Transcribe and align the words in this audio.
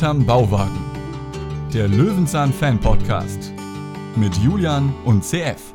Hinterm 0.00 0.24
Bauwagen. 0.24 0.80
Der 1.74 1.86
Löwenzahn 1.86 2.54
Fan 2.54 2.80
Podcast 2.80 3.52
mit 4.16 4.34
Julian 4.38 4.94
und 5.04 5.22
CF. 5.22 5.74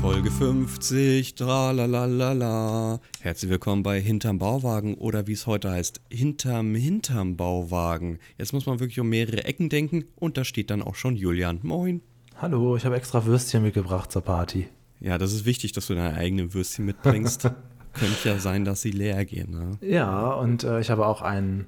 Folge 0.00 0.30
50, 0.30 1.34
tralalala. 1.34 3.00
Herzlich 3.18 3.50
willkommen 3.50 3.82
bei 3.82 4.00
Hinterm 4.00 4.38
Bauwagen 4.38 4.94
oder 4.94 5.26
wie 5.26 5.32
es 5.32 5.48
heute 5.48 5.72
heißt, 5.72 6.00
Hinterm 6.12 6.76
Hinterm 6.76 7.36
Bauwagen. 7.36 8.20
Jetzt 8.38 8.52
muss 8.52 8.66
man 8.66 8.78
wirklich 8.78 9.00
um 9.00 9.08
mehrere 9.08 9.46
Ecken 9.46 9.68
denken 9.68 10.04
und 10.14 10.38
da 10.38 10.44
steht 10.44 10.70
dann 10.70 10.80
auch 10.80 10.94
schon 10.94 11.16
Julian. 11.16 11.58
Moin. 11.64 12.02
Hallo, 12.36 12.76
ich 12.76 12.84
habe 12.84 12.94
extra 12.94 13.24
Würstchen 13.24 13.64
mitgebracht 13.64 14.12
zur 14.12 14.22
Party. 14.22 14.68
Ja, 15.00 15.18
das 15.18 15.32
ist 15.32 15.44
wichtig, 15.44 15.72
dass 15.72 15.88
du 15.88 15.96
deine 15.96 16.16
eigenen 16.16 16.54
Würstchen 16.54 16.84
mitbringst. 16.84 17.50
Könnte 17.98 18.28
ja 18.28 18.38
sein, 18.38 18.64
dass 18.64 18.82
sie 18.82 18.90
leer 18.90 19.24
gehen. 19.24 19.50
Ne? 19.50 19.78
Ja, 19.80 20.30
und 20.32 20.64
äh, 20.64 20.80
ich 20.80 20.90
habe 20.90 21.06
auch 21.06 21.22
einen 21.22 21.66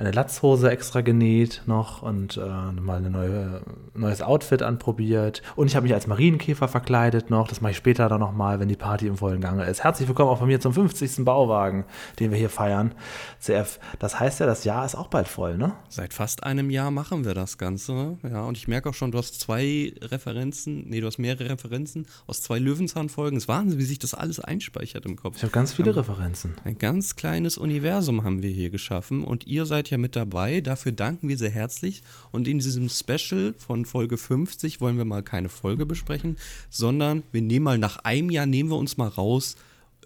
eine 0.00 0.12
Latzhose 0.12 0.70
extra 0.70 1.02
genäht 1.02 1.62
noch 1.66 2.00
und 2.00 2.38
äh, 2.38 2.40
mal 2.40 3.04
ein 3.04 3.12
neue, 3.12 3.60
neues 3.94 4.22
Outfit 4.22 4.62
anprobiert. 4.62 5.42
Und 5.56 5.66
ich 5.66 5.76
habe 5.76 5.84
mich 5.84 5.92
als 5.92 6.06
Marienkäfer 6.06 6.68
verkleidet 6.68 7.28
noch. 7.28 7.46
Das 7.48 7.60
mache 7.60 7.72
ich 7.72 7.76
später 7.76 8.08
dann 8.08 8.20
nochmal, 8.20 8.60
wenn 8.60 8.68
die 8.68 8.76
Party 8.76 9.06
im 9.08 9.18
vollen 9.18 9.42
Gange 9.42 9.64
ist. 9.66 9.84
Herzlich 9.84 10.08
willkommen 10.08 10.30
auch 10.30 10.38
von 10.38 10.46
mir 10.46 10.58
zum 10.58 10.72
50. 10.72 11.22
Bauwagen, 11.26 11.84
den 12.18 12.30
wir 12.30 12.38
hier 12.38 12.48
feiern. 12.48 12.94
CF, 13.40 13.78
das 13.98 14.18
heißt 14.18 14.40
ja, 14.40 14.46
das 14.46 14.64
Jahr 14.64 14.86
ist 14.86 14.94
auch 14.94 15.08
bald 15.08 15.28
voll, 15.28 15.58
ne? 15.58 15.72
Seit 15.90 16.14
fast 16.14 16.44
einem 16.44 16.70
Jahr 16.70 16.90
machen 16.90 17.26
wir 17.26 17.34
das 17.34 17.58
Ganze. 17.58 18.16
Ja, 18.22 18.44
und 18.44 18.56
ich 18.56 18.68
merke 18.68 18.88
auch 18.88 18.94
schon, 18.94 19.10
du 19.10 19.18
hast 19.18 19.38
zwei 19.38 19.92
Referenzen, 20.00 20.88
nee, 20.88 21.02
du 21.02 21.08
hast 21.08 21.18
mehrere 21.18 21.50
Referenzen 21.50 22.06
aus 22.26 22.40
zwei 22.40 22.58
Löwenzahn-Folgen. 22.58 23.36
Es 23.36 23.44
ist 23.44 23.48
Wahnsinn, 23.48 23.78
wie 23.78 23.84
sich 23.84 23.98
das 23.98 24.14
alles 24.14 24.40
einspeichert 24.40 25.04
im 25.04 25.16
Kopf. 25.16 25.36
Ich 25.36 25.42
habe 25.42 25.52
ganz 25.52 25.74
viele 25.74 25.94
Referenzen. 25.94 26.54
Ein 26.64 26.78
ganz 26.78 27.16
kleines 27.16 27.58
Universum 27.58 28.24
haben 28.24 28.42
wir 28.42 28.50
hier 28.50 28.70
geschaffen 28.70 29.24
und 29.24 29.46
ihr 29.46 29.66
seid 29.66 29.89
ja 29.90 29.98
mit 29.98 30.16
dabei. 30.16 30.60
Dafür 30.60 30.92
danken 30.92 31.28
wir 31.28 31.38
sehr 31.38 31.50
herzlich. 31.50 32.02
Und 32.32 32.48
in 32.48 32.58
diesem 32.58 32.88
Special 32.88 33.54
von 33.58 33.84
Folge 33.84 34.16
50 34.16 34.80
wollen 34.80 34.96
wir 34.96 35.04
mal 35.04 35.22
keine 35.22 35.48
Folge 35.48 35.86
besprechen, 35.86 36.36
sondern 36.68 37.22
wir 37.32 37.42
nehmen 37.42 37.64
mal 37.64 37.78
nach 37.78 37.98
einem 37.98 38.30
Jahr, 38.30 38.46
nehmen 38.46 38.70
wir 38.70 38.76
uns 38.76 38.96
mal 38.96 39.08
raus, 39.08 39.56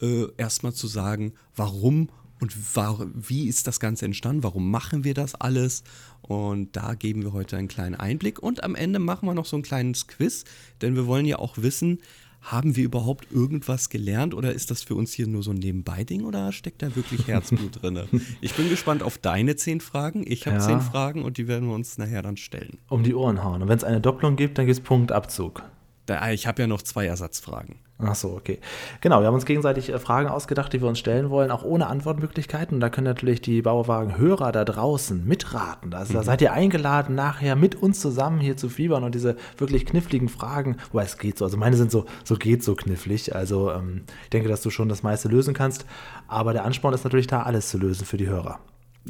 äh, 0.01 0.27
erstmal 0.37 0.73
zu 0.73 0.87
sagen, 0.87 1.33
warum 1.55 2.09
und 2.41 2.77
war, 2.77 3.07
wie 3.15 3.49
ist 3.49 3.67
das 3.67 3.81
Ganze 3.81 4.05
entstanden, 4.05 4.43
warum 4.43 4.71
machen 4.71 5.05
wir 5.05 5.15
das 5.15 5.35
alles. 5.35 5.83
Und 6.21 6.77
da 6.77 6.95
geben 6.95 7.23
wir 7.23 7.33
heute 7.33 7.57
einen 7.57 7.69
kleinen 7.69 7.95
Einblick. 7.95 8.43
Und 8.43 8.65
am 8.65 8.75
Ende 8.75 8.99
machen 8.99 9.27
wir 9.27 9.35
noch 9.35 9.47
so 9.47 9.57
ein 9.57 9.63
kleines 9.63 10.07
Quiz, 10.09 10.45
denn 10.83 10.95
wir 10.95 11.07
wollen 11.07 11.27
ja 11.27 11.39
auch 11.39 11.59
wissen, 11.59 12.01
haben 12.45 12.77
wir 12.77 12.85
überhaupt 12.85 13.33
irgendwas 13.33 13.89
gelernt 13.89 14.35
oder 14.35 14.53
ist 14.53 14.71
das 14.71 14.83
für 14.83 14.95
uns 14.95 15.13
hier 15.13 15.27
nur 15.27 15.43
so 15.43 15.51
ein 15.51 15.57
Nebenbei-Ding 15.57 16.25
oder 16.25 16.53
steckt 16.53 16.83
da 16.83 16.95
wirklich 16.95 17.27
Herzblut 17.27 17.83
drin? 17.83 18.01
Ich 18.41 18.55
bin 18.55 18.69
gespannt 18.69 19.03
auf 19.03 19.17
deine 19.19 19.57
zehn 19.57 19.81
Fragen. 19.81 20.25
Ich 20.27 20.47
habe 20.47 20.57
ja. 20.57 20.63
zehn 20.63 20.81
Fragen 20.81 21.23
und 21.23 21.39
die 21.39 21.49
werden 21.49 21.69
wir 21.69 21.75
uns 21.75 21.97
nachher 21.97 22.23
dann 22.23 22.37
stellen. 22.37 22.79
Um 22.89 23.03
die 23.03 23.15
Ohren 23.15 23.43
hauen. 23.43 23.63
Und 23.63 23.69
wenn 23.69 23.79
es 23.79 23.85
eine 23.85 24.01
Doppelung 24.01 24.37
gibt, 24.37 24.59
dann 24.59 24.67
gibt 24.67 24.79
es 24.79 24.85
Punktabzug. 24.85 25.63
Da, 26.07 26.31
ich 26.31 26.47
habe 26.47 26.63
ja 26.63 26.69
noch 26.69 26.83
zwei 26.83 27.07
Ersatzfragen. 27.07 27.79
Ach 27.99 28.15
so, 28.15 28.31
okay. 28.31 28.59
Genau, 29.01 29.21
wir 29.21 29.29
haben 29.29 29.35
uns 29.35 29.47
gegenseitig 29.47 29.89
äh, 29.91 29.99
Fragen 29.99 30.29
ausgedacht, 30.29 30.73
die 30.73 30.81
wir 30.81 30.89
uns 30.89 30.99
stellen 30.99 31.31
wollen, 31.31 31.53
auch 31.53 31.63
ohne 31.63 31.87
Antwortmöglichkeiten. 31.87 32.75
Und 32.75 32.81
da 32.81 32.91
können 32.91 33.07
natürlich 33.07 33.41
die 33.41 33.63
Bauwagen-Hörer 33.63 34.51
da 34.51 34.65
draußen 34.65 35.25
mitraten. 35.25 35.95
Also, 35.95 36.13
mhm. 36.13 36.17
Da 36.17 36.23
seid 36.25 36.43
ihr 36.43 36.53
eingeladen, 36.53 37.15
nachher 37.15 37.55
mit 37.55 37.77
uns 37.77 38.01
zusammen 38.01 38.41
hier 38.41 38.57
zu 38.57 38.69
fiebern 38.69 39.05
und 39.05 39.15
diese 39.15 39.37
wirklich 39.57 39.87
kniffligen 39.87 40.29
Fragen, 40.29 40.77
wobei 40.91 41.05
es 41.05 41.19
geht 41.19 41.39
so, 41.39 41.45
also 41.45 41.57
meine 41.57 41.77
sind 41.77 41.91
so, 41.91 42.05
so 42.25 42.35
geht 42.35 42.65
so 42.65 42.75
knifflig. 42.75 43.35
Also 43.35 43.71
ähm, 43.71 44.05
ich 44.25 44.31
denke, 44.31 44.49
dass 44.49 44.63
du 44.63 44.71
schon 44.71 44.89
das 44.89 45.05
meiste 45.05 45.29
lösen 45.29 45.55
kannst. 45.55 45.87
Aber 46.27 46.53
der 46.53 46.65
Ansporn 46.65 46.95
ist 46.95 47.05
natürlich 47.05 47.29
da, 47.29 47.45
alles 47.45 47.71
zu 47.71 47.79
lösen 47.79 48.07
für 48.07 48.17
die 48.17 48.29
Hörer. 48.29 48.59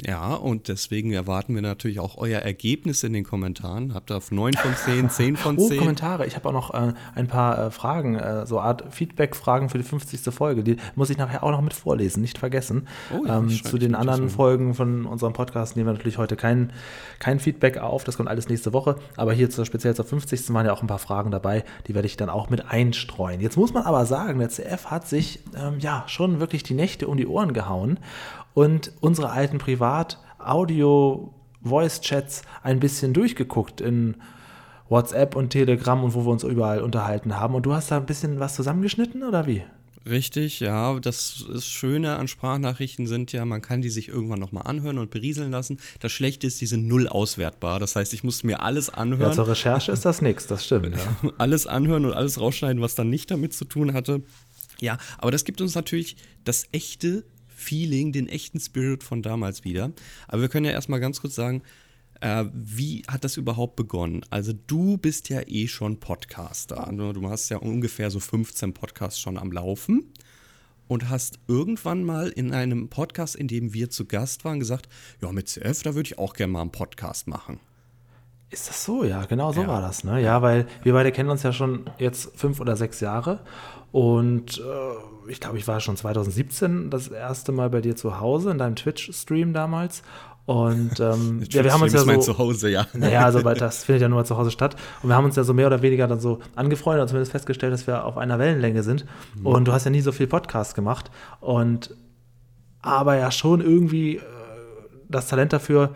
Ja, 0.03 0.33
und 0.33 0.67
deswegen 0.67 1.13
erwarten 1.13 1.55
wir 1.55 1.61
natürlich 1.61 2.01
auch 2.01 2.17
euer 2.17 2.41
Ergebnis 2.41 3.03
in 3.03 3.13
den 3.13 3.23
Kommentaren. 3.23 3.93
Habt 3.93 4.11
ihr 4.11 4.17
auf 4.17 4.29
9 4.29 4.53
von 4.53 4.75
10, 4.75 5.09
10 5.09 5.37
von 5.37 5.57
10? 5.57 5.77
Oh, 5.77 5.79
Kommentare. 5.79 6.25
Ich 6.25 6.35
habe 6.35 6.49
auch 6.49 6.53
noch 6.53 6.73
äh, 6.73 6.93
ein 7.15 7.27
paar 7.27 7.67
äh, 7.67 7.71
Fragen, 7.71 8.15
äh, 8.15 8.45
so 8.45 8.59
Art 8.59 8.83
Feedback-Fragen 8.89 9.69
für 9.69 9.77
die 9.77 9.85
50. 9.85 10.33
Folge. 10.33 10.63
Die 10.63 10.77
muss 10.95 11.09
ich 11.09 11.17
nachher 11.17 11.43
auch 11.43 11.51
noch 11.51 11.61
mit 11.61 11.73
vorlesen, 11.73 12.21
nicht 12.21 12.37
vergessen. 12.37 12.87
Oh, 13.13 13.25
ja, 13.25 13.37
ähm, 13.37 13.49
zu 13.49 13.77
den 13.77 13.95
anderen 13.95 14.29
Folgen 14.29 14.73
von 14.73 15.05
unserem 15.05 15.31
Podcast 15.31 15.77
nehmen 15.77 15.87
wir 15.87 15.93
natürlich 15.93 16.17
heute 16.17 16.35
kein, 16.35 16.73
kein 17.19 17.39
Feedback 17.39 17.77
auf. 17.77 18.03
Das 18.03 18.17
kommt 18.17 18.27
alles 18.27 18.49
nächste 18.49 18.73
Woche. 18.73 18.97
Aber 19.15 19.31
hier 19.31 19.49
zur, 19.49 19.65
speziell 19.65 19.95
zur 19.95 20.05
50. 20.05 20.53
waren 20.53 20.65
ja 20.65 20.73
auch 20.73 20.81
ein 20.81 20.87
paar 20.87 20.99
Fragen 20.99 21.31
dabei. 21.31 21.63
Die 21.87 21.95
werde 21.95 22.07
ich 22.07 22.17
dann 22.17 22.29
auch 22.29 22.49
mit 22.49 22.69
einstreuen. 22.69 23.39
Jetzt 23.39 23.55
muss 23.55 23.73
man 23.73 23.83
aber 23.83 24.05
sagen, 24.05 24.39
der 24.39 24.49
CF 24.49 24.87
hat 24.87 25.07
sich 25.07 25.39
ähm, 25.55 25.79
ja 25.79 26.03
schon 26.07 26.41
wirklich 26.41 26.63
die 26.63 26.73
Nächte 26.73 27.07
um 27.07 27.15
die 27.15 27.27
Ohren 27.27 27.53
gehauen 27.53 27.97
und 28.55 28.91
unsere 29.01 29.29
alten 29.29 29.59
Privat-Audio-Voice-Chats 29.59 32.41
ein 32.63 32.79
bisschen 32.79 33.13
durchgeguckt 33.13 33.81
in 33.81 34.15
WhatsApp 34.89 35.35
und 35.35 35.51
Telegram 35.51 36.03
und 36.03 36.15
wo 36.15 36.25
wir 36.25 36.31
uns 36.31 36.43
überall 36.43 36.81
unterhalten 36.81 37.35
haben. 37.35 37.53
Und 37.53 37.67
du 37.67 37.73
hast 37.73 37.91
da 37.91 37.97
ein 37.97 38.07
bisschen 38.07 38.39
was 38.39 38.55
zusammengeschnitten 38.55 39.21
oder 39.23 39.45
wie? 39.45 39.61
Richtig, 40.07 40.59
ja. 40.59 40.99
Das, 40.99 41.45
das 41.51 41.65
Schöne 41.65 42.17
an 42.17 42.27
Sprachnachrichten 42.27 43.07
sind 43.07 43.31
ja, 43.31 43.43
man 43.43 43.61
kann 43.61 43.81
die 43.81 43.89
sich 43.89 44.07
irgendwann 44.07 44.39
nochmal 44.39 44.67
anhören 44.67 44.99
und 44.99 45.09
berieseln 45.09 45.51
lassen. 45.51 45.79
Das 45.99 46.11
Schlechte 46.11 46.45
ist, 46.47 46.61
die 46.61 46.67
sind 46.67 46.87
null 46.87 47.07
auswertbar. 47.07 47.79
Das 47.79 47.95
heißt, 47.95 48.13
ich 48.13 48.23
musste 48.23 48.45
mir 48.47 48.61
alles 48.61 48.89
anhören. 48.89 49.31
Ja, 49.31 49.31
zur 49.31 49.47
Recherche 49.47 49.91
ist 49.91 50.05
das 50.05 50.21
nichts, 50.21 50.45
das 50.47 50.63
stimmt. 50.63 50.95
Ja. 50.95 51.31
alles 51.39 51.67
anhören 51.67 52.05
und 52.05 52.13
alles 52.13 52.39
rausschneiden, 52.39 52.81
was 52.81 52.95
dann 52.95 53.09
nicht 53.09 53.31
damit 53.31 53.53
zu 53.53 53.65
tun 53.65 53.93
hatte. 53.93 54.21
Ja, 54.79 54.97
aber 55.17 55.31
das 55.31 55.43
gibt 55.43 55.59
uns 55.59 55.73
natürlich 55.73 56.17
das 56.43 56.65
echte 56.71 57.23
Feeling, 57.65 58.11
den 58.11 58.27
echten 58.27 58.59
Spirit 58.59 59.03
von 59.03 59.21
damals 59.21 59.63
wieder. 59.63 59.91
Aber 60.27 60.41
wir 60.41 60.49
können 60.49 60.65
ja 60.65 60.71
erstmal 60.71 60.99
ganz 60.99 61.21
kurz 61.21 61.35
sagen, 61.35 61.63
äh, 62.21 62.45
wie 62.53 63.03
hat 63.07 63.23
das 63.23 63.37
überhaupt 63.37 63.75
begonnen? 63.75 64.21
Also 64.29 64.53
du 64.53 64.97
bist 64.97 65.29
ja 65.29 65.41
eh 65.45 65.67
schon 65.67 65.99
Podcaster. 65.99 66.91
Ne? 66.91 67.13
Du 67.13 67.29
hast 67.29 67.49
ja 67.49 67.57
ungefähr 67.57 68.11
so 68.11 68.19
15 68.19 68.73
Podcasts 68.73 69.19
schon 69.19 69.37
am 69.37 69.51
Laufen 69.51 70.13
und 70.87 71.09
hast 71.09 71.39
irgendwann 71.47 72.03
mal 72.03 72.29
in 72.29 72.53
einem 72.53 72.89
Podcast, 72.89 73.35
in 73.35 73.47
dem 73.47 73.73
wir 73.73 73.89
zu 73.89 74.05
Gast 74.05 74.45
waren, 74.45 74.59
gesagt, 74.59 74.87
ja, 75.21 75.31
mit 75.31 75.47
CF, 75.49 75.83
da 75.83 75.95
würde 75.95 76.07
ich 76.07 76.19
auch 76.19 76.33
gerne 76.33 76.53
mal 76.53 76.61
einen 76.61 76.71
Podcast 76.71 77.27
machen. 77.27 77.59
Ist 78.51 78.69
das 78.69 78.85
so? 78.85 79.03
Ja, 79.03 79.25
genau 79.25 79.51
so 79.51 79.63
ja. 79.63 79.67
war 79.67 79.81
das. 79.81 80.03
Ne? 80.03 80.21
Ja, 80.21 80.41
weil 80.41 80.67
wir 80.83 80.93
beide 80.93 81.11
kennen 81.11 81.29
uns 81.29 81.43
ja 81.43 81.51
schon 81.51 81.89
jetzt 81.97 82.31
fünf 82.35 82.59
oder 82.59 82.75
sechs 82.75 82.99
Jahre 82.99 83.39
und 83.95 84.57
äh, 84.57 85.31
ich 85.31 85.39
glaube, 85.39 85.57
ich 85.57 85.69
war 85.69 85.79
schon 85.79 85.95
2017 85.95 86.89
das 86.89 87.07
erste 87.07 87.53
Mal 87.53 87.69
bei 87.69 87.79
dir 87.79 87.95
zu 87.95 88.19
Hause 88.19 88.51
in 88.51 88.57
deinem 88.57 88.75
Twitch-Stream 88.75 89.53
damals. 89.53 90.03
Und 90.45 90.99
ähm, 90.99 91.41
ja, 91.49 91.63
wir 91.63 91.71
haben 91.71 91.81
uns 91.81 91.93
ja 91.93 91.99
so. 91.99 92.05
Mein 92.05 92.21
Zuhause, 92.21 92.69
ja. 92.69 92.87
Naja, 92.91 93.23
also 93.23 93.45
weil 93.45 93.55
das 93.55 93.85
findet 93.85 94.01
ja 94.01 94.09
nur 94.09 94.25
zu 94.25 94.35
Hause 94.35 94.51
statt. 94.51 94.75
Und 95.01 95.07
wir 95.07 95.15
haben 95.15 95.23
uns 95.23 95.37
ja 95.37 95.45
so 95.45 95.53
mehr 95.53 95.67
oder 95.67 95.81
weniger 95.81 96.09
dann 96.09 96.19
so 96.19 96.39
angefreundet 96.57 97.03
und 97.03 97.07
zumindest 97.07 97.31
festgestellt, 97.31 97.71
dass 97.71 97.87
wir 97.87 98.03
auf 98.03 98.17
einer 98.17 98.37
Wellenlänge 98.37 98.83
sind. 98.83 99.05
Mhm. 99.39 99.45
Und 99.45 99.65
du 99.65 99.71
hast 99.71 99.85
ja 99.85 99.91
nie 99.91 100.01
so 100.01 100.11
viel 100.11 100.27
Podcast 100.27 100.75
gemacht. 100.75 101.09
Und 101.39 101.95
aber 102.81 103.15
ja 103.15 103.31
schon 103.31 103.61
irgendwie 103.61 104.17
äh, 104.17 104.21
das 105.07 105.29
Talent 105.29 105.53
dafür, 105.53 105.95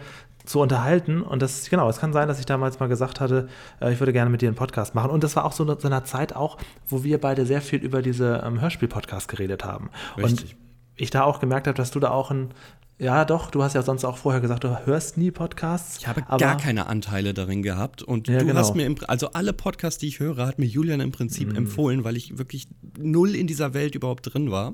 zu 0.50 0.60
unterhalten. 0.60 1.22
Und 1.22 1.44
das, 1.44 1.70
genau, 1.70 1.88
es 1.90 2.00
kann 2.00 2.12
sein, 2.12 2.28
dass 2.28 2.40
ich 2.40 2.46
damals 2.46 2.80
mal 2.80 2.88
gesagt 2.88 3.20
hatte, 3.20 3.48
äh, 3.80 3.94
ich 3.94 4.00
würde 4.00 4.12
gerne 4.14 4.32
mit 4.32 4.42
dir 4.42 4.50
einen 4.50 4.56
Podcast 4.56 4.96
machen. 4.96 5.12
Und 5.12 5.24
das 5.24 5.36
war 5.36 5.46
auch 5.46 5.52
so 5.52 5.64
in 5.64 5.86
einer 5.86 6.04
Zeit 6.06 6.36
auch, 6.36 6.58
wo 6.88 7.04
wir 7.04 7.22
beide 7.22 7.46
sehr 7.46 7.62
viel 7.62 7.80
über 7.80 8.02
diese 8.02 8.42
ähm, 8.44 8.60
Hörspiel-Podcasts 8.60 9.28
geredet 9.28 9.64
haben. 9.64 9.92
Richtig. 10.18 10.56
Und 10.56 10.56
ich 10.96 11.12
da 11.12 11.24
auch 11.24 11.40
gemerkt 11.40 11.68
habe, 11.68 11.78
dass 11.78 11.92
du 11.92 12.00
da 12.00 12.10
auch 12.10 12.32
ein, 12.32 12.50
ja, 12.98 13.26
doch, 13.26 13.52
du 13.52 13.62
hast 13.62 13.76
ja 13.76 13.84
sonst 13.84 14.04
auch 14.04 14.18
vorher 14.18 14.42
gesagt, 14.42 14.64
du 14.64 14.86
hörst 14.88 15.18
nie 15.18 15.30
Podcasts. 15.30 16.00
Ich 16.00 16.08
habe 16.08 16.24
gar 16.24 16.58
keine 16.58 16.88
Anteile 16.88 17.36
darin 17.36 17.62
gehabt. 17.62 18.02
Und 18.02 18.28
ja, 18.28 18.40
du 18.40 18.46
genau. 18.46 18.60
hast 18.60 18.76
mir, 18.76 18.88
im, 18.88 18.96
also 19.08 19.30
alle 19.34 19.54
Podcasts, 19.54 20.00
die 20.00 20.08
ich 20.08 20.20
höre, 20.20 20.48
hat 20.48 20.58
mir 20.58 20.66
Julian 20.66 21.00
im 21.00 21.12
Prinzip 21.12 21.54
mm. 21.54 21.58
empfohlen, 21.58 22.04
weil 22.04 22.18
ich 22.18 22.40
wirklich 22.40 22.68
null 22.98 23.36
in 23.36 23.46
dieser 23.46 23.76
Welt 23.76 23.94
überhaupt 23.94 24.34
drin 24.34 24.50
war. 24.50 24.74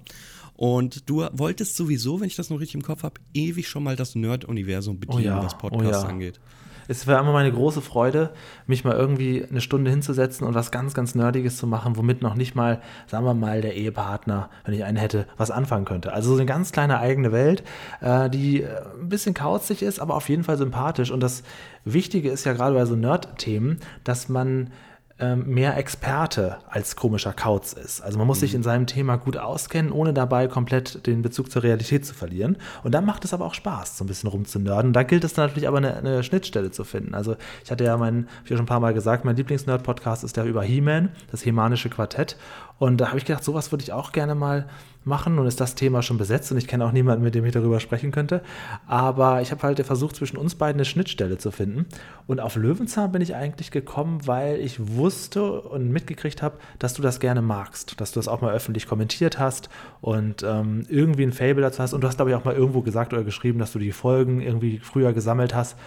Und 0.55 1.09
du 1.09 1.25
wolltest 1.33 1.75
sowieso, 1.75 2.21
wenn 2.21 2.27
ich 2.27 2.35
das 2.35 2.49
noch 2.49 2.59
richtig 2.59 2.75
im 2.75 2.83
Kopf 2.83 3.03
habe, 3.03 3.19
ewig 3.33 3.67
schon 3.67 3.83
mal 3.83 3.95
das 3.95 4.15
Nerd-Universum 4.15 4.99
bedienen, 4.99 5.23
oh 5.23 5.25
ja, 5.25 5.43
was 5.43 5.57
Podcasts 5.57 6.03
oh 6.03 6.07
ja. 6.07 6.09
angeht. 6.09 6.39
Es 6.87 7.07
war 7.07 7.19
immer 7.19 7.33
meine 7.33 7.51
große 7.51 7.81
Freude, 7.81 8.31
mich 8.67 8.83
mal 8.83 8.95
irgendwie 8.95 9.43
eine 9.43 9.61
Stunde 9.61 9.89
hinzusetzen 9.89 10.45
und 10.45 10.53
was 10.53 10.71
ganz, 10.71 10.93
ganz 10.93 11.15
Nerdiges 11.15 11.57
zu 11.57 11.67
machen, 11.67 11.97
womit 11.97 12.21
noch 12.21 12.35
nicht 12.35 12.55
mal, 12.55 12.81
sagen 13.07 13.25
wir 13.25 13.33
mal, 13.33 13.61
der 13.61 13.75
Ehepartner, 13.75 14.49
wenn 14.63 14.73
ich 14.73 14.83
einen 14.83 14.97
hätte, 14.97 15.27
was 15.37 15.51
anfangen 15.51 15.85
könnte. 15.85 16.13
Also 16.13 16.29
so 16.29 16.35
eine 16.35 16.45
ganz 16.45 16.71
kleine 16.71 16.99
eigene 16.99 17.31
Welt, 17.31 17.63
äh, 18.01 18.29
die 18.29 18.61
äh, 18.61 18.67
ein 19.01 19.09
bisschen 19.09 19.33
kauzig 19.33 19.81
ist, 19.81 19.99
aber 19.99 20.15
auf 20.15 20.29
jeden 20.29 20.43
Fall 20.43 20.57
sympathisch. 20.57 21.11
Und 21.11 21.21
das 21.21 21.43
Wichtige 21.85 22.29
ist 22.29 22.45
ja 22.45 22.53
gerade 22.53 22.75
bei 22.75 22.85
so 22.85 22.95
Nerd-Themen, 22.95 23.79
dass 24.03 24.29
man 24.29 24.71
mehr 25.17 25.77
Experte 25.77 26.57
als 26.67 26.97
komischer 26.97 27.31
Kauz 27.31 27.71
ist. 27.71 28.01
Also 28.01 28.17
man 28.17 28.27
muss 28.27 28.39
mhm. 28.39 28.41
sich 28.41 28.55
in 28.55 28.63
seinem 28.63 28.85
Thema 28.85 29.15
gut 29.15 29.37
auskennen, 29.37 29.93
ohne 29.93 30.13
dabei 30.13 30.47
komplett 30.47 31.07
den 31.07 31.21
Bezug 31.21 31.49
zur 31.49 31.63
Realität 31.63 32.05
zu 32.05 32.13
verlieren. 32.13 32.57
Und 32.83 32.93
dann 32.93 33.05
macht 33.05 33.23
es 33.23 33.33
aber 33.33 33.45
auch 33.45 33.53
Spaß, 33.53 33.97
so 33.97 34.03
ein 34.03 34.07
bisschen 34.07 34.29
rumzunörden. 34.29 34.91
Da 34.91 35.03
gilt 35.03 35.23
es 35.23 35.33
dann 35.33 35.45
natürlich 35.47 35.69
aber 35.69 35.77
eine, 35.77 35.95
eine 35.95 36.21
Schnittstelle 36.21 36.71
zu 36.71 36.83
finden. 36.83 37.15
Also 37.15 37.37
ich 37.63 37.71
hatte 37.71 37.85
ja 37.85 37.95
mein, 37.95 38.27
wie 38.43 38.49
schon 38.49 38.63
ein 38.63 38.65
paar 38.65 38.81
Mal 38.81 38.93
gesagt, 38.93 39.23
mein 39.23 39.37
Lieblingsnerd-Podcast 39.37 40.25
ist 40.25 40.35
der 40.35 40.43
über 40.43 40.63
He-Man, 40.63 41.09
das 41.31 41.45
Hemanische 41.45 41.89
Quartett. 41.89 42.35
Und 42.77 42.97
da 42.97 43.07
habe 43.07 43.17
ich 43.17 43.23
gedacht, 43.25 43.43
sowas 43.43 43.71
würde 43.71 43.83
ich 43.83 43.93
auch 43.93 44.11
gerne 44.11 44.35
mal 44.35 44.67
machen. 45.05 45.35
Nun 45.35 45.47
ist 45.47 45.61
das 45.61 45.75
Thema 45.75 46.01
schon 46.01 46.17
besetzt 46.17 46.51
und 46.51 46.57
ich 46.57 46.67
kenne 46.67 46.85
auch 46.85 46.91
niemanden, 46.91 47.23
mit 47.23 47.35
dem 47.35 47.45
ich 47.45 47.53
darüber 47.53 47.79
sprechen 47.79 48.11
könnte. 48.11 48.41
Aber 48.87 49.41
ich 49.41 49.51
habe 49.51 49.63
halt 49.63 49.85
versucht, 49.85 50.15
zwischen 50.15 50.37
uns 50.37 50.55
beiden 50.55 50.77
eine 50.77 50.85
Schnittstelle 50.85 51.37
zu 51.37 51.51
finden. 51.51 51.85
Und 52.27 52.39
auf 52.39 52.55
Löwenzahn 52.55 53.11
bin 53.11 53.21
ich 53.21 53.35
eigentlich 53.35 53.71
gekommen, 53.71 54.25
weil 54.25 54.59
ich 54.59 54.95
wusste 54.95 55.61
und 55.61 55.91
mitgekriegt 55.91 56.41
habe, 56.41 56.57
dass 56.79 56.93
du 56.93 57.01
das 57.01 57.19
gerne 57.19 57.41
magst, 57.41 57.99
dass 57.99 58.11
du 58.11 58.19
das 58.19 58.27
auch 58.27 58.41
mal 58.41 58.53
öffentlich 58.53 58.87
kommentiert 58.87 59.39
hast 59.39 59.69
und 60.01 60.43
ähm, 60.43 60.85
irgendwie 60.89 61.23
ein 61.23 61.33
Fable 61.33 61.61
dazu 61.61 61.81
hast. 61.81 61.93
Und 61.93 62.01
du 62.01 62.07
hast, 62.07 62.17
glaube 62.17 62.31
ich, 62.31 62.35
auch 62.35 62.45
mal 62.45 62.55
irgendwo 62.55 62.81
gesagt 62.81 63.13
oder 63.13 63.23
geschrieben, 63.23 63.59
dass 63.59 63.71
du 63.71 63.79
die 63.79 63.91
Folgen 63.91 64.41
irgendwie 64.41 64.79
früher 64.79 65.13
gesammelt 65.13 65.53
hast. 65.53 65.77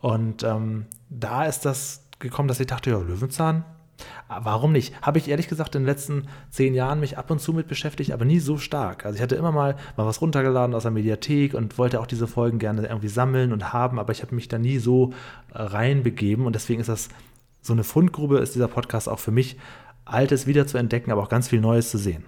Und 0.00 0.42
ähm, 0.42 0.86
da 1.10 1.44
ist 1.44 1.64
das 1.64 2.02
gekommen, 2.18 2.48
dass 2.48 2.60
ich 2.60 2.66
dachte, 2.66 2.90
ja, 2.90 2.98
Löwenzahn, 2.98 3.64
Warum 4.28 4.72
nicht? 4.72 4.94
Habe 5.02 5.18
ich 5.18 5.28
ehrlich 5.28 5.48
gesagt 5.48 5.74
in 5.74 5.82
den 5.82 5.86
letzten 5.86 6.28
zehn 6.50 6.74
Jahren 6.74 7.00
mich 7.00 7.18
ab 7.18 7.30
und 7.30 7.40
zu 7.40 7.52
mit 7.52 7.68
beschäftigt, 7.68 8.12
aber 8.12 8.24
nie 8.24 8.38
so 8.38 8.58
stark. 8.58 9.04
Also 9.04 9.16
ich 9.16 9.22
hatte 9.22 9.36
immer 9.36 9.52
mal, 9.52 9.76
mal 9.96 10.06
was 10.06 10.20
runtergeladen 10.20 10.74
aus 10.74 10.82
der 10.82 10.92
Mediathek 10.92 11.54
und 11.54 11.78
wollte 11.78 12.00
auch 12.00 12.06
diese 12.06 12.26
Folgen 12.26 12.58
gerne 12.58 12.86
irgendwie 12.86 13.08
sammeln 13.08 13.52
und 13.52 13.72
haben, 13.72 13.98
aber 13.98 14.12
ich 14.12 14.22
habe 14.22 14.34
mich 14.34 14.48
da 14.48 14.58
nie 14.58 14.78
so 14.78 15.12
äh, 15.52 15.62
reinbegeben 15.62 16.46
und 16.46 16.54
deswegen 16.54 16.80
ist 16.80 16.88
das 16.88 17.08
so 17.60 17.72
eine 17.72 17.84
Fundgrube, 17.84 18.38
ist 18.38 18.54
dieser 18.54 18.68
Podcast 18.68 19.08
auch 19.08 19.18
für 19.18 19.30
mich, 19.30 19.56
Altes 20.04 20.46
wieder 20.46 20.66
zu 20.66 20.78
entdecken, 20.78 21.12
aber 21.12 21.22
auch 21.22 21.28
ganz 21.28 21.48
viel 21.48 21.60
Neues 21.60 21.90
zu 21.90 21.98
sehen. 21.98 22.24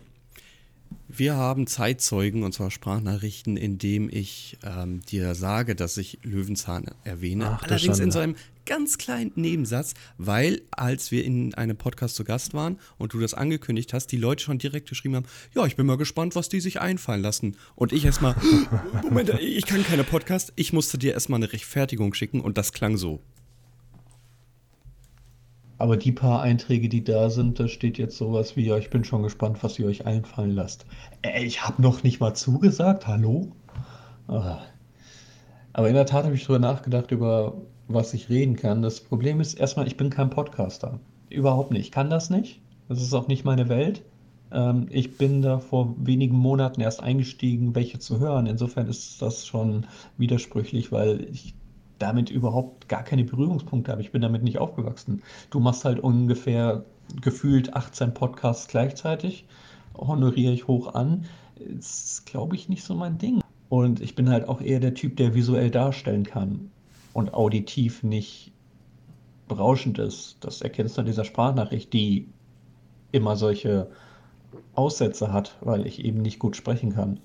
Wir 1.08 1.36
haben 1.36 1.66
Zeitzeugen, 1.66 2.42
und 2.42 2.52
zwar 2.52 2.70
Sprachnachrichten, 2.70 3.56
in 3.56 3.78
dem 3.78 4.08
ich 4.10 4.58
ähm, 4.64 5.00
dir 5.02 5.34
sage, 5.34 5.74
dass 5.74 5.96
ich 5.96 6.18
Löwenzahn 6.22 6.86
erwähne. 7.04 7.58
Ach, 7.58 7.62
Allerdings 7.62 7.98
in 7.98 8.10
so 8.10 8.20
einem 8.20 8.36
ganz 8.66 8.98
kleinen 8.98 9.32
Nebensatz, 9.34 9.94
weil 10.18 10.62
als 10.70 11.10
wir 11.10 11.24
in 11.24 11.54
einem 11.54 11.76
Podcast 11.76 12.16
zu 12.16 12.24
Gast 12.24 12.54
waren 12.54 12.78
und 12.98 13.12
du 13.12 13.20
das 13.20 13.34
angekündigt 13.34 13.92
hast, 13.92 14.08
die 14.08 14.16
Leute 14.16 14.42
schon 14.42 14.58
direkt 14.58 14.88
geschrieben 14.88 15.16
haben, 15.16 15.26
ja, 15.54 15.66
ich 15.66 15.76
bin 15.76 15.86
mal 15.86 15.96
gespannt, 15.96 16.34
was 16.34 16.48
die 16.48 16.60
sich 16.60 16.80
einfallen 16.80 17.22
lassen. 17.22 17.56
Und 17.74 17.92
ich 17.92 18.04
erstmal, 18.04 18.34
Moment, 19.02 19.30
ich 19.40 19.66
kann 19.66 19.84
keine 19.84 20.04
Podcast, 20.04 20.52
ich 20.56 20.72
musste 20.72 20.98
dir 20.98 21.12
erstmal 21.12 21.38
eine 21.38 21.52
Rechtfertigung 21.52 22.14
schicken 22.14 22.40
und 22.40 22.58
das 22.58 22.72
klang 22.72 22.96
so. 22.96 23.20
Aber 25.78 25.96
die 25.96 26.12
paar 26.12 26.40
Einträge, 26.40 26.88
die 26.88 27.02
da 27.02 27.30
sind, 27.30 27.58
da 27.58 27.68
steht 27.68 27.98
jetzt 27.98 28.16
sowas 28.16 28.56
wie, 28.56 28.64
ja, 28.64 28.78
ich 28.78 28.90
bin 28.90 29.04
schon 29.04 29.22
gespannt, 29.22 29.58
was 29.62 29.78
ihr 29.78 29.86
euch 29.86 30.06
einfallen 30.06 30.52
lasst. 30.52 30.86
Äh, 31.22 31.44
ich 31.44 31.62
habe 31.62 31.82
noch 31.82 32.02
nicht 32.02 32.20
mal 32.20 32.34
zugesagt, 32.34 33.06
hallo? 33.06 33.52
Ah. 34.28 34.62
Aber 35.72 35.88
in 35.88 35.94
der 35.94 36.06
Tat 36.06 36.24
habe 36.24 36.34
ich 36.34 36.42
darüber 36.42 36.60
nachgedacht, 36.60 37.10
über 37.10 37.60
was 37.88 38.14
ich 38.14 38.28
reden 38.28 38.56
kann. 38.56 38.82
Das 38.82 39.00
Problem 39.00 39.40
ist 39.40 39.54
erstmal, 39.54 39.86
ich 39.86 39.96
bin 39.96 40.10
kein 40.10 40.30
Podcaster. 40.30 41.00
Überhaupt 41.30 41.70
nicht. 41.70 41.86
Ich 41.86 41.92
kann 41.92 42.10
das 42.10 42.30
nicht. 42.30 42.60
Das 42.88 43.00
ist 43.00 43.14
auch 43.14 43.28
nicht 43.28 43.44
meine 43.44 43.68
Welt. 43.68 44.02
Ähm, 44.52 44.86
ich 44.90 45.16
bin 45.16 45.42
da 45.42 45.58
vor 45.58 45.94
wenigen 45.98 46.36
Monaten 46.36 46.80
erst 46.80 47.02
eingestiegen, 47.02 47.74
welche 47.74 47.98
zu 47.98 48.20
hören. 48.20 48.46
Insofern 48.46 48.88
ist 48.88 49.20
das 49.20 49.46
schon 49.46 49.86
widersprüchlich, 50.16 50.92
weil 50.92 51.26
ich 51.30 51.54
damit 51.98 52.30
überhaupt 52.30 52.88
gar 52.88 53.02
keine 53.02 53.24
Berührungspunkte 53.24 53.92
habe. 53.92 54.02
Ich 54.02 54.12
bin 54.12 54.22
damit 54.22 54.42
nicht 54.42 54.58
aufgewachsen. 54.58 55.22
Du 55.50 55.60
machst 55.60 55.84
halt 55.84 56.00
ungefähr 56.00 56.84
gefühlt 57.20 57.74
18 57.74 58.14
Podcasts 58.14 58.68
gleichzeitig, 58.68 59.46
honoriere 59.96 60.52
ich 60.52 60.66
hoch 60.66 60.94
an. 60.94 61.24
Ist, 61.56 62.26
glaube 62.26 62.56
ich, 62.56 62.68
nicht 62.68 62.82
so 62.82 62.94
mein 62.94 63.18
Ding. 63.18 63.40
Und 63.68 64.00
ich 64.00 64.14
bin 64.14 64.28
halt 64.28 64.48
auch 64.48 64.60
eher 64.60 64.80
der 64.80 64.94
Typ, 64.94 65.16
der 65.16 65.34
visuell 65.34 65.70
darstellen 65.70 66.24
kann 66.24 66.70
und 67.14 67.32
auditiv 67.32 68.02
nicht 68.02 68.52
berauschend 69.48 69.98
ist. 69.98 70.36
Das 70.40 70.60
erkennst 70.60 70.96
du 70.96 71.00
an 71.00 71.06
dieser 71.06 71.24
Sprachnachricht, 71.24 71.92
die 71.94 72.28
immer 73.12 73.36
solche 73.36 73.88
Aussätze 74.74 75.32
hat, 75.32 75.56
weil 75.62 75.86
ich 75.86 76.04
eben 76.04 76.20
nicht 76.20 76.38
gut 76.38 76.56
sprechen 76.56 76.92
kann. 76.92 77.20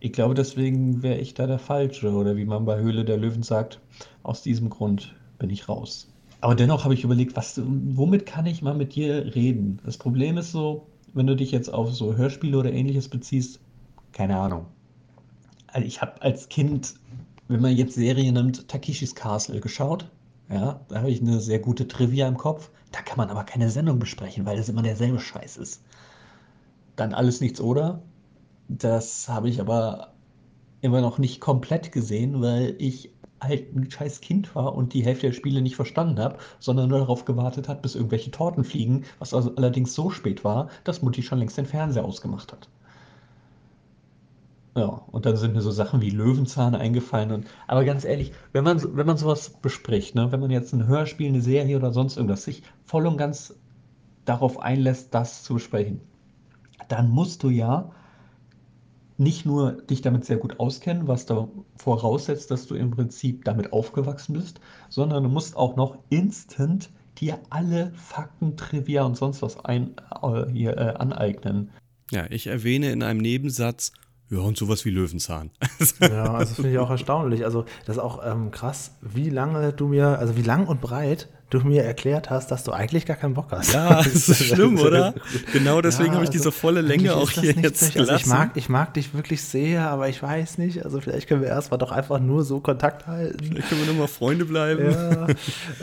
Ich 0.00 0.12
glaube, 0.12 0.34
deswegen 0.34 1.02
wäre 1.02 1.18
ich 1.18 1.34
da 1.34 1.46
der 1.46 1.58
Falsche 1.58 2.10
oder 2.12 2.36
wie 2.36 2.44
man 2.44 2.64
bei 2.64 2.78
Höhle 2.78 3.04
der 3.04 3.18
Löwen 3.18 3.42
sagt, 3.42 3.80
aus 4.22 4.42
diesem 4.42 4.70
Grund 4.70 5.14
bin 5.38 5.50
ich 5.50 5.68
raus. 5.68 6.08
Aber 6.40 6.54
dennoch 6.54 6.84
habe 6.84 6.94
ich 6.94 7.04
überlegt, 7.04 7.36
was, 7.36 7.60
womit 7.64 8.26
kann 8.26 8.46
ich 8.46 8.62
mal 8.62 8.74
mit 8.74 8.94
dir 8.94 9.34
reden? 9.34 9.80
Das 9.84 9.96
Problem 9.96 10.38
ist 10.38 10.50
so, 10.50 10.86
wenn 11.14 11.26
du 11.26 11.36
dich 11.36 11.52
jetzt 11.52 11.72
auf 11.72 11.92
so 11.92 12.16
Hörspiele 12.16 12.58
oder 12.58 12.72
ähnliches 12.72 13.08
beziehst, 13.08 13.60
keine 14.12 14.36
Ahnung. 14.36 14.66
Also 15.68 15.86
ich 15.86 16.02
habe 16.02 16.20
als 16.20 16.48
Kind 16.48 16.94
wenn 17.48 17.60
man 17.60 17.76
jetzt 17.76 17.94
Serien 17.94 18.34
nimmt, 18.34 18.68
Takeshis 18.68 19.14
Castle 19.14 19.60
geschaut. 19.60 20.08
Ja, 20.48 20.80
da 20.88 20.98
habe 20.98 21.10
ich 21.10 21.20
eine 21.20 21.40
sehr 21.40 21.58
gute 21.58 21.88
Trivia 21.88 22.28
im 22.28 22.36
Kopf. 22.36 22.70
Da 22.90 23.00
kann 23.00 23.16
man 23.16 23.30
aber 23.30 23.44
keine 23.44 23.70
Sendung 23.70 23.98
besprechen, 23.98 24.44
weil 24.44 24.56
das 24.56 24.68
immer 24.68 24.82
derselbe 24.82 25.20
Scheiß 25.20 25.56
ist. 25.56 25.82
Dann 26.96 27.14
alles 27.14 27.40
nichts 27.40 27.60
oder. 27.60 28.02
Das 28.68 29.28
habe 29.28 29.48
ich 29.48 29.60
aber 29.60 30.12
immer 30.82 31.00
noch 31.00 31.18
nicht 31.18 31.40
komplett 31.40 31.92
gesehen, 31.92 32.42
weil 32.42 32.74
ich 32.78 33.12
halt 33.40 33.74
ein 33.74 33.90
scheiß 33.90 34.20
Kind 34.20 34.54
war 34.54 34.74
und 34.74 34.94
die 34.94 35.04
Hälfte 35.04 35.26
der 35.28 35.34
Spiele 35.34 35.62
nicht 35.62 35.76
verstanden 35.76 36.20
habe, 36.20 36.38
sondern 36.60 36.88
nur 36.88 36.98
darauf 36.98 37.24
gewartet 37.24 37.68
hat, 37.68 37.82
bis 37.82 37.94
irgendwelche 37.94 38.30
Torten 38.30 38.64
fliegen, 38.64 39.04
was 39.18 39.34
also 39.34 39.54
allerdings 39.56 39.94
so 39.94 40.10
spät 40.10 40.44
war, 40.44 40.68
dass 40.84 41.02
Mutti 41.02 41.22
schon 41.22 41.38
längst 41.38 41.58
den 41.58 41.66
Fernseher 41.66 42.04
ausgemacht 42.04 42.52
hat. 42.52 42.68
Ja, 44.74 44.86
und 44.86 45.26
dann 45.26 45.36
sind 45.36 45.54
mir 45.54 45.60
so 45.60 45.70
Sachen 45.70 46.00
wie 46.00 46.10
Löwenzahn 46.10 46.74
eingefallen. 46.74 47.30
Und, 47.30 47.46
aber 47.66 47.84
ganz 47.84 48.04
ehrlich, 48.04 48.32
wenn 48.52 48.64
man, 48.64 48.82
wenn 48.96 49.06
man 49.06 49.18
sowas 49.18 49.50
bespricht, 49.50 50.14
ne, 50.14 50.32
wenn 50.32 50.40
man 50.40 50.50
jetzt 50.50 50.72
ein 50.72 50.86
Hörspiel, 50.86 51.28
eine 51.28 51.42
Serie 51.42 51.76
oder 51.76 51.92
sonst 51.92 52.16
irgendwas 52.16 52.44
sich 52.44 52.62
voll 52.84 53.06
und 53.06 53.18
ganz 53.18 53.54
darauf 54.24 54.60
einlässt, 54.60 55.12
das 55.12 55.42
zu 55.42 55.54
besprechen, 55.54 56.00
dann 56.88 57.10
musst 57.10 57.42
du 57.42 57.50
ja 57.50 57.90
nicht 59.18 59.44
nur 59.44 59.72
dich 59.72 60.00
damit 60.00 60.24
sehr 60.24 60.38
gut 60.38 60.58
auskennen, 60.58 61.06
was 61.06 61.26
da 61.26 61.48
voraussetzt, 61.76 62.50
dass 62.50 62.66
du 62.66 62.74
im 62.74 62.90
Prinzip 62.90 63.44
damit 63.44 63.72
aufgewachsen 63.72 64.32
bist, 64.34 64.60
sondern 64.88 65.22
du 65.22 65.28
musst 65.28 65.54
auch 65.54 65.76
noch 65.76 65.98
instant 66.08 66.90
dir 67.18 67.38
alle 67.50 67.92
Fakten, 67.94 68.56
Trivia 68.56 69.04
und 69.04 69.16
sonst 69.16 69.42
was 69.42 69.62
ein, 69.64 69.94
äh, 70.22 70.50
hier, 70.50 70.76
äh, 70.78 70.94
aneignen. 70.94 71.70
Ja, 72.10 72.26
ich 72.30 72.46
erwähne 72.46 72.90
in 72.90 73.02
einem 73.02 73.20
Nebensatz 73.20 73.92
ja, 74.30 74.38
und 74.38 74.56
sowas 74.56 74.84
wie 74.84 74.90
Löwenzahn. 74.90 75.50
ja, 76.00 76.34
also 76.34 76.54
finde 76.54 76.72
ich 76.72 76.78
auch 76.78 76.90
erstaunlich. 76.90 77.44
Also, 77.44 77.64
das 77.86 77.96
ist 77.96 78.02
auch 78.02 78.20
ähm, 78.24 78.50
krass, 78.50 78.96
wie 79.02 79.28
lange 79.28 79.72
du 79.72 79.88
mir, 79.88 80.18
also 80.18 80.36
wie 80.36 80.42
lang 80.42 80.66
und 80.66 80.80
breit 80.80 81.28
du 81.52 81.60
mir 81.60 81.84
erklärt 81.84 82.30
hast, 82.30 82.50
dass 82.50 82.64
du 82.64 82.72
eigentlich 82.72 83.06
gar 83.06 83.16
keinen 83.16 83.34
Bock 83.34 83.46
hast. 83.50 83.72
Ja, 83.72 83.96
das 84.02 84.28
ist 84.28 84.44
schlimm, 84.44 84.78
oder? 84.78 85.14
Genau 85.52 85.80
deswegen 85.80 86.08
ja, 86.08 86.14
habe 86.14 86.24
ich 86.24 86.30
also, 86.30 86.38
diese 86.38 86.52
volle 86.52 86.80
Länge 86.80 87.14
auch 87.14 87.30
hier 87.30 87.52
jetzt 87.52 87.96
also 87.96 88.14
ich 88.14 88.26
mag, 88.26 88.50
ich 88.54 88.68
mag 88.68 88.94
dich 88.94 89.14
wirklich 89.14 89.42
sehr, 89.42 89.88
aber 89.88 90.08
ich 90.08 90.22
weiß 90.22 90.58
nicht. 90.58 90.84
Also 90.84 91.00
vielleicht 91.00 91.28
können 91.28 91.42
wir 91.42 91.48
erstmal 91.48 91.78
doch 91.78 91.92
einfach 91.92 92.18
nur 92.18 92.44
so 92.44 92.60
Kontakt 92.60 93.06
halten. 93.06 93.44
Vielleicht 93.44 93.68
können 93.68 93.82
wir 93.82 93.92
nur 93.92 94.02
mal 94.02 94.08
Freunde 94.08 94.44
bleiben. 94.44 94.90
Ja, 94.90 95.26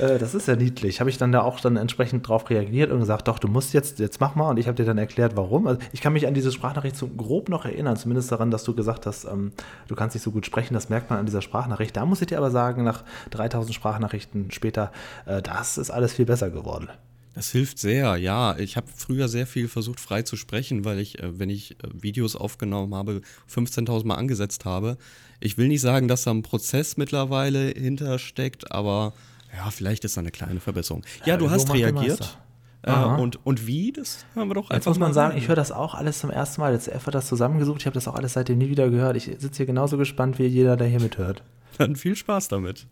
äh, 0.04 0.18
das 0.18 0.36
ist 0.36 0.48
ja 0.48 0.56
niedlich. 0.56 1.00
Habe 1.00 1.10
ich 1.10 1.18
dann 1.18 1.32
da 1.32 1.42
auch 1.42 1.60
dann 1.60 1.76
entsprechend 1.76 2.28
drauf 2.28 2.50
reagiert 2.50 2.92
und 2.92 3.00
gesagt, 3.00 3.28
doch, 3.28 3.40
du 3.40 3.48
musst 3.48 3.74
jetzt, 3.74 4.00
jetzt 4.00 4.20
mach 4.20 4.36
mal. 4.36 4.50
Und 4.50 4.58
ich 4.58 4.68
habe 4.68 4.76
dir 4.76 4.86
dann 4.86 4.98
erklärt, 4.98 5.36
warum. 5.36 5.68
Also 5.68 5.80
ich 5.92 6.02
kann 6.02 6.14
mich 6.14 6.28
an 6.28 6.34
diese 6.34 6.52
Sprachnachricht 6.52 6.96
so 6.96 7.08
grob 7.08 7.50
noch 7.50 7.66
erinnern, 7.66 7.96
zumindest 7.98 8.32
daran, 8.32 8.52
dass 8.52 8.64
du 8.64 8.74
gesagt 8.74 9.06
hast, 9.06 9.26
ähm, 9.26 9.52
du 9.88 9.96
kannst 9.96 10.16
nicht 10.16 10.24
so 10.24 10.32
gut 10.32 10.46
sprechen. 10.46 10.74
Das 10.74 10.90
merkt 10.90 11.10
man 11.10 11.20
an 11.20 11.26
dieser 11.26 11.42
Sprachnachricht. 11.42 11.96
Da 11.96 12.06
muss 12.06 12.22
ich 12.22 12.28
dir 12.28 12.38
aber 12.38 12.52
sagen, 12.52 12.84
nach 12.84 13.04
3000 13.32 13.74
Sprachnachrichten 13.74 14.52
später, 14.52 14.92
äh, 15.26 15.42
das 15.60 15.78
ist 15.78 15.92
alles 15.92 16.14
viel 16.14 16.26
besser 16.26 16.50
geworden. 16.50 16.90
Das 17.36 17.52
hilft 17.52 17.80
sehr, 17.80 18.18
ja. 18.18 18.58
Ich 18.58 18.76
habe 18.76 18.88
früher 18.96 19.28
sehr 19.28 19.46
viel 19.46 19.68
versucht, 19.68 20.00
frei 20.00 20.24
zu 20.24 20.36
sprechen, 20.36 20.84
weil 20.84 21.00
ich, 21.00 21.20
äh, 21.20 21.38
wenn 21.40 21.50
ich 21.50 21.72
äh, 21.72 21.88
Videos 21.94 22.36
aufgenommen 22.36 22.96
habe, 22.96 23.22
15.000 23.54 24.06
Mal 24.06 24.16
angesetzt 24.16 24.66
habe. 24.66 24.98
Ich 25.40 25.58
will 25.58 25.68
nicht 25.68 25.82
sagen, 25.82 26.08
dass 26.08 26.24
da 26.24 26.32
ein 26.32 26.42
Prozess 26.42 26.98
mittlerweile 26.98 27.68
hintersteckt, 27.68 28.72
aber 28.72 29.14
ja, 29.56 29.70
vielleicht 29.70 30.06
ist 30.06 30.18
da 30.18 30.22
eine 30.22 30.32
kleine 30.32 30.60
Verbesserung. 30.60 31.04
Ja, 31.26 31.38
du 31.38 31.50
hast 31.50 31.74
reagiert. 31.74 32.38
Äh, 32.82 32.94
und, 32.94 33.46
und 33.46 33.68
wie? 33.68 33.92
Das 33.92 34.26
haben 34.36 34.50
wir 34.50 34.56
doch 34.56 34.70
einfach. 34.70 34.76
Jetzt 34.76 34.88
muss 34.88 35.00
man 35.00 35.14
sagen, 35.14 35.38
ich 35.38 35.48
höre 35.50 35.56
das 35.56 35.72
auch 35.72 35.96
alles 35.96 36.20
zum 36.20 36.30
ersten 36.30 36.62
Mal. 36.62 36.74
Jetzt 36.74 36.90
hat 36.90 37.14
das 37.14 37.28
zusammengesucht. 37.28 37.82
Ich 37.82 37.86
habe 37.86 37.94
das 37.94 38.08
auch 38.08 38.16
alles 38.16 38.34
seitdem 38.34 38.58
nie 38.58 38.70
wieder 38.70 38.90
gehört. 38.90 39.18
Ich 39.18 39.26
sitze 39.26 39.58
hier 39.58 39.66
genauso 39.66 39.98
gespannt 39.98 40.40
wie 40.40 40.46
jeder, 40.46 40.78
der 40.78 40.88
hier 40.88 41.02
mithört. 41.02 41.44
Dann 41.78 41.96
viel 41.96 42.16
Spaß 42.16 42.48
damit 42.48 42.88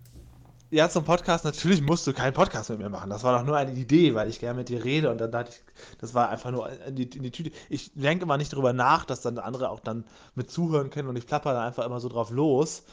ja, 0.69 0.89
zum 0.89 1.05
Podcast, 1.05 1.45
natürlich 1.45 1.81
musst 1.81 2.05
du 2.07 2.13
keinen 2.13 2.33
Podcast 2.33 2.69
mit 2.69 2.79
mir 2.79 2.89
machen. 2.89 3.09
Das 3.09 3.23
war 3.23 3.37
doch 3.37 3.45
nur 3.45 3.55
eine 3.55 3.71
Idee, 3.71 4.15
weil 4.15 4.29
ich 4.29 4.39
gerne 4.39 4.57
mit 4.57 4.69
dir 4.69 4.83
rede 4.83 5.09
und 5.09 5.19
dann 5.19 5.31
dachte 5.31 5.51
ich, 5.51 5.97
das 5.99 6.13
war 6.13 6.29
einfach 6.29 6.51
nur 6.51 6.69
in 6.69 6.95
die, 6.95 7.03
in 7.03 7.23
die 7.23 7.31
Tüte. 7.31 7.51
Ich 7.69 7.91
denke 7.93 8.23
immer 8.23 8.37
nicht 8.37 8.51
darüber 8.51 8.73
nach, 8.73 9.05
dass 9.05 9.21
dann 9.21 9.37
andere 9.37 9.69
auch 9.69 9.79
dann 9.79 10.05
mit 10.35 10.51
zuhören 10.51 10.89
können 10.89 11.07
und 11.07 11.15
ich 11.15 11.25
plapper 11.25 11.53
da 11.53 11.65
einfach 11.65 11.85
immer 11.85 11.99
so 11.99 12.09
drauf 12.09 12.31
los. 12.31 12.83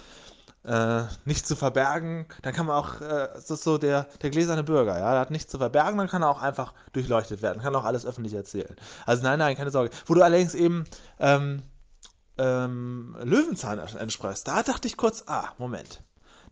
Äh, 0.65 1.03
nichts 1.25 1.47
zu 1.47 1.57
verbergen, 1.57 2.27
dann 2.41 2.55
kann 2.55 2.65
man 2.65 2.77
auch, 2.77 3.01
äh, 3.03 3.29
das 3.35 3.51
ist 3.51 3.65
so 3.65 3.77
der, 3.77 4.07
der 4.23 4.31
gläserne 4.31 4.65
Bürger, 4.65 4.99
ja, 4.99 5.11
der 5.11 5.21
hat 5.21 5.31
nichts 5.31 5.51
zu 5.51 5.59
verbergen, 5.59 5.99
dann 5.99 6.09
kann 6.09 6.23
er 6.23 6.31
auch 6.31 6.41
einfach 6.41 6.73
durchleuchtet 6.95 7.43
werden, 7.43 7.61
kann 7.63 7.75
auch 7.77 7.85
alles 7.85 8.07
öffentlich 8.07 8.33
erzählen. 8.33 8.75
Also 9.05 9.23
nein, 9.25 9.39
nein, 9.39 9.57
keine 9.57 9.71
Sorge. 9.71 9.91
Wo 10.07 10.15
du 10.15 10.23
allerdings 10.23 10.55
eben 10.55 10.85
ähm, 11.19 11.63
ähm, 12.39 13.15
Löwenzahn 13.23 13.79
entsprichst, 13.79 14.49
da 14.49 14.63
dachte 14.63 14.89
ich 14.89 14.97
kurz, 14.97 15.25
ah, 15.27 15.51
Moment 15.59 16.01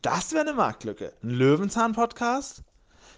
das 0.03 0.33
wäre 0.33 0.43
eine 0.43 0.55
Marktlücke. 0.55 1.13
Ein 1.23 1.31
Löwenzahn-Podcast? 1.31 2.63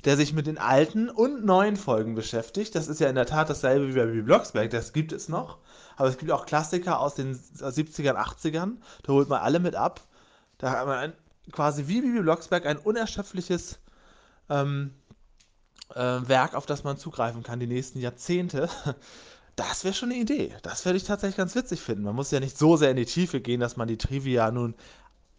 der 0.05 0.17
sich 0.17 0.35
mit 0.35 0.47
den 0.47 0.59
alten 0.59 1.09
und 1.09 1.45
neuen 1.45 1.77
Folgen 1.77 2.15
beschäftigt. 2.15 2.75
Das 2.75 2.89
ist 2.89 3.01
ja 3.01 3.09
in 3.09 3.15
der 3.15 3.27
Tat 3.27 3.49
dasselbe 3.49 3.89
wie 3.89 3.99
bei 3.99 4.05
Bibi 4.05 4.23
Blocksberg, 4.23 4.71
das 4.71 4.93
gibt 4.93 5.13
es 5.13 5.29
noch. 5.29 5.59
Aber 5.97 6.09
es 6.09 6.19
gibt 6.19 6.31
auch 6.31 6.47
Klassiker 6.47 7.01
aus 7.01 7.15
den 7.15 7.35
70ern, 7.37 8.17
80ern. 8.17 8.77
Da 9.03 9.13
holt 9.13 9.29
man 9.29 9.41
alle 9.41 9.61
mit 9.61 9.77
ab. 9.77 10.03
Da 10.59 10.71
hat 10.71 10.87
man 10.87 10.99
ein, 10.99 11.13
quasi 11.53 11.89
wie 11.89 12.03
Bibi 12.03 12.21
Blocksberg 12.21 12.67
ein 12.67 12.77
unerschöpfliches 12.77 13.79
ähm, 14.51 14.93
äh, 15.95 16.01
Werk, 16.01 16.55
auf 16.55 16.67
das 16.67 16.85
man 16.85 16.99
zugreifen 16.99 17.43
kann 17.43 17.61
die 17.61 17.67
nächsten 17.67 17.99
Jahrzehnte. 17.99 18.69
Das 19.57 19.85
wäre 19.85 19.95
schon 19.95 20.11
eine 20.11 20.19
Idee. 20.19 20.53
Das 20.63 20.85
würde 20.85 20.97
ich 20.97 21.05
tatsächlich 21.05 21.37
ganz 21.37 21.55
witzig 21.55 21.81
finden. 21.81 22.03
Man 22.03 22.17
muss 22.17 22.33
ja 22.33 22.41
nicht 22.41 22.59
so 22.59 22.77
sehr 22.77 22.91
in 22.91 22.97
die 22.97 23.05
Tiefe 23.05 23.41
gehen, 23.41 23.61
dass 23.61 23.77
man 23.77 23.87
die 23.87 23.99
Trivia 23.99 24.51
nun 24.51 24.75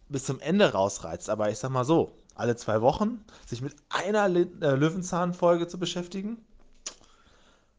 bis 0.08 0.24
zum 0.24 0.40
Ende 0.40 0.72
rausreizt. 0.72 1.30
Aber 1.30 1.50
ich 1.50 1.58
sag 1.58 1.70
mal 1.70 1.84
so, 1.84 2.16
alle 2.34 2.56
zwei 2.56 2.80
Wochen 2.80 3.24
sich 3.46 3.62
mit 3.62 3.74
einer 3.88 4.26
äh, 4.26 4.46
Löwenzahn-Folge 4.74 5.68
zu 5.68 5.78
beschäftigen, 5.78 6.38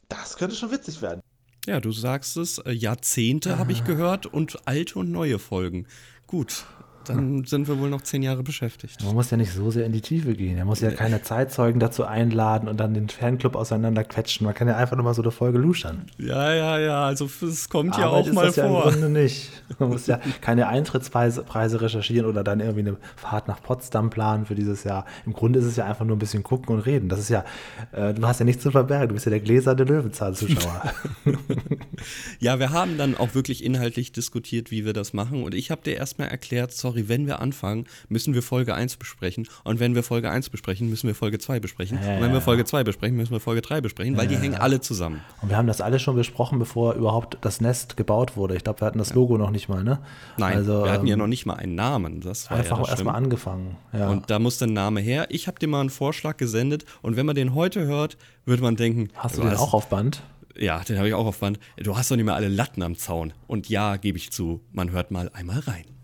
das 0.10 0.38
könnte 0.38 0.56
schon 0.56 0.72
witzig 0.72 1.02
werden. 1.02 1.22
Ja, 1.66 1.82
du 1.82 1.92
sagst 1.92 2.38
es, 2.38 2.60
äh, 2.60 2.72
Jahrzehnte 2.72 3.56
ah. 3.56 3.58
habe 3.58 3.72
ich 3.72 3.84
gehört 3.84 4.26
und 4.26 4.68
alte 4.68 5.00
und 5.00 5.12
neue 5.12 5.38
Folgen. 5.38 5.86
Gut, 6.26 6.66
dann 7.10 7.46
sind 7.46 7.68
wir 7.68 7.80
wohl 7.80 7.90
noch 7.90 8.02
zehn 8.02 8.24
Jahre 8.24 8.44
beschäftigt. 8.44 9.04
Man 9.04 9.14
muss 9.14 9.32
ja 9.32 9.38
nicht 9.38 9.54
so 9.54 9.72
sehr 9.72 9.86
in 9.86 9.92
die 9.92 10.02
Tiefe 10.02 10.34
gehen. 10.34 10.58
Er 10.58 10.66
muss 10.66 10.82
ja 10.82 10.92
keine 10.92 11.22
Zeitzeugen 11.22 11.80
dazu 11.80 12.06
einladen 12.06 12.68
und 12.68 12.80
dann 12.80 12.94
den 12.94 13.10
Fanclub 13.10 13.56
auseinander 13.56 14.04
quetschen. 14.04 14.46
Man 14.46 14.54
kann 14.54 14.68
ja 14.68 14.78
einfach 14.78 14.96
nur 14.96 15.06
mal 15.06 15.14
so 15.14 15.22
eine 15.22 15.32
Folge 15.32 15.58
luschern. 15.58 16.04
Ja, 16.18 16.54
ja, 16.54 16.80
ja. 16.80 17.06
Also 17.06 17.30
es 17.42 17.70
kommt 17.70 17.94
Aber 17.94 18.02
ja 18.02 18.10
auch 18.10 18.32
mal 18.32 18.46
das 18.48 18.56
vor. 18.56 18.64
Ja 18.64 18.84
im 18.84 18.92
Grunde 18.92 19.10
nicht. 19.10 19.52
Man 19.80 19.90
muss 19.90 20.08
ja 20.08 20.20
keine 20.42 20.68
Eintrittspreise 20.68 21.82
recherchieren 21.82 22.28
oder 22.28 22.44
dann 22.44 22.60
irgendwie 22.60 22.82
eine 22.82 22.98
Fahrt 23.16 23.48
nach 23.48 23.62
Potsdam 23.62 24.10
planen 24.10 24.46
für 24.46 24.56
dieses 24.56 24.84
Jahr. 24.84 25.06
Im 25.26 25.34
Grunde 25.34 25.60
ist 25.60 25.66
es 25.66 25.76
ja 25.76 25.86
einfach 25.86 26.06
nur 26.06 26.16
ein 26.16 26.20
bisschen 26.20 26.44
gucken 26.44 26.76
und 26.76 26.82
reden. 26.82 27.10
Das 27.10 27.20
ist 27.20 27.30
ja, 27.30 27.46
äh, 27.92 28.14
du 28.14 28.26
hast 28.26 28.40
ja 28.40 28.46
nichts 28.46 28.64
zu 28.64 28.72
verbergen. 28.72 29.10
Du 29.10 29.14
bist 29.14 29.26
ja 29.26 29.30
der 29.30 29.40
gläserne 29.40 29.84
Löwenzahn-Zuschauer. 29.84 30.94
ja, 32.40 32.60
wir 32.60 32.72
haben 32.72 32.98
dann 32.98 33.16
auch 33.16 33.36
wirklich 33.36 33.64
inhaltlich 33.64 34.12
diskutiert, 34.12 34.72
wie 34.72 34.86
wir 34.86 34.94
das 34.94 35.14
machen. 35.14 35.44
Und 35.44 35.54
ich 35.54 35.72
habe 35.72 35.82
dir 35.84 35.96
erstmal 35.96 36.30
erklärt, 36.30 36.72
sorry, 36.72 36.97
sorry, 36.98 37.10
wenn 37.10 37.28
wir 37.28 37.40
anfangen, 37.40 37.86
müssen 38.10 38.34
wir 38.34 38.44
Folge 38.44 38.74
1 38.74 38.98
besprechen. 38.98 39.48
Und 39.64 39.80
wenn 39.80 39.96
wir 39.96 40.04
Folge 40.04 40.30
1 40.30 40.50
besprechen, 40.50 40.90
müssen 40.90 41.08
wir 41.08 41.16
Folge 41.16 41.40
2 41.40 41.60
besprechen. 41.60 42.00
Ja, 42.04 42.16
und 42.16 42.22
wenn 42.22 42.34
wir 42.34 42.42
Folge 42.42 42.66
2 42.66 42.84
besprechen, 42.84 43.18
müssen 43.18 43.32
wir 43.32 43.40
Folge 43.40 43.62
3 43.62 43.82
besprechen, 43.82 44.18
weil 44.18 44.28
die 44.28 44.38
hängen 44.38 44.56
alle 44.56 44.82
zusammen. 44.82 45.22
Und 45.42 45.50
wir 45.50 45.58
haben 45.58 45.68
das 45.68 45.82
alles 45.82 46.02
schon 46.02 46.16
besprochen, 46.16 46.60
bevor 46.60 46.94
überhaupt 46.94 47.38
das 47.42 47.62
Nest 47.62 47.98
gebaut 47.98 48.36
wurde. 48.36 48.56
Ich 48.56 48.64
glaube, 48.64 48.82
wir 48.82 48.88
hatten 48.88 49.00
das 49.00 49.14
Logo 49.14 49.38
noch 49.38 49.52
nicht 49.52 49.70
mal, 49.70 49.84
ne? 49.84 50.00
Nein, 50.38 50.58
also, 50.58 50.84
wir 50.84 50.92
hatten 50.92 51.06
ähm, 51.06 51.12
ja 51.12 51.18
noch 51.18 51.28
nicht 51.28 51.46
mal 51.46 51.56
einen 51.56 51.76
Namen. 51.76 52.22
Das 52.22 52.50
war 52.50 52.58
einfach 52.58 52.80
ja 52.80 52.90
erstmal 52.90 53.16
angefangen. 53.16 53.78
Und 53.92 54.30
da 54.30 54.40
muss 54.40 54.58
der 54.58 54.68
Name 54.68 55.00
her. 55.00 55.28
Ich 55.30 55.48
habe 55.48 55.60
dir 55.60 55.68
mal 55.68 55.82
einen 55.82 55.90
Vorschlag 55.90 56.38
gesendet 56.38 56.86
und 57.02 57.16
wenn 57.16 57.26
man 57.26 57.36
den 57.36 57.54
heute 57.54 57.86
hört, 57.86 58.18
würde 58.46 58.64
man 58.64 58.76
denken. 58.76 59.10
Hast 59.16 59.38
du 59.38 59.42
den 59.42 59.56
auch 59.56 59.74
auf 59.74 59.88
Band? 59.88 60.22
Ja, 60.60 60.80
den 60.80 60.98
habe 60.98 61.08
ich 61.08 61.14
auch 61.14 61.26
auf 61.26 61.40
Band. 61.40 61.60
Du 61.78 61.98
hast 61.98 62.10
doch 62.10 62.16
nicht 62.16 62.26
mehr 62.26 62.36
alle 62.36 62.48
Latten 62.48 62.82
am 62.82 62.96
Zaun. 62.98 63.34
Und 63.46 63.70
ja, 63.70 63.98
gebe 63.98 64.18
ich 64.18 64.32
zu, 64.32 64.62
man 64.72 64.92
hört 64.92 65.12
mal 65.12 65.30
einmal 65.34 65.60
rein 65.60 65.97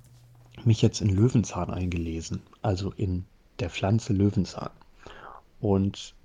mich 0.66 0.82
jetzt 0.82 1.02
in 1.02 1.10
Löwenzahn 1.10 1.70
eingelesen, 1.70 2.42
also 2.62 2.92
in 2.92 3.26
der 3.60 3.70
Pflanze 3.70 4.14
Löwenzahn. 4.14 4.72
Und 5.60 6.16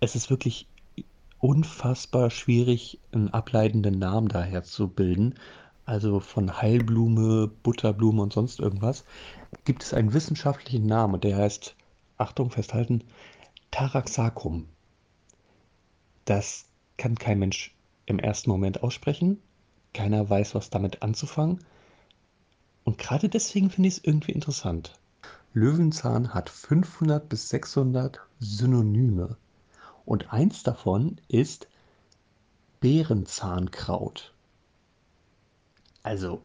es 0.00 0.14
ist 0.14 0.30
wirklich 0.30 0.66
unfassbar 1.38 2.30
schwierig, 2.30 2.98
einen 3.12 3.28
ableitenden 3.32 3.98
Namen 3.98 4.28
daher 4.28 4.62
zu 4.62 4.88
bilden. 4.88 5.34
Also 5.84 6.20
von 6.20 6.60
Heilblume, 6.60 7.48
Butterblume 7.62 8.22
und 8.22 8.32
sonst 8.32 8.58
irgendwas 8.58 9.04
gibt 9.64 9.84
es 9.84 9.94
einen 9.94 10.12
wissenschaftlichen 10.12 10.86
Namen 10.86 11.14
und 11.14 11.24
der 11.24 11.36
heißt, 11.36 11.76
Achtung, 12.18 12.50
festhalten, 12.50 13.04
Taraxacum. 13.70 14.66
Das 16.24 16.66
kann 16.96 17.14
kein 17.14 17.38
Mensch 17.38 17.74
im 18.06 18.18
ersten 18.18 18.50
Moment 18.50 18.82
aussprechen. 18.82 19.40
Keiner 19.92 20.28
weiß, 20.28 20.54
was 20.54 20.70
damit 20.70 21.02
anzufangen. 21.02 21.60
Und 22.86 22.98
gerade 22.98 23.28
deswegen 23.28 23.68
finde 23.68 23.88
ich 23.88 23.96
es 23.96 24.04
irgendwie 24.04 24.30
interessant. 24.30 24.92
Löwenzahn 25.52 26.32
hat 26.32 26.48
500 26.48 27.28
bis 27.28 27.48
600 27.48 28.20
Synonyme. 28.38 29.36
Und 30.04 30.32
eins 30.32 30.62
davon 30.62 31.20
ist 31.26 31.66
Bärenzahnkraut. 32.78 34.32
Also, 36.04 36.42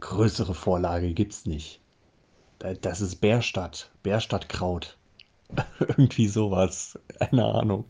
größere 0.00 0.54
Vorlage 0.54 1.14
gibt 1.14 1.32
es 1.32 1.46
nicht. 1.46 1.80
Das 2.58 3.00
ist 3.00 3.16
Bärstadt, 3.16 3.90
Bärstadtkraut. 4.02 4.98
Irgendwie 5.78 6.28
sowas. 6.28 6.98
Keine 7.18 7.46
Ahnung. 7.46 7.86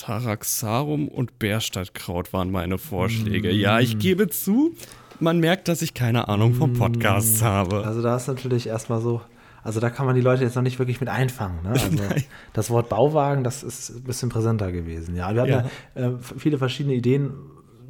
Taraxarum 0.00 1.08
und 1.08 1.38
Bärstadtkraut 1.38 2.32
waren 2.32 2.50
meine 2.50 2.78
Vorschläge. 2.78 3.52
Mm. 3.52 3.56
Ja, 3.56 3.80
ich 3.80 3.98
gebe 3.98 4.28
zu, 4.28 4.74
man 5.18 5.40
merkt, 5.40 5.68
dass 5.68 5.82
ich 5.82 5.92
keine 5.92 6.28
Ahnung 6.28 6.54
vom 6.54 6.72
Podcast 6.72 7.42
mm. 7.42 7.44
habe. 7.44 7.84
Also 7.84 8.00
da 8.00 8.16
ist 8.16 8.26
natürlich 8.26 8.66
erstmal 8.66 9.02
so, 9.02 9.20
also 9.62 9.78
da 9.78 9.90
kann 9.90 10.06
man 10.06 10.14
die 10.14 10.22
Leute 10.22 10.42
jetzt 10.42 10.54
noch 10.54 10.62
nicht 10.62 10.78
wirklich 10.78 11.00
mit 11.00 11.10
einfangen. 11.10 11.62
Ne? 11.62 11.70
Also 11.72 11.90
das 12.54 12.70
Wort 12.70 12.88
Bauwagen, 12.88 13.44
das 13.44 13.62
ist 13.62 13.90
ein 13.90 14.04
bisschen 14.04 14.30
präsenter 14.30 14.72
gewesen. 14.72 15.16
Ja, 15.16 15.34
wir 15.34 15.42
hatten 15.42 15.50
ja, 15.50 15.64
ja 15.94 16.08
äh, 16.08 16.12
viele 16.18 16.56
verschiedene 16.56 16.94
Ideen. 16.94 17.34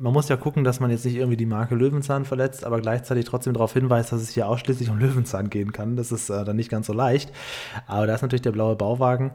Man 0.01 0.13
muss 0.13 0.29
ja 0.29 0.37
gucken, 0.37 0.65
dass 0.65 0.81
man 0.81 0.91
jetzt 0.91 1.05
nicht 1.05 1.15
irgendwie 1.15 1.37
die 1.37 1.47
Marke 1.47 1.77
Löwenzahn 1.77 2.25
verletzt, 2.25 2.65
aber 2.65 2.81
gleichzeitig 2.81 3.25
trotzdem 3.25 3.53
darauf 3.53 3.73
hinweist, 3.73 4.11
dass 4.11 4.21
es 4.21 4.31
hier 4.31 4.49
ausschließlich 4.49 4.91
um 4.91 4.99
Löwenzahn 4.99 5.49
gehen 5.49 5.71
kann. 5.71 5.95
Das 5.95 6.11
ist 6.11 6.29
äh, 6.29 6.45
dann 6.45 6.57
nicht 6.57 6.71
ganz 6.71 6.89
so 6.89 6.93
leicht. 6.93 7.31
Aber 7.87 8.09
da 8.09 8.17
ist 8.17 8.23
natürlich 8.23 8.43
der 8.43 8.51
blaue 8.51 8.75
Bauwagen, 8.75 9.31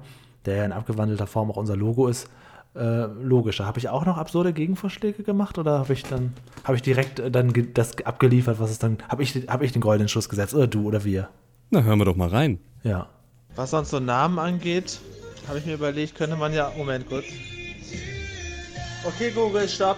der 0.46 0.58
ja 0.58 0.66
in 0.66 0.74
abgewandelter 0.74 1.28
Form 1.28 1.50
auch 1.52 1.58
unser 1.58 1.78
Logo 1.78 2.08
ist, 2.08 2.30
äh, 2.76 3.06
logischer. 3.06 3.66
Habe 3.66 3.80
ich 3.80 3.90
auch 3.90 4.06
noch 4.06 4.18
absurde 4.18 4.54
Gegenvorschläge 4.54 5.24
gemacht 5.24 5.58
oder 5.58 5.80
habe 5.80 5.94
ich 5.94 6.04
dann 6.04 6.34
habe 6.64 6.76
ich 6.76 6.82
direkt 6.82 7.20
äh, 7.20 7.32
dann 7.32 7.54
das 7.74 7.98
abgeliefert, 8.06 8.60
was 8.60 8.72
es 8.72 8.80
dann 8.80 8.98
habe 9.10 9.24
ich 9.24 9.48
habe 9.48 9.66
ich 9.66 9.72
den 9.72 9.82
goldenen 9.82 10.10
Schuss 10.10 10.30
gesetzt 10.30 10.54
oder 10.54 10.68
du 10.68 10.88
oder 10.88 11.04
wir? 11.04 11.30
Na 11.70 11.82
hören 11.84 12.00
wir 12.00 12.06
doch 12.06 12.16
mal 12.16 12.30
rein. 12.30 12.60
Ja. 12.84 13.08
Was 13.56 13.72
sonst 13.72 13.90
so 13.90 14.00
Namen 14.00 14.38
angeht, 14.40 15.00
habe 15.48 15.60
ich 15.60 15.66
mir 15.66 15.76
überlegt, 15.76 16.16
könnte 16.16 16.36
man 16.36 16.54
ja 16.54 16.72
Moment 16.78 17.08
kurz. 17.08 17.26
Okay 19.06 19.32
Google, 19.32 19.68
stopp. 19.68 19.98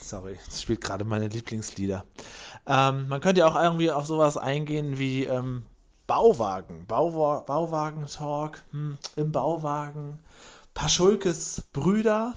Sorry, 0.00 0.36
das 0.46 0.62
spielt 0.62 0.80
gerade 0.80 1.04
meine 1.04 1.28
Lieblingslieder. 1.28 2.04
Ähm, 2.66 3.08
man 3.08 3.20
könnte 3.20 3.40
ja 3.40 3.46
auch 3.46 3.60
irgendwie 3.60 3.90
auf 3.90 4.06
sowas 4.06 4.36
eingehen 4.36 4.98
wie 4.98 5.24
ähm, 5.24 5.62
Bauwagen, 6.06 6.86
Bauwa 6.86 7.40
Bauwagen-Talk 7.40 8.62
hm, 8.72 8.98
im 9.16 9.32
Bauwagen. 9.32 10.18
Paschulkes 10.74 11.62
Brüder. 11.72 12.34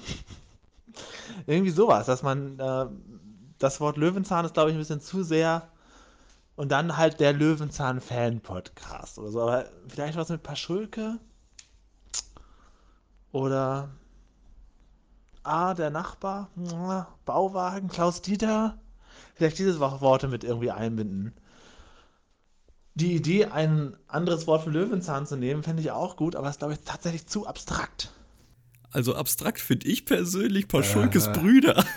Irgendwie 1.45 1.71
sowas, 1.71 2.05
dass 2.05 2.23
man 2.23 2.59
äh, 2.59 2.85
das 3.59 3.79
Wort 3.79 3.97
Löwenzahn 3.97 4.45
ist, 4.45 4.53
glaube 4.53 4.69
ich, 4.69 4.75
ein 4.75 4.79
bisschen 4.79 5.01
zu 5.01 5.23
sehr. 5.23 5.69
Und 6.55 6.71
dann 6.71 6.97
halt 6.97 7.19
der 7.19 7.33
Löwenzahn-Fan-Podcast 7.33 9.19
oder 9.19 9.31
so. 9.31 9.41
Aber 9.41 9.65
vielleicht 9.87 10.17
was 10.17 10.29
mit 10.29 10.41
Paschulke. 10.43 11.19
Oder 13.31 13.89
Ah, 15.47 15.73
der 15.73 15.91
Nachbar, 15.91 16.49
Bauwagen, 17.23 17.87
Klaus 17.87 18.21
Dieter. 18.21 18.77
Vielleicht 19.33 19.57
diese 19.59 19.79
Worte 19.79 20.27
mit 20.27 20.43
irgendwie 20.43 20.71
einbinden. 20.71 21.33
Die 22.95 23.15
Idee, 23.15 23.45
ein 23.45 23.95
anderes 24.09 24.45
Wort 24.45 24.63
für 24.63 24.71
Löwenzahn 24.71 25.25
zu 25.25 25.37
nehmen, 25.37 25.63
fände 25.63 25.81
ich 25.81 25.91
auch 25.91 26.17
gut, 26.17 26.35
aber 26.35 26.49
ist, 26.49 26.59
glaube 26.59 26.73
ich, 26.73 26.81
tatsächlich 26.81 27.27
zu 27.27 27.47
abstrakt. 27.47 28.11
Also 28.91 29.15
abstrakt 29.15 29.59
finde 29.59 29.87
ich 29.87 30.05
persönlich 30.05 30.67
Paschulkes 30.67 31.27
äh, 31.27 31.31
Brüder. 31.31 31.83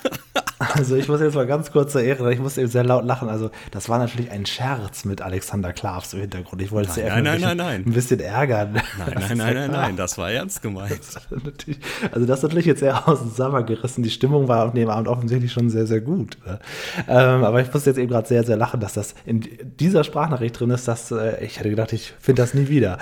Also 0.75 0.95
ich 0.95 1.09
muss 1.09 1.23
jetzt 1.23 1.35
mal 1.35 1.47
ganz 1.47 1.73
kurz 1.73 1.93
zur 1.93 2.03
Ehre, 2.03 2.35
ich 2.35 2.39
musste 2.39 2.61
eben 2.61 2.71
sehr 2.71 2.85
laut 2.85 3.07
lachen. 3.07 3.31
Also 3.31 3.51
das 3.71 3.89
war 3.89 3.99
natürlich 3.99 4.31
ein 4.31 4.45
Scherz 4.45 5.07
mit 5.07 5.23
Alexander 5.23 5.73
Klavs 5.73 6.13
im 6.13 6.21
Hintergrund. 6.21 6.61
Ich 6.61 6.71
wollte 6.71 7.01
nein, 7.01 7.25
nein, 7.25 7.25
nein, 7.25 7.41
nein, 7.41 7.57
nein. 7.57 7.85
ein 7.87 7.93
bisschen 7.95 8.21
ärgern. 8.21 8.75
Nein, 8.75 8.85
nein, 8.99 9.39
nein, 9.39 9.55
nein, 9.55 9.71
nein, 9.71 9.97
das 9.97 10.19
war 10.19 10.31
ernst 10.31 10.61
gemeint. 10.61 11.01
also 12.13 12.27
das 12.27 12.39
ist 12.39 12.43
natürlich 12.43 12.67
jetzt 12.67 12.81
sehr 12.81 13.09
aus 13.09 13.21
dem 13.21 13.31
Sommer 13.31 13.63
gerissen. 13.63 14.03
Die 14.03 14.11
Stimmung 14.11 14.49
war 14.49 14.67
auf 14.67 14.75
dem 14.75 14.91
Abend 14.91 15.09
offensichtlich 15.09 15.51
schon 15.51 15.71
sehr, 15.71 15.87
sehr 15.87 16.03
gut. 16.03 16.37
Ne? 16.45 16.61
Ähm, 17.09 17.43
aber 17.43 17.63
ich 17.63 17.73
musste 17.73 17.89
jetzt 17.89 17.99
eben 17.99 18.11
gerade 18.11 18.29
sehr, 18.29 18.45
sehr 18.45 18.59
lachen, 18.59 18.81
dass 18.81 18.93
das 18.93 19.15
in 19.25 19.49
dieser 19.81 20.05
Sprachnachricht 20.05 20.61
drin 20.61 20.71
ist. 20.71 20.87
Dass, 20.87 21.11
äh, 21.11 21.43
ich 21.43 21.59
hätte 21.59 21.71
gedacht, 21.71 21.95
ich 21.95 22.13
finde 22.21 22.43
das 22.43 22.53
nie 22.53 22.69
wieder. 22.69 22.99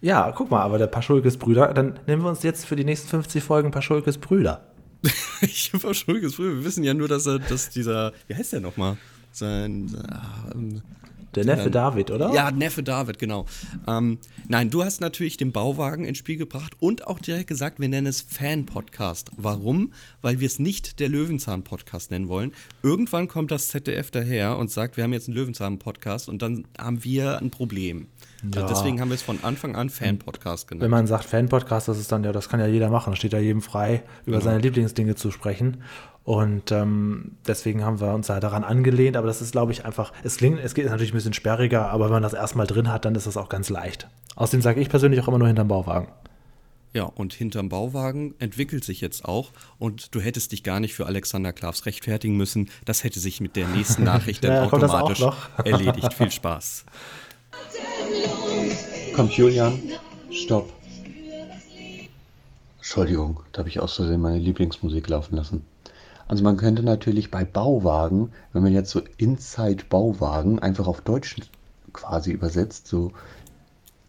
Ja, 0.00 0.32
guck 0.32 0.50
mal, 0.50 0.62
aber 0.62 0.78
der 0.78 0.86
Paschulkes 0.86 1.36
Brüder, 1.36 1.72
dann 1.74 1.98
nehmen 2.06 2.22
wir 2.22 2.30
uns 2.30 2.42
jetzt 2.42 2.64
für 2.64 2.76
die 2.76 2.84
nächsten 2.84 3.08
50 3.08 3.42
Folgen 3.42 3.70
Paschulkes 3.70 4.18
Brüder. 4.18 4.66
ich 5.42 5.72
Paschulkes 5.72 6.36
Brüder, 6.36 6.56
wir 6.56 6.64
wissen 6.64 6.84
ja 6.84 6.94
nur, 6.94 7.08
dass 7.08 7.26
er, 7.26 7.38
dass 7.38 7.70
dieser, 7.70 8.12
wie 8.26 8.34
heißt 8.34 8.54
der 8.54 8.60
nochmal? 8.60 8.96
Sein, 9.32 9.94
ähm, 10.54 10.82
der 11.34 11.44
Neffe 11.44 11.70
dann, 11.70 11.72
David, 11.72 12.10
oder? 12.10 12.32
Ja, 12.32 12.50
Neffe 12.50 12.82
David, 12.82 13.18
genau. 13.18 13.46
Ähm, 13.86 14.18
nein, 14.48 14.70
du 14.70 14.82
hast 14.82 15.00
natürlich 15.00 15.36
den 15.36 15.52
Bauwagen 15.52 16.04
ins 16.04 16.18
Spiel 16.18 16.36
gebracht 16.36 16.74
und 16.80 17.06
auch 17.06 17.20
direkt 17.20 17.46
gesagt, 17.46 17.78
wir 17.78 17.88
nennen 17.88 18.08
es 18.08 18.20
Fan-Podcast. 18.20 19.30
Warum? 19.36 19.92
Weil 20.22 20.40
wir 20.40 20.46
es 20.46 20.58
nicht 20.58 20.98
der 20.98 21.08
Löwenzahn-Podcast 21.08 22.10
nennen 22.10 22.28
wollen. 22.28 22.52
Irgendwann 22.82 23.28
kommt 23.28 23.52
das 23.52 23.68
ZDF 23.68 24.10
daher 24.10 24.58
und 24.58 24.70
sagt, 24.72 24.96
wir 24.96 25.04
haben 25.04 25.12
jetzt 25.12 25.28
einen 25.28 25.36
Löwenzahn-Podcast 25.36 26.28
und 26.28 26.42
dann 26.42 26.66
haben 26.76 27.04
wir 27.04 27.38
ein 27.38 27.50
Problem. 27.50 28.08
Also 28.44 28.60
Ja. 28.60 28.66
deswegen 28.66 29.00
haben 29.00 29.08
wir 29.10 29.14
es 29.14 29.22
von 29.22 29.38
Anfang 29.42 29.76
an 29.76 29.90
Fan-Podcast 29.90 30.68
genannt. 30.68 30.82
Wenn 30.82 30.90
man 30.90 31.06
sagt 31.06 31.24
Fan-Podcast, 31.24 31.88
das 31.88 31.98
ist 31.98 32.10
dann 32.12 32.24
ja, 32.24 32.32
das 32.32 32.48
kann 32.48 32.60
ja 32.60 32.66
jeder 32.66 32.88
machen. 32.90 33.10
Das 33.10 33.18
steht 33.18 33.32
ja 33.32 33.38
jedem 33.38 33.62
frei, 33.62 34.02
über 34.24 34.38
Genau. 34.38 34.44
seine 34.50 34.60
Lieblingsdinge 34.60 35.14
zu 35.14 35.30
sprechen. 35.30 35.82
Und 36.24 36.70
ähm, 36.70 37.32
deswegen 37.46 37.84
haben 37.84 38.00
wir 38.00 38.12
uns 38.14 38.28
da 38.28 38.40
daran 38.40 38.62
angelehnt. 38.64 39.16
Aber 39.16 39.26
das 39.26 39.40
ist, 39.42 39.52
glaube 39.52 39.72
ich, 39.72 39.84
einfach, 39.84 40.12
es 40.22 40.36
klingt, 40.36 40.60
es 40.60 40.74
geht 40.74 40.86
natürlich 40.86 41.12
ein 41.12 41.16
bisschen 41.16 41.32
sperriger, 41.32 41.90
aber 41.90 42.04
wenn 42.06 42.12
man 42.12 42.22
das 42.22 42.34
erstmal 42.34 42.66
drin 42.66 42.92
hat, 42.92 43.04
dann 43.04 43.14
ist 43.14 43.26
das 43.26 43.36
auch 43.36 43.48
ganz 43.48 43.68
leicht. 43.68 44.06
Außerdem 44.36 44.62
sage 44.62 44.80
ich 44.80 44.88
persönlich 44.88 45.20
auch 45.20 45.28
immer 45.28 45.38
nur 45.38 45.48
hinterm 45.48 45.68
Bauwagen. 45.68 46.08
Ja, 46.92 47.04
und 47.04 47.32
hinterm 47.32 47.68
Bauwagen 47.68 48.34
entwickelt 48.40 48.82
sich 48.84 49.00
jetzt 49.00 49.24
auch 49.24 49.50
und 49.78 50.12
du 50.14 50.20
hättest 50.20 50.50
dich 50.50 50.64
gar 50.64 50.80
nicht 50.80 50.92
für 50.94 51.06
Alexander 51.06 51.52
Klavs 51.52 51.86
rechtfertigen 51.86 52.36
müssen. 52.36 52.68
Das 52.84 53.04
hätte 53.04 53.20
sich 53.20 53.40
mit 53.40 53.54
der 53.54 53.68
nächsten 53.68 54.02
Nachricht 54.12 54.42
dann 54.42 54.52
Ja, 54.52 54.62
automatisch 54.64 55.24
erledigt. 55.64 56.12
Viel 56.14 56.30
Spaß. 56.30 56.84
Kommt 59.14 59.32
Julian, 59.32 59.78
stopp. 60.30 60.72
Entschuldigung, 62.78 63.40
da 63.52 63.60
habe 63.60 63.68
ich 63.68 63.80
aus 63.80 63.96
Versehen 63.96 64.20
meine 64.20 64.38
Lieblingsmusik 64.38 65.08
laufen 65.08 65.36
lassen. 65.36 65.64
Also 66.28 66.44
man 66.44 66.56
könnte 66.56 66.82
natürlich 66.82 67.30
bei 67.30 67.44
Bauwagen, 67.44 68.30
wenn 68.52 68.62
man 68.62 68.72
jetzt 68.72 68.90
so 68.90 69.02
Inside 69.16 69.84
Bauwagen 69.88 70.58
einfach 70.60 70.86
auf 70.86 71.00
Deutsch 71.00 71.36
quasi 71.92 72.30
übersetzt, 72.30 72.86
so, 72.86 73.12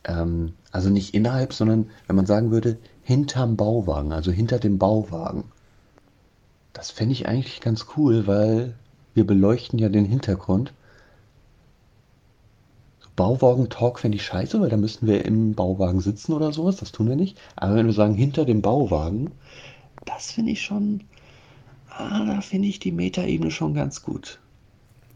ähm, 0.04 0.54
also 0.72 0.90
nicht 0.90 1.14
innerhalb, 1.14 1.54
sondern 1.54 1.90
wenn 2.08 2.16
man 2.16 2.26
sagen 2.28 2.52
würde, 2.52 2.78
hinterm 3.04 3.58
Bauwagen, 3.58 4.14
also 4.14 4.32
hinter 4.32 4.60
dem 4.60 4.78
Bauwagen. 4.78 5.46
Das 6.74 6.92
fände 6.92 7.14
ich 7.14 7.28
eigentlich 7.28 7.60
ganz 7.60 7.88
cool, 7.98 8.28
weil 8.28 8.76
wir 9.14 9.26
beleuchten 9.26 9.80
ja 9.80 9.90
den 9.90 10.06
Hintergrund. 10.06 10.74
Bauwagen-Talk 13.16 14.00
fände 14.00 14.18
ich 14.18 14.26
scheiße, 14.26 14.60
weil 14.62 14.70
da 14.70 14.78
müssten 14.78 15.08
wir 15.08 15.26
im 15.26 15.54
Bauwagen 15.54 16.02
sitzen 16.02 16.34
oder 16.34 16.52
sowas. 16.52 16.78
Das 16.78 16.92
tun 16.92 17.08
wir 17.10 17.16
nicht. 17.16 17.40
Aber 17.56 17.76
wenn 17.76 17.86
wir 17.86 17.94
sagen, 17.94 18.16
hinter 18.16 18.46
dem 18.46 18.62
Bauwagen, 18.62 19.32
das 20.06 20.32
finde 20.32 20.52
ich 20.52 20.62
schon. 20.62 21.04
Ah, 21.90 22.26
da 22.26 22.42
finde 22.42 22.68
ich 22.68 22.80
die 22.80 22.92
Metaebene 22.92 23.52
schon 23.52 23.74
ganz 23.74 24.02
gut. 24.04 24.41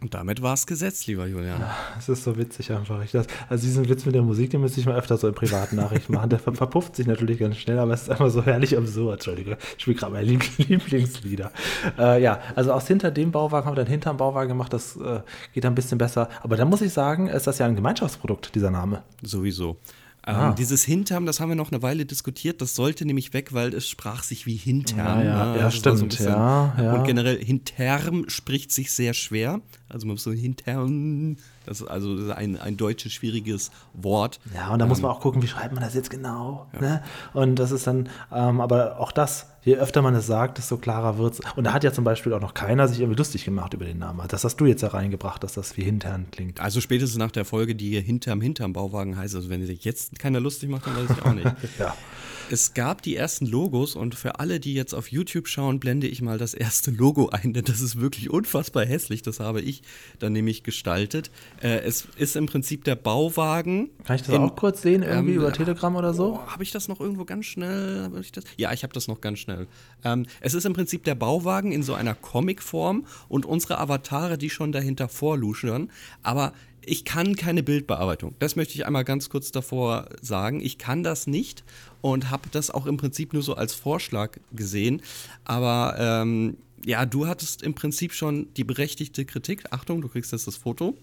Und 0.02 0.14
damit 0.14 0.42
war 0.42 0.54
es 0.54 0.68
gesetzt, 0.68 1.08
lieber 1.08 1.25
Julian. 1.25 1.64
Es 1.98 2.10
ist 2.10 2.24
so 2.24 2.38
witzig 2.38 2.72
einfach. 2.72 3.04
Ich 3.04 3.12
das, 3.12 3.28
also 3.50 3.66
diesen 3.66 3.88
Witz 3.90 4.06
mit 4.06 4.16
der 4.16 4.22
Musik, 4.22 4.50
den 4.50 4.62
müsste 4.62 4.80
ich 4.80 4.86
mal 4.86 4.96
öfter 4.96 5.18
so 5.18 5.28
in 5.28 5.34
privaten 5.34 5.78
Nachrichten 5.78 6.14
machen. 6.14 6.30
Der 6.30 6.40
ver 6.40 6.54
verpufft 6.54 6.96
sich 6.96 7.08
natürlich 7.08 7.40
ganz 7.40 7.58
schnell, 7.58 7.80
aber 7.80 7.94
es 7.94 8.04
ist 8.04 8.10
einfach 8.10 8.30
so 8.30 8.44
herrlich 8.44 8.78
absurd. 8.78 9.16
Entschuldige, 9.16 9.58
ich 9.78 9.82
spiele 9.82 9.98
gerade 9.98 10.14
meine 10.14 10.28
Lieb 10.28 10.44
Lieblingslieder. 10.58 11.52
Äh, 11.98 12.22
ja, 12.22 12.40
also 12.56 12.74
aus 12.74 12.88
hinter 12.88 13.12
dem 13.12 13.32
Bauwagen 13.32 13.66
haben 13.66 13.74
wir 13.74 13.84
dann 13.84 13.92
hinterm 13.92 14.18
Bauwagen 14.18 14.50
gemacht. 14.50 14.74
Das 14.74 14.96
äh, 14.98 15.22
geht 15.54 15.66
ein 15.66 15.75
bisschen 15.75 15.98
besser. 15.98 16.30
Aber 16.44 16.58
da 16.58 16.66
muss 16.66 16.82
ich 16.82 16.94
sagen, 16.94 17.28
ist 17.28 17.48
das 17.48 17.60
ja 17.60 17.66
ein 17.66 17.75
Gemeinschaftsprodukt, 17.75 18.54
dieser 18.56 18.72
Name. 18.72 19.04
Sowieso. 19.22 19.78
Ähm, 20.27 20.36
Ah. 20.36 20.53
Dieses 20.53 20.84
Hinterm, 20.84 21.25
das 21.27 21.39
haben 21.39 21.50
wir 21.50 21.55
noch 21.55 21.72
eine 21.72 21.82
Weile 21.84 22.05
diskutiert, 22.05 22.60
das 22.62 22.74
sollte 22.75 23.05
nämlich 23.05 23.34
weg, 23.34 23.53
weil 23.53 23.74
es 23.75 23.88
sprach 23.88 24.24
sich 24.24 24.46
wie 24.48 24.55
Hintern. 24.55 24.98
Ja, 24.98 25.24
ja. 25.24 25.46
ne? 25.46 25.58
Ja, 25.60 25.63
Das 25.65 25.86
war 25.86 25.96
stimmt. 25.98 26.20
Ja, 26.20 26.75
ja. 26.82 26.94
Und 26.96 27.03
generell 27.05 27.38
Hinterm 27.44 28.27
spricht 28.27 28.72
sich 28.72 28.91
sehr 28.91 29.13
schwer. 29.13 29.62
Also 29.88 30.08
man 30.08 30.15
muss 30.15 30.24
so 30.24 30.32
Hintern, 30.32 31.38
das 31.65 31.81
ist 31.81 31.88
also 31.88 32.31
ein, 32.34 32.60
ein 32.60 32.77
deutsches 32.77 33.13
schwieriges 33.13 33.72
Wort. 33.93 34.39
Ja, 34.53 34.69
und 34.69 34.79
da 34.79 34.86
muss 34.86 35.01
man 35.01 35.12
auch 35.12 35.19
gucken, 35.19 35.41
wie 35.41 35.48
schreibt 35.48 35.74
man 35.74 35.84
das 35.84 35.93
jetzt 35.93 36.10
genau. 36.10 36.67
Ne? 36.79 37.01
Und 37.34 37.55
das 37.55 37.72
ist 37.72 37.88
dann, 37.88 38.10
ähm, 38.31 38.62
aber 38.62 39.00
auch 39.00 39.12
das, 39.12 39.48
je 39.63 39.75
öfter 39.75 40.01
man 40.01 40.13
es 40.15 40.27
sagt, 40.27 40.57
desto 40.57 40.77
klarer 40.77 41.17
wird 41.17 41.34
es. 41.34 41.39
Und 41.55 41.65
da 41.65 41.74
hat 41.74 41.84
ja 41.84 41.91
zum 41.91 42.03
Beispiel 42.03 42.34
auch 42.34 42.41
noch 42.41 42.53
keiner 42.53 42.88
sich 42.88 43.00
irgendwie 43.00 43.17
lustig 43.17 43.45
gemacht 43.45 43.74
über 43.74 43.86
den 43.86 44.00
Namen. 44.00 44.25
Das 44.27 44.43
hast 44.43 44.57
du 44.57 44.65
jetzt 44.65 44.84
da 44.84 44.89
reingebracht, 44.89 45.43
dass 45.43 45.53
das 45.53 45.75
wie 45.77 45.84
Hintern 45.84 46.27
klingt. 46.31 46.60
Also 46.60 46.81
spätestens 46.81 47.17
nach 47.17 47.31
der 47.31 47.45
Folge, 47.45 47.75
die 47.75 47.89
hier 47.89 48.01
Hinterm 48.01 48.41
Hinterm 48.41 48.74
Bauwagen 48.74 49.17
heißt, 49.17 49.36
also 49.36 49.50
wenn 49.50 49.65
sich 49.65 49.84
jetzt 49.84 50.19
keiner 50.19 50.39
lustig 50.39 50.69
macht, 50.69 50.88
dann 50.88 50.95
weiß 50.95 51.17
ich 51.17 51.25
auch 51.25 51.34
nicht. 51.34 51.45
Ja. 51.79 51.93
Es 52.52 52.74
gab 52.75 53.02
die 53.02 53.16
ersten 53.16 53.48
Logos 53.48 53.96
und 53.96 54.14
für 54.14 54.40
alle, 54.40 54.60
die 54.60 54.74
jetzt 54.75 54.94
auf 54.94 55.08
YouTube 55.12 55.48
schauen, 55.48 55.80
blende 55.80 56.08
ich 56.08 56.22
mal 56.22 56.38
das 56.38 56.53
erste 56.53 56.92
Logo 56.92 57.29
ein, 57.29 57.53
denn 57.53 57.66
das 57.66 57.81
ist 57.81 58.00
wirklich 58.00 58.29
unfassbar 58.29 58.86
hässlich. 58.86 59.24
Das 59.24 59.40
habe 59.40 59.62
ich 59.62 59.81
dann 60.20 60.34
nämlich 60.34 60.62
gestaltet. 60.64 61.31
Äh, 61.62 61.79
es 61.79 62.08
ist 62.18 62.36
im 62.36 62.46
Prinzip 62.46 62.84
der 62.84 62.96
Bauwagen. 62.96 63.90
Kann 64.03 64.18
ich 64.18 64.22
das 64.24 64.36
in- 64.36 64.42
auch 64.42 64.55
kurz 64.55 64.81
sehen, 64.84 65.01
irgendwie 65.01 65.34
ähm, 65.34 65.40
über 65.40 65.51
Telegram 65.53 65.96
oder 65.96 66.14
so? 66.14 66.36
Oh, 66.36 66.48
habe 66.51 66.62
ich 66.64 66.72
das 66.72 66.88
noch 66.88 67.00
irgendwo 67.00 67.25
ganz 67.25 67.46
schnell? 67.46 68.12
Ich 68.22 68.31
das? 68.31 68.44
Ja, 68.58 68.72
ich 68.74 68.84
habe 68.84 68.94
das 68.94 69.08
noch 69.08 69.22
ganz 69.22 69.40
schnell. 69.40 69.68
Ähm, 70.03 70.27
es 70.42 70.53
ist 70.53 70.66
im 70.66 70.74
Prinzip 70.74 71.03
der 71.03 71.16
Bauwagen 71.16 71.72
in 71.72 71.81
so 71.81 71.96
einer 71.96 72.14
Comicform 72.14 73.05
und 73.27 73.46
unsere 73.46 73.79
Avatare, 73.79 74.38
die 74.38 74.51
schon 74.51 74.72
dahinter 74.72 75.10
vorluschern. 75.10 75.90
Aber 76.22 76.53
ich 76.88 77.03
kann 77.03 77.36
keine 77.36 77.64
Bildbearbeitung. 77.64 78.36
Das 78.38 78.55
möchte 78.55 78.75
ich 78.75 78.86
einmal 78.86 79.03
ganz 79.03 79.29
kurz 79.29 79.51
davor 79.51 80.08
sagen. 80.22 80.62
Ich 80.62 80.77
kann 80.77 81.01
das 81.01 81.25
nicht 81.25 81.64
und 82.05 82.29
habe 82.29 82.50
das 82.51 82.70
auch 82.70 82.85
im 82.85 82.98
Prinzip 82.98 83.33
nur 83.33 83.41
so 83.41 83.55
als 83.55 83.74
Vorschlag 83.74 84.37
gesehen. 84.51 85.01
Aber 85.44 85.96
ähm, 85.98 86.55
ja, 86.85 87.03
du 87.07 87.25
hattest 87.25 87.63
im 87.63 87.74
Prinzip 87.74 88.13
schon 88.13 88.53
die 88.57 88.63
berechtigte 88.63 89.25
Kritik. 89.25 89.63
Achtung, 89.72 90.01
du 90.01 90.07
kriegst 90.07 90.31
jetzt 90.31 90.46
das 90.46 90.55
Foto. 90.55 90.96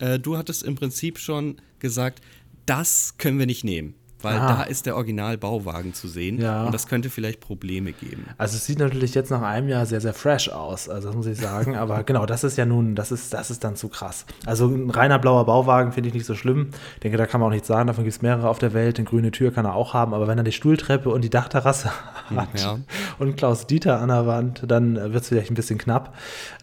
Äh, 0.00 0.18
du 0.18 0.36
hattest 0.36 0.64
im 0.64 0.74
Prinzip 0.74 1.20
schon 1.20 1.58
gesagt, 1.78 2.22
das 2.66 3.14
können 3.18 3.38
wir 3.38 3.46
nicht 3.46 3.62
nehmen. 3.62 3.94
Weil 4.20 4.36
Ah. 4.38 4.48
da 4.56 4.62
ist 4.64 4.86
der 4.86 4.96
Original-Bauwagen 4.96 5.94
zu 5.94 6.08
sehen 6.08 6.40
Ja. 6.40 6.64
und 6.64 6.74
das 6.74 6.86
könnte 6.88 7.08
vielleicht 7.10 7.40
Probleme 7.40 7.92
geben. 7.92 8.26
Also 8.36 8.56
es 8.56 8.66
sieht 8.66 8.78
natürlich 8.80 9.14
jetzt 9.14 9.30
nach 9.30 9.42
einem 9.42 9.68
Jahr 9.68 9.86
sehr, 9.86 10.00
sehr 10.00 10.14
fresh 10.14 10.48
aus, 10.48 10.88
also 10.88 11.08
das 11.08 11.16
muss 11.16 11.26
ich 11.26 11.38
sagen. 11.38 11.76
Aber 11.76 12.02
genau, 12.04 12.26
das 12.26 12.42
ist 12.44 12.56
ja 12.58 12.66
nun, 12.66 12.94
das 12.94 13.12
ist, 13.12 13.32
das 13.32 13.50
ist 13.50 13.62
dann 13.62 13.76
zu 13.76 13.88
krass. 13.88 14.26
Also 14.46 14.66
ein 14.68 14.90
reiner 14.90 15.18
blauer 15.18 15.46
Bauwagen 15.46 15.92
finde 15.92 16.08
ich 16.08 16.14
nicht 16.14 16.26
so 16.26 16.34
schlimm. 16.34 16.70
Ich 16.94 17.00
denke, 17.00 17.16
da 17.18 17.26
kann 17.26 17.40
man 17.40 17.48
auch 17.48 17.52
nichts 17.52 17.68
sagen, 17.68 17.86
davon 17.86 18.04
gibt 18.04 18.16
es 18.16 18.22
mehrere 18.22 18.48
auf 18.48 18.58
der 18.58 18.74
Welt. 18.74 18.98
Eine 18.98 19.06
grüne 19.08 19.30
Tür 19.30 19.52
kann 19.52 19.64
er 19.64 19.74
auch 19.74 19.94
haben, 19.94 20.14
aber 20.14 20.26
wenn 20.26 20.38
er 20.38 20.44
die 20.44 20.52
Stuhltreppe 20.52 21.10
und 21.10 21.22
die 21.22 21.30
Dachterrasse 21.30 21.90
hat 22.34 22.60
ja. 22.60 22.78
und 23.18 23.36
Klaus 23.36 23.66
Dieter 23.66 24.00
an 24.00 24.08
der 24.08 24.26
Wand, 24.26 24.62
dann 24.66 24.96
wird 24.96 25.22
es 25.22 25.28
vielleicht 25.28 25.50
ein 25.50 25.54
bisschen 25.54 25.78
knapp. 25.78 26.14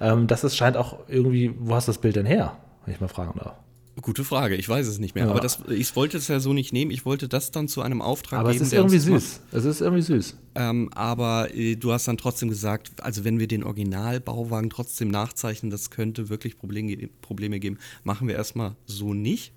Ähm, 0.01 0.27
das 0.27 0.43
ist, 0.43 0.55
scheint 0.57 0.75
auch 0.77 0.97
irgendwie, 1.07 1.55
wo 1.59 1.75
hast 1.75 1.87
du 1.87 1.91
das 1.93 1.99
Bild 1.99 2.15
denn 2.17 2.25
her, 2.25 2.57
wenn 2.85 2.93
ich 2.93 2.99
mal 3.01 3.07
fragen 3.07 3.39
darf? 3.39 3.53
Gute 4.01 4.25
Frage, 4.25 4.55
ich 4.55 4.67
weiß 4.67 4.87
es 4.87 4.99
nicht 4.99 5.15
mehr. 5.15 5.25
Ja. 5.25 5.31
Aber 5.31 5.39
das, 5.39 5.59
ich 5.69 5.95
wollte 5.95 6.17
es 6.17 6.27
ja 6.27 6.41
so 6.41 6.51
nicht 6.51 6.73
nehmen. 6.73 6.91
Ich 6.91 7.05
wollte 7.05 7.29
das 7.29 7.51
dann 7.51 7.69
zu 7.69 7.81
einem 7.81 8.01
Auftrag 8.01 8.39
Aber 8.41 8.49
es 8.49 8.55
geben. 8.55 8.63
ist 8.65 8.71
der 8.73 8.83
uns 8.83 8.93
irgendwie 8.93 9.11
süß. 9.11 9.39
Es 9.53 9.65
ist 9.65 9.81
irgendwie 9.81 10.01
süß. 10.01 10.37
Ähm, 10.55 10.89
aber 10.93 11.53
äh, 11.55 11.75
du 11.75 11.93
hast 11.93 12.07
dann 12.07 12.17
trotzdem 12.17 12.49
gesagt, 12.49 12.91
also 13.01 13.23
wenn 13.23 13.39
wir 13.39 13.47
den 13.47 13.63
Original-Bauwagen 13.63 14.69
trotzdem 14.69 15.07
nachzeichnen, 15.07 15.69
das 15.69 15.91
könnte 15.91 16.27
wirklich 16.29 16.57
Probleme, 16.57 17.07
Probleme 17.21 17.59
geben. 17.59 17.77
Machen 18.03 18.27
wir 18.27 18.35
erstmal 18.35 18.75
so 18.85 19.13
nicht. 19.13 19.53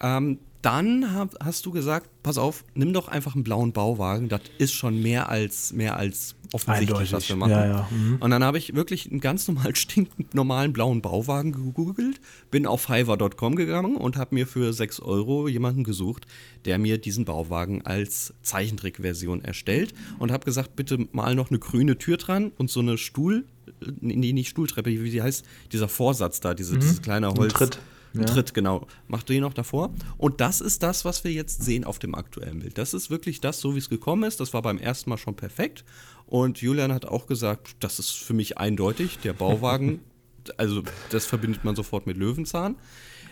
Ähm, 0.00 0.38
dann 0.66 1.14
hab, 1.14 1.32
hast 1.38 1.64
du 1.64 1.70
gesagt, 1.70 2.10
pass 2.24 2.38
auf, 2.38 2.64
nimm 2.74 2.92
doch 2.92 3.06
einfach 3.06 3.36
einen 3.36 3.44
blauen 3.44 3.72
Bauwagen. 3.72 4.28
Das 4.28 4.40
ist 4.58 4.72
schon 4.72 5.00
mehr 5.00 5.28
als, 5.28 5.72
mehr 5.72 5.96
als 5.96 6.34
offensichtlich, 6.52 6.90
Eindeutig. 6.90 7.12
was 7.12 7.28
wir 7.28 7.36
machen. 7.36 7.52
Ja, 7.52 7.66
ja. 7.66 7.88
Mhm. 7.88 8.16
Und 8.18 8.30
dann 8.32 8.42
habe 8.42 8.58
ich 8.58 8.74
wirklich 8.74 9.08
einen 9.08 9.20
ganz 9.20 9.46
normal 9.46 9.76
stinkend 9.76 10.34
normalen 10.34 10.72
blauen 10.72 11.02
Bauwagen 11.02 11.52
gegoogelt, 11.52 12.20
bin 12.50 12.66
auf 12.66 12.80
fiverr.com 12.80 13.54
gegangen 13.54 13.96
und 13.96 14.16
habe 14.16 14.34
mir 14.34 14.48
für 14.48 14.72
6 14.72 14.98
Euro 15.00 15.46
jemanden 15.46 15.84
gesucht, 15.84 16.26
der 16.64 16.80
mir 16.80 16.98
diesen 16.98 17.24
Bauwagen 17.24 17.82
als 17.86 18.34
Zeichentrickversion 18.42 19.44
erstellt 19.44 19.94
und 20.18 20.32
habe 20.32 20.44
gesagt, 20.44 20.74
bitte 20.74 21.06
mal 21.12 21.36
noch 21.36 21.50
eine 21.50 21.60
grüne 21.60 21.96
Tür 21.96 22.16
dran 22.16 22.50
und 22.58 22.70
so 22.70 22.80
eine 22.80 22.98
Stuhl, 22.98 23.44
äh, 23.82 23.92
nee, 24.00 24.32
nicht 24.32 24.48
Stuhltreppe, 24.48 24.90
wie 24.90 25.10
die 25.10 25.22
heißt, 25.22 25.44
dieser 25.70 25.86
Vorsatz 25.86 26.40
da, 26.40 26.54
diese, 26.54 26.76
dieses 26.76 27.02
kleine 27.02 27.28
Holz. 27.28 27.52
Mhm. 27.52 27.56
Tritt. 27.56 27.78
Ja. 28.14 28.24
Tritt, 28.24 28.54
genau. 28.54 28.86
Macht 29.08 29.28
den 29.28 29.42
noch 29.42 29.54
davor. 29.54 29.90
Und 30.16 30.40
das 30.40 30.60
ist 30.60 30.82
das, 30.82 31.04
was 31.04 31.24
wir 31.24 31.32
jetzt 31.32 31.62
sehen 31.62 31.84
auf 31.84 31.98
dem 31.98 32.14
aktuellen 32.14 32.60
Bild. 32.60 32.78
Das 32.78 32.94
ist 32.94 33.10
wirklich 33.10 33.40
das, 33.40 33.60
so 33.60 33.74
wie 33.74 33.78
es 33.78 33.88
gekommen 33.88 34.22
ist. 34.24 34.40
Das 34.40 34.54
war 34.54 34.62
beim 34.62 34.78
ersten 34.78 35.10
Mal 35.10 35.18
schon 35.18 35.36
perfekt. 35.36 35.84
Und 36.26 36.60
Julian 36.60 36.92
hat 36.92 37.06
auch 37.06 37.26
gesagt, 37.26 37.76
das 37.80 37.98
ist 37.98 38.10
für 38.10 38.34
mich 38.34 38.58
eindeutig. 38.58 39.18
Der 39.18 39.32
Bauwagen, 39.32 40.00
also 40.56 40.82
das 41.10 41.26
verbindet 41.26 41.64
man 41.64 41.76
sofort 41.76 42.06
mit 42.06 42.16
Löwenzahn. 42.16 42.76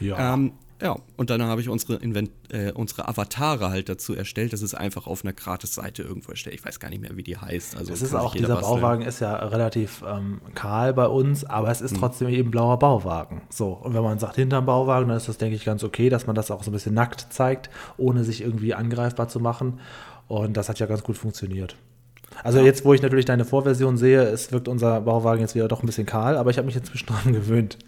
Ja. 0.00 0.34
Ähm, 0.34 0.52
ja, 0.82 0.96
und 1.16 1.30
dann 1.30 1.42
habe 1.42 1.60
ich 1.60 1.68
unsere, 1.68 1.94
Invent 1.96 2.30
äh, 2.50 2.72
unsere 2.72 3.08
Avatare 3.08 3.70
halt 3.70 3.88
dazu 3.88 4.14
erstellt. 4.14 4.52
Das 4.52 4.60
ist 4.62 4.74
einfach 4.74 5.06
auf 5.06 5.24
einer 5.24 5.32
Gratis-Seite 5.32 6.02
irgendwo 6.02 6.30
erstellt. 6.32 6.56
Ich 6.56 6.64
weiß 6.64 6.80
gar 6.80 6.88
nicht 6.90 7.00
mehr, 7.00 7.16
wie 7.16 7.22
die 7.22 7.36
heißt. 7.36 7.76
Also 7.76 7.92
Es 7.92 8.02
ist 8.02 8.14
auch, 8.14 8.34
dieser 8.34 8.56
basteln. 8.56 8.80
Bauwagen 8.80 9.02
ist 9.02 9.20
ja 9.20 9.34
relativ 9.36 10.02
ähm, 10.06 10.40
kahl 10.54 10.92
bei 10.92 11.06
uns, 11.06 11.44
aber 11.44 11.70
es 11.70 11.78
Hm. 11.80 11.86
ist 11.86 11.96
trotzdem 11.96 12.28
eben 12.28 12.50
blauer 12.50 12.78
Bauwagen. 12.78 13.42
So, 13.50 13.68
und 13.72 13.94
wenn 13.94 14.02
man 14.02 14.18
sagt 14.18 14.36
hinterm 14.36 14.66
Bauwagen, 14.66 15.08
dann 15.08 15.16
ist 15.16 15.28
das, 15.28 15.38
denke 15.38 15.56
ich, 15.56 15.64
ganz 15.64 15.84
okay, 15.84 16.08
dass 16.10 16.26
man 16.26 16.34
das 16.34 16.50
auch 16.50 16.62
so 16.62 16.70
ein 16.70 16.74
bisschen 16.74 16.94
nackt 16.94 17.26
zeigt, 17.32 17.70
ohne 17.96 18.24
sich 18.24 18.40
irgendwie 18.42 18.74
angreifbar 18.74 19.28
zu 19.28 19.40
machen. 19.40 19.80
Und 20.28 20.56
das 20.56 20.68
hat 20.68 20.78
ja 20.80 20.86
ganz 20.86 21.02
gut 21.02 21.16
funktioniert. 21.16 21.76
Also 22.42 22.60
jetzt, 22.60 22.84
wo 22.84 22.92
ich 22.94 23.00
natürlich 23.02 23.26
deine 23.26 23.44
Vorversion 23.44 23.96
sehe, 23.96 24.22
es 24.22 24.50
wirkt 24.50 24.66
unser 24.66 25.00
Bauwagen 25.02 25.40
jetzt 25.40 25.54
wieder 25.54 25.68
doch 25.68 25.82
ein 25.82 25.86
bisschen 25.86 26.06
kahl, 26.06 26.36
aber 26.36 26.50
ich 26.50 26.58
habe 26.58 26.66
mich 26.66 26.74
inzwischen 26.76 27.06
dran 27.24 27.32
gewöhnt. 27.32 27.78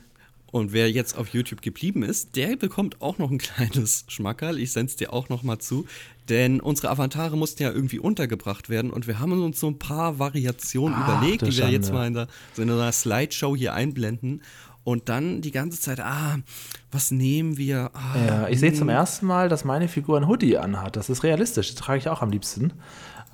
Und 0.56 0.72
wer 0.72 0.90
jetzt 0.90 1.18
auf 1.18 1.28
YouTube 1.28 1.60
geblieben 1.60 2.02
ist, 2.02 2.34
der 2.34 2.56
bekommt 2.56 3.02
auch 3.02 3.18
noch 3.18 3.30
ein 3.30 3.36
kleines 3.56 4.06
Schmackerl. 4.08 4.58
Ich 4.58 4.72
sende 4.72 4.90
es 4.90 4.96
dir 4.96 5.12
auch 5.12 5.28
noch 5.28 5.42
mal 5.42 5.58
zu. 5.58 5.86
Denn 6.30 6.60
unsere 6.60 6.88
Avatare 6.88 7.36
mussten 7.36 7.62
ja 7.62 7.70
irgendwie 7.70 7.98
untergebracht 7.98 8.70
werden 8.70 8.90
und 8.90 9.06
wir 9.06 9.20
haben 9.20 9.32
uns 9.44 9.60
so 9.60 9.68
ein 9.68 9.78
paar 9.78 10.18
Variationen 10.18 10.96
Ach, 10.98 11.20
überlegt, 11.20 11.42
die 11.42 11.56
wir 11.56 11.68
jetzt 11.68 11.88
Schande. 11.88 11.98
mal 11.98 12.06
in, 12.06 12.14
der, 12.14 12.28
so 12.54 12.62
in 12.62 12.70
einer 12.70 12.90
Slideshow 12.90 13.54
hier 13.54 13.74
einblenden. 13.74 14.42
Und 14.82 15.08
dann 15.10 15.42
die 15.42 15.50
ganze 15.50 15.78
Zeit, 15.78 16.00
ah, 16.00 16.38
was 16.90 17.10
nehmen 17.10 17.58
wir? 17.58 17.90
Ah, 17.92 18.16
Ja, 18.26 18.48
ich 18.48 18.60
sehe 18.60 18.72
zum 18.72 18.88
hm. 18.88 18.96
ersten 18.96 19.26
Mal, 19.26 19.48
dass 19.50 19.64
meine 19.64 19.88
Figur 19.88 20.16
ein 20.16 20.26
Hoodie 20.26 20.56
anhat. 20.56 20.96
Das 20.96 21.10
ist 21.10 21.22
realistisch. 21.22 21.74
Das 21.74 21.76
trage 21.76 21.98
ich 21.98 22.08
auch 22.08 22.22
am 22.22 22.30
liebsten. 22.30 22.72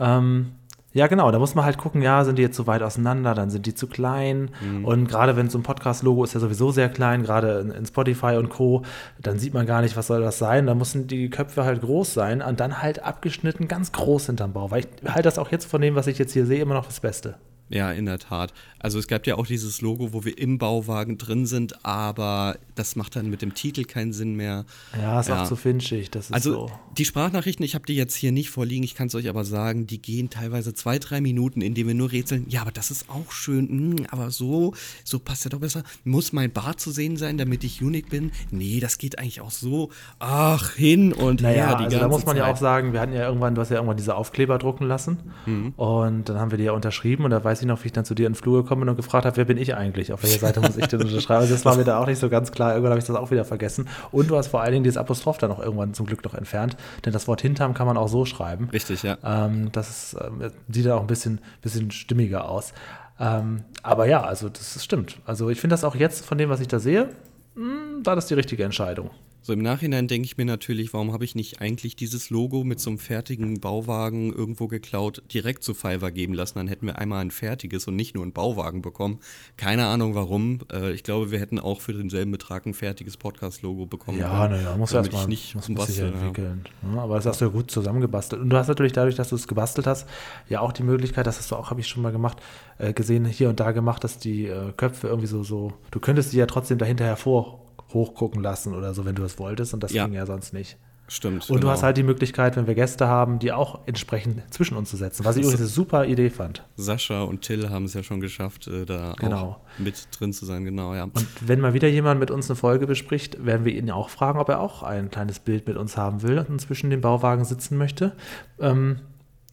Ähm, 0.00 0.52
ja, 0.94 1.06
genau. 1.06 1.30
Da 1.30 1.38
muss 1.38 1.54
man 1.54 1.64
halt 1.64 1.78
gucken, 1.78 2.02
ja, 2.02 2.24
sind 2.24 2.36
die 2.36 2.42
jetzt 2.42 2.56
zu 2.56 2.66
weit 2.66 2.82
auseinander, 2.82 3.34
dann 3.34 3.50
sind 3.50 3.66
die 3.66 3.74
zu 3.74 3.86
klein. 3.86 4.50
Mhm. 4.60 4.84
Und 4.84 5.08
gerade 5.08 5.36
wenn 5.36 5.48
so 5.48 5.58
ein 5.58 5.62
Podcast-Logo 5.62 6.22
ist 6.24 6.34
ja 6.34 6.40
sowieso 6.40 6.70
sehr 6.70 6.88
klein, 6.88 7.22
gerade 7.22 7.60
in, 7.60 7.70
in 7.70 7.86
Spotify 7.86 8.36
und 8.36 8.50
Co., 8.50 8.82
dann 9.20 9.38
sieht 9.38 9.54
man 9.54 9.66
gar 9.66 9.80
nicht, 9.80 9.96
was 9.96 10.08
soll 10.08 10.20
das 10.20 10.38
sein. 10.38 10.66
Da 10.66 10.74
müssen 10.74 11.06
die 11.06 11.30
Köpfe 11.30 11.64
halt 11.64 11.80
groß 11.80 12.12
sein 12.12 12.42
und 12.42 12.60
dann 12.60 12.82
halt 12.82 13.02
abgeschnitten 13.02 13.68
ganz 13.68 13.92
groß 13.92 14.26
hinterm 14.26 14.52
Bau. 14.52 14.70
Weil 14.70 14.84
ich 14.84 15.08
halte 15.08 15.22
das 15.22 15.38
auch 15.38 15.50
jetzt 15.50 15.64
von 15.64 15.80
dem, 15.80 15.94
was 15.94 16.06
ich 16.06 16.18
jetzt 16.18 16.32
hier 16.32 16.46
sehe, 16.46 16.60
immer 16.60 16.74
noch 16.74 16.86
das 16.86 17.00
Beste. 17.00 17.36
Ja, 17.72 17.90
in 17.90 18.06
der 18.06 18.18
Tat. 18.18 18.52
Also 18.78 18.98
es 18.98 19.06
gab 19.06 19.26
ja 19.26 19.36
auch 19.36 19.46
dieses 19.46 19.80
Logo, 19.80 20.12
wo 20.12 20.24
wir 20.24 20.36
im 20.36 20.58
Bauwagen 20.58 21.16
drin 21.16 21.46
sind, 21.46 21.84
aber 21.86 22.56
das 22.74 22.96
macht 22.96 23.14
dann 23.16 23.30
mit 23.30 23.40
dem 23.40 23.54
Titel 23.54 23.84
keinen 23.84 24.12
Sinn 24.12 24.34
mehr. 24.34 24.64
Ja, 25.00 25.20
ist 25.20 25.28
Ja. 25.28 25.42
auch 25.42 25.46
zu 25.48 25.56
finchig. 25.56 26.10
Das 26.10 26.26
ist 26.26 26.32
Also 26.34 26.52
so. 26.52 26.72
die 26.98 27.04
Sprachnachrichten, 27.04 27.64
ich 27.64 27.74
habe 27.76 27.86
die 27.86 27.94
jetzt 27.94 28.14
hier 28.16 28.32
nicht 28.32 28.50
vorliegen, 28.50 28.82
ich 28.82 28.94
kann 28.96 29.06
es 29.06 29.14
euch 29.14 29.28
aber 29.28 29.44
sagen, 29.44 29.86
die 29.86 30.02
gehen 30.02 30.30
teilweise 30.30 30.74
zwei, 30.74 30.98
drei 30.98 31.20
Minuten, 31.20 31.60
in 31.62 31.74
denen 31.74 31.88
wir 31.88 31.94
nur 31.94 32.10
rätseln, 32.12 32.44
ja, 32.48 32.60
aber 32.62 32.72
das 32.72 32.90
ist 32.90 33.08
auch 33.08 33.30
schön, 33.32 33.68
hm, 33.68 34.06
aber 34.10 34.30
so, 34.32 34.74
so 35.04 35.18
passt 35.20 35.44
ja 35.44 35.50
doch 35.50 35.60
besser. 35.60 35.82
Muss 36.04 36.32
mein 36.32 36.50
Bart 36.52 36.80
zu 36.80 36.90
sehen 36.90 37.16
sein, 37.16 37.38
damit 37.38 37.62
ich 37.64 37.82
unique 37.82 38.10
bin? 38.10 38.32
Nee, 38.50 38.80
das 38.80 38.98
geht 38.98 39.18
eigentlich 39.18 39.40
auch 39.40 39.50
so. 39.52 39.90
Ach, 40.18 40.72
hin 40.74 41.12
und 41.12 41.40
Naja, 41.42 41.68
her 41.68 41.76
die 41.78 41.84
also 41.84 41.98
da 42.00 42.08
muss 42.08 42.26
man 42.26 42.36
ja 42.36 42.44
Zeit. 42.44 42.54
auch 42.54 42.58
sagen, 42.58 42.92
wir 42.92 43.00
hatten 43.00 43.12
ja 43.12 43.26
irgendwann, 43.26 43.54
du 43.54 43.60
hast 43.60 43.70
ja 43.70 43.76
irgendwann 43.76 43.96
diese 43.96 44.16
Aufkleber 44.16 44.58
drucken 44.58 44.86
lassen 44.86 45.18
Mhm. 45.46 45.72
und 45.76 46.28
dann 46.28 46.38
haben 46.38 46.50
wir 46.50 46.58
die 46.58 46.64
ja 46.64 46.72
unterschrieben 46.72 47.24
und 47.24 47.30
da 47.30 47.42
weiß 47.42 47.61
ich 47.62 47.68
noch, 47.68 47.82
wie 47.82 47.86
ich 47.86 47.92
dann 47.92 48.04
zu 48.04 48.14
dir 48.14 48.26
in 48.26 48.32
den 48.32 48.38
Flur 48.38 48.62
gekommen 48.62 48.80
bin 48.82 48.88
und 48.88 48.96
gefragt 48.96 49.24
habe, 49.24 49.36
wer 49.36 49.44
bin 49.44 49.56
ich 49.56 49.74
eigentlich? 49.74 50.12
Auf 50.12 50.22
welcher 50.22 50.38
Seite 50.38 50.60
muss 50.60 50.76
ich 50.76 50.86
denn 50.86 51.00
unterschreiben? 51.00 51.42
Also 51.42 51.54
das 51.54 51.64
war 51.64 51.76
mir 51.76 51.84
da 51.84 51.98
auch 51.98 52.06
nicht 52.06 52.18
so 52.18 52.28
ganz 52.28 52.52
klar, 52.52 52.72
irgendwann 52.72 52.92
habe 52.92 53.00
ich 53.00 53.06
das 53.06 53.16
auch 53.16 53.30
wieder 53.30 53.44
vergessen. 53.44 53.88
Und 54.10 54.30
du 54.30 54.36
hast 54.36 54.48
vor 54.48 54.60
allen 54.60 54.72
Dingen 54.72 54.84
dieses 54.84 54.96
Apostroph 54.96 55.38
dann 55.38 55.50
auch 55.50 55.60
irgendwann 55.60 55.94
zum 55.94 56.06
Glück 56.06 56.24
noch 56.24 56.34
entfernt, 56.34 56.76
denn 57.04 57.12
das 57.12 57.28
Wort 57.28 57.40
hinterm 57.40 57.74
kann 57.74 57.86
man 57.86 57.96
auch 57.96 58.08
so 58.08 58.24
schreiben. 58.24 58.68
Richtig, 58.72 59.02
ja. 59.02 59.16
Ähm, 59.24 59.70
das 59.72 60.16
ähm, 60.20 60.50
sieht 60.68 60.86
dann 60.86 60.92
auch 60.92 61.00
ein 61.00 61.06
bisschen, 61.06 61.40
bisschen 61.60 61.90
stimmiger 61.90 62.48
aus. 62.48 62.72
Ähm, 63.18 63.62
aber 63.82 64.06
ja, 64.06 64.22
also 64.22 64.48
das 64.48 64.82
stimmt. 64.82 65.18
Also 65.24 65.48
ich 65.50 65.60
finde 65.60 65.74
das 65.74 65.84
auch 65.84 65.94
jetzt 65.94 66.24
von 66.24 66.38
dem, 66.38 66.50
was 66.50 66.60
ich 66.60 66.68
da 66.68 66.78
sehe, 66.78 67.10
mh, 67.54 68.04
war 68.04 68.16
das 68.16 68.26
die 68.26 68.34
richtige 68.34 68.64
Entscheidung. 68.64 69.10
So 69.44 69.52
im 69.52 69.58
Nachhinein 69.58 70.06
denke 70.06 70.24
ich 70.24 70.36
mir 70.36 70.44
natürlich, 70.44 70.94
warum 70.94 71.12
habe 71.12 71.24
ich 71.24 71.34
nicht 71.34 71.60
eigentlich 71.60 71.96
dieses 71.96 72.30
Logo 72.30 72.62
mit 72.62 72.78
so 72.78 72.90
einem 72.90 73.00
fertigen 73.00 73.58
Bauwagen 73.58 74.32
irgendwo 74.32 74.68
geklaut, 74.68 75.20
direkt 75.34 75.64
zu 75.64 75.74
Fiverr 75.74 76.12
geben 76.12 76.32
lassen? 76.32 76.58
Dann 76.58 76.68
hätten 76.68 76.86
wir 76.86 76.98
einmal 76.98 77.22
ein 77.22 77.32
fertiges 77.32 77.88
und 77.88 77.96
nicht 77.96 78.14
nur 78.14 78.24
ein 78.24 78.32
Bauwagen 78.32 78.82
bekommen. 78.82 79.18
Keine 79.56 79.86
Ahnung 79.86 80.14
warum. 80.14 80.60
Äh, 80.72 80.92
ich 80.92 81.02
glaube, 81.02 81.32
wir 81.32 81.40
hätten 81.40 81.58
auch 81.58 81.80
für 81.80 81.92
denselben 81.92 82.30
Betrag 82.30 82.66
ein 82.66 82.74
fertiges 82.74 83.16
Podcast-Logo 83.16 83.86
bekommen. 83.86 84.20
Ja, 84.20 84.46
naja, 84.46 84.76
muss 84.76 84.92
erstmal 84.92 85.22
ich 85.22 85.28
nicht 85.28 85.54
muss, 85.56 85.68
muss 85.68 85.88
sich 85.88 85.98
entwickeln. 85.98 86.62
Ja, 86.94 87.02
aber 87.02 87.16
das 87.16 87.26
hast 87.26 87.40
du 87.40 87.46
ja 87.46 87.50
gut 87.50 87.68
zusammengebastelt. 87.68 88.40
Und 88.40 88.50
du 88.50 88.56
hast 88.56 88.68
natürlich 88.68 88.92
dadurch, 88.92 89.16
dass 89.16 89.30
du 89.30 89.34
es 89.34 89.48
gebastelt 89.48 89.88
hast, 89.88 90.08
ja 90.48 90.60
auch 90.60 90.70
die 90.70 90.84
Möglichkeit, 90.84 91.26
das 91.26 91.38
hast 91.38 91.50
du 91.50 91.56
auch, 91.56 91.70
habe 91.70 91.80
ich 91.80 91.88
schon 91.88 92.04
mal 92.04 92.12
gemacht, 92.12 92.38
äh, 92.78 92.92
gesehen, 92.92 93.24
hier 93.24 93.48
und 93.48 93.58
da 93.58 93.72
gemacht, 93.72 94.04
dass 94.04 94.18
die 94.18 94.46
äh, 94.46 94.70
Köpfe 94.76 95.08
irgendwie 95.08 95.26
so, 95.26 95.42
so, 95.42 95.72
du 95.90 95.98
könntest 95.98 96.32
die 96.32 96.36
ja 96.36 96.46
trotzdem 96.46 96.78
dahinter 96.78 97.04
hervor 97.04 97.61
hochgucken 97.94 98.42
lassen 98.42 98.74
oder 98.74 98.94
so, 98.94 99.04
wenn 99.04 99.14
du 99.14 99.22
es 99.24 99.38
wolltest. 99.38 99.74
Und 99.74 99.82
das 99.82 99.92
Ja. 99.92 100.04
ging 100.04 100.14
ja 100.14 100.26
sonst 100.26 100.52
nicht. 100.52 100.76
Stimmt. 101.08 101.42
Und 101.50 101.56
du 101.56 101.60
genau. 101.62 101.72
hast 101.72 101.82
halt 101.82 101.96
die 101.98 102.04
Möglichkeit, 102.04 102.56
wenn 102.56 102.66
wir 102.66 102.74
Gäste 102.74 103.06
haben, 103.06 103.38
die 103.38 103.52
auch 103.52 103.80
entsprechend 103.86 104.40
zwischen 104.54 104.76
uns 104.78 104.88
zu 104.88 104.96
setzen, 104.96 105.24
was 105.26 105.36
ich 105.36 105.42
übrigens 105.42 105.60
eine 105.60 105.68
super 105.68 106.06
Idee 106.06 106.30
fand. 106.30 106.62
Sascha 106.76 107.22
und 107.24 107.42
Till 107.42 107.68
haben 107.68 107.84
es 107.84 107.92
ja 107.92 108.02
schon 108.02 108.20
geschafft, 108.20 108.66
äh, 108.68 108.86
da 108.86 109.14
Genau. 109.18 109.36
auch 109.36 109.60
mit 109.78 110.06
drin 110.18 110.32
zu 110.32 110.46
sein, 110.46 110.64
genau, 110.64 110.94
ja. 110.94 111.02
Und 111.04 111.26
wenn 111.40 111.60
mal 111.60 111.74
wieder 111.74 111.88
jemand 111.88 112.18
mit 112.20 112.30
uns 112.30 112.48
eine 112.48 112.56
Folge 112.56 112.86
bespricht, 112.86 113.44
werden 113.44 113.66
wir 113.66 113.74
ihn 113.74 113.90
auch 113.90 114.08
fragen, 114.08 114.38
ob 114.38 114.48
er 114.48 114.60
auch 114.60 114.82
ein 114.84 115.10
kleines 115.10 115.38
Bild 115.40 115.66
mit 115.66 115.76
uns 115.76 115.96
haben 115.98 116.22
will 116.22 116.38
und 116.48 116.60
zwischen 116.60 116.88
dem 116.88 117.00
Bauwagen 117.02 117.44
sitzen 117.44 117.76
möchte. 117.76 118.12
Ähm, 118.58 119.00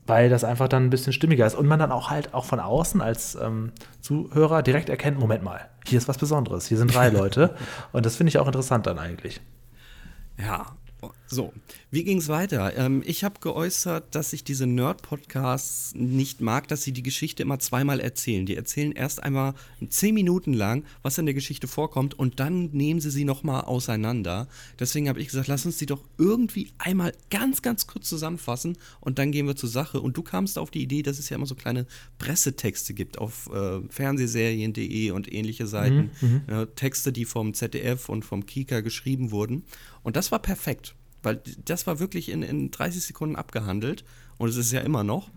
weil 0.10 0.30
das 0.30 0.44
einfach 0.44 0.68
dann 0.68 0.86
ein 0.86 0.90
bisschen 0.90 1.14
stimmiger 1.14 1.46
ist. 1.46 1.56
Und 1.56 1.68
man 1.68 1.80
dann 1.80 1.92
auch 1.92 2.10
halt 2.10 2.34
auch 2.34 2.46
von 2.46 2.60
außen 2.60 3.02
als 3.02 3.36
ähm, 3.36 3.72
Zuhörer 4.02 4.64
direkt 4.64 4.90
erkennt, 4.90 5.20
Moment 5.20 5.44
mal, 5.44 5.70
hier 5.86 5.98
ist 5.98 6.08
was 6.08 6.18
Besonderes, 6.18 6.68
hier 6.68 6.78
sind 6.78 6.94
drei 6.94 7.10
Leute. 7.10 7.56
Und 7.92 8.06
das 8.06 8.16
finde 8.16 8.30
ich 8.30 8.40
auch 8.40 8.48
interessant 8.48 8.88
dann 8.88 9.00
eigentlich. 9.00 9.40
Ja, 10.38 10.66
so. 11.28 11.54
Wie 11.92 12.04
ging 12.04 12.18
es 12.18 12.28
weiter? 12.28 12.76
Ähm, 12.76 13.04
ich 13.06 13.24
habe 13.24 13.40
geäußert, 13.40 14.16
dass 14.16 14.34
ich 14.34 14.44
diese 14.44 14.66
Nerd-Podcasts 14.66 15.94
nicht 15.96 16.42
mag, 16.42 16.68
dass 16.68 16.84
sie 16.84 16.92
die 16.92 17.04
Geschichte 17.04 17.44
immer 17.44 17.60
zweimal 17.60 18.00
erzählen. 18.00 18.46
Die 18.46 18.56
erzählen 18.56 18.92
erst 18.92 19.22
einmal 19.22 19.54
zehn 19.90 20.16
Minuten 20.16 20.54
lang, 20.54 20.86
was 21.04 21.18
in 21.18 21.26
der 21.26 21.36
Geschichte 21.36 21.68
vorkommt, 21.68 22.18
und 22.18 22.40
dann 22.40 22.72
nehmen 22.72 23.00
sie 23.00 23.12
sie 23.12 23.26
nochmal 23.26 23.62
auseinander. 23.62 24.48
Deswegen 24.80 25.08
habe 25.08 25.20
ich 25.20 25.28
gesagt, 25.28 25.48
lass 25.48 25.66
uns 25.66 25.78
die 25.78 25.86
doch 25.86 26.04
irgendwie 26.18 26.72
einmal 26.80 27.14
ganz, 27.30 27.62
ganz 27.62 27.86
kurz 27.86 28.10
zusammenfassen 28.10 28.78
und 29.00 29.20
dann 29.20 29.32
gehen 29.32 29.46
wir 29.46 29.56
zur 29.56 29.70
Sache. 29.70 30.02
Und 30.02 30.18
du 30.18 30.24
kamst 30.24 30.58
auf 30.58 30.72
die 30.72 30.82
Idee, 30.82 31.04
dass 31.04 31.20
es 31.20 31.30
ja 31.30 31.36
immer 31.36 31.46
so 31.46 31.56
kleine 31.56 31.86
Pressetexte 32.18 32.94
gibt 32.94 33.20
auf 33.20 33.50
äh, 33.54 33.82
Fernsehserien.de 33.90 35.12
und 35.12 35.32
ähnliche 35.32 35.68
Seiten. 35.68 36.12
Ja, 36.50 36.66
Texte, 36.66 37.12
die 37.12 37.26
vom 37.26 37.54
ZDF 37.54 38.10
und 38.10 38.26
vom 38.26 38.46
Kika 38.46 38.82
geschrieben 38.82 39.32
wurden. 39.32 39.64
Und 40.04 40.16
das 40.16 40.32
war 40.32 40.40
perfekt, 40.40 40.96
weil 41.24 41.42
das 41.66 41.88
war 41.88 42.00
wirklich 42.00 42.30
in, 42.30 42.44
in 42.44 42.72
30 42.72 43.04
Sekunden 43.04 43.36
abgehandelt 43.36 44.04
und 44.38 44.50
es 44.50 44.58
ist 44.58 44.72
ja 44.72 44.82
immer 44.82 45.04
noch. 45.04 45.30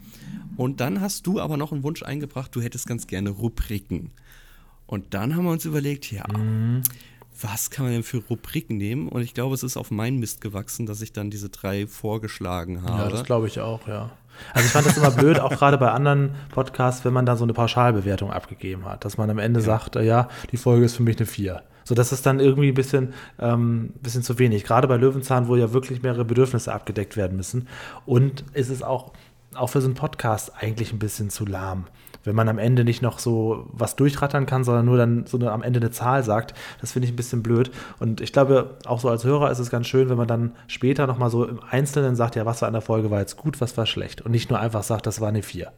Und 0.56 0.80
dann 0.80 1.00
hast 1.00 1.26
du 1.26 1.40
aber 1.40 1.56
noch 1.56 1.72
einen 1.72 1.82
Wunsch 1.82 2.02
eingebracht, 2.02 2.54
du 2.54 2.60
hättest 2.60 2.86
ganz 2.86 3.06
gerne 3.06 3.30
Rubriken. 3.30 4.12
Und 4.86 5.14
dann 5.14 5.34
haben 5.34 5.44
wir 5.44 5.52
uns 5.52 5.64
überlegt, 5.64 6.10
ja, 6.12 6.24
was 7.40 7.70
kann 7.70 7.86
man 7.86 7.94
denn 7.94 8.02
für 8.02 8.18
Rubriken 8.18 8.76
nehmen? 8.76 9.08
Und 9.08 9.22
ich 9.22 9.34
glaube, 9.34 9.54
es 9.54 9.62
ist 9.62 9.76
auf 9.76 9.90
meinen 9.90 10.18
Mist 10.18 10.40
gewachsen, 10.40 10.86
dass 10.86 11.00
ich 11.00 11.12
dann 11.12 11.30
diese 11.30 11.48
drei 11.48 11.86
vorgeschlagen 11.86 12.82
habe. 12.82 13.04
Ja, 13.04 13.08
das 13.08 13.24
glaube 13.24 13.46
ich 13.46 13.60
auch, 13.60 13.88
ja. 13.88 14.10
Also 14.54 14.66
ich 14.66 14.72
fand 14.72 14.86
das 14.86 14.96
immer 14.96 15.10
blöd, 15.10 15.40
auch 15.40 15.50
gerade 15.50 15.78
bei 15.78 15.90
anderen 15.90 16.34
Podcasts, 16.50 17.04
wenn 17.04 17.12
man 17.12 17.26
dann 17.26 17.36
so 17.36 17.44
eine 17.44 17.52
Pauschalbewertung 17.52 18.30
abgegeben 18.30 18.84
hat, 18.84 19.04
dass 19.04 19.16
man 19.18 19.30
am 19.30 19.38
Ende 19.38 19.60
sagt, 19.60 19.96
äh, 19.96 20.04
ja, 20.04 20.28
die 20.50 20.56
Folge 20.56 20.86
ist 20.86 20.96
für 20.96 21.02
mich 21.02 21.18
eine 21.18 21.26
4. 21.26 21.62
So, 21.84 21.94
das 21.94 22.12
ist 22.12 22.26
dann 22.26 22.40
irgendwie 22.40 22.68
ein 22.68 22.74
bisschen, 22.74 23.14
ähm, 23.38 23.92
bisschen 24.02 24.22
zu 24.22 24.38
wenig. 24.38 24.64
Gerade 24.64 24.88
bei 24.88 24.96
Löwenzahn, 24.96 25.48
wo 25.48 25.56
ja 25.56 25.72
wirklich 25.72 26.02
mehrere 26.02 26.24
Bedürfnisse 26.24 26.72
abgedeckt 26.72 27.16
werden 27.16 27.36
müssen. 27.36 27.68
Und 28.06 28.44
es 28.52 28.68
ist 28.68 28.82
auch, 28.82 29.12
auch 29.54 29.68
für 29.68 29.80
so 29.80 29.86
einen 29.86 29.94
Podcast 29.94 30.52
eigentlich 30.58 30.92
ein 30.92 30.98
bisschen 30.98 31.30
zu 31.30 31.44
lahm. 31.44 31.86
Wenn 32.24 32.36
man 32.36 32.48
am 32.48 32.58
Ende 32.58 32.84
nicht 32.84 33.02
noch 33.02 33.18
so 33.18 33.66
was 33.72 33.96
durchrattern 33.96 34.46
kann, 34.46 34.62
sondern 34.62 34.86
nur 34.86 34.96
dann 34.96 35.26
so 35.26 35.38
eine, 35.38 35.50
am 35.50 35.62
Ende 35.62 35.80
eine 35.80 35.90
Zahl 35.90 36.22
sagt, 36.22 36.54
das 36.80 36.92
finde 36.92 37.06
ich 37.06 37.12
ein 37.12 37.16
bisschen 37.16 37.42
blöd. 37.42 37.72
Und 37.98 38.20
ich 38.20 38.32
glaube, 38.32 38.76
auch 38.86 39.00
so 39.00 39.08
als 39.08 39.24
Hörer 39.24 39.50
ist 39.50 39.58
es 39.58 39.70
ganz 39.70 39.88
schön, 39.88 40.08
wenn 40.08 40.16
man 40.16 40.28
dann 40.28 40.52
später 40.68 41.06
nochmal 41.08 41.30
so 41.30 41.44
im 41.44 41.60
Einzelnen 41.68 42.14
sagt, 42.14 42.36
ja, 42.36 42.46
was 42.46 42.62
war 42.62 42.68
an 42.68 42.74
der 42.74 42.82
Folge 42.82 43.10
war 43.10 43.18
jetzt 43.18 43.36
gut, 43.36 43.60
was 43.60 43.76
war 43.76 43.86
schlecht. 43.86 44.22
Und 44.22 44.30
nicht 44.30 44.50
nur 44.50 44.60
einfach 44.60 44.84
sagt, 44.84 45.06
das 45.06 45.20
war 45.20 45.28
eine 45.28 45.42
4. 45.42 45.72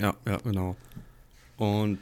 Ja, 0.00 0.14
ja, 0.24 0.36
genau. 0.44 0.76
Und 1.56 1.98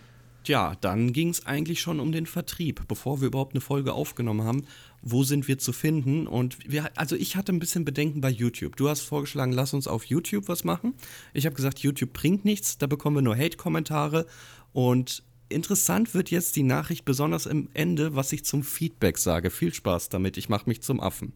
ja, 0.49 0.75
dann 0.81 1.13
ging 1.13 1.29
es 1.29 1.47
eigentlich 1.47 1.81
schon 1.81 2.01
um 2.01 2.13
den 2.13 2.27
Vertrieb, 2.27 2.89
bevor 2.89 3.21
wir 3.21 3.29
überhaupt 3.29 3.55
eine 3.55 3.61
Folge 3.61 3.93
aufgenommen 3.93 4.45
haben. 4.45 4.67
Wo 5.03 5.23
sind 5.23 5.47
wir 5.47 5.59
zu 5.59 5.73
finden? 5.73 6.27
Und 6.27 6.59
wir, 6.69 6.91
also 6.97 7.15
ich 7.15 7.37
hatte 7.37 7.53
ein 7.53 7.59
bisschen 7.59 7.85
Bedenken 7.85 8.21
bei 8.21 8.31
YouTube. 8.31 8.77
Du 8.77 8.89
hast 8.89 9.03
vorgeschlagen, 9.03 9.53
lass 9.53 9.75
uns 9.75 9.87
auf 9.87 10.05
YouTube 10.05 10.49
was 10.49 10.65
machen. 10.65 10.95
Ich 11.35 11.47
habe 11.47 11.55
gesagt, 11.55 11.79
YouTube 11.79 12.13
bringt 12.13 12.45
nichts, 12.45 12.79
da 12.79 12.87
bekommen 12.87 13.17
wir 13.17 13.23
nur 13.23 13.37
Hate-Kommentare. 13.37 14.27
Und 14.73 15.23
interessant 15.49 16.15
wird 16.15 16.31
jetzt 16.31 16.57
die 16.57 16.63
Nachricht, 16.63 17.05
besonders 17.05 17.47
im 17.47 17.69
Ende, 17.75 18.17
was 18.17 18.33
ich 18.33 18.45
zum 18.45 18.63
Feedback 18.63 19.19
sage. 19.19 19.51
Viel 19.51 19.73
Spaß 19.73 20.09
damit, 20.09 20.37
ich 20.37 20.49
mache 20.49 20.69
mich 20.69 20.83
zum 20.83 21.01
Affen. 21.01 21.33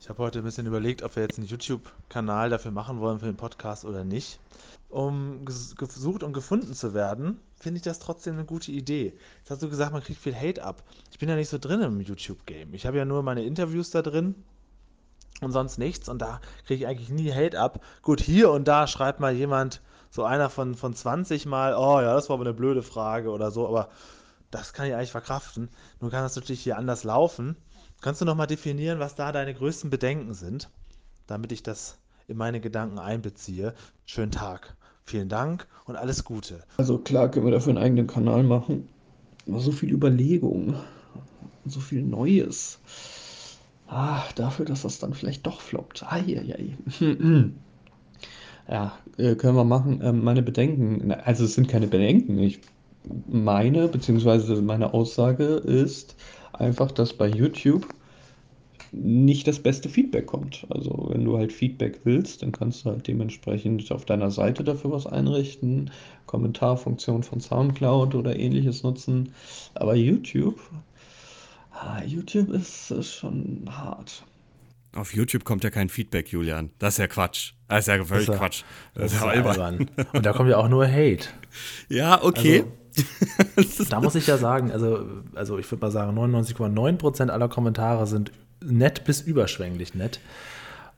Ich 0.00 0.10
habe 0.10 0.18
heute 0.18 0.40
ein 0.40 0.44
bisschen 0.44 0.66
überlegt, 0.66 1.02
ob 1.02 1.16
wir 1.16 1.22
jetzt 1.22 1.38
einen 1.38 1.46
YouTube-Kanal 1.46 2.50
dafür 2.50 2.72
machen 2.72 3.00
wollen 3.00 3.20
für 3.20 3.24
den 3.24 3.36
Podcast 3.36 3.86
oder 3.86 4.04
nicht. 4.04 4.38
Um 4.94 5.44
ges- 5.44 5.74
gesucht 5.76 6.22
und 6.22 6.32
gefunden 6.34 6.72
zu 6.72 6.94
werden, 6.94 7.40
finde 7.58 7.78
ich 7.78 7.82
das 7.82 7.98
trotzdem 7.98 8.34
eine 8.34 8.44
gute 8.44 8.70
Idee. 8.70 9.18
Jetzt 9.38 9.50
hast 9.50 9.60
du 9.60 9.68
gesagt, 9.68 9.92
man 9.92 10.02
kriegt 10.02 10.20
viel 10.20 10.36
Hate 10.36 10.62
ab. 10.62 10.84
Ich 11.10 11.18
bin 11.18 11.28
ja 11.28 11.34
nicht 11.34 11.48
so 11.48 11.58
drin 11.58 11.80
im 11.80 12.00
YouTube-Game. 12.00 12.72
Ich 12.74 12.86
habe 12.86 12.96
ja 12.98 13.04
nur 13.04 13.24
meine 13.24 13.42
Interviews 13.42 13.90
da 13.90 14.02
drin 14.02 14.36
und 15.40 15.50
sonst 15.50 15.78
nichts 15.78 16.08
und 16.08 16.22
da 16.22 16.40
kriege 16.64 16.84
ich 16.84 16.86
eigentlich 16.86 17.08
nie 17.08 17.32
Hate 17.32 17.58
ab. 17.58 17.82
Gut, 18.02 18.20
hier 18.20 18.52
und 18.52 18.68
da 18.68 18.86
schreibt 18.86 19.18
mal 19.18 19.34
jemand, 19.34 19.80
so 20.10 20.22
einer 20.22 20.48
von, 20.48 20.76
von 20.76 20.94
20 20.94 21.44
Mal, 21.46 21.74
oh 21.74 22.00
ja, 22.00 22.14
das 22.14 22.28
war 22.28 22.34
aber 22.34 22.44
eine 22.44 22.54
blöde 22.54 22.84
Frage 22.84 23.30
oder 23.30 23.50
so, 23.50 23.66
aber 23.66 23.88
das 24.52 24.72
kann 24.74 24.86
ich 24.86 24.94
eigentlich 24.94 25.10
verkraften. 25.10 25.70
Nun 25.98 26.12
kann 26.12 26.22
das 26.22 26.36
natürlich 26.36 26.62
hier 26.62 26.78
anders 26.78 27.02
laufen. 27.02 27.56
Kannst 28.00 28.20
du 28.20 28.24
nochmal 28.24 28.46
definieren, 28.46 29.00
was 29.00 29.16
da 29.16 29.32
deine 29.32 29.54
größten 29.54 29.90
Bedenken 29.90 30.34
sind, 30.34 30.70
damit 31.26 31.50
ich 31.50 31.64
das 31.64 31.98
in 32.28 32.36
meine 32.36 32.60
Gedanken 32.60 33.00
einbeziehe? 33.00 33.74
Schönen 34.04 34.30
Tag. 34.30 34.76
Vielen 35.06 35.28
Dank 35.28 35.66
und 35.86 35.96
alles 35.96 36.24
Gute. 36.24 36.60
Also 36.76 36.98
klar 36.98 37.30
können 37.30 37.46
wir 37.46 37.52
dafür 37.52 37.70
einen 37.70 37.84
eigenen 37.84 38.06
Kanal 38.06 38.42
machen. 38.42 38.88
Aber 39.46 39.60
so 39.60 39.72
viel 39.72 39.92
Überlegung, 39.92 40.74
so 41.66 41.80
viel 41.80 42.02
Neues. 42.02 42.78
Ah, 43.86 44.22
dafür, 44.34 44.64
dass 44.64 44.82
das 44.82 44.98
dann 44.98 45.12
vielleicht 45.12 45.46
doch 45.46 45.60
floppt. 45.60 46.10
Eieiei. 46.10 46.78
Ja, 48.66 48.98
äh, 49.18 49.34
können 49.34 49.56
wir 49.56 49.64
machen. 49.64 50.00
Ähm, 50.02 50.24
meine 50.24 50.42
Bedenken, 50.42 51.12
also 51.12 51.44
es 51.44 51.54
sind 51.54 51.68
keine 51.68 51.86
Bedenken. 51.86 52.38
Ich 52.38 52.60
meine, 53.28 53.88
beziehungsweise 53.88 54.62
meine 54.62 54.94
Aussage 54.94 55.44
ist 55.44 56.16
einfach, 56.54 56.90
dass 56.90 57.12
bei 57.12 57.28
YouTube 57.28 57.86
nicht 59.02 59.46
das 59.48 59.58
beste 59.58 59.88
Feedback 59.88 60.26
kommt. 60.26 60.66
Also 60.70 61.08
wenn 61.10 61.24
du 61.24 61.36
halt 61.36 61.52
Feedback 61.52 62.00
willst, 62.04 62.42
dann 62.42 62.52
kannst 62.52 62.84
du 62.84 62.90
halt 62.90 63.06
dementsprechend 63.08 63.90
auf 63.92 64.04
deiner 64.04 64.30
Seite 64.30 64.64
dafür 64.64 64.92
was 64.92 65.06
einrichten, 65.06 65.90
Kommentarfunktion 66.26 67.22
von 67.22 67.40
SoundCloud 67.40 68.14
oder 68.14 68.38
ähnliches 68.38 68.82
nutzen. 68.82 69.32
Aber 69.74 69.94
YouTube, 69.94 70.60
ah, 71.72 72.02
YouTube 72.04 72.50
ist, 72.50 72.90
ist 72.90 73.12
schon 73.14 73.64
hart. 73.68 74.24
Auf 74.94 75.12
YouTube 75.12 75.44
kommt 75.44 75.64
ja 75.64 75.70
kein 75.70 75.88
Feedback, 75.88 76.28
Julian. 76.28 76.70
Das 76.78 76.94
ist 76.94 76.98
ja 76.98 77.08
Quatsch. 77.08 77.54
Das 77.68 77.80
ist 77.80 77.86
ja 77.88 78.04
völlig 78.04 78.26
Das 78.26 78.34
ja- 78.34 78.38
Quatsch. 78.38 78.62
Das 78.94 79.12
ist 79.12 79.22
albern. 79.22 79.90
Und 80.12 80.24
da 80.24 80.32
kommt 80.32 80.50
ja 80.50 80.56
auch 80.56 80.68
nur 80.68 80.86
Hate. 80.86 81.26
Ja, 81.88 82.22
okay. 82.22 82.64
Da 83.90 84.00
muss 84.00 84.14
ich 84.14 84.28
ja 84.28 84.36
sagen, 84.38 84.70
also, 84.70 85.04
also 85.34 85.58
ich 85.58 85.68
würde 85.68 85.84
mal 85.84 85.90
sagen, 85.90 86.16
99,9% 86.16 87.28
aller 87.28 87.48
Kommentare 87.48 88.06
sind 88.06 88.30
nett 88.64 89.04
bis 89.04 89.20
überschwänglich 89.20 89.94
nett. 89.94 90.20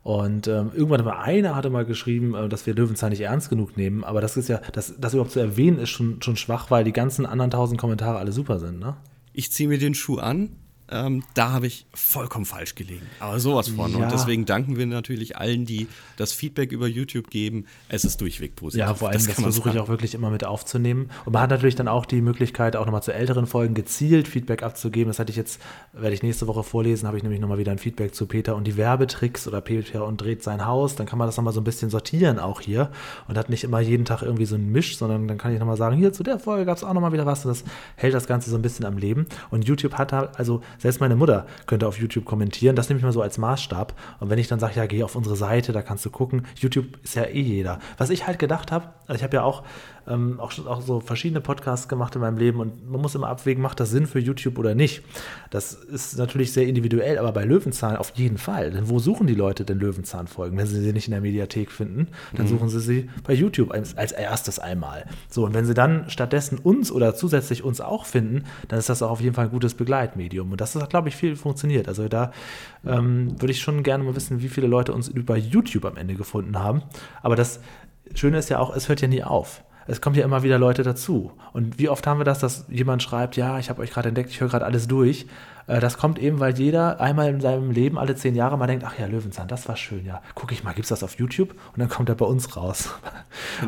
Und 0.02 0.46
ähm, 0.46 0.70
irgendwann 0.72 1.04
mal 1.04 1.18
einer 1.18 1.56
hatte 1.56 1.68
mal 1.68 1.84
geschrieben, 1.84 2.34
äh, 2.34 2.48
dass 2.48 2.66
wir 2.66 2.74
Löwenzahn 2.74 3.10
nicht 3.10 3.22
ernst 3.22 3.50
genug 3.50 3.76
nehmen, 3.76 4.04
aber 4.04 4.20
das 4.20 4.36
ist 4.36 4.48
ja, 4.48 4.60
das, 4.72 4.94
das 4.98 5.14
überhaupt 5.14 5.32
zu 5.32 5.40
erwähnen, 5.40 5.78
ist 5.78 5.90
schon, 5.90 6.22
schon 6.22 6.36
schwach, 6.36 6.70
weil 6.70 6.84
die 6.84 6.92
ganzen 6.92 7.26
anderen 7.26 7.50
tausend 7.50 7.80
Kommentare 7.80 8.18
alle 8.18 8.30
super 8.30 8.60
sind, 8.60 8.78
ne? 8.78 8.96
ich 9.36 9.52
ziehe 9.52 9.68
mir 9.68 9.78
den 9.78 9.94
Schuh 9.94 10.16
an. 10.16 10.56
Ähm, 10.88 11.24
da 11.34 11.50
habe 11.50 11.66
ich 11.66 11.86
vollkommen 11.94 12.44
falsch 12.44 12.74
gelegen. 12.74 13.06
Aber 13.18 13.40
sowas 13.40 13.68
von. 13.68 13.92
Ja. 13.92 14.04
Und 14.04 14.12
deswegen 14.12 14.46
danken 14.46 14.76
wir 14.76 14.86
natürlich 14.86 15.36
allen, 15.36 15.64
die 15.64 15.88
das 16.16 16.32
Feedback 16.32 16.70
über 16.70 16.86
YouTube 16.86 17.30
geben. 17.30 17.66
Es 17.88 18.04
ist 18.04 18.20
durchweg 18.20 18.54
positiv. 18.54 18.86
Ja, 18.86 18.94
vor 18.94 19.08
allem, 19.08 19.18
das, 19.18 19.26
man 19.26 19.36
versuche 19.36 19.70
ich 19.70 19.78
auch 19.78 19.88
wirklich 19.88 20.14
immer 20.14 20.30
mit 20.30 20.44
aufzunehmen. 20.44 21.10
Und 21.24 21.32
man 21.32 21.42
hat 21.42 21.50
natürlich 21.50 21.74
dann 21.74 21.88
auch 21.88 22.06
die 22.06 22.20
Möglichkeit, 22.20 22.76
auch 22.76 22.86
nochmal 22.86 23.02
zu 23.02 23.12
älteren 23.12 23.46
Folgen 23.46 23.74
gezielt 23.74 24.28
Feedback 24.28 24.62
abzugeben. 24.62 25.10
Das 25.10 25.18
hatte 25.18 25.30
ich 25.30 25.36
jetzt, 25.36 25.60
werde 25.92 26.14
ich 26.14 26.22
nächste 26.22 26.46
Woche 26.46 26.62
vorlesen, 26.62 27.06
habe 27.06 27.16
ich 27.16 27.22
nämlich 27.22 27.40
nochmal 27.40 27.58
wieder 27.58 27.72
ein 27.72 27.78
Feedback 27.78 28.14
zu 28.14 28.26
Peter 28.26 28.54
und 28.54 28.64
die 28.64 28.76
Werbetricks 28.76 29.48
oder 29.48 29.60
Peter 29.60 30.06
und 30.06 30.20
dreht 30.20 30.42
sein 30.42 30.66
Haus. 30.66 30.94
Dann 30.94 31.06
kann 31.06 31.18
man 31.18 31.26
das 31.26 31.36
nochmal 31.36 31.52
so 31.52 31.60
ein 31.60 31.64
bisschen 31.64 31.90
sortieren 31.90 32.38
auch 32.38 32.60
hier 32.60 32.90
und 33.26 33.36
hat 33.36 33.50
nicht 33.50 33.64
immer 33.64 33.80
jeden 33.80 34.04
Tag 34.04 34.22
irgendwie 34.22 34.46
so 34.46 34.54
einen 34.54 34.70
Misch, 34.70 34.98
sondern 34.98 35.26
dann 35.26 35.38
kann 35.38 35.52
ich 35.52 35.58
nochmal 35.58 35.76
sagen, 35.76 35.96
hier 35.96 36.12
zu 36.12 36.22
der 36.22 36.38
Folge 36.38 36.64
gab 36.64 36.76
es 36.76 36.84
auch 36.84 36.92
nochmal 36.92 37.12
wieder 37.12 37.26
was 37.26 37.44
und 37.44 37.50
das 37.50 37.64
hält 37.96 38.14
das 38.14 38.26
Ganze 38.26 38.50
so 38.50 38.56
ein 38.56 38.62
bisschen 38.62 38.84
am 38.84 38.98
Leben. 38.98 39.26
Und 39.50 39.66
YouTube 39.66 39.94
hat 39.94 40.12
halt, 40.12 40.38
also 40.38 40.62
selbst 40.78 41.00
meine 41.00 41.16
Mutter 41.16 41.46
könnte 41.66 41.86
auf 41.86 41.98
YouTube 41.98 42.24
kommentieren. 42.24 42.76
Das 42.76 42.88
nehme 42.88 42.98
ich 42.98 43.04
mal 43.04 43.12
so 43.12 43.22
als 43.22 43.38
Maßstab. 43.38 43.94
Und 44.20 44.30
wenn 44.30 44.38
ich 44.38 44.48
dann 44.48 44.60
sage, 44.60 44.76
ja, 44.76 44.86
geh 44.86 45.02
auf 45.02 45.16
unsere 45.16 45.36
Seite, 45.36 45.72
da 45.72 45.82
kannst 45.82 46.04
du 46.04 46.10
gucken. 46.10 46.46
YouTube 46.56 46.98
ist 47.02 47.14
ja 47.14 47.24
eh 47.24 47.40
jeder. 47.40 47.78
Was 47.98 48.10
ich 48.10 48.26
halt 48.26 48.38
gedacht 48.38 48.72
habe, 48.72 48.88
also 49.06 49.18
ich 49.18 49.22
habe 49.22 49.36
ja 49.36 49.42
auch, 49.42 49.62
ähm, 50.08 50.40
auch, 50.40 50.50
schon, 50.50 50.66
auch 50.66 50.80
so 50.80 51.00
verschiedene 51.00 51.40
Podcasts 51.40 51.88
gemacht 51.88 52.14
in 52.14 52.20
meinem 52.20 52.38
Leben 52.38 52.60
und 52.60 52.90
man 52.90 53.00
muss 53.00 53.14
immer 53.14 53.28
abwägen, 53.28 53.62
macht 53.62 53.80
das 53.80 53.90
Sinn 53.90 54.06
für 54.06 54.18
YouTube 54.18 54.58
oder 54.58 54.74
nicht. 54.74 55.02
Das 55.50 55.72
ist 55.74 56.18
natürlich 56.18 56.52
sehr 56.52 56.66
individuell, 56.66 57.18
aber 57.18 57.32
bei 57.32 57.44
Löwenzahn 57.44 57.96
auf 57.96 58.12
jeden 58.14 58.38
Fall. 58.38 58.70
Denn 58.70 58.88
wo 58.88 58.98
suchen 58.98 59.26
die 59.26 59.34
Leute 59.34 59.64
denn 59.64 59.78
Löwenzahn-Folgen? 59.78 60.56
Wenn 60.56 60.66
sie 60.66 60.80
sie 60.80 60.92
nicht 60.92 61.08
in 61.08 61.12
der 61.12 61.20
Mediathek 61.20 61.70
finden, 61.70 62.08
dann 62.34 62.46
suchen 62.46 62.68
sie 62.68 62.80
sie 62.80 63.10
bei 63.24 63.32
YouTube 63.32 63.70
als, 63.70 63.96
als 63.96 64.12
erstes 64.12 64.58
einmal. 64.58 65.06
So, 65.28 65.44
und 65.44 65.54
wenn 65.54 65.64
sie 65.64 65.74
dann 65.74 66.08
stattdessen 66.08 66.58
uns 66.58 66.92
oder 66.92 67.14
zusätzlich 67.14 67.64
uns 67.64 67.80
auch 67.80 68.06
finden, 68.06 68.44
dann 68.68 68.78
ist 68.78 68.88
das 68.88 69.02
auch 69.02 69.10
auf 69.10 69.20
jeden 69.20 69.34
Fall 69.34 69.46
ein 69.46 69.50
gutes 69.50 69.74
Begleitmedium. 69.74 70.52
Und 70.52 70.60
das 70.60 70.74
hat, 70.74 70.90
glaube 70.90 71.08
ich, 71.08 71.16
viel 71.16 71.36
funktioniert. 71.36 71.88
Also 71.88 72.08
da 72.08 72.32
ähm, 72.86 73.40
würde 73.40 73.52
ich 73.52 73.60
schon 73.60 73.82
gerne 73.82 74.04
mal 74.04 74.14
wissen, 74.14 74.42
wie 74.42 74.48
viele 74.48 74.66
Leute 74.66 74.92
uns 74.92 75.08
über 75.08 75.36
YouTube 75.36 75.84
am 75.84 75.96
Ende 75.96 76.14
gefunden 76.14 76.58
haben. 76.58 76.82
Aber 77.22 77.36
das 77.36 77.60
Schöne 78.14 78.38
ist 78.38 78.48
ja 78.48 78.58
auch, 78.58 78.74
es 78.74 78.88
hört 78.88 79.00
ja 79.00 79.08
nie 79.08 79.22
auf. 79.22 79.62
Es 79.86 80.00
kommt 80.00 80.16
ja 80.16 80.24
immer 80.24 80.42
wieder 80.42 80.58
Leute 80.58 80.82
dazu. 80.82 81.32
Und 81.52 81.78
wie 81.78 81.88
oft 81.88 82.06
haben 82.06 82.18
wir 82.20 82.24
das, 82.24 82.38
dass 82.40 82.64
jemand 82.68 83.02
schreibt, 83.02 83.36
ja, 83.36 83.58
ich 83.58 83.70
habe 83.70 83.82
euch 83.82 83.90
gerade 83.92 84.08
entdeckt, 84.08 84.30
ich 84.30 84.40
höre 84.40 84.48
gerade 84.48 84.64
alles 84.64 84.88
durch. 84.88 85.26
Äh, 85.66 85.80
Das 85.80 85.98
kommt 85.98 86.18
eben, 86.18 86.40
weil 86.40 86.58
jeder 86.58 87.00
einmal 87.00 87.28
in 87.28 87.40
seinem 87.40 87.70
Leben 87.70 87.98
alle 87.98 88.14
zehn 88.16 88.34
Jahre 88.34 88.58
mal 88.58 88.66
denkt, 88.66 88.84
ach 88.86 88.98
ja, 88.98 89.06
Löwenzahn, 89.06 89.48
das 89.48 89.68
war 89.68 89.76
schön, 89.76 90.04
ja. 90.04 90.22
Guck 90.34 90.52
ich 90.52 90.64
mal, 90.64 90.72
gibt's 90.74 90.88
das 90.88 91.02
auf 91.02 91.18
YouTube? 91.18 91.50
Und 91.50 91.78
dann 91.78 91.88
kommt 91.88 92.08
er 92.08 92.14
bei 92.14 92.26
uns 92.26 92.56
raus. 92.56 92.90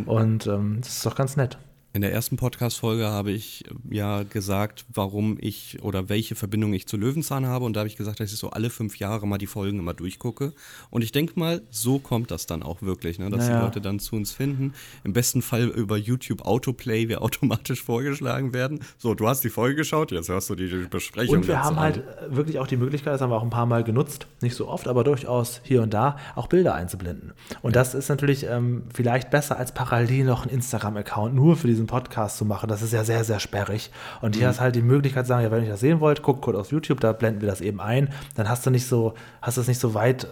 Und 0.07 0.47
ähm, 0.47 0.79
das 0.81 0.97
ist 0.97 1.07
doch 1.07 1.15
ganz 1.15 1.37
nett. 1.37 1.59
In 1.95 2.03
der 2.03 2.13
ersten 2.13 2.37
Podcast-Folge 2.37 3.07
habe 3.07 3.31
ich 3.31 3.65
äh, 3.65 3.97
ja 3.97 4.23
gesagt, 4.23 4.85
warum 4.93 5.39
ich 5.41 5.79
oder 5.83 6.11
welche 6.11 6.35
Verbindung 6.35 6.75
ich 6.75 6.87
zu 6.87 6.99
Löwenzahn 6.99 7.47
habe. 7.47 7.65
Und 7.65 7.75
da 7.75 7.81
habe 7.81 7.89
ich 7.89 7.97
gesagt, 7.97 8.21
dass 8.21 8.31
ich 8.31 8.39
so 8.39 8.51
alle 8.51 8.69
fünf 8.69 8.99
Jahre 8.99 9.27
mal 9.27 9.39
die 9.39 9.47
Folgen 9.47 9.79
immer 9.79 9.95
durchgucke. 9.95 10.53
Und 10.91 11.03
ich 11.03 11.13
denke 11.13 11.39
mal, 11.41 11.63
so 11.71 11.99
kommt 11.99 12.31
das 12.31 12.45
dann 12.45 12.63
auch 12.63 12.83
wirklich, 12.83 13.19
ne? 13.19 13.31
dass 13.31 13.47
Naja. 13.47 13.59
die 13.59 13.65
Leute 13.65 13.81
dann 13.81 14.01
zu 14.01 14.17
uns 14.17 14.33
finden. 14.33 14.75
Im 15.03 15.15
besten 15.15 15.41
Fall 15.41 15.65
über 15.65 15.97
YouTube 15.97 16.43
Autoplay, 16.43 17.09
wir 17.09 17.23
automatisch 17.23 17.83
vorgeschlagen 17.85 18.53
werden. 18.53 18.81
So, 18.99 19.15
du 19.15 19.27
hast 19.27 19.43
die 19.43 19.51
Folge 19.51 19.77
geschaut, 19.77 20.13
jetzt 20.13 20.29
hörst 20.29 20.51
du 20.51 20.57
die 20.57 20.69
Besprechung. 20.91 21.37
Und 21.37 21.49
wir 21.49 21.65
haben 21.65 21.77
an. 21.79 21.83
halt 21.83 21.97
äh, 21.97 22.37
wirklich 22.37 22.59
auch 22.59 22.67
die 22.67 22.77
Möglichkeit, 22.77 23.15
das 23.15 23.23
haben 23.23 23.31
wir 23.31 23.37
auch 23.37 23.43
ein 23.43 23.51
paar 23.51 23.67
Mal 23.67 23.83
genutzt, 23.83 24.27
nicht 24.43 24.55
so 24.55 24.69
oft, 24.69 24.89
aber 24.89 25.05
durchaus 25.05 25.63
hier 25.65 25.83
und 25.83 25.95
da 25.95 26.19
auch 26.35 26.49
Bilder 26.49 26.75
einzublenden. 26.75 27.33
Und 27.63 27.77
das 27.77 27.95
ist 27.95 28.11
natürlich 28.11 28.45
ähm, 28.45 28.83
vielleicht 28.93 29.31
besser 29.31 29.57
als 29.57 29.73
parallel 29.73 30.27
noch 30.27 30.43
einen 30.43 30.53
Instagram-Account 30.55 31.35
nur 31.35 31.57
für 31.57 31.78
diesen 31.79 31.87
Podcast 31.87 32.37
zu 32.39 32.45
machen. 32.45 32.69
Das 32.69 32.83
ist 32.83 32.93
ja 32.93 33.05
sehr, 33.05 33.25
sehr 33.25 33.41
sperrig. 33.41 33.91
Und 34.21 34.37
hier 34.37 34.49
hast 34.49 34.61
halt 34.61 34.75
die 34.75 34.83
Möglichkeit 34.83 35.25
zu 35.27 35.29
sagen, 35.29 35.45
ja, 35.45 35.51
wenn 35.51 35.63
ihr 35.65 35.71
das 35.71 35.81
sehen 35.81 36.01
wollt, 36.01 36.23
guckt 36.23 36.43
kurz 36.43 36.57
auf 36.57 36.71
YouTube, 36.73 37.01
da 37.01 37.13
blenden 37.13 37.41
wir 37.41 37.49
das 37.49 37.61
eben 37.61 37.81
ein. 37.81 38.09
Dann 38.35 38.49
hast 38.49 38.67
du 38.67 38.71
nicht 38.71 38.87
so, 38.87 39.15
hast 39.41 39.57
du 39.57 39.61
es 39.63 39.69
nicht 39.69 39.81
so 39.81 39.95
weit 39.95 40.25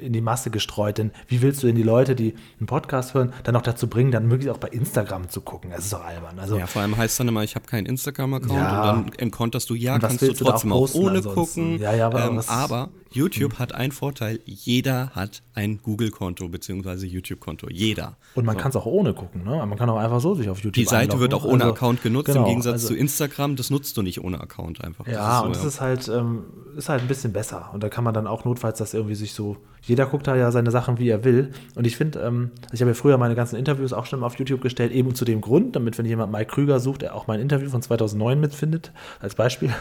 äh, 0.00 0.04
in 0.06 0.12
die 0.12 0.20
Masse 0.20 0.50
gestreut. 0.50 0.98
Denn 0.98 1.10
wie 1.28 1.40
willst 1.42 1.62
du 1.62 1.66
denn 1.68 1.76
die 1.76 1.82
Leute, 1.82 2.14
die 2.14 2.34
einen 2.58 2.66
Podcast 2.66 3.14
hören, 3.14 3.32
dann 3.44 3.54
noch 3.54 3.62
dazu 3.62 3.86
bringen, 3.88 4.10
dann 4.10 4.26
möglichst 4.26 4.54
auch 4.54 4.58
bei 4.58 4.68
Instagram 4.68 5.28
zu 5.28 5.40
gucken? 5.40 5.70
Das 5.70 5.84
ist 5.84 5.92
doch 5.92 6.04
albern. 6.04 6.38
Also 6.38 6.58
Ja, 6.58 6.66
vor 6.66 6.82
allem 6.82 6.96
heißt 6.96 7.18
dann 7.20 7.28
immer, 7.28 7.42
ich 7.44 7.54
habe 7.54 7.66
keinen 7.66 7.86
Instagram-Account 7.86 8.52
Ja. 8.52 8.90
und 8.92 9.06
dann 9.08 9.12
entkonterst 9.18 9.70
du, 9.70 9.74
ja, 9.74 9.98
kannst 9.98 10.20
du 10.22 10.32
trotzdem 10.32 10.72
auch 10.72 10.90
auch 10.90 10.94
ohne 10.94 11.18
ansonsten? 11.18 11.34
gucken. 11.34 11.78
Ja, 11.80 11.94
ja, 11.94 12.06
aber 12.06 12.24
ähm, 12.26 12.40
aber 12.46 12.88
YouTube 13.12 13.58
hat 13.58 13.74
einen 13.74 13.92
Vorteil, 13.92 14.40
jeder 14.44 15.10
hat 15.10 15.42
ein 15.54 15.80
Google-Konto 15.82 16.48
beziehungsweise 16.48 17.06
YouTube-Konto. 17.06 17.68
Jeder. 17.70 18.16
Und 18.34 18.44
man 18.44 18.56
kann 18.56 18.70
es 18.70 18.76
auch 18.76 18.86
ohne 18.86 19.14
gucken, 19.14 19.44
ne? 19.44 19.64
Man 19.66 19.76
kann 19.76 19.88
auch 19.90 19.96
einfach 19.96 20.20
so 20.20 20.34
sich 20.34 20.48
auf 20.48 20.58
YouTube 20.58 20.74
Die 20.74 20.84
Seite 20.84 21.12
einloggen. 21.14 21.20
wird 21.20 21.34
auch 21.34 21.44
ohne 21.44 21.64
Also, 21.64 21.74
Account 21.74 22.02
genutzt, 22.02 22.26
genau, 22.26 22.40
im 22.40 22.46
Gegensatz 22.48 22.72
also- 22.74 22.88
zu 22.88 22.94
Instagram, 22.96 23.56
das 23.56 23.70
nutzt 23.70 23.96
du 23.96 24.02
nicht 24.02 24.22
ohne 24.22 24.40
Account 24.40 24.84
einfach. 24.84 25.04
Das 25.04 25.14
Ja, 25.14 25.38
so, 25.40 25.46
und 25.46 25.56
das 25.56 25.64
ist 25.64 25.80
halt, 25.80 26.08
ähm, 26.08 26.44
ist 26.76 26.88
halt 26.88 27.02
ein 27.02 27.08
bisschen 27.08 27.32
besser. 27.32 27.70
Und 27.72 27.82
da 27.82 27.88
kann 27.88 28.04
man 28.04 28.14
dann 28.14 28.26
auch 28.26 28.44
notfalls 28.44 28.78
das 28.78 28.94
irgendwie 28.94 29.14
sich 29.14 29.32
so. 29.32 29.56
Jeder 29.82 30.06
guckt 30.06 30.26
da 30.26 30.36
ja 30.36 30.50
seine 30.50 30.70
Sachen, 30.70 30.98
wie 30.98 31.08
er 31.08 31.24
will. 31.24 31.50
Und 31.74 31.86
ich 31.86 31.96
finde, 31.96 32.20
ähm, 32.20 32.50
ich 32.72 32.80
habe 32.80 32.90
ja 32.90 32.94
früher 32.94 33.16
meine 33.16 33.34
ganzen 33.34 33.56
Interviews 33.56 33.92
auch 33.92 34.06
schon 34.06 34.22
auf 34.22 34.38
YouTube 34.38 34.60
gestellt, 34.60 34.92
eben 34.92 35.14
zu 35.14 35.24
dem 35.24 35.40
Grund, 35.40 35.74
damit, 35.76 35.96
wenn 35.98 36.06
jemand 36.06 36.30
Mike 36.32 36.50
Krüger 36.52 36.78
sucht, 36.80 37.02
er 37.02 37.14
auch 37.14 37.26
mein 37.26 37.40
Interview 37.40 37.70
von 37.70 37.80
2009 37.82 38.38
mitfindet, 38.40 38.92
als 39.20 39.34
Beispiel. 39.34 39.72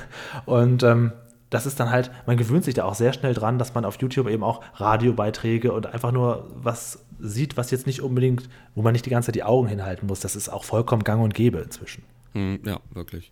Und 0.45 0.83
ähm, 0.83 1.11
das 1.49 1.65
ist 1.65 1.79
dann 1.79 1.89
halt, 1.91 2.11
man 2.25 2.37
gewöhnt 2.37 2.63
sich 2.65 2.73
da 2.73 2.83
auch 2.85 2.95
sehr 2.95 3.13
schnell 3.13 3.33
dran, 3.33 3.57
dass 3.57 3.73
man 3.73 3.85
auf 3.85 3.99
YouTube 4.01 4.27
eben 4.27 4.43
auch 4.43 4.61
Radiobeiträge 4.75 5.71
und 5.71 5.87
einfach 5.87 6.11
nur 6.11 6.49
was 6.55 6.99
sieht, 7.19 7.57
was 7.57 7.71
jetzt 7.71 7.87
nicht 7.87 8.01
unbedingt, 8.01 8.49
wo 8.75 8.81
man 8.81 8.93
nicht 8.93 9.05
die 9.05 9.09
ganze 9.09 9.27
Zeit 9.27 9.35
die 9.35 9.43
Augen 9.43 9.67
hinhalten 9.67 10.07
muss. 10.07 10.19
Das 10.19 10.35
ist 10.35 10.49
auch 10.49 10.63
vollkommen 10.63 11.03
gang 11.03 11.23
und 11.23 11.33
gäbe 11.33 11.59
inzwischen. 11.59 12.03
Hm, 12.33 12.59
Ja, 12.65 12.79
wirklich. 12.93 13.31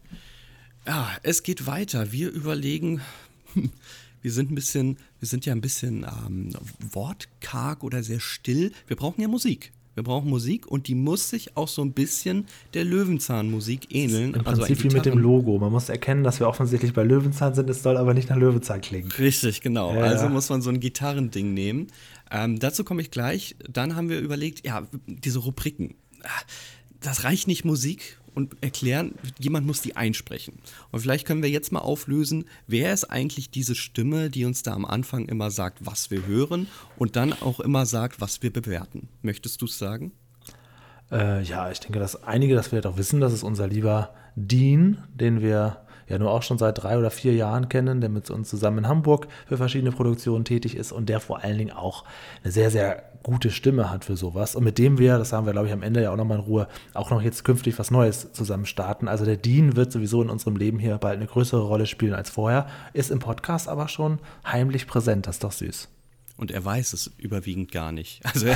Ja, 0.88 1.10
es 1.24 1.44
geht 1.44 1.68
weiter. 1.68 2.12
Wir 2.12 2.32
überlegen, 2.32 3.02
wir 4.22 4.32
sind 4.32 4.52
ein 4.52 4.56
bisschen, 4.56 4.98
wir 5.20 5.28
sind 5.28 5.46
ja 5.46 5.54
ein 5.54 5.62
bisschen 5.62 6.04
ähm, 6.04 6.54
wortkarg 6.92 7.84
oder 7.84 8.02
sehr 8.04 8.20
still. 8.20 8.72
Wir 8.88 8.96
brauchen 8.96 9.22
ja 9.22 9.28
Musik. 9.28 9.72
Wir 9.96 10.04
brauchen 10.04 10.30
Musik 10.30 10.68
und 10.68 10.88
die 10.88 10.96
muss 10.96 11.30
sich 11.30 11.56
auch 11.58 11.68
so 11.70 11.82
ein 11.82 11.94
bisschen 11.94 12.46
der 12.74 12.84
Löwenzahnmusik 12.84 13.96
ähneln. 13.96 14.34
Im 14.34 14.46
Also 14.46 14.62
Prinzip 14.64 14.84
wie 14.84 14.94
mit 14.96 15.06
dem 15.06 15.18
Logo. 15.18 15.58
Man 15.58 15.72
muss 15.72 15.88
erkennen, 15.90 16.24
dass 16.24 16.40
wir 16.40 16.48
offensichtlich 16.48 16.94
bei 16.94 17.04
Löwenzahn 17.04 17.56
sind, 17.56 17.70
es 17.70 17.82
soll 17.82 17.96
aber 17.98 18.14
nicht 18.14 18.30
nach 18.30 18.36
Löwenzahn 18.38 18.82
klingen. 18.82 19.10
Richtig, 19.14 19.62
genau. 19.62 19.94
Ja, 19.96 20.02
also 20.02 20.28
muss 20.30 20.50
man 20.50 20.62
so 20.62 20.70
ein 20.70 20.80
Gitarrending 20.82 21.54
nehmen. 21.54 21.88
Ähm, 22.30 22.60
dazu 22.60 22.84
komme 22.84 23.02
ich 23.02 23.10
gleich. 23.10 23.56
Dann 23.70 23.96
haben 23.96 24.10
wir 24.10 24.20
überlegt, 24.20 24.66
ja, 24.66 24.86
diese 25.08 25.40
Rubriken. 25.40 25.96
Ah, 26.24 26.28
Das 27.00 27.24
reicht 27.24 27.48
nicht 27.48 27.64
Musik 27.64 28.20
und 28.36 28.56
erklären, 28.62 29.16
jemand 29.40 29.66
muss 29.66 29.82
die 29.82 29.96
einsprechen. 29.96 30.60
Und 30.92 31.00
vielleicht 31.00 31.26
können 31.26 31.42
wir 31.42 31.50
jetzt 31.50 31.72
mal 31.72 31.80
auflösen, 31.80 32.46
wer 32.68 32.94
ist 32.94 33.06
eigentlich 33.06 33.50
diese 33.50 33.76
Stimme, 33.76 34.30
die 34.30 34.46
uns 34.46 34.64
da 34.64 34.74
am 34.74 34.86
Anfang 34.86 35.26
immer 35.28 35.52
sagt, 35.52 35.86
was 35.86 36.12
wir 36.12 36.26
hören 36.28 36.68
und 36.98 37.16
dann 37.16 37.34
auch 37.34 37.60
immer 37.60 37.86
sagt, 37.86 38.22
was 38.22 38.44
wir 38.44 38.52
bewerten. 38.52 39.10
Möchtest 39.22 39.62
du 39.62 39.66
es 39.66 39.78
sagen? 39.78 40.12
Äh, 41.12 41.44
ja, 41.44 41.72
ich 41.72 41.80
denke, 41.80 42.00
dass 42.00 42.24
einige 42.24 42.56
das 42.56 42.68
vielleicht 42.68 42.88
auch 42.88 42.98
wissen, 42.98 43.22
das 43.22 43.34
ist 43.34 43.44
unser 43.44 43.68
lieber 43.68 44.14
Dean, 44.36 45.04
den 45.14 45.42
wir 45.42 45.86
ja 46.08 46.20
nur 46.20 46.32
auch 46.32 46.44
schon 46.44 46.58
seit 46.58 46.82
drei 46.82 46.98
oder 46.98 47.10
vier 47.10 47.34
Jahren 47.34 47.70
kennen, 47.70 48.02
der 48.02 48.10
mit 48.10 48.30
uns 48.30 48.50
zusammen 48.50 48.80
in 48.80 48.88
Hamburg 48.88 49.28
für 49.48 49.58
verschiedene 49.58 49.92
Produktionen 49.92 50.46
tätig 50.46 50.76
ist 50.76 50.92
und 50.92 51.10
der 51.10 51.20
vor 51.20 51.44
allen 51.44 51.58
Dingen 51.58 51.72
auch 51.72 52.06
eine 52.44 52.52
sehr, 52.52 52.70
sehr 52.70 53.15
gute 53.26 53.50
Stimme 53.50 53.90
hat 53.90 54.06
für 54.06 54.16
sowas. 54.16 54.56
Und 54.56 54.64
mit 54.64 54.78
dem 54.78 55.00
wir, 55.00 55.18
das 55.18 55.34
haben 55.34 55.48
wir, 55.48 55.54
glaube 55.54 55.66
ich, 55.68 55.74
am 55.74 55.82
Ende 55.82 56.04
ja 56.04 56.12
auch 56.12 56.16
nochmal 56.16 56.38
in 56.38 56.44
Ruhe, 56.44 56.68
auch 56.94 57.10
noch 57.10 57.24
jetzt 57.24 57.44
künftig 57.44 57.80
was 57.80 57.90
Neues 57.90 58.32
zusammen 58.34 58.68
starten. 58.68 59.08
Also 59.08 59.26
der 59.26 59.36
Dean 59.36 59.76
wird 59.76 59.92
sowieso 59.92 60.22
in 60.22 60.30
unserem 60.30 60.56
Leben 60.56 60.78
hier 60.78 61.00
bald 61.00 61.18
eine 61.18 61.26
größere 61.26 61.64
Rolle 61.64 61.88
spielen 61.88 62.14
als 62.14 62.30
vorher, 62.30 62.68
ist 62.94 63.10
im 63.10 63.18
Podcast 63.18 63.68
aber 63.68 63.88
schon 63.88 64.20
heimlich 64.46 64.86
präsent. 64.86 65.26
Das 65.26 65.38
ist 65.38 65.44
doch 65.44 65.52
süß. 65.52 65.95
Und 66.38 66.52
er 66.52 66.66
weiß 66.66 66.92
es 66.94 67.12
überwiegend 67.18 67.72
gar 67.72 67.92
nicht. 67.92 68.22
Also 68.36 68.48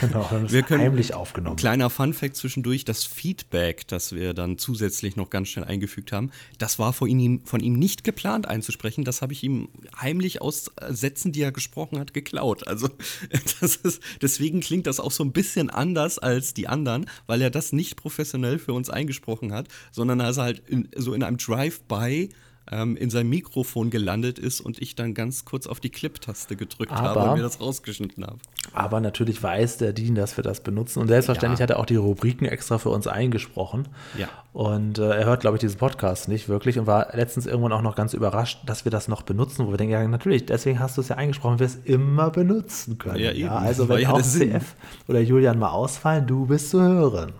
Genau, 0.00 0.28
wir 0.48 0.62
können 0.62 0.82
heimlich 0.82 1.14
aufgenommen. 1.14 1.54
Kleiner 1.54 1.88
Funfact 1.88 2.34
zwischendurch, 2.34 2.84
das 2.84 3.04
Feedback, 3.04 3.86
das 3.86 4.12
wir 4.12 4.34
dann 4.34 4.58
zusätzlich 4.58 5.14
noch 5.14 5.30
ganz 5.30 5.48
schnell 5.48 5.64
eingefügt 5.64 6.10
haben, 6.10 6.32
das 6.58 6.80
war 6.80 6.92
von 6.92 7.08
ihm, 7.08 7.44
von 7.44 7.60
ihm 7.60 7.74
nicht 7.74 8.02
geplant 8.02 8.48
einzusprechen. 8.48 9.04
Das 9.04 9.22
habe 9.22 9.32
ich 9.32 9.44
ihm 9.44 9.68
heimlich 10.00 10.42
aus 10.42 10.72
Sätzen, 10.88 11.30
die 11.30 11.42
er 11.42 11.52
gesprochen 11.52 12.00
hat, 12.00 12.12
geklaut. 12.12 12.66
Also 12.66 12.88
das 13.60 13.76
ist, 13.76 14.02
deswegen 14.20 14.60
klingt 14.60 14.88
das 14.88 14.98
auch 14.98 15.12
so 15.12 15.22
ein 15.22 15.32
bisschen 15.32 15.70
anders 15.70 16.18
als 16.18 16.54
die 16.54 16.66
anderen, 16.66 17.06
weil 17.26 17.40
er 17.40 17.50
das 17.50 17.72
nicht 17.72 17.96
professionell 17.96 18.58
für 18.58 18.72
uns 18.72 18.90
eingesprochen 18.90 19.52
hat, 19.52 19.68
sondern 19.92 20.20
als 20.20 20.38
er 20.38 20.44
halt 20.44 20.62
in, 20.66 20.88
so 20.96 21.14
in 21.14 21.22
einem 21.22 21.36
Drive-by 21.36 22.30
ähm, 22.70 22.96
in 22.96 23.10
sein 23.10 23.28
Mikrofon 23.28 23.90
gelandet 23.90 24.38
ist 24.38 24.60
und 24.60 24.80
ich 24.80 24.94
dann 24.94 25.14
ganz 25.14 25.44
kurz 25.44 25.66
auf 25.66 25.80
die 25.80 25.90
Clip-Taste 25.90 26.56
gedrückt 26.56 26.92
habe 26.92 27.20
Aber- 27.20 27.30
und 27.32 27.38
mir 27.38 27.42
das 27.42 27.60
rausgeschnitten 27.60 28.24
habe. 28.24 28.38
Aber 28.72 29.00
natürlich 29.00 29.42
weiß 29.42 29.78
der 29.78 29.92
Dean, 29.92 30.14
dass 30.14 30.36
wir 30.36 30.44
das 30.44 30.60
benutzen. 30.62 31.00
Und 31.00 31.08
selbstverständlich 31.08 31.58
Ja. 31.58 31.64
hat 31.64 31.70
er 31.70 31.78
auch 31.80 31.86
die 31.86 31.96
Rubriken 31.96 32.46
extra 32.46 32.78
für 32.78 32.90
uns 32.90 33.06
eingesprochen. 33.06 33.88
Ja. 34.16 34.28
Und 34.52 34.98
äh, 34.98 35.10
er 35.10 35.24
hört, 35.26 35.40
glaube 35.40 35.56
ich, 35.56 35.60
diesen 35.60 35.78
Podcast 35.78 36.28
nicht 36.28 36.48
wirklich 36.48 36.78
und 36.78 36.86
war 36.86 37.08
letztens 37.16 37.46
irgendwann 37.46 37.72
auch 37.72 37.82
noch 37.82 37.96
ganz 37.96 38.14
überrascht, 38.14 38.58
dass 38.66 38.84
wir 38.84 38.90
das 38.92 39.08
noch 39.08 39.22
benutzen, 39.22 39.66
wo 39.66 39.70
wir 39.70 39.76
denken, 39.76 39.92
ja, 39.92 40.06
natürlich, 40.06 40.46
deswegen 40.46 40.78
hast 40.80 40.96
du 40.96 41.00
es 41.00 41.08
ja 41.08 41.16
eingesprochen, 41.16 41.58
wir 41.58 41.66
es 41.66 41.76
immer 41.84 42.30
benutzen 42.30 42.98
können. 42.98 43.18
Ja, 43.18 43.32
eben. 43.32 43.48
also 43.48 43.82
Das 43.82 43.88
war 43.88 43.96
wenn 43.96 44.02
ja 44.02 44.10
auch. 44.12 44.22
CF 44.22 44.74
oder 45.08 45.20
Julian 45.20 45.58
mal 45.58 45.70
ausfallen, 45.70 46.26
du 46.26 46.46
bist 46.46 46.70
zu 46.70 46.80
hören. 46.80 47.32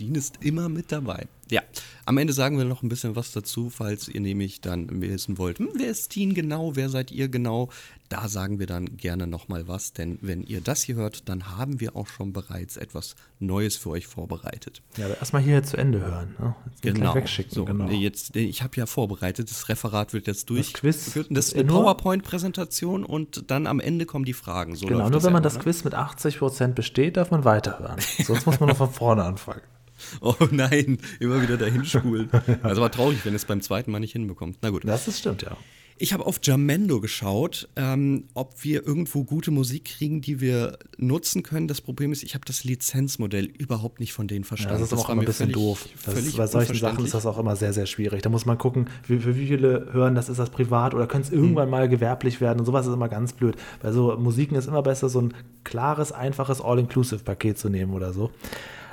Dean 0.00 0.14
ist 0.14 0.42
immer 0.42 0.68
mit 0.70 0.90
dabei. 0.92 1.26
Ja, 1.50 1.62
am 2.06 2.16
Ende 2.16 2.32
sagen 2.32 2.58
wir 2.58 2.64
noch 2.64 2.82
ein 2.82 2.88
bisschen 2.88 3.16
was 3.16 3.32
dazu, 3.32 3.70
falls 3.70 4.08
ihr 4.08 4.20
nämlich 4.20 4.60
dann 4.60 5.00
wissen 5.02 5.36
wollt, 5.36 5.58
hm, 5.58 5.68
wer 5.74 5.90
ist 5.90 6.14
Dean 6.14 6.32
genau, 6.32 6.74
wer 6.76 6.88
seid 6.88 7.10
ihr 7.10 7.28
genau. 7.28 7.68
Da 8.08 8.28
sagen 8.28 8.58
wir 8.58 8.66
dann 8.66 8.96
gerne 8.96 9.28
nochmal 9.28 9.68
was, 9.68 9.92
denn 9.92 10.18
wenn 10.20 10.42
ihr 10.42 10.60
das 10.60 10.82
hier 10.82 10.96
hört, 10.96 11.28
dann 11.28 11.56
haben 11.56 11.78
wir 11.78 11.94
auch 11.94 12.08
schon 12.08 12.32
bereits 12.32 12.76
etwas 12.76 13.14
Neues 13.38 13.76
für 13.76 13.90
euch 13.90 14.08
vorbereitet. 14.08 14.82
Ja, 14.96 15.04
aber 15.06 15.18
erstmal 15.18 15.42
hier 15.42 15.62
zu 15.62 15.76
Ende 15.76 16.00
hören. 16.00 16.34
Ne? 16.40 16.54
Genau. 16.80 17.14
wegschicken. 17.14 17.54
So, 17.54 17.64
genau. 17.64 17.88
Jetzt, 17.88 18.34
ich 18.34 18.64
habe 18.64 18.76
ja 18.76 18.86
vorbereitet, 18.86 19.48
das 19.48 19.68
Referat 19.68 20.12
wird 20.12 20.26
jetzt 20.26 20.50
durchgeführt. 20.50 21.28
Das 21.30 21.46
ist 21.46 21.54
das 21.54 21.60
eine 21.60 21.70
PowerPoint-Präsentation 21.70 23.04
und 23.04 23.48
dann 23.48 23.68
am 23.68 23.78
Ende 23.78 24.06
kommen 24.06 24.24
die 24.24 24.32
Fragen. 24.32 24.74
So 24.74 24.86
Genau, 24.86 25.08
nur 25.08 25.22
wenn 25.22 25.32
man 25.32 25.44
das 25.44 25.54
ne? 25.54 25.60
Quiz 25.60 25.84
mit 25.84 25.94
80% 25.94 26.72
besteht, 26.72 27.16
darf 27.16 27.30
man 27.30 27.44
weiterhören. 27.44 27.98
Sonst 28.24 28.46
muss 28.46 28.58
man 28.58 28.70
noch 28.70 28.76
von 28.76 28.90
vorne 28.90 29.22
anfangen. 29.22 29.62
Oh 30.20 30.34
nein, 30.50 30.98
immer 31.20 31.40
wieder 31.42 31.56
dahin 31.56 31.84
spulen. 31.84 32.30
Also 32.62 32.80
war 32.82 32.90
traurig, 32.92 33.24
wenn 33.24 33.34
es 33.34 33.44
beim 33.44 33.60
zweiten 33.60 33.90
Mal 33.90 34.00
nicht 34.00 34.12
hinbekommt. 34.12 34.58
Na 34.62 34.70
gut. 34.70 34.82
Das 34.86 35.08
ist 35.08 35.18
stimmt, 35.20 35.42
ja. 35.42 35.56
Ich 36.02 36.14
habe 36.14 36.24
auf 36.24 36.40
Jamendo 36.42 36.98
geschaut, 36.98 37.68
ähm, 37.76 38.24
ob 38.32 38.64
wir 38.64 38.86
irgendwo 38.86 39.22
gute 39.24 39.50
Musik 39.50 39.84
kriegen, 39.84 40.22
die 40.22 40.40
wir 40.40 40.78
nutzen 40.96 41.42
können. 41.42 41.68
Das 41.68 41.82
Problem 41.82 42.10
ist, 42.10 42.22
ich 42.22 42.32
habe 42.34 42.42
das 42.46 42.64
Lizenzmodell 42.64 43.44
überhaupt 43.44 44.00
nicht 44.00 44.14
von 44.14 44.26
denen 44.26 44.44
Ja, 44.44 44.48
verstanden. 44.48 44.80
das 44.80 44.92
ist 44.92 44.98
auch 44.98 45.08
war 45.08 45.12
immer 45.12 45.20
ein 45.24 45.26
bisschen 45.26 45.50
völlig- 45.50 45.56
doof. 45.62 45.86
Das 46.06 46.14
ist, 46.14 46.38
bei 46.38 46.46
solchen 46.46 46.74
Sachen 46.76 47.04
ist 47.04 47.12
das 47.12 47.26
auch 47.26 47.36
immer 47.38 47.54
sehr, 47.54 47.74
sehr 47.74 47.84
schwierig. 47.84 48.22
Da 48.22 48.30
muss 48.30 48.46
man 48.46 48.56
gucken, 48.56 48.88
wie, 49.08 49.18
für 49.18 49.36
wie 49.36 49.46
viele 49.48 49.88
hören, 49.92 50.14
das 50.14 50.30
ist 50.30 50.38
das 50.38 50.48
privat 50.48 50.94
oder 50.94 51.06
könnte 51.06 51.28
es 51.28 51.34
irgendwann 51.34 51.64
Hm. 51.64 51.70
mal 51.70 51.86
gewerblich 51.90 52.40
werden 52.40 52.60
und 52.60 52.64
sowas 52.64 52.86
ist 52.86 52.94
immer 52.94 53.10
ganz 53.10 53.34
blöd. 53.34 53.56
Bei 53.82 53.92
so 53.92 54.16
Musiken 54.16 54.56
ist 54.56 54.68
immer 54.68 54.82
besser, 54.82 55.10
so 55.10 55.20
ein 55.20 55.34
klares, 55.64 56.12
einfaches 56.12 56.62
All-Inclusive-Paket 56.62 57.58
zu 57.58 57.68
nehmen 57.68 57.92
oder 57.92 58.14
so. 58.14 58.30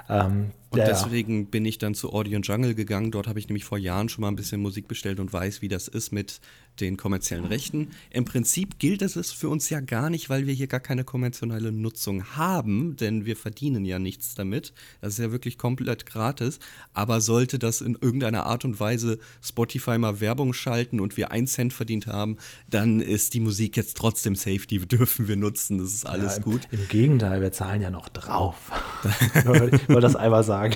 Ähm, 0.10 0.52
Und 0.78 0.88
ja, 0.88 0.94
deswegen 0.94 1.48
bin 1.48 1.66
ich 1.66 1.80
dann 1.80 1.96
zu 1.96 2.14
Audio 2.14 2.40
Jungle 2.40 2.76
gegangen. 2.76 3.10
Dort 3.10 3.28
habe 3.28 3.40
ich 3.40 3.48
nämlich 3.48 3.66
vor 3.66 3.80
Jahren 3.80 4.10
schon 4.10 4.22
mal 4.22 4.28
ein 4.28 4.36
bisschen 4.36 4.62
Musik 4.62 4.88
bestellt 4.88 5.20
und 5.20 5.34
weiß, 5.34 5.64
wie 5.64 5.68
das 5.68 5.88
ist 5.88 6.12
mit 6.12 6.40
den 6.80 6.98
kommerziellen 6.98 7.46
Rechten. 7.46 7.90
Im 8.10 8.26
Prinzip 8.26 8.80
gilt 8.80 9.02
es 9.02 9.32
für 9.32 9.50
uns 9.50 9.70
ja 9.70 9.80
gar 9.80 10.10
nicht, 10.10 10.30
weil 10.30 10.48
wir 10.48 10.54
hier 10.54 10.68
gar 10.68 10.80
keine 10.80 11.04
kommerzielle 11.04 11.72
Nutzung 11.72 12.36
haben, 12.36 12.96
denn 12.96 13.26
wir 13.26 13.36
verdienen 13.36 13.86
ja 13.86 14.00
nichts 14.00 14.36
damit. 14.36 14.74
Das 15.02 15.14
ist 15.14 15.20
ja 15.20 15.32
wirklich 15.32 15.58
komplett 15.58 16.06
gratis. 16.06 16.60
Aber 16.94 17.22
sollte 17.22 17.60
das 17.60 17.82
in 17.82 17.98
irgendeiner 18.00 18.46
Art 18.46 18.66
und 18.66 18.80
Weise 18.80 19.20
Spotify 19.42 19.98
mal 19.98 20.20
Werbung 20.20 20.54
schalten 20.54 21.00
und 21.00 21.18
wir 21.18 21.32
einen 21.32 21.48
Cent 21.48 21.74
verdient 21.74 22.08
haben, 22.08 22.38
dann 22.70 23.00
ist 23.00 23.34
die 23.34 23.40
Musik 23.40 23.78
jetzt 23.78 23.98
trotzdem 23.98 24.36
safe, 24.36 24.68
die 24.68 24.80
dürfen 24.80 25.28
wir 25.28 25.36
nutzen. 25.36 25.78
Das 25.78 25.94
ist 25.94 26.06
alles 26.06 26.34
Ja, 26.34 26.38
im, 26.38 26.44
gut. 26.44 26.62
Im 26.72 26.88
Gegenteil, 26.88 27.42
wir 27.42 27.52
zahlen 27.52 27.82
ja 27.82 27.90
noch 27.90 28.10
drauf. 28.10 28.72
ich 29.34 29.46
wollte 29.46 30.02
das 30.02 30.16
einmal 30.16 30.44
sagen. 30.44 30.76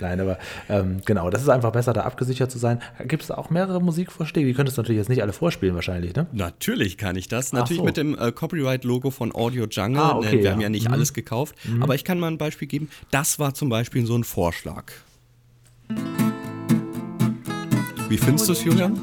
Nein, 0.00 0.20
aber 0.20 0.38
ähm, 0.68 1.00
genau, 1.04 1.30
das 1.30 1.42
ist 1.42 1.48
einfach 1.48 1.72
besser, 1.72 1.92
da 1.92 2.02
abgesichert 2.02 2.50
zu 2.50 2.58
sein. 2.58 2.80
Gibt 3.06 3.22
es 3.22 3.30
auch 3.30 3.50
mehrere 3.50 3.80
Musikvorschläge? 3.80 4.46
Die 4.46 4.54
könntest 4.54 4.78
du 4.78 4.82
natürlich 4.82 4.98
jetzt 4.98 5.08
nicht 5.08 5.17
alle 5.22 5.32
vorspielen, 5.32 5.74
wahrscheinlich, 5.74 6.14
ne? 6.14 6.26
Natürlich 6.32 6.96
kann 6.98 7.16
ich 7.16 7.28
das. 7.28 7.52
Natürlich 7.52 7.78
so. 7.78 7.84
mit 7.84 7.96
dem 7.96 8.16
äh, 8.18 8.32
Copyright-Logo 8.32 9.10
von 9.10 9.34
Audio 9.34 9.66
Jungle. 9.70 10.00
Ah, 10.02 10.16
okay, 10.16 10.26
Ne, 10.26 10.32
wir 10.38 10.44
ja. 10.44 10.52
haben 10.52 10.60
ja 10.60 10.68
nicht 10.68 10.86
Mhm. 10.88 10.94
alles 10.94 11.12
gekauft. 11.14 11.54
Aber 11.80 11.94
ich 11.94 12.04
kann 12.04 12.18
mal 12.20 12.28
ein 12.28 12.38
Beispiel 12.38 12.68
geben. 12.68 12.88
Das 13.10 13.38
war 13.38 13.54
zum 13.54 13.68
Beispiel 13.68 14.04
so 14.06 14.16
ein 14.16 14.24
Vorschlag. 14.24 14.92
Wie 18.08 18.16
findest 18.16 18.48
du 18.48 18.52
es, 18.52 18.64
Julian? 18.64 18.98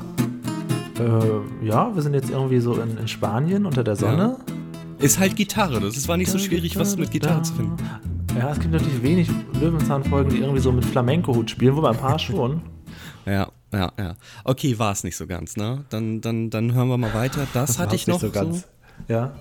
Äh, 0.99 1.65
ja, 1.65 1.93
wir 1.93 2.01
sind 2.01 2.13
jetzt 2.13 2.30
irgendwie 2.30 2.60
so 2.60 2.73
in, 2.82 2.97
in 2.97 3.08
Spanien 3.08 3.65
unter 3.65 3.84
der 3.84 3.95
Sonne. 3.95 4.38
Ist 4.99 5.19
halt 5.19 5.36
Gitarre. 5.36 5.80
Das 5.82 6.08
war 6.08 6.17
nicht 6.17 6.32
so 6.32 6.39
schwierig, 6.39 6.78
was 6.80 6.97
mit 6.97 7.12
Gitarre 7.12 7.41
zu 7.43 7.54
finden. 7.54 7.75
Ja, 8.38 8.51
es 8.51 8.60
gibt 8.60 8.73
natürlich 8.73 9.01
wenig 9.04 9.30
Löwenzahn-Folgen, 9.60 10.30
die 10.32 10.38
irgendwie 10.39 10.60
so 10.62 10.71
mit 10.71 10.84
Flamenco-Hut 10.86 11.49
spielen, 11.49 11.75
wobei 11.75 11.89
ein 11.91 11.97
paar 11.97 12.17
schon. 12.19 12.62
Ja, 13.25 13.49
ja, 13.75 13.91
ja. 13.97 14.15
Okay, 14.43 14.79
war 14.79 14.91
es 14.91 15.03
nicht 15.03 15.17
so 15.17 15.27
ganz, 15.27 15.57
ne? 15.57 15.85
Dann, 15.89 16.21
dann, 16.21 16.49
dann 16.49 16.73
hören 16.73 16.88
wir 16.88 16.97
mal 16.97 17.13
weiter. 17.13 17.47
Das 17.53 17.77
hatte 17.79 17.95
ich 17.95 18.07
nicht 18.07 18.13
noch 18.15 18.21
so, 18.21 18.27
so 18.27 18.33
ganz. 18.33 18.67
Ja, 19.07 19.33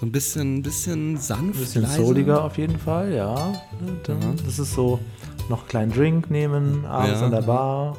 so 0.00 0.06
ein 0.06 0.12
bisschen, 0.12 0.62
bisschen 0.62 1.18
sanft. 1.18 1.42
ein 1.42 1.52
bisschen 1.52 1.82
leise. 1.82 1.96
souliger 1.96 2.42
auf 2.42 2.56
jeden 2.56 2.78
Fall, 2.78 3.12
ja. 3.12 3.52
Das 4.46 4.58
ist 4.58 4.72
so, 4.72 4.98
noch 5.50 5.58
einen 5.60 5.68
kleinen 5.68 5.92
Drink 5.92 6.30
nehmen, 6.30 6.86
abends 6.86 7.20
Ja. 7.20 7.26
an 7.26 7.30
der 7.32 7.42
Bar. 7.42 7.98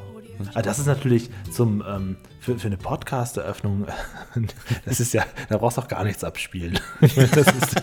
Ah, 0.55 0.63
das 0.63 0.79
ist 0.79 0.87
natürlich 0.87 1.29
zum, 1.51 1.83
ähm, 1.87 2.17
für, 2.39 2.57
für 2.57 2.65
eine 2.65 2.77
Podcast-Eröffnung, 2.77 3.85
das 4.85 4.99
ist 4.99 5.13
ja, 5.13 5.23
da 5.49 5.59
brauchst 5.59 5.77
du 5.77 5.81
auch 5.81 5.87
gar 5.87 6.03
nichts 6.03 6.23
abspielen. 6.23 6.79
das 7.01 7.13
ist, 7.13 7.77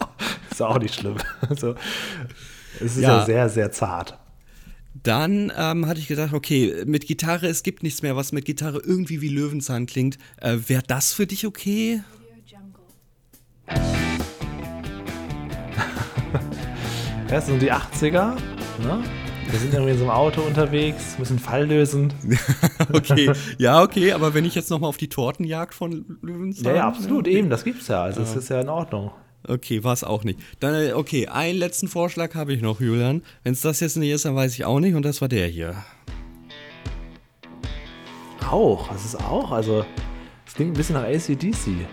auch, 0.00 0.08
ist 0.50 0.62
auch 0.62 0.78
nicht 0.80 0.96
schlimm. 0.96 1.14
Also, 1.48 1.76
es 2.80 2.96
ist 2.96 2.98
ja. 2.98 3.18
Ja. 3.18 3.24
sehr, 3.26 3.48
sehr 3.48 3.70
zart. 3.70 4.18
Dann 4.94 5.52
ähm, 5.56 5.86
hatte 5.86 6.00
ich 6.00 6.08
gedacht, 6.08 6.32
okay, 6.32 6.82
mit 6.84 7.06
Gitarre, 7.06 7.46
es 7.46 7.62
gibt 7.62 7.82
nichts 7.82 8.02
mehr, 8.02 8.16
was 8.16 8.32
mit 8.32 8.44
Gitarre 8.44 8.80
irgendwie 8.84 9.20
wie 9.20 9.28
Löwenzahn 9.28 9.86
klingt. 9.86 10.18
Äh, 10.40 10.56
Wäre 10.66 10.82
das 10.86 11.12
für 11.12 11.26
dich 11.26 11.46
okay? 11.46 12.02
Das 17.28 17.46
sind 17.46 17.62
die 17.62 17.72
80er. 17.72 18.34
Ne? 18.82 19.04
Wir 19.48 19.58
sind 19.60 19.72
irgendwie 19.72 19.92
in 19.92 19.98
so 19.98 20.04
einem 20.04 20.10
Auto 20.10 20.42
unterwegs, 20.42 21.16
müssen 21.16 21.38
Fall 21.38 21.66
lösen. 21.66 22.12
Okay, 22.92 23.30
ja, 23.58 23.82
okay, 23.82 24.12
aber 24.12 24.34
wenn 24.34 24.44
ich 24.44 24.56
jetzt 24.56 24.68
nochmal 24.68 24.88
auf 24.88 24.96
die 24.96 25.08
Tortenjagd 25.08 25.74
von 25.74 26.18
Löwenzahn. 26.22 26.64
Ja, 26.64 26.74
ja, 26.74 26.88
absolut, 26.88 27.28
eben, 27.28 27.48
das 27.48 27.62
gibt's 27.62 27.86
ja. 27.86 28.02
Also, 28.02 28.22
es 28.22 28.34
ist 28.34 28.48
ja 28.48 28.60
in 28.60 28.68
Ordnung. 28.68 29.12
Okay, 29.46 29.82
war 29.84 29.92
es 29.92 30.04
auch 30.04 30.24
nicht. 30.24 30.38
Dann, 30.60 30.74
äh, 30.74 30.92
okay, 30.92 31.26
einen 31.26 31.58
letzten 31.58 31.88
Vorschlag 31.88 32.34
habe 32.34 32.52
ich 32.52 32.60
noch, 32.60 32.80
Julian. 32.80 33.22
Wenn 33.42 33.52
es 33.52 33.62
das 33.62 33.80
jetzt 33.80 33.96
nicht 33.96 34.10
ist, 34.10 34.24
dann 34.24 34.36
weiß 34.36 34.54
ich 34.54 34.64
auch 34.64 34.80
nicht. 34.80 34.94
Und 34.94 35.02
das 35.02 35.20
war 35.20 35.28
der 35.28 35.46
hier. 35.46 35.82
Auch, 38.50 38.88
das 38.88 39.04
ist 39.04 39.16
auch, 39.16 39.52
also, 39.52 39.84
es 40.46 40.54
klingt 40.54 40.72
ein 40.72 40.76
bisschen 40.76 40.96
nach 40.96 41.04
ACDC. 41.04 41.86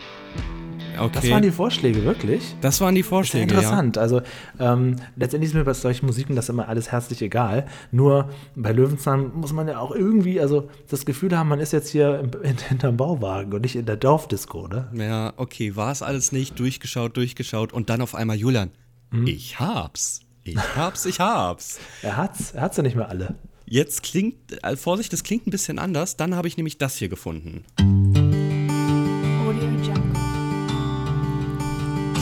Okay. 0.99 1.11
Das 1.13 1.29
waren 1.29 1.41
die 1.41 1.51
Vorschläge, 1.51 2.03
wirklich? 2.03 2.55
das 2.61 2.79
waren 2.81 2.95
die 2.95 3.03
Vorschläge, 3.03 3.53
interessant. 3.53 3.97
Also 3.97 4.21
ähm, 4.59 4.95
letztendlich 5.15 5.49
ist 5.51 5.55
mir 5.55 5.63
bei 5.63 5.73
solchen 5.73 6.05
Musiken 6.05 6.35
das 6.35 6.49
immer 6.49 6.67
alles 6.69 6.91
herzlich 6.91 7.21
egal. 7.21 7.65
Nur 7.91 8.29
bei 8.55 8.71
Löwenzahn 8.71 9.31
muss 9.35 9.51
man 9.53 9.67
ja 9.67 9.79
auch 9.79 9.91
irgendwie, 9.91 10.39
also 10.39 10.69
das 10.89 11.05
Gefühl 11.05 11.37
haben, 11.37 11.49
man 11.49 11.59
ist 11.59 11.73
jetzt 11.73 11.89
hier 11.89 12.19
im, 12.19 12.31
in, 12.43 12.57
hinterm 12.57 12.97
Bauwagen 12.97 13.53
und 13.53 13.61
nicht 13.61 13.75
in 13.75 13.85
der 13.85 13.97
Dorfdisco, 13.97 14.67
ne? 14.67 14.87
ja. 14.93 15.07
Ja, 15.07 15.33
okay, 15.37 15.75
war 15.77 15.91
es 15.91 16.01
alles 16.01 16.33
nicht. 16.33 16.59
Durchgeschaut, 16.59 17.15
durchgeschaut. 17.15 17.71
Und 17.71 17.89
dann 17.89 18.01
auf 18.01 18.13
einmal, 18.13 18.35
Julian, 18.35 18.71
Mhm. 19.11 19.27
ich 19.27 19.59
hab's. 19.59 20.21
Ich 20.43 20.57
hab's, 20.75 21.05
ich 21.05 21.19
hab's. 21.19 21.79
Er 22.01 22.17
hat's, 22.17 22.51
er 22.51 22.61
hat's 22.61 22.77
ja 22.77 22.83
nicht 22.83 22.95
mehr 22.95 23.09
alle. 23.09 23.35
Jetzt 23.65 24.03
klingt, 24.03 24.35
äh, 24.63 24.77
Vorsicht, 24.77 25.11
das 25.11 25.23
klingt 25.23 25.47
ein 25.47 25.51
bisschen 25.51 25.77
anders. 25.79 26.15
Dann 26.15 26.35
habe 26.35 26.47
ich 26.47 26.55
nämlich 26.57 26.77
das 26.77 26.95
hier 26.97 27.09
gefunden. 27.09 27.65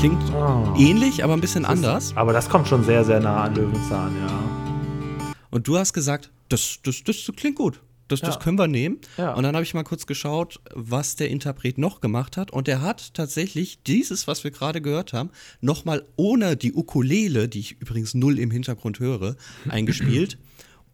Klingt 0.06 0.22
Oh. 0.36 0.72
ähnlich, 0.78 1.24
aber 1.24 1.34
ein 1.34 1.42
bisschen 1.42 1.66
anders. 1.66 2.16
Aber 2.16 2.32
das 2.32 2.48
kommt 2.48 2.68
schon 2.68 2.84
sehr, 2.84 3.04
sehr 3.04 3.20
nah 3.20 3.46
an 3.46 3.56
Löwenzahn, 3.56 4.16
ja. 4.16 5.26
Und 5.50 5.68
du 5.68 5.80
hast 5.80 5.94
gesagt, 5.94 6.30
das, 6.50 6.78
das, 6.84 7.04
das 7.04 7.28
klingt 7.36 7.56
gut. 7.56 7.82
Das, 8.08 8.22
das 8.22 8.36
Ja. 8.36 8.40
können 8.42 8.60
wir 8.60 8.68
nehmen. 8.68 9.00
Ja. 9.18 9.34
Und 9.34 9.42
dann 9.42 9.56
habe 9.56 9.64
ich 9.64 9.74
mal 9.74 9.82
kurz 9.84 10.06
geschaut, 10.06 10.60
was 10.76 11.16
der 11.16 11.32
Interpret 11.32 11.80
noch 11.80 12.02
gemacht 12.02 12.38
hat. 12.38 12.52
Und 12.52 12.68
er 12.68 12.82
hat 12.82 13.16
tatsächlich 13.16 13.82
dieses, 13.82 14.28
was 14.28 14.44
wir 14.44 14.52
gerade 14.52 14.80
gehört 14.80 15.12
haben, 15.12 15.32
nochmal 15.60 16.06
ohne 16.18 16.56
die 16.56 16.74
Ukulele, 16.74 17.48
die 17.48 17.62
ich 17.62 17.82
übrigens 17.82 18.14
null 18.14 18.38
im 18.38 18.52
Hintergrund 18.52 19.00
höre, 19.00 19.36
eingespielt. 19.70 20.38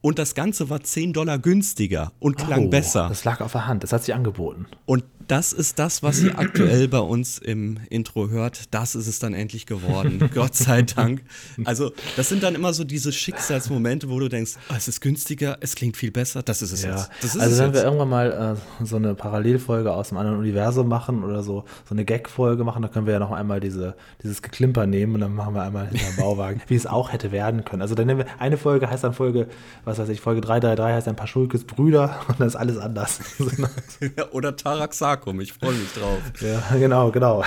Und 0.02 0.18
das 0.20 0.34
Ganze 0.36 0.70
war 0.70 0.82
10 0.82 1.14
Dollar 1.14 1.38
günstiger 1.38 2.12
und 2.20 2.38
klang 2.38 2.66
Oh, 2.66 2.70
besser. 2.70 3.08
Das 3.10 3.24
lag 3.24 3.40
auf 3.42 3.52
der 3.52 3.68
Hand, 3.68 3.84
das 3.84 3.94
hat 3.94 4.04
sich 4.04 4.14
angeboten. 4.16 4.66
Und 4.86 5.04
Das 5.28 5.54
ist 5.54 5.80
das, 5.80 6.04
was 6.04 6.22
ihr 6.22 6.38
aktuell 6.38 6.90
bei 6.90 7.00
uns 7.00 7.38
im 7.38 7.80
Intro 7.90 8.28
hört. 8.30 8.74
Das 8.74 8.96
ist 8.96 9.08
es 9.08 9.20
dann 9.20 9.34
endlich 9.34 9.66
geworden. 9.66 10.30
Gott 10.34 10.56
sei 10.56 10.82
Dank. 10.82 11.22
Also, 11.64 11.92
das 12.18 12.28
sind 12.28 12.44
dann 12.44 12.54
immer 12.54 12.74
so 12.74 12.84
diese 12.84 13.14
Schicksalsmomente, 13.14 14.10
wo 14.10 14.20
du 14.20 14.28
denkst, 14.28 14.56
oh, 14.70 14.74
es 14.76 14.90
ist 14.90 15.00
günstiger, 15.00 15.58
es 15.62 15.76
klingt 15.76 15.96
viel 15.96 16.12
besser. 16.12 16.42
Das 16.44 16.62
ist 16.62 16.74
es 16.74 16.84
Ja, 16.84 16.98
jetzt. 16.98 17.10
Ist 17.24 17.40
also 17.40 17.54
es 17.54 17.60
wenn 17.60 17.66
jetzt. 17.68 17.76
wir 17.76 17.84
irgendwann 17.84 18.10
mal 18.10 18.58
äh, 18.82 18.86
so 18.86 18.98
eine 18.98 19.16
Parallelfolge 19.16 19.94
aus 19.94 20.10
einem 20.12 20.18
anderen 20.18 20.40
Universum 20.40 20.90
machen 20.90 21.24
oder 21.24 21.44
so, 21.44 21.64
so 21.88 21.96
eine 21.96 22.04
Gag-Folge 22.04 22.66
machen, 22.66 22.82
dann 22.82 22.92
können 22.92 23.06
wir 23.06 23.14
ja 23.14 23.20
noch 23.20 23.32
einmal 23.32 23.62
diese, 23.62 23.96
dieses 24.24 24.42
Geklimper 24.42 24.86
nehmen 24.86 25.14
und 25.16 25.22
dann 25.22 25.34
machen 25.34 25.54
wir 25.56 25.62
einmal 25.64 25.88
hinter 25.88 26.22
Bauwagen, 26.22 26.62
wie 26.68 26.76
es 26.76 26.88
auch 26.88 27.14
hätte 27.14 27.32
werden 27.32 27.64
können. 27.64 27.82
Also 27.84 27.96
dann 27.96 28.08
nehmen 28.08 28.20
wir, 28.26 28.26
eine 28.40 28.58
Folge 28.58 28.90
heißt 28.90 29.04
dann 29.06 29.14
Folge, 29.14 29.48
was 29.86 29.91
weiß 30.00 30.10
ich, 30.10 30.22
Folge 30.22 30.42
333 30.42 30.96
heißt 30.96 31.08
dann 31.08 31.16
Paschulkes 31.16 31.64
Brüder 31.64 32.20
und 32.28 32.40
dann 32.40 32.48
ist 32.48 32.56
alles 32.56 32.78
anders. 32.78 33.20
Oder 34.32 34.56
Taraxacum, 34.56 35.40
ich 35.42 35.54
freue 35.54 35.74
mich 35.74 35.92
drauf. 35.94 36.20
ja, 36.42 36.78
genau, 36.78 37.12
genau. 37.12 37.44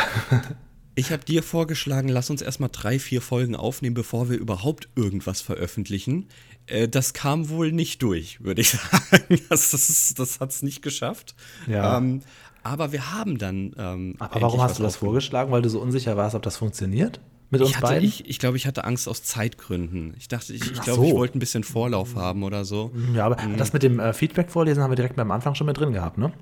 Ich 0.95 1.11
habe 1.11 1.24
dir 1.24 1.42
vorgeschlagen, 1.42 2.09
lass 2.09 2.30
uns 2.30 2.40
erstmal 2.40 2.70
drei, 2.70 2.99
vier 2.99 3.20
Folgen 3.20 3.57
aufnehmen, 3.57 3.95
bevor 3.95 4.30
wir 4.30 4.38
überhaupt 4.38 4.88
irgendwas 4.95 5.40
veröffentlichen. 5.40 6.28
Äh, 6.66 6.88
das 6.88 7.12
kam 7.14 7.49
wohl 7.49 7.72
nicht 7.72 8.03
durch, 8.03 8.42
würde 8.42 8.61
ich 8.61 8.70
sagen. 8.70 9.40
Das, 9.49 9.70
das, 9.70 10.14
das 10.16 10.40
hat 10.40 10.51
es 10.51 10.62
nicht 10.62 10.82
geschafft. 10.82 11.34
Ja. 11.66 11.99
Ähm, 11.99 12.22
aber 12.62 12.92
wir 12.92 13.12
haben 13.12 13.38
dann. 13.38 13.74
Ähm, 13.76 14.14
Aber 14.18 14.40
warum 14.40 14.62
hast 14.62 14.70
was 14.70 14.76
du 14.78 14.82
das 14.84 14.97
vorgeschlagen? 14.97 15.53
Weil 15.53 15.62
du 15.62 15.68
so 15.68 15.80
unsicher 15.80 16.16
warst, 16.16 16.34
ob 16.34 16.42
das 16.42 16.57
funktioniert? 16.57 17.20
Mit 17.55 17.62
uns 17.62 17.70
Ich, 17.70 17.76
hatte, 17.76 17.86
beiden? 17.86 18.09
ich, 18.09 18.28
ich 18.28 18.38
glaube, 18.38 18.57
ich 18.57 18.66
hatte 18.66 18.84
Angst 18.84 19.09
aus 19.09 19.22
Zeitgründen. 19.22 20.14
Ich 20.18 20.28
dachte, 20.28 20.52
ich, 20.52 20.70
ich 20.70 20.80
glaube, 20.80 21.05
ich 21.05 21.11
so. 21.11 21.16
wollte 21.16 21.38
ein 21.38 21.40
bisschen 21.40 21.64
Vorlauf 21.64 22.14
haben 22.16 22.42
oder 22.42 22.64
so. 22.64 22.90
ja, 23.14 23.26
aber 23.26 23.36
das 23.57 23.72
mit 23.72 23.82
dem 23.82 23.98
äh, 24.00 24.12
Feedback 24.12 24.50
vorlesen 24.50 24.82
haben 24.82 24.90
wir 24.90 24.96
direkt 24.96 25.16
beim 25.16 25.30
Anfang 25.30 25.55
schon 25.55 25.66
mit 25.66 25.78
drin 25.78 25.92
gehabt, 25.92 26.18
ne? 26.18 26.32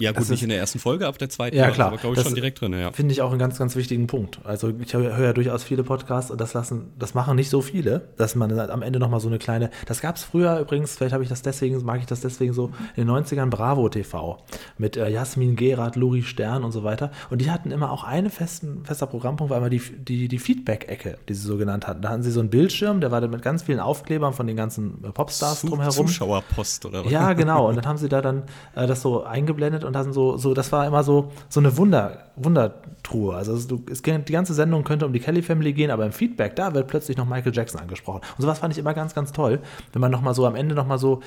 Ja, 0.00 0.10
gut, 0.12 0.20
Das 0.22 0.28
nicht 0.30 0.38
ist- 0.40 0.42
in 0.44 0.48
der 0.48 0.58
ersten 0.58 0.78
Folge, 0.78 1.06
ab 1.06 1.18
der 1.18 1.28
zweiten 1.28 1.56
Ja, 1.56 1.70
klar. 1.70 1.88
aber, 1.88 1.98
glaube 1.98 2.16
ich, 2.16 2.22
schon 2.22 2.34
direkt 2.34 2.60
drin, 2.60 2.72
ja. 2.72 2.90
Finde 2.92 3.12
ich 3.12 3.22
auch 3.22 3.30
einen 3.30 3.38
ganz, 3.38 3.58
ganz 3.58 3.76
wichtigen 3.76 4.06
Punkt. 4.06 4.40
Also 4.44 4.72
ich 4.82 4.92
höre 4.94 5.18
ja 5.20 5.32
durchaus 5.32 5.62
viele 5.62 5.84
Podcasts 5.84 6.30
und 6.30 6.40
das 6.40 6.54
lassen, 6.54 6.92
das 6.98 7.14
machen 7.14 7.36
nicht 7.36 7.50
so 7.50 7.60
viele, 7.60 8.08
dass 8.16 8.34
man 8.34 8.58
am 8.58 8.82
Ende 8.82 8.98
nochmal 8.98 9.20
so 9.20 9.28
eine 9.28 9.38
kleine, 9.38 9.70
das 9.86 10.00
gab 10.00 10.16
es 10.16 10.24
früher 10.24 10.58
übrigens, 10.58 10.96
vielleicht 10.96 11.12
habe 11.12 11.22
ich 11.22 11.28
das 11.28 11.42
deswegen, 11.42 11.80
mag 11.84 12.00
ich 12.00 12.06
das 12.06 12.20
deswegen 12.20 12.52
so, 12.52 12.70
in 12.96 13.06
den 13.06 13.10
90ern 13.14 13.50
Bravo 13.50 13.88
TV 13.88 14.38
mit 14.78 14.96
äh, 14.96 15.08
Jasmin 15.10 15.54
Gerard, 15.54 15.96
Luri 15.96 16.22
Stern 16.22 16.64
und 16.64 16.72
so 16.72 16.82
weiter. 16.82 17.10
Und 17.28 17.40
die 17.42 17.50
hatten 17.50 17.70
immer 17.70 17.92
auch 17.92 18.04
einen 18.04 18.30
festen, 18.30 18.84
fester 18.84 19.06
Programmpunkt, 19.06 19.50
war 19.50 19.58
immer 19.58 19.70
die, 19.70 19.80
die, 19.80 20.28
die 20.28 20.38
Feedback-Ecke, 20.38 21.18
die 21.28 21.34
sie 21.34 21.46
so 21.46 21.56
genannt 21.58 21.86
hatten. 21.86 22.00
Da 22.02 22.08
hatten 22.08 22.22
sie 22.22 22.30
so 22.30 22.40
einen 22.40 22.48
Bildschirm, 22.50 23.00
der 23.02 23.10
war 23.10 23.20
dann 23.20 23.30
mit 23.30 23.42
ganz 23.42 23.64
vielen 23.64 23.80
Aufklebern 23.80 24.32
von 24.32 24.46
den 24.46 24.56
ganzen 24.56 25.04
äh, 25.04 25.10
Popstars 25.10 25.60
Zu- 25.60 25.68
drumherum. 25.68 26.06
Zuschauerpost 26.06 26.86
oder 26.86 27.04
was? 27.04 27.12
Ja, 27.12 27.32
genau. 27.34 27.68
Und 27.68 27.76
dann 27.76 27.86
haben 27.86 27.98
sie 27.98 28.08
da 28.08 28.22
dann 28.22 28.44
äh, 28.74 28.86
das 28.86 29.02
so 29.02 29.24
eingeblendet 29.24 29.84
und 29.84 29.89
dann 29.92 30.12
so, 30.12 30.36
so, 30.36 30.54
das 30.54 30.72
war 30.72 30.86
immer 30.86 31.02
so, 31.02 31.30
so 31.48 31.60
eine 31.60 31.76
Wunder, 31.76 32.30
Wundertruhe. 32.36 33.34
Also 33.34 33.54
es, 33.54 33.66
du, 33.66 33.82
es, 33.90 34.02
die 34.02 34.32
ganze 34.32 34.54
Sendung 34.54 34.84
könnte 34.84 35.06
um 35.06 35.12
die 35.12 35.20
Kelly 35.20 35.42
Family 35.42 35.72
gehen, 35.72 35.90
aber 35.90 36.06
im 36.06 36.12
Feedback, 36.12 36.56
da 36.56 36.74
wird 36.74 36.88
plötzlich 36.88 37.16
noch 37.16 37.26
Michael 37.26 37.54
Jackson 37.54 37.80
angesprochen. 37.80 38.20
Und 38.36 38.42
sowas 38.42 38.58
fand 38.58 38.72
ich 38.72 38.78
immer 38.78 38.94
ganz, 38.94 39.14
ganz 39.14 39.32
toll, 39.32 39.60
wenn 39.92 40.00
man 40.00 40.10
nochmal 40.10 40.34
so 40.34 40.46
am 40.46 40.54
Ende 40.54 40.74
nochmal 40.74 40.98
so 40.98 41.20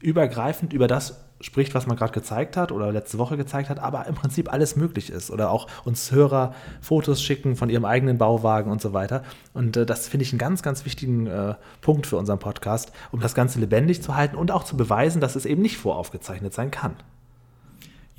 übergreifend 0.00 0.72
über 0.72 0.86
das 0.86 1.24
spricht, 1.40 1.74
was 1.74 1.86
man 1.86 1.96
gerade 1.96 2.12
gezeigt 2.12 2.56
hat 2.56 2.72
oder 2.72 2.92
letzte 2.92 3.18
Woche 3.18 3.36
gezeigt 3.36 3.68
hat, 3.68 3.78
aber 3.78 4.06
im 4.06 4.14
Prinzip 4.14 4.52
alles 4.52 4.76
möglich 4.76 5.10
ist. 5.10 5.30
Oder 5.30 5.50
auch 5.50 5.68
uns 5.84 6.10
Hörer 6.10 6.54
Fotos 6.80 7.22
schicken 7.22 7.56
von 7.56 7.70
ihrem 7.70 7.84
eigenen 7.84 8.18
Bauwagen 8.18 8.70
und 8.70 8.80
so 8.80 8.92
weiter. 8.92 9.22
Und 9.54 9.76
äh, 9.76 9.86
das 9.86 10.08
finde 10.08 10.24
ich 10.24 10.32
einen 10.32 10.38
ganz, 10.38 10.62
ganz 10.62 10.84
wichtigen 10.84 11.26
äh, 11.26 11.54
Punkt 11.80 12.06
für 12.06 12.16
unseren 12.16 12.38
Podcast, 12.38 12.92
um 13.12 13.20
das 13.20 13.34
Ganze 13.34 13.60
lebendig 13.60 14.02
zu 14.02 14.16
halten 14.16 14.36
und 14.36 14.50
auch 14.50 14.64
zu 14.64 14.76
beweisen, 14.76 15.20
dass 15.20 15.36
es 15.36 15.46
eben 15.46 15.62
nicht 15.62 15.78
voraufgezeichnet 15.78 16.52
sein 16.54 16.70
kann. 16.70 16.96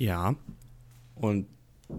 Ja. 0.00 0.34
Und 1.14 1.46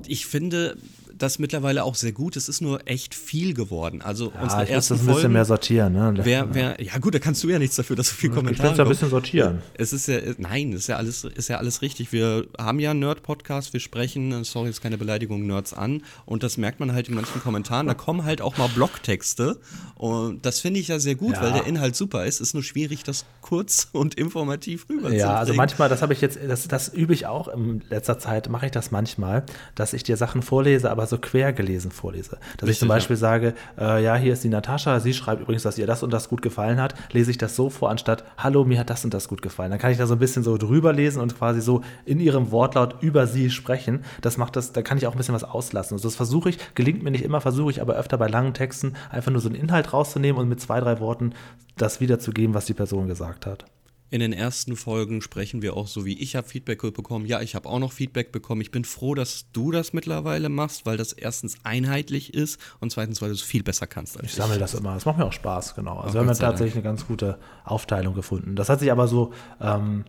ich 0.07 0.25
finde 0.25 0.75
das 1.21 1.39
mittlerweile 1.39 1.83
auch 1.83 1.95
sehr 1.95 2.11
gut. 2.11 2.35
Es 2.35 2.49
ist 2.49 2.61
nur 2.61 2.87
echt 2.87 3.13
viel 3.15 3.53
geworden. 3.53 4.01
Also 4.01 4.31
Ja, 4.33 4.41
unsere 4.41 4.63
ich 4.63 4.69
muss 4.69 4.75
ersten 4.75 4.93
das 4.93 5.01
ein 5.01 5.05
bisschen 5.05 5.13
Folgen. 5.21 5.33
mehr 5.33 5.45
sortieren. 5.45 5.93
Ne? 5.93 6.13
Wer, 6.23 6.53
wer, 6.53 6.81
ja 6.81 6.97
gut, 6.99 7.13
da 7.15 7.19
kannst 7.19 7.43
du 7.43 7.49
ja 7.49 7.59
nichts 7.59 7.75
dafür, 7.75 7.95
dass 7.95 8.09
so 8.09 8.15
viel 8.15 8.29
ich 8.29 8.35
Kommentare 8.35 8.69
muss 8.69 8.77
ja 8.77 8.83
ein 8.83 8.89
bisschen 8.89 9.09
sortieren. 9.09 9.61
Es 9.73 9.93
ist 9.93 10.07
ja, 10.07 10.17
nein, 10.37 10.73
ist 10.73 10.87
ja 10.87 10.97
alles, 10.97 11.23
ist 11.23 11.47
ja 11.49 11.57
alles 11.57 11.81
richtig. 11.81 12.11
Wir 12.11 12.45
haben 12.57 12.79
ja 12.79 12.91
einen 12.91 12.99
Nerd-Podcast, 13.01 13.73
wir 13.73 13.79
sprechen, 13.79 14.43
sorry, 14.43 14.69
ist 14.69 14.81
keine 14.81 14.97
Beleidigung, 14.97 15.45
Nerds 15.45 15.73
an. 15.73 16.03
Und 16.25 16.43
das 16.43 16.57
merkt 16.57 16.79
man 16.79 16.93
halt 16.93 17.09
in 17.09 17.15
manchen 17.15 17.41
Kommentaren. 17.41 17.87
Da 17.87 17.93
kommen 17.93 18.23
halt 18.23 18.41
auch 18.41 18.57
mal 18.57 18.67
Blogtexte. 18.69 19.59
Und 19.95 20.45
das 20.45 20.59
finde 20.59 20.79
ich 20.79 20.87
ja 20.87 20.99
sehr 20.99 21.15
gut, 21.15 21.33
Ja. 21.35 21.41
weil 21.43 21.53
der 21.53 21.65
Inhalt 21.67 21.95
super 21.95 22.25
ist. 22.25 22.39
Ist 22.41 22.53
nur 22.53 22.63
schwierig, 22.63 23.03
das 23.03 23.25
kurz 23.41 23.87
und 23.93 24.15
informativ 24.15 24.87
rüberzubringen. 24.89 25.19
Ja, 25.19 25.35
also 25.35 25.53
manchmal, 25.53 25.89
das 25.89 26.01
habe 26.01 26.13
ich 26.13 26.21
jetzt, 26.21 26.39
das, 26.47 26.67
das 26.67 26.89
übe 26.89 27.13
ich 27.13 27.25
auch 27.27 27.47
in 27.47 27.81
letzter 27.89 28.17
Zeit, 28.19 28.49
mache 28.49 28.65
ich 28.65 28.71
das 28.71 28.91
manchmal, 28.91 29.43
dass 29.75 29.93
ich 29.93 30.03
dir 30.03 30.17
Sachen 30.17 30.41
vorlese, 30.41 30.89
aber 30.89 31.05
so 31.11 31.19
quer 31.19 31.53
gelesen 31.53 31.91
vorlese. 31.91 32.31
Dass 32.31 32.63
ich 32.63 32.69
Richtig, 32.69 32.79
zum 32.79 32.89
ja. 32.89 32.95
Beispiel 32.95 33.15
sage, 33.15 33.53
äh, 33.79 34.03
ja, 34.03 34.15
hier 34.15 34.33
ist 34.33 34.43
die 34.43 34.49
Natascha, 34.49 34.99
sie 34.99 35.13
schreibt 35.13 35.41
übrigens, 35.41 35.61
dass 35.61 35.77
ihr 35.77 35.85
das 35.85 36.01
und 36.01 36.11
das 36.11 36.27
gut 36.27 36.41
gefallen 36.41 36.81
hat, 36.81 36.95
lese 37.11 37.29
ich 37.29 37.37
das 37.37 37.55
so 37.55 37.69
vor, 37.69 37.91
anstatt, 37.91 38.23
hallo, 38.37 38.65
mir 38.65 38.79
hat 38.79 38.89
das 38.89 39.05
und 39.05 39.13
das 39.13 39.27
gut 39.27 39.43
gefallen. 39.43 39.69
Dann 39.69 39.79
kann 39.79 39.91
ich 39.91 39.99
da 39.99 40.07
so 40.07 40.15
ein 40.15 40.19
bisschen 40.19 40.43
so 40.43 40.57
drüber 40.57 40.91
lesen 40.91 41.21
und 41.21 41.37
quasi 41.37 41.61
so 41.61 41.81
in 42.05 42.19
ihrem 42.19 42.51
Wortlaut 42.51 42.95
über 43.01 43.27
sie 43.27 43.51
sprechen. 43.51 44.03
Das 44.21 44.37
macht 44.37 44.55
das, 44.55 44.71
da 44.71 44.81
kann 44.81 44.97
ich 44.97 45.05
auch 45.05 45.11
ein 45.11 45.17
bisschen 45.17 45.35
was 45.35 45.43
auslassen. 45.43 45.93
Also 45.93 46.07
das 46.07 46.15
versuche 46.15 46.49
ich, 46.49 46.57
gelingt 46.73 47.03
mir 47.03 47.11
nicht 47.11 47.23
immer, 47.23 47.41
versuche 47.41 47.69
ich 47.69 47.81
aber 47.81 47.95
öfter 47.95 48.17
bei 48.17 48.27
langen 48.27 48.53
Texten 48.53 48.93
einfach 49.11 49.31
nur 49.31 49.41
so 49.41 49.49
einen 49.49 49.57
Inhalt 49.59 49.93
rauszunehmen 49.93 50.41
und 50.41 50.49
mit 50.49 50.59
zwei, 50.59 50.79
drei 50.79 50.99
Worten 50.99 51.33
das 51.77 51.99
wiederzugeben, 51.99 52.55
was 52.55 52.65
die 52.65 52.73
Person 52.73 53.07
gesagt 53.07 53.45
hat. 53.45 53.65
In 54.11 54.19
den 54.19 54.33
ersten 54.33 54.75
Folgen 54.75 55.21
sprechen 55.21 55.61
wir 55.61 55.77
auch 55.77 55.87
so, 55.87 56.03
wie 56.03 56.19
ich 56.19 56.35
habe 56.35 56.45
Feedback 56.45 56.81
bekommen. 56.81 57.25
Ja, 57.25 57.39
ich 57.39 57.55
habe 57.55 57.69
auch 57.69 57.79
noch 57.79 57.93
Feedback 57.93 58.33
bekommen. 58.33 58.59
Ich 58.59 58.69
bin 58.69 58.83
froh, 58.83 59.15
dass 59.15 59.45
du 59.53 59.71
das 59.71 59.93
mittlerweile 59.93 60.49
machst, 60.49 60.85
weil 60.85 60.97
das 60.97 61.13
erstens 61.13 61.55
einheitlich 61.63 62.33
ist 62.33 62.59
und 62.81 62.91
zweitens, 62.91 63.21
weil 63.21 63.29
du 63.29 63.35
es 63.35 63.41
viel 63.41 63.63
besser 63.63 63.87
kannst 63.87 64.17
als 64.17 64.27
Ich 64.27 64.33
sammle 64.33 64.59
das 64.59 64.73
immer. 64.73 64.95
Das 64.95 65.05
macht 65.05 65.17
mir 65.17 65.25
auch 65.25 65.31
Spaß, 65.31 65.75
genau. 65.75 65.97
Also 65.99 66.15
wir 66.15 66.27
haben 66.27 66.37
tatsächlich 66.37 66.75
eine 66.75 66.83
ganz 66.83 67.07
gute 67.07 67.39
Aufteilung 67.63 68.13
gefunden. 68.13 68.57
Das 68.57 68.67
hat 68.67 68.81
sich 68.81 68.91
aber 68.91 69.07
so 69.07 69.31
ähm, 69.61 70.03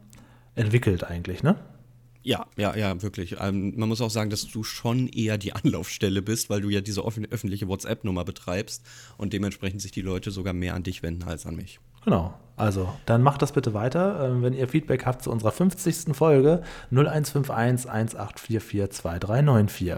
entwickelt 0.57 1.05
eigentlich, 1.05 1.45
ne? 1.45 1.55
Ja, 2.25 2.47
ja, 2.57 2.77
ja, 2.77 3.01
wirklich. 3.03 3.37
Ähm, 3.39 3.75
man 3.77 3.89
muss 3.89 4.01
auch 4.01 4.11
sagen, 4.11 4.31
dass 4.31 4.49
du 4.49 4.65
schon 4.65 5.07
eher 5.07 5.39
die 5.39 5.53
Anlaufstelle 5.55 6.23
bist, 6.23 6.51
weil 6.51 6.61
du 6.61 6.71
ja 6.71 6.81
diese 6.81 7.03
öffentliche 7.05 7.69
WhatsApp-Nummer 7.69 8.25
betreibst 8.25 8.85
und 9.17 9.33
dementsprechend 9.33 9.81
sich 9.81 9.93
die 9.93 10.03
Leute 10.03 10.33
sogar 10.33 10.55
mehr 10.55 10.75
an 10.75 10.83
dich 10.83 11.05
wenden 11.05 11.23
als 11.23 11.47
an 11.47 11.55
mich. 11.55 11.79
Genau. 12.05 12.35
Also, 12.57 12.93
dann 13.07 13.23
macht 13.23 13.43
das 13.43 13.53
bitte 13.53 13.75
weiter. 13.75 14.29
Ähm, 14.29 14.43
wenn 14.43 14.53
ihr 14.53 14.69
Feedback 14.69 15.07
habt 15.07 15.23
zu 15.23 15.31
unserer 15.31 15.53
50. 15.53 16.15
Folge 16.15 16.63
0151 16.91 17.91
1844 17.91 18.91
2394. 18.91 19.95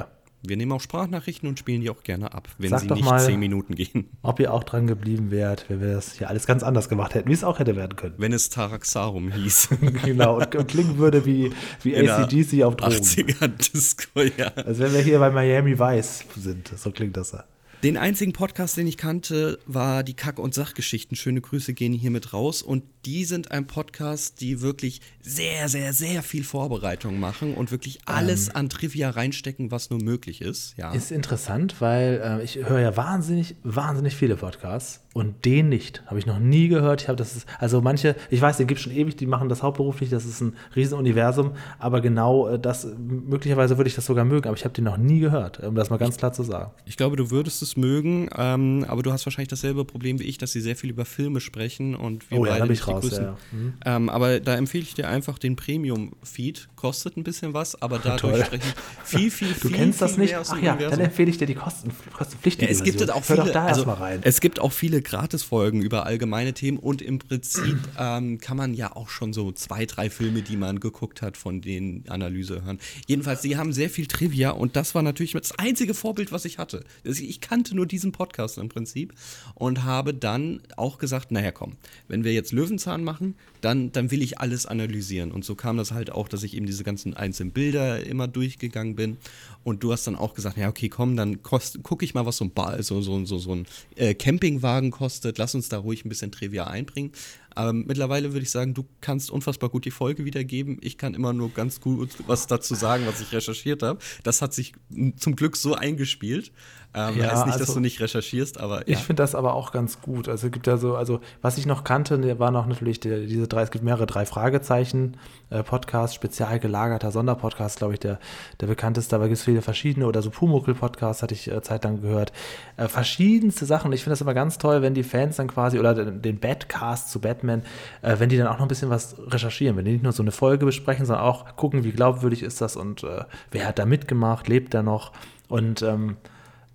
Wir 0.47 0.59
nehmen 0.59 0.73
auch 0.73 0.81
Sprachnachrichten 0.81 1.49
und 1.49 1.59
spielen 1.59 1.81
die 1.81 1.89
auch 1.89 2.03
gerne 2.03 2.35
ab, 2.35 2.49
wenn 2.59 2.69
Sag 2.69 2.81
sie 2.81 2.91
nicht 2.91 3.05
mal- 3.05 3.19
zehn 3.19 3.41
Minuten 3.41 3.75
gehen. 3.75 4.11
Ob 4.23 4.39
ihr 4.41 4.53
auch 4.53 4.63
dran 4.63 4.87
geblieben 4.87 5.31
wärt, 5.31 5.65
wenn 5.71 5.81
wir 5.81 5.95
das 5.95 6.13
hier 6.13 6.29
alles 6.29 6.47
ganz 6.47 6.63
anders 6.63 6.91
gemacht 6.91 7.15
hätten, 7.15 7.31
wie 7.31 7.33
es 7.33 7.43
auch 7.45 7.59
hätte 7.59 7.77
werden 7.77 7.97
können. 7.97 8.15
Wenn 8.19 8.35
es 8.35 8.51
Taraxarum 8.51 9.33
hieß. 9.33 9.71
genau. 10.05 10.37
Und, 10.37 10.55
und 10.55 10.69
klingen 10.69 10.99
würde 10.99 11.25
wie, 11.25 11.51
wie 11.83 11.95
In 11.95 12.09
ACDC 12.11 12.63
auf 12.63 12.77
Drogen. 12.77 12.93
80er 12.95 13.49
Disco, 13.49 14.21
ja. 14.21 14.53
Also 14.55 14.83
wenn 14.85 14.93
wir 14.93 15.01
hier 15.01 15.19
bei 15.19 15.31
Miami 15.31 15.79
Vice 15.79 16.25
sind, 16.37 16.69
so 16.77 16.91
klingt 16.91 17.17
das 17.17 17.33
ja. 17.33 17.45
Den 17.85 17.99
einzigen 17.99 18.33
Podcast, 18.33 18.79
den 18.79 18.87
ich 18.87 18.97
kannte, 18.97 19.59
war 19.67 20.03
die 20.05 20.15
Kack- 20.15 20.39
und 20.39 20.55
Sachgeschichten. 20.55 21.19
Schöne 21.19 21.43
Grüße 21.43 21.75
gehen 21.75 21.93
hier 21.93 22.11
mit 22.11 22.33
raus. 22.33 22.63
Und 22.63 22.83
die 23.07 23.25
sind 23.25 23.51
ein 23.51 23.67
Podcast, 23.67 24.41
die 24.41 24.61
wirklich 24.61 25.01
sehr, 25.21 25.69
sehr, 25.69 25.93
sehr 25.93 26.23
viel 26.23 26.45
Vorbereitung 26.45 27.19
machen 27.19 27.55
und 27.55 27.71
wirklich 27.71 28.01
alles 28.07 28.55
an 28.55 28.69
Trivia 28.69 29.11
reinstecken, 29.11 29.71
was 29.71 29.91
nur 29.91 30.03
möglich 30.03 30.41
ist. 30.41 30.75
Ja. 30.77 30.93
Ist 30.93 31.13
interessant, 31.13 31.77
weil 31.81 32.21
äh, 32.23 32.45
ich 32.45 32.57
höre 32.57 32.81
ja 32.81 32.97
wahnsinnig, 32.97 33.57
wahnsinnig 33.63 34.17
viele 34.17 34.37
Podcasts 34.37 35.01
und 35.15 35.45
den 35.45 35.69
nicht. 35.69 36.03
Habe 36.07 36.19
ich 36.19 36.27
noch 36.27 36.39
nie 36.39 36.69
gehört. 36.69 37.03
Ich 37.03 37.09
habe 37.09 37.17
das 37.17 37.37
ist, 37.37 37.47
also 37.59 37.81
manche, 37.81 38.17
ich 38.31 38.41
weiß, 38.41 38.57
den 38.57 38.67
gibt 38.67 38.79
es 38.79 38.85
schon 38.85 38.93
ewig, 38.93 39.17
die 39.17 39.27
machen 39.27 39.49
das 39.49 39.63
hauptberuflich, 39.63 40.11
das 40.11 40.25
ist 40.25 40.41
ein 40.41 40.57
Riesenuniversum, 40.75 41.53
aber 41.79 42.01
genau 42.01 42.49
äh, 42.49 42.59
das, 42.59 42.87
möglicherweise 42.99 43.79
würde 43.79 43.89
ich 43.89 43.95
das 43.95 44.07
sogar 44.07 44.25
mögen, 44.25 44.49
aber 44.49 44.57
ich 44.57 44.65
habe 44.65 44.75
den 44.75 44.85
noch 44.85 44.97
nie 44.97 45.21
gehört, 45.21 45.61
um 45.61 45.75
das 45.75 45.89
mal 45.89 45.99
ganz 45.99 46.17
klar 46.17 46.33
zu 46.33 46.43
sagen. 46.43 46.73
Ich 46.85 46.97
glaube, 46.97 47.17
du 47.17 47.31
würdest 47.31 47.63
es 47.63 47.77
mögen, 47.77 48.29
ähm, 48.37 48.85
aber 48.89 49.03
du 49.03 49.13
hast 49.13 49.25
wahrscheinlich 49.25 49.49
dasselbe 49.49 49.85
Problem 49.85 50.19
wie 50.19 50.25
ich, 50.25 50.39
dass 50.39 50.53
sie 50.53 50.61
sehr 50.61 50.77
viel 50.77 50.91
über 50.91 51.05
Filme 51.05 51.41
sprechen 51.41 51.95
und 51.95 52.31
wir 52.31 52.41
Oh 52.41 52.47
ja, 52.47 52.59
beide 52.59 52.73
ich 52.73 52.87
raus, 52.95 53.11
ja. 53.13 53.37
Mhm. 53.53 53.75
Ähm, 53.85 54.09
aber 54.09 54.41
da 54.41 54.55
empfehle 54.57 54.83
ich 54.85 54.95
dir 54.95 55.09
einfach 55.09 55.39
den 55.39 55.57
Premium-Feed. 55.57 56.69
Kostet 56.77 57.17
ein 57.17 57.25
bisschen 57.25 57.55
was, 57.55 57.81
aber 57.81 57.99
dadurch 57.99 58.21
Toll. 58.21 58.45
sprechen 58.45 58.73
viel, 59.05 59.31
viel, 59.31 59.49
Du 59.55 59.69
viel, 59.69 59.77
kennst 59.77 60.03
das 60.03 60.13
viel 60.13 60.21
nicht? 60.23 60.31
mehr 60.33 60.41
aus 60.41 60.51
Ach 60.51 60.61
ja, 60.63 60.73
Universum. 60.73 60.99
dann 60.99 61.07
empfehle 61.07 61.31
ich 61.31 61.39
dir 61.39 61.47
die 61.47 61.55
Kosten, 61.55 61.91
kostenpflichtige 62.13 62.67
Ja, 62.71 62.73
es 62.73 62.83
gibt 62.85 63.11
auch 63.11 63.15
Hör 63.17 63.23
viele, 63.23 63.39
doch 63.47 63.53
da 63.53 63.65
also, 63.67 63.81
erstmal 63.83 63.97
rein. 63.97 64.21
es 64.23 64.41
gibt 64.41 64.61
auch 64.61 64.73
viele 64.73 65.01
Gratisfolgen 65.01 65.81
über 65.83 66.05
allgemeine 66.07 66.53
Themen 66.53 66.79
und 66.79 67.01
im 67.01 67.19
Prinzip 67.19 67.79
ähm, 67.99 68.39
kann 68.39 68.57
man 68.57 68.75
ja 68.75 68.95
auch 68.95 69.09
schon 69.09 69.33
so 69.33 69.51
zwei, 69.53 69.87
drei 69.87 70.11
Filme, 70.11 70.43
die 70.43 70.57
man 70.57 70.79
geguckt 70.81 71.23
hat, 71.23 71.37
von 71.39 71.61
denen 71.63 72.05
Analyse 72.09 72.65
hören. 72.65 72.79
Jedenfalls, 73.07 73.41
sie 73.43 73.57
haben 73.57 73.73
sehr 73.73 73.89
viel 73.89 74.07
Trivia 74.07 74.51
und 74.51 74.77
das 74.77 74.95
war 74.95 75.03
natürlich 75.03 75.33
das 75.33 75.59
einzige 75.59 75.95
Vorbild, 75.95 76.33
was 76.33 76.45
ich 76.45 76.59
hatte. 76.59 76.85
Also 77.05 77.23
Ich 77.23 77.41
kannte 77.41 77.75
nur 77.75 77.87
diesen 77.87 78.13
Podcast 78.13 78.59
im 78.59 78.69
Prinzip 78.69 79.15
und 79.55 79.85
habe 79.85 80.13
dann 80.13 80.61
auch 80.77 80.99
gesagt, 80.99 81.31
naja 81.31 81.51
komm, 81.51 81.77
wenn 82.09 82.25
wir 82.25 82.33
jetzt 82.35 82.53
Löwenzahn 82.53 82.84
machen, 83.05 83.37
dann, 83.65 83.93
dann 83.93 84.11
will 84.11 84.23
ich 84.23 84.39
alles 84.41 84.67
analysieren. 84.67 85.33
Und 85.33 85.45
so 85.45 85.55
kam 85.55 85.77
das 85.79 85.93
halt 85.93 86.11
auch, 86.13 86.29
dass 86.29 86.43
ich 86.43 86.55
eben 86.55 86.67
diese 86.67 86.85
ganzen 86.85 87.15
einzelnen 87.15 87.53
Bilder 87.53 88.05
immer 88.05 88.29
durchgegangen 88.29 88.95
bin. 88.95 89.17
Und 89.63 89.83
du 89.83 89.93
hast 89.93 90.07
dann 90.07 90.17
auch 90.17 90.35
gesagt, 90.35 90.59
ja 90.59 90.69
okay, 90.69 90.89
komm, 90.91 91.17
dann 91.17 91.43
gucke 91.43 92.05
ich 92.05 92.13
mal, 92.13 92.27
was 92.27 92.37
so 92.37 92.45
ein, 92.45 92.53
ba 92.53 92.83
so, 92.83 93.01
so, 93.01 93.25
so, 93.25 93.39
so 93.39 93.55
ein 93.55 93.67
äh, 93.97 94.15
Campingwagen 94.15 94.91
kostet. 94.91 95.39
Lass 95.39 95.55
uns 95.55 95.69
da 95.71 95.79
ruhig 95.79 96.05
ein 96.05 96.11
bisschen 96.11 96.31
Trivia 96.31 96.67
einbringen. 96.67 97.13
Aber 97.57 97.73
mittlerweile 97.73 98.33
würde 98.33 98.43
ich 98.43 98.51
sagen, 98.51 98.75
du 98.75 98.85
kannst 99.01 99.31
unfassbar 99.31 99.71
gut 99.71 99.85
die 99.85 99.93
Folge 99.93 100.25
wiedergeben. 100.25 100.79
Ich 100.81 100.99
kann 100.99 101.15
immer 101.15 101.33
nur 101.33 101.51
ganz 101.51 101.81
gut 101.81 102.11
was 102.27 102.47
dazu 102.49 102.75
sagen, 102.75 103.07
was 103.07 103.21
ich 103.21 103.33
recherchiert 103.33 103.83
habe. 103.83 104.01
Das 104.25 104.43
hat 104.43 104.53
sich 104.53 104.73
zum 105.17 105.37
Glück 105.37 105.57
so 105.57 105.75
eingespielt. 105.75 106.51
Ähm, 106.97 107.17
Ja, 107.17 107.31
heißt 107.33 107.47
nicht, 107.47 107.55
dass 107.55 107.61
also- 107.63 107.75
du 107.75 107.81
nicht 107.81 108.01
recherchierst, 108.01 108.59
aber 108.59 108.87
Ich 108.89 108.95
ja. 108.95 109.01
finde 109.01 109.23
das 109.23 109.35
aber 109.35 109.55
auch 109.55 109.73
ganz 109.73 110.01
gut. 110.01 110.29
Also 110.29 110.47
es 110.49 110.53
gibt 110.53 110.67
ja 110.67 110.77
so, 110.77 110.97
also 110.97 111.21
was 111.43 111.57
ich 111.59 111.67
noch 111.67 111.85
kannte, 111.85 112.19
der 112.19 112.39
war 112.39 112.51
noch 112.51 112.67
natürlich 112.67 113.01
der, 113.01 113.21
diese 113.21 113.49
drei, 113.55 113.63
es 113.63 113.71
gibt 113.71 113.85
mehrere 113.85 114.07
drei 114.07 114.27
Fragezeichen 114.27 115.17
äh, 115.51 115.63
Podcasts, 115.63 116.15
spezial 116.15 116.59
gelagerter 116.59 117.11
Sonderpodcast, 117.11 117.79
glaube 117.79 117.95
ich, 117.95 118.01
der, 118.01 118.19
der 118.61 118.67
bekannteste, 118.67 119.17
aber 119.17 119.27
gibt 119.27 119.39
es 119.39 119.45
viele 119.45 119.63
verschiedene 119.63 120.07
oder 120.07 120.23
so 120.23 120.31
Pumuckl-Podcast 120.31 121.23
hatte 121.23 121.35
ich 121.35 121.51
äh, 121.51 121.63
zeitlang 121.63 122.03
gehört. 122.03 122.33
Äh, 122.77 122.89
verschiedenste 122.89 123.67
Sachen. 123.67 123.93
Ich 123.93 124.03
finde 124.03 124.13
das 124.13 124.21
immer 124.21 124.35
ganz 124.35 124.59
toll, 124.59 124.83
wenn 124.83 124.95
die 124.95 125.03
Fans 125.03 125.37
dann 125.37 125.49
quasi 125.49 125.79
oder 125.79 125.95
den, 125.95 126.23
den 126.23 126.39
Badcast 126.39 127.11
zu 127.11 127.21
Batman, 127.21 127.63
äh, 128.03 128.17
wenn 128.19 128.29
die 128.29 128.37
dann 128.37 128.49
auch 128.49 128.59
noch 128.59 128.63
ein 128.67 128.69
bisschen 128.69 128.91
was 128.91 129.17
recherchieren, 129.29 129.77
wenn 129.77 129.85
die 129.85 129.93
nicht 129.93 130.03
nur 130.03 130.13
so 130.13 130.23
eine 130.23 130.33
Folge 130.33 130.67
besprechen, 130.67 131.07
sondern 131.07 131.25
auch 131.25 131.57
gucken, 131.57 131.85
wie 131.85 131.93
glaubwürdig 131.93 132.43
ist 132.43 132.61
das 132.61 132.77
und 132.77 133.05
äh, 133.05 133.25
wer 133.51 133.67
hat 133.67 133.79
da 133.79 133.87
mitgemacht, 133.87 134.49
lebt 134.49 134.75
er 134.75 134.83
noch 134.83 135.13
und 135.49 135.83
ähm, 135.83 136.17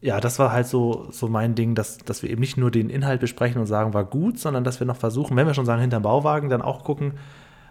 ja, 0.02 0.20
das 0.20 0.40
war 0.40 0.52
halt 0.52 0.68
so, 0.68 1.08
so 1.12 1.28
mein 1.28 1.56
Ding, 1.56 1.76
dass, 1.76 1.98
dass 1.98 2.24
wir 2.24 2.30
eben 2.30 2.40
nicht 2.40 2.58
nur 2.58 2.72
den 2.72 2.90
Inhalt 2.90 3.20
besprechen 3.20 3.60
und 3.60 3.68
sagen, 3.68 3.94
war 3.94 4.06
gut, 4.06 4.40
sondern 4.40 4.64
dass 4.64 4.80
wir 4.80 4.88
noch 4.88 4.96
versuchen, 4.96 5.36
wenn 5.36 5.48
wir 5.48 5.54
schon 5.54 5.66
sagen, 5.66 5.82
hinterm 5.82 6.04
Bauwagen, 6.04 6.50
dann 6.50 6.62
auch 6.62 6.84
gucken, 6.84 7.14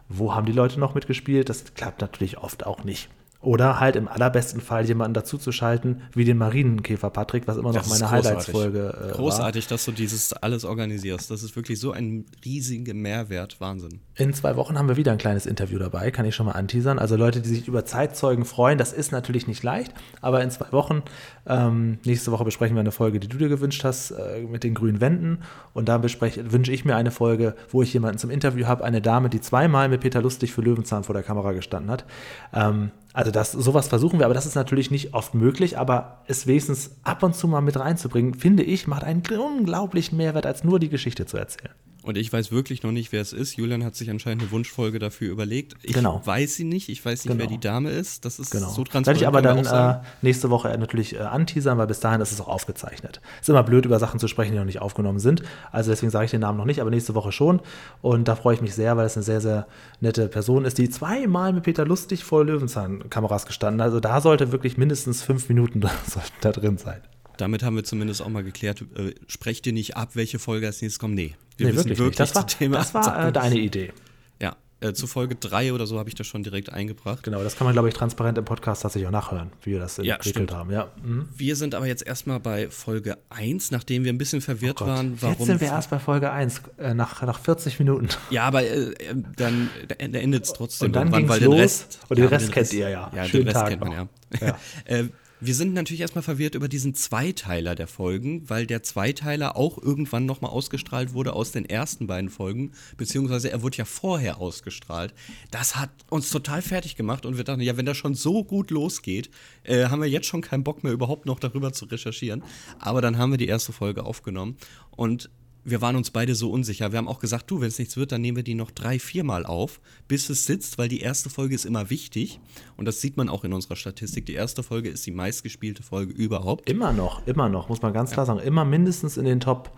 wo 0.09 0.35
haben 0.35 0.47
die 0.47 0.53
Leute 0.53 0.79
noch 0.79 0.95
mitgespielt. 0.95 1.49
Das 1.49 1.75
klappt 1.75 2.01
natürlich 2.01 2.39
oft 2.39 2.67
auch 2.67 2.85
nicht. 2.85 3.09
Oder 3.41 3.79
halt 3.79 3.95
im 3.95 4.09
allerbesten 4.09 4.61
Fall 4.61 4.85
jemanden 4.85 5.15
dazu 5.15 5.39
zu 5.39 5.53
schalten, 5.53 6.03
wie 6.13 6.25
den 6.25 6.39
Marienkäfer 6.39 7.09
Patrick, 7.11 7.47
was 7.47 7.57
immer 7.57 7.73
noch 7.73 7.83
Das 7.83 7.89
meine. 7.89 8.11
Highlights-Folge 8.11 8.79
äh, 8.79 9.05
war. 9.11 9.13
Großartig, 9.13 9.69
dass 9.69 9.85
du 9.85 9.93
dieses 9.93 10.33
alles 10.33 10.65
organisierst. 10.65 11.31
Das 11.31 11.45
ist 11.45 11.55
wirklich 11.55 11.79
so 11.79 11.93
ein 11.93 12.27
riesiger 12.45 12.95
Mehrwert. 12.95 13.61
Wahnsinn. 13.61 14.01
In 14.17 14.35
zwei 14.35 14.57
Wochen 14.57 14.77
haben 14.77 14.89
wir 14.89 14.97
wieder 14.97 15.13
ein 15.13 15.19
kleines 15.19 15.47
Interview 15.47 15.79
dabei, 15.79 16.11
kann 16.11 16.27
ich 16.27 16.35
schon 16.35 16.47
mal 16.47 16.53
anteasern. 16.53 16.99
Also 16.99 17.15
Leute, 17.15 17.41
die 17.41 17.49
sich 17.49 17.69
über 17.69 17.85
Zeitzeugen 17.85 18.45
freuen, 18.45 18.77
das 18.77 18.93
ist 18.93 19.13
natürlich 19.13 19.47
nicht 19.47 19.63
leicht, 19.63 19.95
aber 20.21 20.43
in 20.43 20.51
zwei 20.51 20.73
Wochen, 20.73 21.03
ähm, 21.47 21.99
nächste 22.05 22.33
Woche 22.33 22.45
besprechen 22.45 22.75
wir 22.75 22.81
eine 22.81 22.91
Folge, 22.91 23.21
die 23.21 23.29
du 23.29 23.39
dir 23.39 23.49
gewünscht 23.49 23.85
hast, 23.85 24.11
äh, 24.11 24.41
mit 24.43 24.65
den 24.65 24.75
grünen 24.75 25.01
Wänden. 25.01 25.43
Und 25.75 25.89
da 25.89 26.03
wünsche 26.03 26.73
ich 26.73 26.85
mir 26.85 26.97
eine 26.97 27.13
Folge, 27.13 27.55
wo 27.71 27.83
ich 27.83 27.93
jemanden 27.93 28.19
zum 28.19 28.31
Interview 28.31 28.67
habe, 28.67 28.83
eine 28.83 29.01
Dame, 29.01 29.31
die 29.31 29.41
zweimal 29.41 29.89
mit 29.89 30.01
Peter 30.01 30.21
Lustig 30.21 30.53
für 30.53 30.61
Löwenzahn 30.61 31.05
vor 31.05 31.15
der 31.15 31.23
Kamera 31.23 31.53
gestanden 31.53 31.91
hat. 31.93 32.05
Ähm, 32.53 32.91
also 33.19 33.33
das, 33.33 33.51
sowas 33.51 33.89
versuchen 33.89 34.21
wir, 34.21 34.27
aber 34.27 34.35
das 34.35 34.47
ist 34.47 34.55
natürlich 34.55 34.93
nicht 34.93 35.13
oft 35.13 35.35
möglich, 35.35 35.77
aber 35.77 36.23
es 36.29 36.47
wenigstens 36.47 37.01
ab 37.03 37.25
und 37.25 37.35
zu 37.35 37.49
mal 37.49 37.61
mit 37.61 37.77
reinzubringen, 37.77 38.35
finde 38.35 38.63
ich, 38.63 38.87
macht 38.87 39.03
einen 39.03 39.25
unglaublichen 39.27 40.17
Mehrwert, 40.17 40.47
als 40.47 40.63
nur 40.63 40.79
die 40.79 40.89
Geschichte 40.89 41.27
zu 41.27 41.37
erzählen. 41.37 41.75
Und 42.09 42.17
ich 42.17 42.33
weiß 42.33 42.51
wirklich 42.53 42.83
noch 42.83 42.91
nicht, 42.91 43.13
wer 43.13 43.21
es 43.21 43.35
ist. 43.35 43.57
Julian 43.59 43.85
hat 43.85 43.95
sich 43.95 44.09
anscheinend 44.09 44.41
eine 44.41 44.51
Wunschfolge 44.51 44.99
dafür 44.99 45.31
überlegt. 45.31 45.75
Ich 45.83 45.93
Genau. 45.93 46.23
weiß 46.25 46.55
sie 46.55 46.65
nicht. 46.65 46.89
Ich 46.89 47.05
weiß 47.05 47.27
nicht, 47.27 47.37
wer 47.37 47.47
Genau. 47.47 47.59
die 47.59 47.61
Dame 47.61 47.91
ist. 47.91 48.25
Das 48.25 48.39
ist 48.39 48.51
Genau. 48.51 48.71
so 48.71 48.79
Werde 48.79 48.91
transparent. 48.93 49.21
ich 49.21 49.27
aber 49.27 49.43
dann 49.43 49.67
äh, 49.67 50.01
nächste 50.23 50.49
Woche 50.49 50.69
natürlich 50.79 51.15
äh, 51.17 51.19
anteasern, 51.19 51.77
weil 51.77 51.87
bis 51.87 52.01
dahin 52.01 52.23
ist 52.23 52.33
es 52.33 52.41
auch 52.41 52.49
aufgezeichnet. 52.49 53.21
Ist 53.43 53.51
immer 53.51 53.63
blöd, 53.63 53.85
über 53.85 53.99
Sachen 53.99 54.19
zu 54.19 54.27
sprechen, 54.27 54.53
die 54.53 54.59
noch 54.59 54.65
nicht 54.65 54.81
aufgenommen 54.81 55.19
sind. 55.19 55.43
Also 55.71 55.91
deswegen 55.91 56.09
sage 56.11 56.25
ich 56.25 56.31
den 56.31 56.41
Namen 56.41 56.57
noch 56.57 56.65
nicht, 56.65 56.81
aber 56.81 56.89
nächste 56.89 57.15
Woche 57.15 57.31
schon. 57.31 57.61
Und 58.01 58.27
da 58.27 58.37
freue 58.37 58.55
ich 58.55 58.63
mich 58.63 58.75
sehr, 58.75 58.97
weil 58.97 59.05
es 59.05 59.15
eine 59.19 59.25
sehr, 59.25 59.43
sehr 59.43 59.67
nette 60.01 60.29
Person 60.29 60.65
ist, 60.65 60.79
die 60.79 60.89
zweimal 60.89 61.53
mit 61.53 61.65
Peter 61.65 61.85
Lustig 61.85 62.25
vor 62.25 62.43
Löwenzahn-Kameras 62.43 63.45
gestanden 63.45 63.83
hat. 63.83 63.89
Also 63.89 64.01
da 64.01 64.23
sollte 64.23 64.51
wirklich 64.51 64.79
mindestens 64.79 65.23
fünf 65.23 65.51
Minuten 65.51 65.81
da 66.41 66.53
drin 66.53 66.79
sein. 66.79 67.03
Damit 67.37 67.63
haben 67.63 67.77
wir 67.77 67.85
zumindest 67.85 68.23
auch 68.23 68.31
mal 68.31 68.43
geklärt, 68.45 68.83
äh, 68.97 69.13
sprecht 69.27 69.67
ihr 69.67 69.75
nicht 69.75 69.99
ab, 69.99 70.13
welche 70.15 70.39
Folge 70.39 70.67
als 70.67 70.81
nächstes 70.81 70.99
kommt. 70.99 71.15
Nee, 71.15 71.35
Nee, 71.59 71.75
wirklich 71.75 71.99
nicht. 71.99 72.21
Das 72.21 72.35
war, 72.35 72.47
Thema 72.47 72.77
das 72.79 72.95
war 72.95 73.29
äh, 73.29 73.33
deine 73.33 73.59
Idee. 73.59 73.93
Ja, 74.41 74.57
äh, 74.81 74.93
zu 74.93 75.07
Folge 75.09 75.35
3 75.35 75.73
oder 75.73 75.87
so 75.87 75.99
habe 75.99 76.09
ich 76.09 76.15
das 76.15 76.27
schon 76.29 76.43
direkt 76.45 76.73
eingebracht. 76.73 77.23
Genau, 77.25 77.43
das 77.43 77.57
kann 77.57 77.65
man, 77.65 77.73
glaube 77.75 77.89
ich, 77.89 77.95
transparent 77.95 78.39
im 78.39 78.45
Podcast 78.45 78.83
tatsächlich 78.83 79.09
auch 79.09 79.13
nachhören, 79.13 79.51
wie 79.63 79.73
wir 79.73 79.81
das 79.81 79.97
Ja, 79.97 80.15
entwickelt 80.15 80.49
stimmt. 80.49 80.53
haben. 80.53 80.71
Ja. 80.71 80.89
Mhm. 81.03 81.29
Wir 81.37 81.57
sind 81.57 81.75
aber 81.75 81.87
jetzt 81.87 82.07
erstmal 82.07 82.39
bei 82.39 82.69
Folge 82.71 83.19
1, 83.31 83.73
nachdem 83.73 84.05
wir 84.05 84.13
ein 84.13 84.19
bisschen 84.19 84.41
verwirrt 84.41 84.81
waren, 84.81 85.21
warum. 85.21 85.37
Jetzt 85.37 85.47
sind 85.47 85.61
wir 85.61 85.69
erst 85.69 85.91
bei 85.91 85.99
Folge 85.99 86.31
1, 86.31 86.63
äh, 86.79 86.95
nach, 86.95 87.23
nach 87.23 87.41
40 87.41 87.79
Minuten. 87.81 88.09
ja, 88.31 88.45
aber 88.45 88.63
äh, 88.63 88.91
äh, 88.93 88.95
dann 89.37 89.69
da 89.89 89.95
endet 89.97 90.45
es 90.45 90.53
trotzdem. 90.53 90.87
Und 90.87 90.93
dann 90.93 91.09
irgendwann, 91.13 91.29
weil 91.29 91.41
den 91.41 91.51
los. 91.51 91.59
Rest, 91.61 91.99
Und 92.09 92.19
den 92.19 92.27
Rest 92.27 92.53
kennt 92.53 92.73
ihr 92.73 92.89
ja. 92.89 93.11
Ja, 93.15 93.25
Schönen 93.25 93.47
den 93.47 93.49
Rest 93.49 93.61
Tag 93.61 93.69
kennt 93.71 93.81
man 93.81 93.89
noch. 93.91 94.41
ja. 94.41 94.57
Ja. 94.89 95.05
wir 95.41 95.55
sind 95.55 95.73
natürlich 95.73 96.01
erstmal 96.01 96.23
verwirrt 96.23 96.55
über 96.55 96.69
diesen 96.69 96.95
Zweiteiler 96.95 97.75
der 97.75 97.87
Folgen, 97.87 98.49
weil 98.49 98.67
der 98.67 98.83
Zweiteiler 98.83 99.57
auch 99.57 99.79
irgendwann 99.79 100.27
nochmal 100.27 100.51
ausgestrahlt 100.51 101.13
wurde 101.13 101.33
aus 101.33 101.53
den 101.53 101.65
ersten 101.65 102.07
beiden 102.07 102.31
Folgen, 102.31 102.73
beziehungsweise 102.97 103.51
er 103.51 103.63
wurde 103.63 103.79
ja 103.79 103.85
vorher 103.85 104.39
ausgestrahlt. 104.39 105.15
Das 105.51 105.77
hat 105.77 105.91
uns 106.11 106.31
total 106.31 106.63
fertig 106.63 106.97
gemacht 106.97 107.25
und 107.25 107.37
wir 107.37 107.45
dachten, 107.45 107.61
ja, 107.61 107.77
wenn 107.77 107.87
das 107.87 107.97
schon 107.97 108.15
so 108.15 108.43
gut 108.43 108.71
losgeht, 108.71 109.31
äh, 109.63 109.87
haben 109.87 110.03
wir 110.03 110.09
jetzt 110.09 110.27
schon 110.27 110.43
keinen 110.43 110.65
Bock 110.65 110.83
mehr 110.83 110.93
überhaupt 110.93 111.27
noch 111.27 111.39
darüber 111.39 111.73
zu 111.73 111.85
recherchieren. 111.85 112.43
Aber 112.79 113.01
dann 113.01 113.19
haben 113.19 113.31
wir 113.31 113.39
die 113.39 113.47
erste 113.47 113.73
Folge 113.73 114.05
aufgenommen 114.05 114.57
und 114.91 115.31
wir 115.71 115.83
waren 115.83 115.97
uns 115.97 116.11
beide 116.11 116.35
so 116.35 116.51
unsicher. 116.51 116.93
Wir 116.93 116.99
haben 116.99 117.09
auch 117.09 117.19
gesagt, 117.19 117.51
du, 117.51 117.61
wenn 117.61 117.69
es 117.69 117.79
nichts 117.79 117.97
wird, 117.97 118.13
dann 118.13 118.21
nehmen 118.21 118.37
wir 118.37 118.45
die 118.45 118.55
noch 118.55 118.71
drei, 118.71 118.99
viermal 118.99 119.47
auf, 119.47 119.81
bis 120.07 120.31
es 120.31 120.47
sitzt, 120.47 120.79
weil 120.79 120.89
die 120.89 121.01
erste 121.01 121.31
Folge 121.31 121.55
ist 121.55 121.65
immer 121.65 121.91
wichtig. 121.91 122.41
Und 122.77 122.87
das 122.87 123.01
sieht 123.01 123.17
man 123.17 123.29
auch 123.29 123.45
in 123.45 123.53
unserer 123.53 123.77
Statistik. 123.77 124.27
Die 124.27 124.35
erste 124.35 124.63
Folge 124.63 124.89
ist 124.89 125.07
die 125.07 125.11
meistgespielte 125.11 125.83
Folge 125.83 126.13
überhaupt. 126.13 126.69
Immer 126.69 126.93
noch, 126.93 127.27
immer 127.27 127.49
noch, 127.49 127.69
muss 127.69 127.83
man 127.83 127.93
ganz 127.93 128.11
klar 128.11 128.27
sagen. 128.27 128.41
Immer 128.41 128.65
mindestens 128.65 129.17
in 129.17 129.25
den 129.25 129.41
Top 129.41 129.73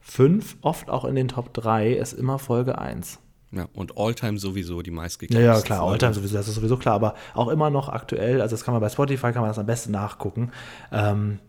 5, 0.00 0.58
oft 0.62 0.88
auch 0.90 1.04
in 1.04 1.14
den 1.14 1.28
Top 1.28 1.52
3 1.54 1.92
ist 1.92 2.12
immer 2.12 2.38
Folge 2.38 2.78
1. 2.78 3.18
Ja, 3.52 3.66
und 3.74 3.98
Alltime 3.98 4.38
sowieso 4.38 4.80
die 4.80 4.90
Ja, 4.90 4.96
meistgeklickte 4.96 5.44
ja, 5.44 5.60
klar, 5.60 5.80
Folge. 5.80 5.92
Alltime 5.92 6.14
sowieso, 6.14 6.36
das 6.36 6.46
ist 6.48 6.54
sowieso 6.54 6.76
klar, 6.76 6.94
aber 6.94 7.14
auch 7.34 7.48
immer 7.48 7.68
noch 7.68 7.88
aktuell, 7.88 8.40
also 8.40 8.54
das 8.54 8.64
kann 8.64 8.72
man 8.72 8.80
bei 8.80 8.88
Spotify, 8.88 9.32
kann 9.32 9.42
man 9.42 9.48
das 9.50 9.58
am 9.58 9.66
besten 9.66 9.90
nachgucken. 9.90 10.52
Ähm, 10.92 11.40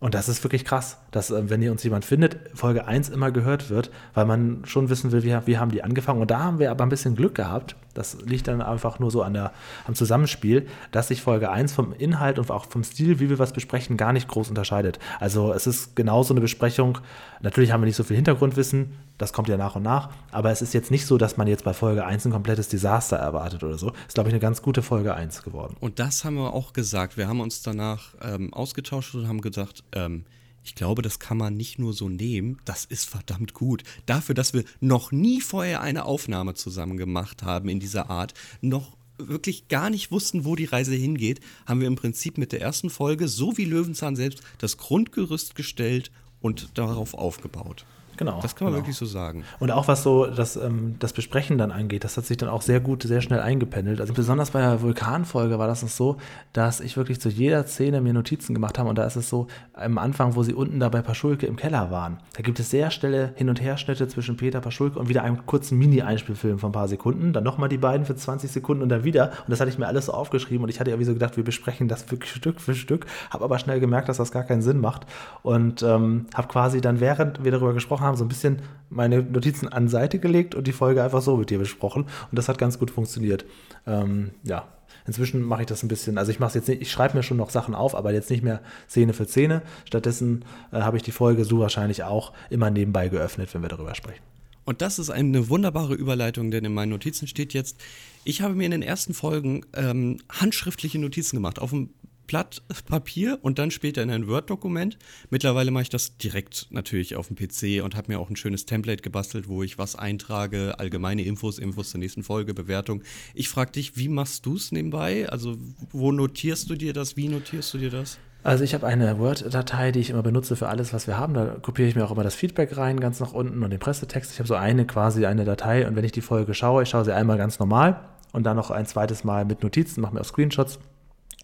und 0.00 0.14
das 0.14 0.30
ist 0.30 0.42
wirklich 0.42 0.64
krass, 0.64 0.96
dass, 1.10 1.30
äh, 1.30 1.50
wenn 1.50 1.60
hier 1.60 1.70
uns 1.70 1.84
jemand 1.84 2.04
findet, 2.04 2.38
Folge 2.54 2.86
1 2.86 3.10
immer 3.10 3.30
gehört 3.30 3.68
wird, 3.68 3.90
weil 4.14 4.24
man 4.24 4.62
schon 4.64 4.88
wissen 4.88 5.12
will, 5.12 5.22
wie, 5.22 5.36
wie 5.46 5.58
haben 5.58 5.70
die 5.70 5.84
angefangen. 5.84 6.22
Und 6.22 6.30
da 6.30 6.40
haben 6.40 6.58
wir 6.58 6.70
aber 6.70 6.84
ein 6.84 6.88
bisschen 6.88 7.14
Glück 7.14 7.34
gehabt. 7.34 7.76
Das 7.94 8.18
liegt 8.24 8.48
dann 8.48 8.62
einfach 8.62 8.98
nur 8.98 9.10
so 9.10 9.22
an 9.22 9.34
der, 9.34 9.52
am 9.86 9.94
Zusammenspiel, 9.94 10.66
dass 10.92 11.08
sich 11.08 11.22
Folge 11.22 11.50
1 11.50 11.72
vom 11.72 11.92
Inhalt 11.92 12.38
und 12.38 12.50
auch 12.50 12.66
vom 12.66 12.84
Stil, 12.84 13.20
wie 13.20 13.28
wir 13.28 13.38
was 13.38 13.52
besprechen, 13.52 13.96
gar 13.96 14.12
nicht 14.12 14.28
groß 14.28 14.48
unterscheidet. 14.48 14.98
Also 15.18 15.52
es 15.52 15.66
ist 15.66 15.96
genauso 15.96 16.34
eine 16.34 16.40
Besprechung. 16.40 16.98
Natürlich 17.40 17.72
haben 17.72 17.80
wir 17.82 17.86
nicht 17.86 17.96
so 17.96 18.04
viel 18.04 18.16
Hintergrundwissen, 18.16 18.92
das 19.18 19.32
kommt 19.32 19.48
ja 19.48 19.56
nach 19.56 19.76
und 19.76 19.82
nach, 19.82 20.10
aber 20.30 20.50
es 20.50 20.62
ist 20.62 20.72
jetzt 20.72 20.90
nicht 20.90 21.06
so, 21.06 21.18
dass 21.18 21.36
man 21.36 21.46
jetzt 21.46 21.64
bei 21.64 21.74
Folge 21.74 22.06
1 22.06 22.26
ein 22.26 22.32
komplettes 22.32 22.68
Desaster 22.68 23.16
erwartet 23.16 23.62
oder 23.62 23.76
so. 23.76 23.92
Ist, 24.06 24.14
glaube 24.14 24.30
ich, 24.30 24.34
eine 24.34 24.40
ganz 24.40 24.62
gute 24.62 24.82
Folge 24.82 25.14
1 25.14 25.42
geworden. 25.42 25.76
Und 25.80 25.98
das 25.98 26.24
haben 26.24 26.36
wir 26.36 26.54
auch 26.54 26.72
gesagt. 26.72 27.16
Wir 27.16 27.28
haben 27.28 27.40
uns 27.40 27.62
danach 27.62 28.14
ähm, 28.22 28.52
ausgetauscht 28.54 29.14
und 29.14 29.28
haben 29.28 29.40
gesagt, 29.40 29.84
ähm, 29.92 30.24
ich 30.62 30.74
glaube, 30.74 31.02
das 31.02 31.18
kann 31.18 31.38
man 31.38 31.56
nicht 31.56 31.78
nur 31.78 31.92
so 31.92 32.08
nehmen. 32.08 32.58
Das 32.64 32.84
ist 32.84 33.08
verdammt 33.08 33.54
gut. 33.54 33.82
Dafür, 34.06 34.34
dass 34.34 34.52
wir 34.52 34.64
noch 34.80 35.10
nie 35.10 35.40
vorher 35.40 35.80
eine 35.80 36.04
Aufnahme 36.04 36.54
zusammen 36.54 36.96
gemacht 36.96 37.42
haben 37.42 37.68
in 37.68 37.80
dieser 37.80 38.10
Art, 38.10 38.34
noch 38.60 38.96
wirklich 39.18 39.68
gar 39.68 39.90
nicht 39.90 40.10
wussten, 40.10 40.44
wo 40.44 40.56
die 40.56 40.64
Reise 40.64 40.94
hingeht, 40.94 41.40
haben 41.66 41.80
wir 41.80 41.86
im 41.86 41.96
Prinzip 41.96 42.38
mit 42.38 42.52
der 42.52 42.60
ersten 42.60 42.90
Folge, 42.90 43.28
so 43.28 43.56
wie 43.56 43.64
Löwenzahn 43.64 44.16
selbst, 44.16 44.42
das 44.58 44.76
Grundgerüst 44.76 45.54
gestellt 45.54 46.10
und 46.40 46.70
darauf 46.74 47.14
aufgebaut. 47.14 47.84
Genau. 48.20 48.38
Das 48.42 48.54
kann 48.54 48.66
man 48.66 48.74
genau. 48.74 48.82
wirklich 48.84 48.98
so 48.98 49.06
sagen. 49.06 49.44
Und 49.60 49.70
auch 49.70 49.88
was 49.88 50.02
so 50.02 50.26
das, 50.26 50.54
ähm, 50.54 50.96
das 50.98 51.14
Besprechen 51.14 51.56
dann 51.56 51.70
angeht, 51.70 52.04
das 52.04 52.18
hat 52.18 52.26
sich 52.26 52.36
dann 52.36 52.50
auch 52.50 52.60
sehr 52.60 52.78
gut, 52.78 53.02
sehr 53.02 53.22
schnell 53.22 53.40
eingependelt. 53.40 53.98
Also 53.98 54.12
besonders 54.12 54.50
bei 54.50 54.60
der 54.60 54.82
Vulkanfolge 54.82 55.58
war 55.58 55.66
das 55.66 55.80
noch 55.80 55.88
so, 55.88 56.18
dass 56.52 56.80
ich 56.80 56.98
wirklich 56.98 57.18
zu 57.18 57.30
jeder 57.30 57.66
Szene 57.66 58.02
mir 58.02 58.12
Notizen 58.12 58.52
gemacht 58.52 58.78
habe. 58.78 58.90
Und 58.90 58.98
da 58.98 59.04
ist 59.04 59.16
es 59.16 59.30
so, 59.30 59.46
am 59.72 59.96
Anfang, 59.96 60.36
wo 60.36 60.42
sie 60.42 60.52
unten 60.52 60.80
da 60.80 60.90
bei 60.90 61.00
Paschulke 61.00 61.46
im 61.46 61.56
Keller 61.56 61.90
waren, 61.90 62.18
da 62.36 62.42
gibt 62.42 62.60
es 62.60 62.68
sehr 62.68 62.90
schnelle 62.90 63.32
Hin- 63.36 63.48
und 63.48 63.58
Herschnitte 63.58 64.06
zwischen 64.06 64.36
Peter 64.36 64.60
Paschulke 64.60 64.98
und 64.98 65.08
wieder 65.08 65.22
einem 65.22 65.46
kurzen 65.46 65.78
Mini-Einspielfilm 65.78 66.58
von 66.58 66.68
ein 66.68 66.72
paar 66.72 66.88
Sekunden. 66.88 67.32
Dann 67.32 67.42
nochmal 67.42 67.70
die 67.70 67.78
beiden 67.78 68.04
für 68.04 68.16
20 68.16 68.50
Sekunden 68.50 68.82
und 68.82 68.90
dann 68.90 69.02
wieder. 69.02 69.30
Und 69.30 69.48
das 69.48 69.60
hatte 69.60 69.70
ich 69.70 69.78
mir 69.78 69.86
alles 69.86 70.04
so 70.06 70.12
aufgeschrieben. 70.12 70.64
Und 70.64 70.68
ich 70.68 70.78
hatte 70.78 70.90
ja 70.90 70.98
wie 70.98 71.04
so 71.04 71.14
gedacht, 71.14 71.38
wir 71.38 71.44
besprechen 71.44 71.88
das 71.88 72.10
wirklich 72.10 72.32
Stück 72.32 72.60
für 72.60 72.74
Stück. 72.74 73.06
Habe 73.30 73.44
aber 73.44 73.58
schnell 73.58 73.80
gemerkt, 73.80 74.10
dass 74.10 74.18
das 74.18 74.30
gar 74.30 74.42
keinen 74.42 74.60
Sinn 74.60 74.78
macht. 74.78 75.06
Und 75.42 75.82
ähm, 75.82 76.26
habe 76.34 76.48
quasi 76.48 76.82
dann, 76.82 77.00
während 77.00 77.42
wir 77.42 77.50
darüber 77.50 77.72
gesprochen 77.72 78.04
haben, 78.04 78.09
haben 78.10 78.18
so 78.18 78.24
ein 78.24 78.28
bisschen 78.28 78.60
meine 78.90 79.22
Notizen 79.22 79.68
an 79.68 79.88
Seite 79.88 80.18
gelegt 80.18 80.54
und 80.54 80.66
die 80.66 80.72
Folge 80.72 81.02
einfach 81.02 81.22
so 81.22 81.36
mit 81.36 81.50
dir 81.50 81.58
besprochen. 81.58 82.02
Und 82.02 82.38
das 82.38 82.48
hat 82.48 82.58
ganz 82.58 82.78
gut 82.78 82.90
funktioniert. 82.90 83.44
Ähm, 83.86 84.32
ja, 84.42 84.68
Inzwischen 85.06 85.42
mache 85.42 85.62
ich 85.62 85.66
das 85.66 85.82
ein 85.82 85.88
bisschen, 85.88 86.18
also 86.18 86.30
ich 86.30 86.40
mache 86.40 86.56
jetzt 86.56 86.68
nicht, 86.68 86.82
ich 86.82 86.90
schreibe 86.90 87.16
mir 87.16 87.22
schon 87.22 87.36
noch 87.36 87.50
Sachen 87.50 87.74
auf, 87.74 87.94
aber 87.94 88.12
jetzt 88.12 88.30
nicht 88.30 88.42
mehr 88.42 88.60
Szene 88.88 89.12
für 89.12 89.26
Szene. 89.26 89.62
Stattdessen 89.84 90.44
äh, 90.72 90.80
habe 90.80 90.96
ich 90.96 91.02
die 91.02 91.12
Folge 91.12 91.44
so 91.44 91.58
wahrscheinlich 91.58 92.04
auch 92.04 92.32
immer 92.50 92.70
nebenbei 92.70 93.08
geöffnet, 93.08 93.52
wenn 93.54 93.62
wir 93.62 93.68
darüber 93.68 93.94
sprechen. 93.94 94.22
Und 94.64 94.82
das 94.82 94.98
ist 94.98 95.10
eine 95.10 95.48
wunderbare 95.48 95.94
Überleitung, 95.94 96.50
denn 96.50 96.64
in 96.64 96.72
meinen 96.72 96.90
Notizen 96.90 97.26
steht 97.26 97.54
jetzt, 97.54 97.80
ich 98.24 98.42
habe 98.42 98.54
mir 98.54 98.66
in 98.66 98.70
den 98.70 98.82
ersten 98.82 99.14
Folgen 99.14 99.64
ähm, 99.74 100.18
handschriftliche 100.28 100.98
Notizen 100.98 101.36
gemacht 101.36 101.58
auf 101.58 101.70
dem 101.70 101.90
Blatt 102.30 102.62
Papier 102.86 103.40
und 103.42 103.58
dann 103.58 103.72
später 103.72 104.04
in 104.04 104.10
ein 104.10 104.28
Word-Dokument. 104.28 104.98
Mittlerweile 105.30 105.72
mache 105.72 105.82
ich 105.82 105.88
das 105.88 106.16
direkt 106.16 106.68
natürlich 106.70 107.16
auf 107.16 107.26
dem 107.26 107.34
PC 107.34 107.82
und 107.82 107.96
habe 107.96 108.12
mir 108.12 108.20
auch 108.20 108.30
ein 108.30 108.36
schönes 108.36 108.66
Template 108.66 109.02
gebastelt, 109.02 109.48
wo 109.48 109.64
ich 109.64 109.78
was 109.78 109.96
eintrage, 109.96 110.78
allgemeine 110.78 111.22
Infos, 111.22 111.58
Infos 111.58 111.90
zur 111.90 111.98
nächsten 111.98 112.22
Folge, 112.22 112.54
Bewertung. 112.54 113.02
Ich 113.34 113.48
frage 113.48 113.72
dich, 113.72 113.96
wie 113.96 114.06
machst 114.06 114.46
du 114.46 114.54
es 114.54 114.70
nebenbei? 114.70 115.28
Also 115.28 115.56
wo 115.90 116.12
notierst 116.12 116.70
du 116.70 116.76
dir 116.76 116.92
das? 116.92 117.16
Wie 117.16 117.26
notierst 117.26 117.74
du 117.74 117.78
dir 117.78 117.90
das? 117.90 118.20
Also 118.44 118.62
ich 118.62 118.74
habe 118.74 118.86
eine 118.86 119.18
Word-Datei, 119.18 119.90
die 119.90 119.98
ich 119.98 120.10
immer 120.10 120.22
benutze 120.22 120.54
für 120.54 120.68
alles, 120.68 120.92
was 120.92 121.08
wir 121.08 121.18
haben. 121.18 121.34
Da 121.34 121.56
kopiere 121.60 121.88
ich 121.88 121.96
mir 121.96 122.04
auch 122.04 122.12
immer 122.12 122.22
das 122.22 122.36
Feedback 122.36 122.76
rein, 122.76 123.00
ganz 123.00 123.18
nach 123.18 123.32
unten 123.32 123.64
und 123.64 123.70
den 123.70 123.80
Pressetext. 123.80 124.30
Ich 124.30 124.38
habe 124.38 124.46
so 124.46 124.54
eine 124.54 124.86
quasi 124.86 125.26
eine 125.26 125.44
Datei 125.44 125.84
und 125.84 125.96
wenn 125.96 126.04
ich 126.04 126.12
die 126.12 126.20
Folge 126.20 126.54
schaue, 126.54 126.84
ich 126.84 126.90
schaue 126.90 127.04
sie 127.04 127.12
einmal 127.12 127.38
ganz 127.38 127.58
normal 127.58 128.00
und 128.32 128.44
dann 128.44 128.56
noch 128.56 128.70
ein 128.70 128.86
zweites 128.86 129.24
Mal 129.24 129.44
mit 129.46 129.64
Notizen, 129.64 130.00
mache 130.00 130.14
mir 130.14 130.20
auch 130.20 130.24
Screenshots 130.24 130.78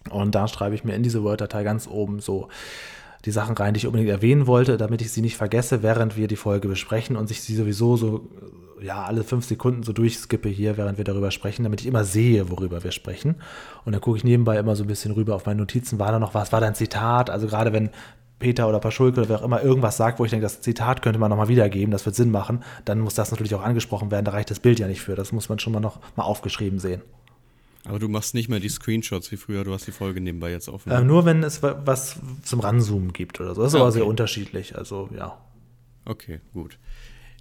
und 0.09 0.35
da 0.35 0.47
schreibe 0.47 0.75
ich 0.75 0.83
mir 0.83 0.95
in 0.95 1.03
diese 1.03 1.23
Word-Datei 1.23 1.63
ganz 1.63 1.87
oben 1.87 2.19
so 2.19 2.49
die 3.25 3.31
Sachen 3.31 3.57
rein, 3.57 3.73
die 3.73 3.79
ich 3.79 3.87
unbedingt 3.87 4.09
erwähnen 4.09 4.47
wollte, 4.47 4.77
damit 4.77 5.01
ich 5.01 5.11
sie 5.11 5.21
nicht 5.21 5.37
vergesse, 5.37 5.83
während 5.83 6.15
wir 6.15 6.27
die 6.27 6.35
Folge 6.35 6.67
besprechen 6.67 7.15
und 7.15 7.29
ich 7.31 7.41
sie 7.41 7.55
sowieso 7.55 7.97
so, 7.97 8.29
ja, 8.81 9.03
alle 9.03 9.23
fünf 9.23 9.45
Sekunden 9.45 9.83
so 9.83 9.91
durchskippe 9.91 10.49
hier, 10.49 10.77
während 10.77 10.97
wir 10.97 11.03
darüber 11.03 11.31
sprechen, 11.31 11.63
damit 11.63 11.81
ich 11.81 11.87
immer 11.87 12.03
sehe, 12.03 12.49
worüber 12.49 12.83
wir 12.83 12.91
sprechen. 12.91 13.35
Und 13.85 13.93
dann 13.93 14.01
gucke 14.01 14.17
ich 14.17 14.23
nebenbei 14.23 14.57
immer 14.57 14.75
so 14.75 14.83
ein 14.83 14.87
bisschen 14.87 15.11
rüber 15.11 15.35
auf 15.35 15.45
meine 15.45 15.59
Notizen, 15.59 15.99
war 15.99 16.11
da 16.11 16.19
noch 16.19 16.33
was, 16.33 16.51
war 16.51 16.61
da 16.61 16.67
ein 16.67 16.75
Zitat? 16.75 17.29
Also 17.29 17.47
gerade 17.47 17.73
wenn 17.73 17.89
Peter 18.39 18.69
oder 18.69 18.79
Paschulke 18.79 19.21
oder 19.21 19.29
wer 19.29 19.39
auch 19.39 19.43
immer 19.43 19.63
irgendwas 19.63 19.97
sagt, 19.97 20.19
wo 20.19 20.25
ich 20.25 20.31
denke, 20.31 20.43
das 20.43 20.61
Zitat 20.61 21.01
könnte 21.01 21.19
man 21.19 21.29
nochmal 21.29 21.47
wiedergeben, 21.47 21.91
das 21.91 22.05
wird 22.05 22.15
Sinn 22.15 22.29
machen, 22.29 22.63
dann 22.85 22.99
muss 22.99 23.15
das 23.15 23.31
natürlich 23.31 23.55
auch 23.55 23.63
angesprochen 23.63 24.11
werden, 24.11 24.25
da 24.25 24.31
reicht 24.31 24.51
das 24.51 24.59
Bild 24.59 24.79
ja 24.79 24.87
nicht 24.87 25.01
für, 25.01 25.15
das 25.15 25.31
muss 25.31 25.49
man 25.49 25.57
schon 25.59 25.73
mal 25.73 25.79
noch 25.79 25.99
mal 26.15 26.23
aufgeschrieben 26.23 26.79
sehen. 26.79 27.01
Aber 27.85 27.99
du 27.99 28.09
machst 28.09 28.33
nicht 28.33 28.49
mehr 28.49 28.59
die 28.59 28.69
Screenshots 28.69 29.31
wie 29.31 29.37
früher, 29.37 29.63
du 29.63 29.73
hast 29.73 29.87
die 29.87 29.91
Folge 29.91 30.19
nebenbei 30.19 30.51
jetzt 30.51 30.67
offen. 30.67 30.91
Äh, 30.91 31.03
nur 31.03 31.25
wenn 31.25 31.43
es 31.43 31.63
was 31.63 32.17
zum 32.43 32.59
Ranzoomen 32.59 33.13
gibt 33.13 33.39
oder 33.39 33.55
so. 33.55 33.61
Das 33.61 33.71
ist 33.71 33.75
Ah, 33.75 33.79
aber 33.79 33.87
okay. 33.89 33.99
sehr 33.99 34.07
unterschiedlich. 34.07 34.75
Also 34.77 35.09
ja. 35.15 35.37
Okay, 36.05 36.39
gut. 36.53 36.77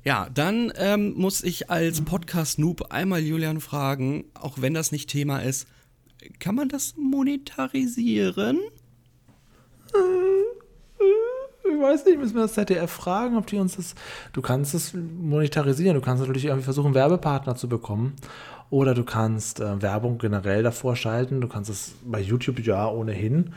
Ja, 0.04 0.28
dann 0.32 0.72
ähm, 0.76 1.14
muss 1.16 1.42
ich 1.42 1.68
als 1.68 2.00
Podcast-Noob 2.04 2.92
einmal 2.92 3.20
Julian 3.20 3.60
fragen, 3.60 4.24
auch 4.34 4.60
wenn 4.60 4.72
das 4.72 4.92
nicht 4.92 5.10
Thema 5.10 5.38
ist, 5.40 5.66
kann 6.38 6.54
man 6.54 6.68
das 6.68 6.94
monetarisieren? 6.96 8.60
Ich 11.68 11.82
weiß 11.82 12.04
nicht, 12.06 12.18
müssen 12.18 12.34
wir 12.36 12.42
das 12.42 12.54
ZDF 12.54 12.90
fragen, 12.90 13.36
ob 13.36 13.46
die 13.48 13.56
uns 13.58 13.76
das. 13.76 13.94
Du 14.32 14.40
kannst 14.42 14.74
es 14.74 14.94
monetarisieren, 14.94 15.94
du 15.94 16.00
kannst 16.00 16.20
natürlich 16.20 16.44
irgendwie 16.44 16.64
versuchen, 16.64 16.94
Werbepartner 16.94 17.56
zu 17.56 17.68
bekommen. 17.68 18.14
Oder 18.70 18.94
du 18.94 19.04
kannst 19.04 19.60
äh, 19.60 19.80
Werbung 19.82 20.18
generell 20.18 20.62
davor 20.62 20.96
schalten. 20.96 21.40
Du 21.40 21.48
kannst 21.48 21.70
es 21.70 21.94
bei 22.04 22.20
YouTube 22.20 22.58
ja 22.64 22.88
ohnehin. 22.88 23.52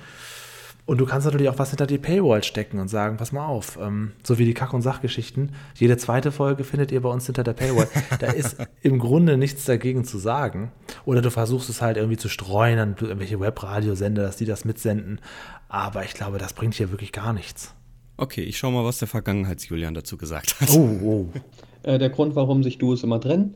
Und 0.89 0.97
du 0.97 1.05
kannst 1.05 1.25
natürlich 1.25 1.49
auch 1.49 1.59
was 1.59 1.69
hinter 1.69 1.85
die 1.85 1.99
Paywall 1.99 2.43
stecken 2.43 2.79
und 2.79 2.87
sagen, 2.87 3.17
pass 3.17 3.31
mal 3.31 3.45
auf, 3.45 3.77
ähm, 3.79 4.13
so 4.23 4.39
wie 4.39 4.45
die 4.45 4.55
Kack- 4.55 4.73
und 4.73 4.81
Sachgeschichten, 4.81 5.51
jede 5.75 5.97
zweite 5.97 6.31
Folge 6.31 6.63
findet 6.63 6.91
ihr 6.91 7.01
bei 7.01 7.09
uns 7.09 7.27
hinter 7.27 7.43
der 7.43 7.53
Paywall. 7.53 7.87
da 8.19 8.31
ist 8.31 8.57
im 8.81 8.97
Grunde 8.97 9.37
nichts 9.37 9.65
dagegen 9.65 10.03
zu 10.03 10.17
sagen. 10.17 10.71
Oder 11.05 11.21
du 11.21 11.29
versuchst 11.29 11.69
es 11.69 11.83
halt 11.83 11.97
irgendwie 11.97 12.17
zu 12.17 12.27
streuen 12.27 12.79
an 12.79 12.95
irgendwelche 12.99 13.39
Webradiosender, 13.39 14.23
dass 14.23 14.37
die 14.37 14.45
das 14.45 14.65
mitsenden. 14.65 15.21
Aber 15.67 16.03
ich 16.05 16.15
glaube, 16.15 16.39
das 16.39 16.53
bringt 16.53 16.73
hier 16.73 16.89
wirklich 16.89 17.11
gar 17.11 17.33
nichts. 17.33 17.75
Okay, 18.17 18.41
ich 18.41 18.57
schau 18.57 18.71
mal, 18.71 18.83
was 18.83 18.97
der 18.97 19.07
Vergangenheits-Julian 19.07 19.93
dazu 19.93 20.17
gesagt 20.17 20.59
hat. 20.59 20.71
Oh, 20.71 20.99
oh. 21.03 21.29
Äh, 21.81 21.97
der 21.97 22.09
Grund, 22.09 22.35
warum 22.35 22.61
sich 22.61 22.77
Duos 22.77 23.03
immer 23.03 23.21
trennen? 23.21 23.55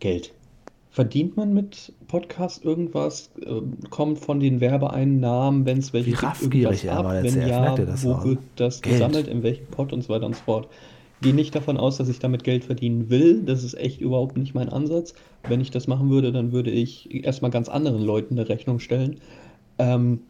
Geld. 0.00 0.32
Verdient 0.90 1.36
man 1.36 1.52
mit 1.52 1.92
Podcast 2.08 2.64
irgendwas? 2.64 3.30
Äh, 3.44 3.60
kommt 3.90 4.18
von 4.18 4.40
den 4.40 4.60
Werbeeinnahmen, 4.60 5.66
wenn 5.66 5.78
es 5.78 5.92
welche 5.92 6.06
Wie 6.06 6.10
gibt, 6.12 6.22
raffgierig 6.22 6.84
irgendwas 6.84 6.84
er 6.84 7.04
war, 7.04 7.22
der 7.22 7.34
Wenn 7.34 7.48
ja, 7.48 8.02
wo 8.02 8.12
auch? 8.12 8.24
wird 8.24 8.38
das 8.56 8.80
Geld. 8.80 8.94
gesammelt, 8.94 9.28
in 9.28 9.42
welchem 9.42 9.66
Pot 9.66 9.92
und 9.92 10.02
so 10.02 10.08
weiter 10.08 10.24
und 10.24 10.36
so 10.36 10.42
fort. 10.42 10.68
Gehe 11.20 11.34
nicht 11.34 11.54
davon 11.54 11.76
aus, 11.76 11.96
dass 11.96 12.08
ich 12.08 12.18
damit 12.18 12.44
Geld 12.44 12.64
verdienen 12.64 13.10
will. 13.10 13.42
Das 13.42 13.64
ist 13.64 13.74
echt 13.74 14.00
überhaupt 14.00 14.36
nicht 14.36 14.54
mein 14.54 14.68
Ansatz. 14.68 15.14
Wenn 15.48 15.60
ich 15.60 15.70
das 15.70 15.86
machen 15.86 16.10
würde, 16.10 16.32
dann 16.32 16.52
würde 16.52 16.70
ich 16.70 17.24
erstmal 17.24 17.50
ganz 17.50 17.68
anderen 17.68 18.02
Leuten 18.02 18.38
eine 18.38 18.48
Rechnung 18.48 18.80
stellen. 18.80 19.16
Ähm, 19.78 20.20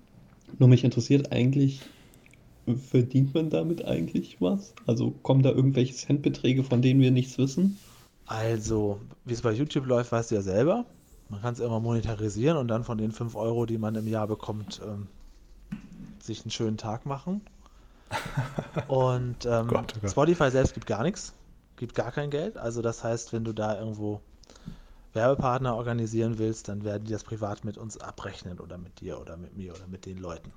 nur 0.58 0.68
mich 0.68 0.84
interessiert 0.84 1.32
eigentlich, 1.32 1.80
verdient 2.74 3.34
man 3.34 3.50
damit 3.50 3.84
eigentlich 3.84 4.36
was? 4.40 4.74
Also 4.86 5.12
kommen 5.22 5.42
da 5.42 5.50
irgendwelche 5.50 5.94
Centbeträge, 5.94 6.64
von 6.64 6.82
denen 6.82 7.00
wir 7.00 7.10
nichts 7.10 7.38
wissen? 7.38 7.78
Also, 8.26 9.00
wie 9.24 9.34
es 9.34 9.42
bei 9.42 9.52
YouTube 9.52 9.86
läuft, 9.86 10.12
weißt 10.12 10.30
du 10.30 10.34
ja 10.36 10.42
selber. 10.42 10.84
Man 11.28 11.40
kann 11.42 11.54
es 11.54 11.60
immer 11.60 11.80
monetarisieren 11.80 12.56
und 12.56 12.68
dann 12.68 12.84
von 12.84 12.98
den 12.98 13.12
5 13.12 13.34
Euro, 13.34 13.66
die 13.66 13.78
man 13.78 13.94
im 13.94 14.06
Jahr 14.06 14.26
bekommt, 14.26 14.80
ähm, 14.84 15.08
sich 16.20 16.42
einen 16.42 16.50
schönen 16.50 16.76
Tag 16.76 17.06
machen. 17.06 17.40
Und 18.88 19.46
ähm, 19.46 19.66
Gott, 19.66 19.94
oh 19.96 20.00
Gott. 20.00 20.10
Spotify 20.10 20.50
selbst 20.50 20.74
gibt 20.74 20.86
gar 20.86 21.02
nichts, 21.02 21.32
gibt 21.76 21.96
gar 21.96 22.12
kein 22.12 22.30
Geld. 22.30 22.56
Also 22.56 22.80
das 22.80 23.02
heißt, 23.02 23.32
wenn 23.32 23.42
du 23.42 23.52
da 23.52 23.78
irgendwo 23.78 24.20
Werbepartner 25.12 25.74
organisieren 25.74 26.38
willst, 26.38 26.68
dann 26.68 26.84
werden 26.84 27.04
die 27.04 27.12
das 27.12 27.24
privat 27.24 27.64
mit 27.64 27.78
uns 27.78 27.98
abrechnen 27.98 28.60
oder 28.60 28.78
mit 28.78 29.00
dir 29.00 29.20
oder 29.20 29.36
mit 29.36 29.56
mir 29.56 29.74
oder 29.74 29.88
mit 29.88 30.06
den 30.06 30.18
Leuten. 30.18 30.52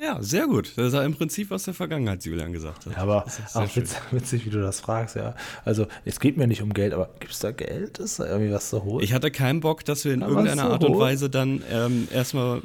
Ja, 0.00 0.20
sehr 0.20 0.48
gut. 0.48 0.72
Das 0.76 0.88
ist 0.88 0.92
ja 0.94 1.04
im 1.04 1.14
Prinzip, 1.14 1.50
was 1.50 1.62
der 1.62 1.72
Vergangenheits-Julian 1.72 2.52
gesagt 2.52 2.84
hat. 2.84 2.92
Ja, 2.94 2.98
aber 3.02 3.24
auch 3.54 3.68
schön. 3.68 3.84
witz, 3.84 3.94
witzig, 4.10 4.44
wie 4.44 4.50
du 4.50 4.60
das 4.60 4.80
fragst, 4.80 5.14
ja. 5.14 5.34
Also, 5.64 5.86
es 6.04 6.18
geht 6.18 6.36
mir 6.36 6.48
nicht 6.48 6.62
um 6.62 6.74
Geld, 6.74 6.92
aber 6.92 7.10
gibt 7.20 7.32
es 7.32 7.38
da 7.38 7.52
Geld? 7.52 7.98
Ist 8.00 8.18
da 8.18 8.26
irgendwie 8.26 8.52
was 8.52 8.70
zu 8.70 8.82
holen? 8.82 9.04
Ich 9.04 9.12
hatte 9.12 9.30
keinen 9.30 9.60
Bock, 9.60 9.84
dass 9.84 10.04
wir 10.04 10.12
in 10.12 10.20
Na, 10.20 10.28
irgendeiner 10.28 10.64
Art 10.64 10.82
und? 10.82 10.98
Weise 10.98 11.30
dann 11.30 11.62
ähm, 11.70 12.08
erstmal, 12.12 12.60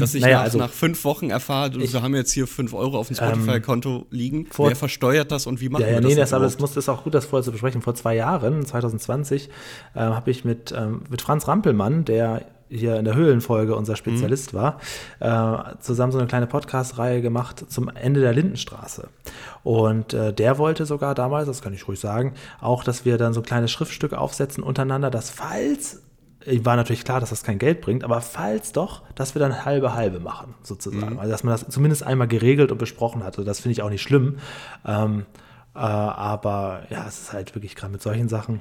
dass 0.00 0.14
ich 0.14 0.22
Naja, 0.22 0.38
nach, 0.38 0.44
also- 0.44 0.58
nach 0.58 0.70
fünf 0.70 1.04
Wochen 1.04 1.28
erfahre, 1.28 1.76
Ich- 1.82 1.92
wir 1.92 2.02
haben 2.02 2.14
jetzt 2.14 2.32
hier 2.32 2.46
fünf 2.46 2.72
Euro 2.72 2.98
auf 2.98 3.08
dem 3.08 3.16
Spotify-Konto 3.16 4.06
liegen. 4.10 4.46
vor- 4.50 4.68
Wer 4.70 4.76
versteuert 4.76 5.30
das 5.32 5.46
und 5.46 5.60
wie 5.60 5.68
machen 5.68 5.82
Ja, 5.82 5.88
wir 5.88 5.94
ja, 5.96 6.00
das? 6.00 6.08
nee, 6.08 6.16
das, 6.16 6.32
aber 6.32 6.46
es 6.46 6.58
muss, 6.58 6.74
ist 6.78 6.88
auch 6.88 7.04
gut, 7.04 7.12
das 7.14 7.26
vorher 7.26 7.44
zu 7.44 7.52
besprechen. 7.52 7.82
Vor 7.82 7.94
zwei 7.94 8.16
Jahren, 8.16 8.64
2020, 8.64 9.50
äh, 9.94 9.98
habe 10.00 10.30
ich 10.30 10.46
mit, 10.46 10.72
ähm, 10.76 11.02
mit 11.10 11.20
Franz 11.20 11.46
Rampelmann, 11.46 12.06
der 12.06 12.46
hier 12.74 12.96
in 12.96 13.04
der 13.04 13.14
Höhlenfolge 13.14 13.74
unser 13.74 13.96
Spezialist 13.96 14.54
war, 14.54 14.80
äh, 15.20 15.76
zusammen 15.80 16.12
so 16.12 16.18
eine 16.18 16.26
kleine 16.26 16.46
Podcast-Reihe 16.46 17.22
gemacht 17.22 17.64
zum 17.68 17.88
Ende 17.88 18.20
der 18.20 18.32
Lindenstraße. 18.32 19.08
Und 19.62 20.12
äh, 20.12 20.32
der 20.32 20.58
wollte 20.58 20.86
sogar 20.86 21.14
damals, 21.14 21.46
das 21.46 21.62
kann 21.62 21.72
ich 21.72 21.88
ruhig 21.88 22.00
sagen, 22.00 22.34
auch, 22.60 22.84
dass 22.84 23.04
wir 23.04 23.18
dann 23.18 23.32
so 23.32 23.42
kleine 23.42 23.68
Schriftstücke 23.68 24.18
aufsetzen 24.18 24.62
untereinander, 24.62 25.10
dass 25.10 25.30
falls 25.30 26.02
äh, 26.46 26.64
war 26.64 26.76
natürlich 26.76 27.04
klar, 27.04 27.20
dass 27.20 27.30
das 27.30 27.42
kein 27.42 27.58
Geld 27.58 27.80
bringt, 27.80 28.04
aber 28.04 28.20
falls 28.20 28.72
doch, 28.72 29.02
dass 29.14 29.34
wir 29.34 29.40
dann 29.40 29.64
halbe 29.64 29.94
halbe 29.94 30.20
machen, 30.20 30.54
sozusagen. 30.62 31.18
Also 31.18 31.30
dass 31.30 31.44
man 31.44 31.52
das 31.52 31.68
zumindest 31.68 32.02
einmal 32.02 32.28
geregelt 32.28 32.72
und 32.72 32.78
besprochen 32.78 33.24
hatte. 33.24 33.44
Das 33.44 33.60
finde 33.60 33.72
ich 33.72 33.82
auch 33.82 33.90
nicht 33.90 34.02
schlimm. 34.02 34.38
Ähm, 34.84 35.26
äh, 35.74 35.78
aber 35.78 36.82
ja, 36.90 37.06
es 37.08 37.22
ist 37.22 37.32
halt 37.32 37.54
wirklich 37.54 37.74
gerade 37.74 37.92
mit 37.92 38.02
solchen 38.02 38.28
Sachen 38.28 38.60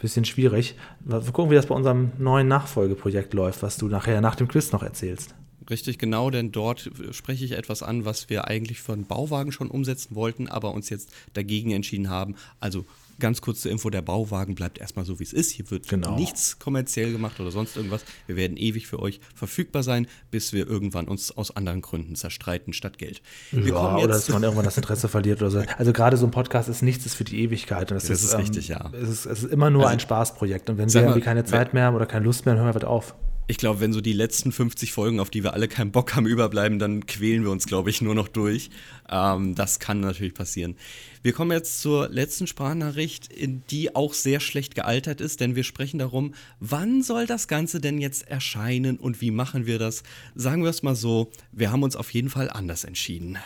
bisschen 0.00 0.24
schwierig. 0.24 0.74
Wir 1.00 1.20
gucken, 1.20 1.50
wie 1.50 1.54
das 1.54 1.66
bei 1.66 1.74
unserem 1.74 2.12
neuen 2.18 2.48
Nachfolgeprojekt 2.48 3.34
läuft, 3.34 3.62
was 3.62 3.76
du 3.76 3.88
nachher 3.88 4.20
nach 4.20 4.34
dem 4.34 4.48
Quiz 4.48 4.72
noch 4.72 4.82
erzählst. 4.82 5.34
Richtig, 5.68 5.98
genau, 5.98 6.30
denn 6.30 6.50
dort 6.50 6.90
spreche 7.12 7.44
ich 7.44 7.52
etwas 7.52 7.82
an, 7.82 8.04
was 8.04 8.28
wir 8.28 8.48
eigentlich 8.48 8.80
für 8.80 8.92
einen 8.92 9.06
Bauwagen 9.06 9.52
schon 9.52 9.70
umsetzen 9.70 10.16
wollten, 10.16 10.48
aber 10.48 10.74
uns 10.74 10.88
jetzt 10.88 11.12
dagegen 11.34 11.70
entschieden 11.70 12.10
haben. 12.10 12.34
Also 12.58 12.86
ganz 13.20 13.40
kurz 13.40 13.60
zur 13.60 13.70
Info, 13.70 13.90
der 13.90 14.02
Bauwagen 14.02 14.54
bleibt 14.54 14.78
erstmal 14.78 15.04
so, 15.04 15.18
wie 15.20 15.24
es 15.24 15.32
ist. 15.32 15.50
Hier 15.50 15.70
wird 15.70 15.88
Genau. 15.88 16.16
nichts 16.16 16.58
kommerziell 16.58 17.12
gemacht 17.12 17.38
oder 17.38 17.50
sonst 17.50 17.76
irgendwas. 17.76 18.04
Wir 18.26 18.36
werden 18.36 18.56
ewig 18.56 18.86
für 18.86 18.98
euch 18.98 19.20
verfügbar 19.34 19.82
sein, 19.82 20.06
bis 20.30 20.52
wir 20.52 20.66
irgendwann 20.66 21.06
uns 21.06 21.30
aus 21.30 21.54
anderen 21.54 21.80
Gründen 21.82 22.16
zerstreiten 22.16 22.72
statt 22.72 22.98
Geld. 22.98 23.22
Wir 23.52 23.74
ja, 23.74 23.96
oder 23.96 24.08
dass 24.08 24.28
man 24.28 24.42
irgendwann 24.42 24.64
das 24.64 24.76
Interesse 24.76 25.08
verliert 25.08 25.40
oder 25.40 25.50
so. 25.50 25.62
Also 25.78 25.92
gerade 25.92 26.16
so 26.16 26.26
ein 26.26 26.30
Podcast 26.32 26.68
ist 26.68 26.82
nichts 26.82 27.06
ist 27.06 27.14
für 27.14 27.24
die 27.24 27.40
Ewigkeit. 27.42 27.90
Es 27.92 28.08
Das 28.08 28.22
ist 28.22 28.32
ähm, 28.32 28.40
richtig, 28.40 28.68
ja. 28.68 28.90
Es 28.92 29.08
ist, 29.08 29.26
es 29.26 29.42
ist 29.44 29.52
immer 29.52 29.70
nur 29.70 29.82
Also, 29.82 29.92
ein 29.92 30.00
Spaßprojekt. 30.00 30.70
Und 30.70 30.78
wenn 30.78 30.92
wir 30.92 31.00
irgendwie 31.02 31.20
keine 31.20 31.44
Zeit 31.44 31.74
mehr 31.74 31.84
haben 31.84 31.94
oder 31.94 32.06
keine 32.06 32.24
Lust 32.24 32.46
mehr, 32.46 32.54
dann 32.54 32.64
hören 32.64 32.70
wir 32.74 32.80
halt 32.80 32.84
auf. 32.84 33.14
Ich 33.50 33.56
glaube, 33.56 33.80
wenn 33.80 33.92
so 33.92 34.00
die 34.00 34.12
letzten 34.12 34.52
50 34.52 34.92
Folgen, 34.92 35.18
auf 35.18 35.28
die 35.28 35.42
wir 35.42 35.54
alle 35.54 35.66
keinen 35.66 35.90
Bock 35.90 36.14
haben, 36.14 36.26
überbleiben, 36.28 36.78
dann 36.78 37.06
quälen 37.06 37.42
wir 37.42 37.50
uns, 37.50 37.66
glaube 37.66 37.90
ich, 37.90 38.00
nur 38.00 38.14
noch 38.14 38.28
durch. 38.28 38.70
Ähm, 39.10 39.56
das 39.56 39.80
kann 39.80 39.98
natürlich 39.98 40.34
passieren. 40.34 40.76
Wir 41.24 41.32
kommen 41.32 41.50
jetzt 41.50 41.80
zur 41.80 42.08
letzten 42.10 42.46
Sprachnachricht, 42.46 43.28
die 43.36 43.96
auch 43.96 44.14
sehr 44.14 44.38
schlecht 44.38 44.76
gealtert 44.76 45.20
ist, 45.20 45.40
denn 45.40 45.56
wir 45.56 45.64
sprechen 45.64 45.98
darum, 45.98 46.32
wann 46.60 47.02
soll 47.02 47.26
das 47.26 47.48
Ganze 47.48 47.80
denn 47.80 47.98
jetzt 47.98 48.28
erscheinen 48.28 48.98
und 48.98 49.20
wie 49.20 49.32
machen 49.32 49.66
wir 49.66 49.80
das? 49.80 50.04
Sagen 50.36 50.62
wir 50.62 50.70
es 50.70 50.84
mal 50.84 50.94
so, 50.94 51.32
wir 51.50 51.72
haben 51.72 51.82
uns 51.82 51.96
auf 51.96 52.14
jeden 52.14 52.30
Fall 52.30 52.50
anders 52.50 52.84
entschieden. 52.84 53.36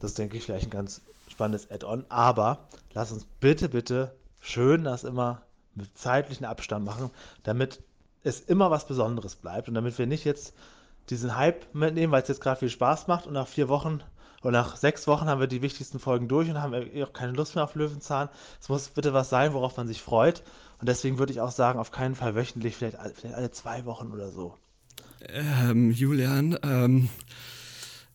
Das 0.00 0.14
denke 0.14 0.36
ich, 0.36 0.46
vielleicht 0.46 0.66
ein 0.66 0.70
ganz 0.70 1.00
spannendes 1.30 1.70
Add-on, 1.70 2.04
aber 2.08 2.68
lass 2.92 3.12
uns 3.12 3.24
bitte, 3.38 3.68
bitte 3.68 4.16
schön 4.40 4.82
das 4.82 5.04
immer 5.04 5.42
mit 5.76 5.96
zeitlichen 5.96 6.44
Abstand 6.44 6.84
machen, 6.84 7.10
damit 7.44 7.78
es 8.24 8.40
immer 8.40 8.70
was 8.70 8.86
Besonderes 8.86 9.36
bleibt 9.36 9.68
und 9.68 9.74
damit 9.74 9.98
wir 9.98 10.06
nicht 10.06 10.24
jetzt 10.24 10.54
diesen 11.10 11.36
Hype 11.36 11.74
mitnehmen, 11.74 12.12
weil 12.12 12.22
es 12.22 12.28
jetzt 12.28 12.40
gerade 12.40 12.58
viel 12.58 12.68
Spaß 12.70 13.06
macht 13.06 13.26
und 13.26 13.32
nach 13.32 13.46
vier 13.48 13.68
Wochen 13.68 14.00
oder 14.42 14.52
nach 14.52 14.76
sechs 14.76 15.06
Wochen 15.06 15.26
haben 15.26 15.40
wir 15.40 15.46
die 15.48 15.62
wichtigsten 15.62 15.98
Folgen 15.98 16.28
durch 16.28 16.48
und 16.48 16.60
haben 16.60 16.74
auch 16.74 17.12
keine 17.12 17.32
Lust 17.32 17.54
mehr 17.54 17.64
auf 17.64 17.74
Löwenzahn. 17.74 18.28
Es 18.60 18.68
muss 18.68 18.88
bitte 18.88 19.12
was 19.12 19.30
sein, 19.30 19.52
worauf 19.54 19.76
man 19.76 19.88
sich 19.88 20.00
freut. 20.02 20.42
Und 20.80 20.88
deswegen 20.88 21.18
würde 21.18 21.32
ich 21.32 21.40
auch 21.40 21.50
sagen, 21.50 21.78
auf 21.80 21.90
keinen 21.90 22.14
Fall 22.14 22.34
wöchentlich, 22.36 22.76
vielleicht, 22.76 22.98
alle- 23.00 23.14
vielleicht 23.14 23.34
alle 23.34 23.50
zwei 23.50 23.84
Wochen 23.84 24.12
oder 24.12 24.30
so. 24.30 24.54
Ähm, 25.28 25.90
Julian, 25.90 26.56
ähm, 26.62 27.08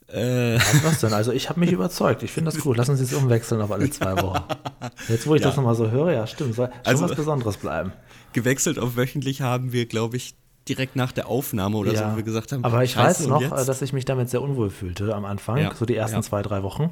äh, 0.08 0.60
Was 0.84 0.99
denn? 1.01 1.14
Also 1.14 1.32
ich 1.32 1.49
habe 1.49 1.60
mich 1.60 1.72
überzeugt. 1.72 2.24
Ich 2.24 2.32
finde 2.32 2.51
das 2.51 2.62
gut. 2.62 2.78
Lass 2.78 2.88
uns 2.89 2.99
jetzt 3.01 3.14
umwechseln 3.14 3.62
auf 3.62 3.72
alle 3.72 3.89
zwei 3.89 4.22
Wochen. 4.22 4.43
Jetzt, 5.10 5.26
wo 5.28 5.36
ich 5.36 5.41
Ja. 5.41 5.47
das 5.47 5.58
nochmal 5.58 5.76
so 5.76 5.89
höre, 5.91 6.12
ja, 6.14 6.28
stimmt. 6.28 6.56
Soll 6.56 6.68
schon 6.68 6.78
Also- 6.86 7.04
was 7.10 7.16
Besonderes 7.16 7.58
bleiben. 7.58 7.91
Gewechselt 8.34 8.80
auf 8.80 8.96
wöchentlich 8.96 9.42
haben 9.42 9.72
wir, 9.72 9.86
glaube 9.86 10.18
ich, 10.18 10.36
direkt 10.68 10.96
nach 10.96 11.12
der 11.12 11.28
Aufnahme 11.28 11.78
oder 11.78 11.96
so, 11.96 12.04
wo 12.06 12.16
wir 12.16 12.24
gesagt 12.24 12.52
haben, 12.52 12.64
aber 12.64 12.84
ich 12.84 12.96
weiß 12.96 13.28
noch, 13.28 13.42
jetzt? 13.42 13.52
äh, 13.52 13.66
dass 13.66 13.82
ich 13.82 13.92
mich 13.92 14.06
damit 14.06 14.30
sehr 14.30 14.42
unwohl 14.42 14.70
fühlte 14.70 15.14
am 15.14 15.26
Anfang, 15.26 15.58
Ja, 15.58 15.76
so 15.76 15.86
die 15.86 15.96
ersten 15.96 16.18
ja. 16.18 16.22
zwei, 16.22 16.42
drei 16.42 16.64
Wochen. 16.64 16.84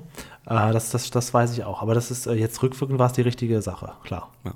Äh, 0.45 0.73
das, 0.73 0.91
das, 0.91 1.09
das 1.09 1.33
weiß 1.33 1.53
ich 1.53 1.63
auch. 1.63 1.81
Aber 1.81 1.93
das 1.95 2.11
ist 2.11 2.25
äh, 2.25 2.33
jetzt 2.33 2.61
rückwirkend 2.61 2.99
war 2.99 3.07
es 3.07 3.13
die 3.13 3.21
richtige 3.21 3.61
Sache, 3.61 3.93
klar. 4.03 4.33
Ja. 4.43 4.55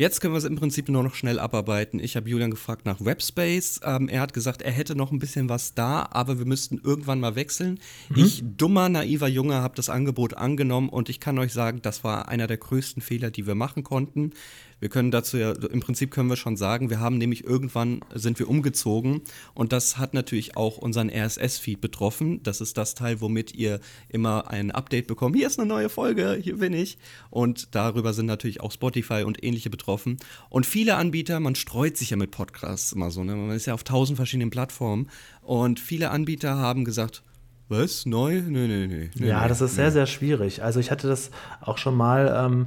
Jetzt 0.00 0.22
können 0.22 0.32
wir 0.32 0.38
es 0.38 0.44
im 0.44 0.56
Prinzip 0.56 0.88
nur 0.88 1.02
noch 1.02 1.14
schnell 1.14 1.38
abarbeiten. 1.38 2.00
Ich 2.00 2.16
habe 2.16 2.26
Julian 2.30 2.50
gefragt 2.50 2.86
nach 2.86 3.04
Webspace. 3.04 3.82
Ähm, 3.84 4.08
er 4.08 4.22
hat 4.22 4.32
gesagt, 4.32 4.62
er 4.62 4.72
hätte 4.72 4.96
noch 4.96 5.12
ein 5.12 5.18
bisschen 5.18 5.50
was 5.50 5.74
da, 5.74 6.08
aber 6.10 6.38
wir 6.38 6.46
müssten 6.46 6.80
irgendwann 6.82 7.20
mal 7.20 7.34
wechseln. 7.34 7.78
Ich, 8.16 8.42
dummer, 8.56 8.88
naiver 8.88 9.28
Junge, 9.28 9.56
habe 9.56 9.76
das 9.76 9.90
Angebot 9.90 10.32
angenommen 10.32 10.88
und 10.88 11.10
ich 11.10 11.20
kann 11.20 11.38
euch 11.38 11.52
sagen, 11.52 11.82
das 11.82 12.02
war 12.02 12.28
einer 12.28 12.46
der 12.46 12.56
größten 12.56 13.02
Fehler, 13.02 13.30
die 13.30 13.46
wir 13.46 13.54
machen 13.54 13.84
konnten. 13.84 14.32
Wir 14.80 14.88
können 14.88 15.10
dazu 15.10 15.36
ja, 15.36 15.52
im 15.52 15.80
Prinzip 15.80 16.10
können 16.10 16.28
wir 16.28 16.36
schon 16.36 16.56
sagen, 16.56 16.90
wir 16.90 16.98
haben 17.00 17.18
nämlich 17.18 17.44
irgendwann 17.44 18.00
sind 18.14 18.38
wir 18.38 18.48
umgezogen 18.48 19.20
und 19.54 19.72
das 19.72 19.98
hat 19.98 20.14
natürlich 20.14 20.56
auch 20.56 20.78
unseren 20.78 21.10
RSS-Feed 21.10 21.80
betroffen. 21.80 22.42
Das 22.42 22.60
ist 22.60 22.76
das 22.78 22.94
Teil, 22.94 23.20
womit 23.20 23.54
ihr 23.54 23.80
immer 24.08 24.50
ein 24.50 24.70
Update 24.70 25.06
bekommt. 25.06 25.36
Hier 25.36 25.46
ist 25.46 25.58
eine 25.58 25.68
neue 25.68 25.90
Folge, 25.90 26.38
hier 26.42 26.58
bin 26.58 26.72
ich. 26.72 26.98
Und 27.28 27.74
darüber 27.74 28.12
sind 28.14 28.26
natürlich 28.26 28.60
auch 28.60 28.72
Spotify 28.72 29.22
und 29.24 29.44
ähnliche 29.44 29.70
betroffen. 29.70 30.16
Und 30.48 30.66
viele 30.66 30.96
Anbieter, 30.96 31.38
man 31.40 31.54
streut 31.54 31.96
sich 31.96 32.10
ja 32.10 32.16
mit 32.16 32.30
Podcasts 32.30 32.92
immer 32.92 33.10
so, 33.10 33.22
ne? 33.22 33.36
Man 33.36 33.54
ist 33.54 33.66
ja 33.66 33.74
auf 33.74 33.84
tausend 33.84 34.16
verschiedenen 34.16 34.50
Plattformen 34.50 35.10
und 35.42 35.78
viele 35.78 36.10
Anbieter 36.10 36.56
haben 36.56 36.84
gesagt, 36.84 37.22
was? 37.68 38.04
Neu? 38.04 38.42
Nö, 38.42 38.66
nö, 38.66 38.88
nö. 38.88 39.08
nö, 39.14 39.26
Ja, 39.28 39.46
das 39.46 39.60
ist 39.60 39.76
sehr, 39.76 39.92
sehr 39.92 40.06
schwierig. 40.06 40.62
Also 40.64 40.80
ich 40.80 40.90
hatte 40.90 41.06
das 41.06 41.30
auch 41.60 41.78
schon 41.78 41.94
mal, 41.94 42.34
ähm, 42.36 42.66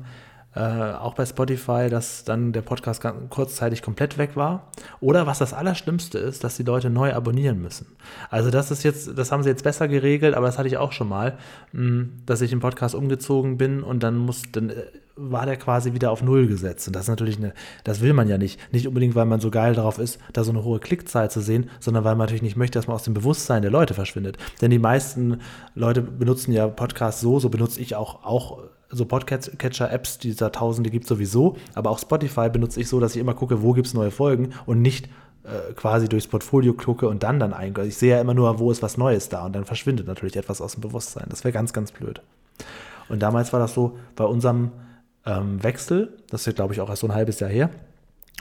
äh, 0.55 0.59
auch 0.59 1.15
bei 1.15 1.25
Spotify, 1.25 1.89
dass 1.89 2.23
dann 2.23 2.53
der 2.53 2.61
Podcast 2.61 3.01
ganz 3.01 3.29
kurzzeitig 3.29 3.81
komplett 3.81 4.17
weg 4.17 4.35
war. 4.35 4.71
Oder 4.99 5.25
was 5.25 5.39
das 5.39 5.53
Allerschlimmste 5.53 6.17
ist, 6.19 6.43
dass 6.43 6.57
die 6.57 6.63
Leute 6.63 6.89
neu 6.89 7.13
abonnieren 7.13 7.61
müssen. 7.61 7.87
Also 8.29 8.51
das 8.51 8.71
ist 8.71 8.83
jetzt, 8.83 9.17
das 9.17 9.31
haben 9.31 9.43
sie 9.43 9.49
jetzt 9.49 9.63
besser 9.63 9.87
geregelt, 9.87 10.35
aber 10.35 10.45
das 10.45 10.57
hatte 10.57 10.67
ich 10.67 10.77
auch 10.77 10.91
schon 10.91 11.09
mal, 11.09 11.37
mh, 11.71 12.05
dass 12.25 12.41
ich 12.41 12.51
im 12.51 12.59
Podcast 12.59 12.95
umgezogen 12.95 13.57
bin 13.57 13.83
und 13.83 14.03
dann 14.03 14.17
muss, 14.17 14.43
dann 14.51 14.69
äh, 14.69 14.83
war 15.15 15.45
der 15.45 15.57
quasi 15.57 15.93
wieder 15.93 16.11
auf 16.11 16.23
Null 16.23 16.47
gesetzt. 16.47 16.87
Und 16.87 16.95
das 16.95 17.03
ist 17.03 17.09
natürlich 17.09 17.37
eine, 17.37 17.53
das 17.83 18.01
will 18.01 18.13
man 18.13 18.27
ja 18.27 18.37
nicht. 18.37 18.59
Nicht 18.73 18.87
unbedingt, 18.87 19.15
weil 19.15 19.25
man 19.25 19.39
so 19.39 19.51
geil 19.51 19.75
darauf 19.75 19.99
ist, 19.99 20.19
da 20.33 20.43
so 20.43 20.51
eine 20.51 20.63
hohe 20.63 20.79
Klickzahl 20.79 21.29
zu 21.29 21.39
sehen, 21.41 21.69
sondern 21.79 22.03
weil 22.03 22.15
man 22.15 22.25
natürlich 22.25 22.41
nicht 22.41 22.57
möchte, 22.57 22.79
dass 22.79 22.87
man 22.87 22.95
aus 22.95 23.03
dem 23.03 23.13
Bewusstsein 23.13 23.61
der 23.61 23.71
Leute 23.71 23.93
verschwindet. 23.93 24.37
Denn 24.61 24.71
die 24.71 24.79
meisten 24.79 25.41
Leute 25.75 26.01
benutzen 26.01 26.51
ja 26.51 26.67
Podcasts 26.67 27.21
so, 27.21 27.39
so 27.39 27.49
benutze 27.49 27.79
ich 27.79 27.95
auch, 27.95 28.23
auch 28.23 28.63
so 28.93 29.05
Podcatcher-Apps, 29.05 30.19
dieser 30.19 30.51
tausende 30.51 30.89
gibt 30.89 31.07
sowieso, 31.07 31.57
aber 31.73 31.89
auch 31.89 31.99
Spotify 31.99 32.49
benutze 32.49 32.79
ich 32.79 32.87
so, 32.87 32.99
dass 32.99 33.15
ich 33.15 33.21
immer 33.21 33.33
gucke, 33.33 33.61
wo 33.61 33.73
gibt 33.73 33.87
es 33.87 33.93
neue 33.93 34.11
Folgen 34.11 34.53
und 34.65 34.81
nicht 34.81 35.07
äh, 35.43 35.73
quasi 35.73 36.07
durchs 36.07 36.27
Portfolio 36.27 36.73
gucke 36.73 37.07
und 37.07 37.23
dann 37.23 37.39
dann 37.39 37.53
ein. 37.53 37.73
Ich 37.85 37.97
sehe 37.97 38.15
ja 38.15 38.21
immer 38.21 38.33
nur, 38.33 38.59
wo 38.59 38.71
ist 38.71 38.81
was 38.81 38.97
Neues 38.97 39.29
da 39.29 39.45
und 39.45 39.53
dann 39.53 39.65
verschwindet 39.65 40.07
natürlich 40.07 40.37
etwas 40.37 40.61
aus 40.61 40.73
dem 40.73 40.81
Bewusstsein. 40.81 41.25
Das 41.29 41.43
wäre 41.43 41.51
ganz, 41.51 41.73
ganz 41.73 41.91
blöd. 41.91 42.21
Und 43.09 43.21
damals 43.21 43.51
war 43.51 43.59
das 43.59 43.73
so, 43.73 43.97
bei 44.15 44.23
unserem 44.23 44.71
ähm, 45.25 45.61
Wechsel, 45.63 46.17
das 46.29 46.47
ist 46.47 46.55
glaube 46.55 46.73
ich 46.73 46.81
auch 46.81 46.89
erst 46.89 47.01
so 47.01 47.07
ein 47.07 47.13
halbes 47.13 47.39
Jahr 47.39 47.49
her, 47.49 47.69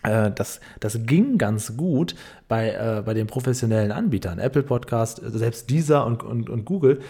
das, 0.03 0.61
das 0.81 1.07
ging 1.07 1.39
ganz 1.39 1.77
gut 1.77 2.15
bei, 2.49 2.71
äh, 2.71 3.03
bei 3.05 3.15
den 3.15 3.27
professionellen 3.27 3.93
Anbietern. 3.93 4.39
Apple 4.39 4.63
Podcast, 4.63 5.23
äh, 5.23 5.31
selbst 5.31 5.71
dieser 5.71 6.07
und, 6.07 6.23
und, 6.23 6.51
und 6.51 6.65
Google 6.65 7.01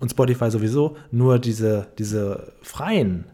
und 0.00 0.10
Spotify 0.10 0.50
sowieso, 0.50 0.96
nur 1.10 1.38
diese, 1.38 1.88
diese 1.98 2.52
freien 2.62 3.26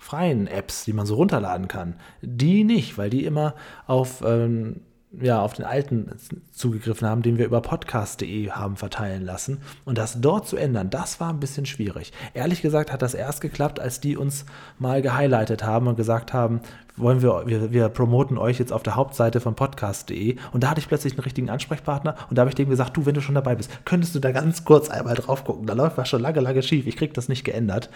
freien 0.00 0.46
Apps, 0.46 0.86
die 0.86 0.94
man 0.94 1.04
so 1.04 1.14
runterladen 1.16 1.68
kann, 1.68 1.94
die 2.22 2.64
nicht, 2.64 2.96
weil 2.96 3.10
die 3.10 3.26
immer 3.26 3.54
auf, 3.86 4.24
ähm, 4.26 4.80
ja, 5.12 5.42
auf 5.42 5.54
den 5.54 5.64
alten 5.64 6.08
zugegriffen 6.52 7.08
haben, 7.08 7.22
den 7.22 7.36
wir 7.36 7.46
über 7.46 7.60
podcast.de 7.60 8.50
haben 8.50 8.76
verteilen 8.76 9.24
lassen. 9.24 9.58
Und 9.84 9.98
das 9.98 10.20
dort 10.20 10.46
zu 10.46 10.56
ändern, 10.56 10.88
das 10.88 11.18
war 11.18 11.30
ein 11.30 11.40
bisschen 11.40 11.66
schwierig. 11.66 12.12
Ehrlich 12.32 12.62
gesagt 12.62 12.92
hat 12.92 13.02
das 13.02 13.14
erst 13.14 13.40
geklappt, 13.40 13.80
als 13.80 14.00
die 14.00 14.16
uns 14.16 14.44
mal 14.78 15.02
gehighlightet 15.02 15.64
haben 15.64 15.88
und 15.88 15.96
gesagt 15.96 16.32
haben, 16.32 16.60
wollen 16.96 17.22
wir, 17.22 17.42
wir, 17.46 17.72
wir 17.72 17.88
promoten 17.88 18.38
euch 18.38 18.60
jetzt 18.60 18.72
auf 18.72 18.84
der 18.84 18.94
Hauptseite 18.94 19.40
von 19.40 19.56
podcast.de. 19.56 20.36
Und 20.52 20.62
da 20.62 20.70
hatte 20.70 20.80
ich 20.80 20.86
plötzlich 20.88 21.14
einen 21.14 21.24
richtigen 21.24 21.50
Ansprechpartner 21.50 22.14
und 22.28 22.36
da 22.36 22.42
habe 22.42 22.50
ich 22.50 22.54
dem 22.54 22.70
gesagt, 22.70 22.96
du, 22.96 23.04
wenn 23.04 23.14
du 23.14 23.20
schon 23.20 23.34
dabei 23.34 23.56
bist, 23.56 23.84
könntest 23.84 24.14
du 24.14 24.20
da 24.20 24.30
ganz 24.30 24.64
kurz 24.64 24.90
einmal 24.90 25.16
drauf 25.16 25.44
gucken. 25.44 25.66
Da 25.66 25.74
läuft 25.74 25.98
was 25.98 26.08
schon 26.08 26.22
lange, 26.22 26.40
lange 26.40 26.62
schief. 26.62 26.86
Ich 26.86 26.96
krieg 26.96 27.14
das 27.14 27.28
nicht 27.28 27.42
geändert. 27.42 27.90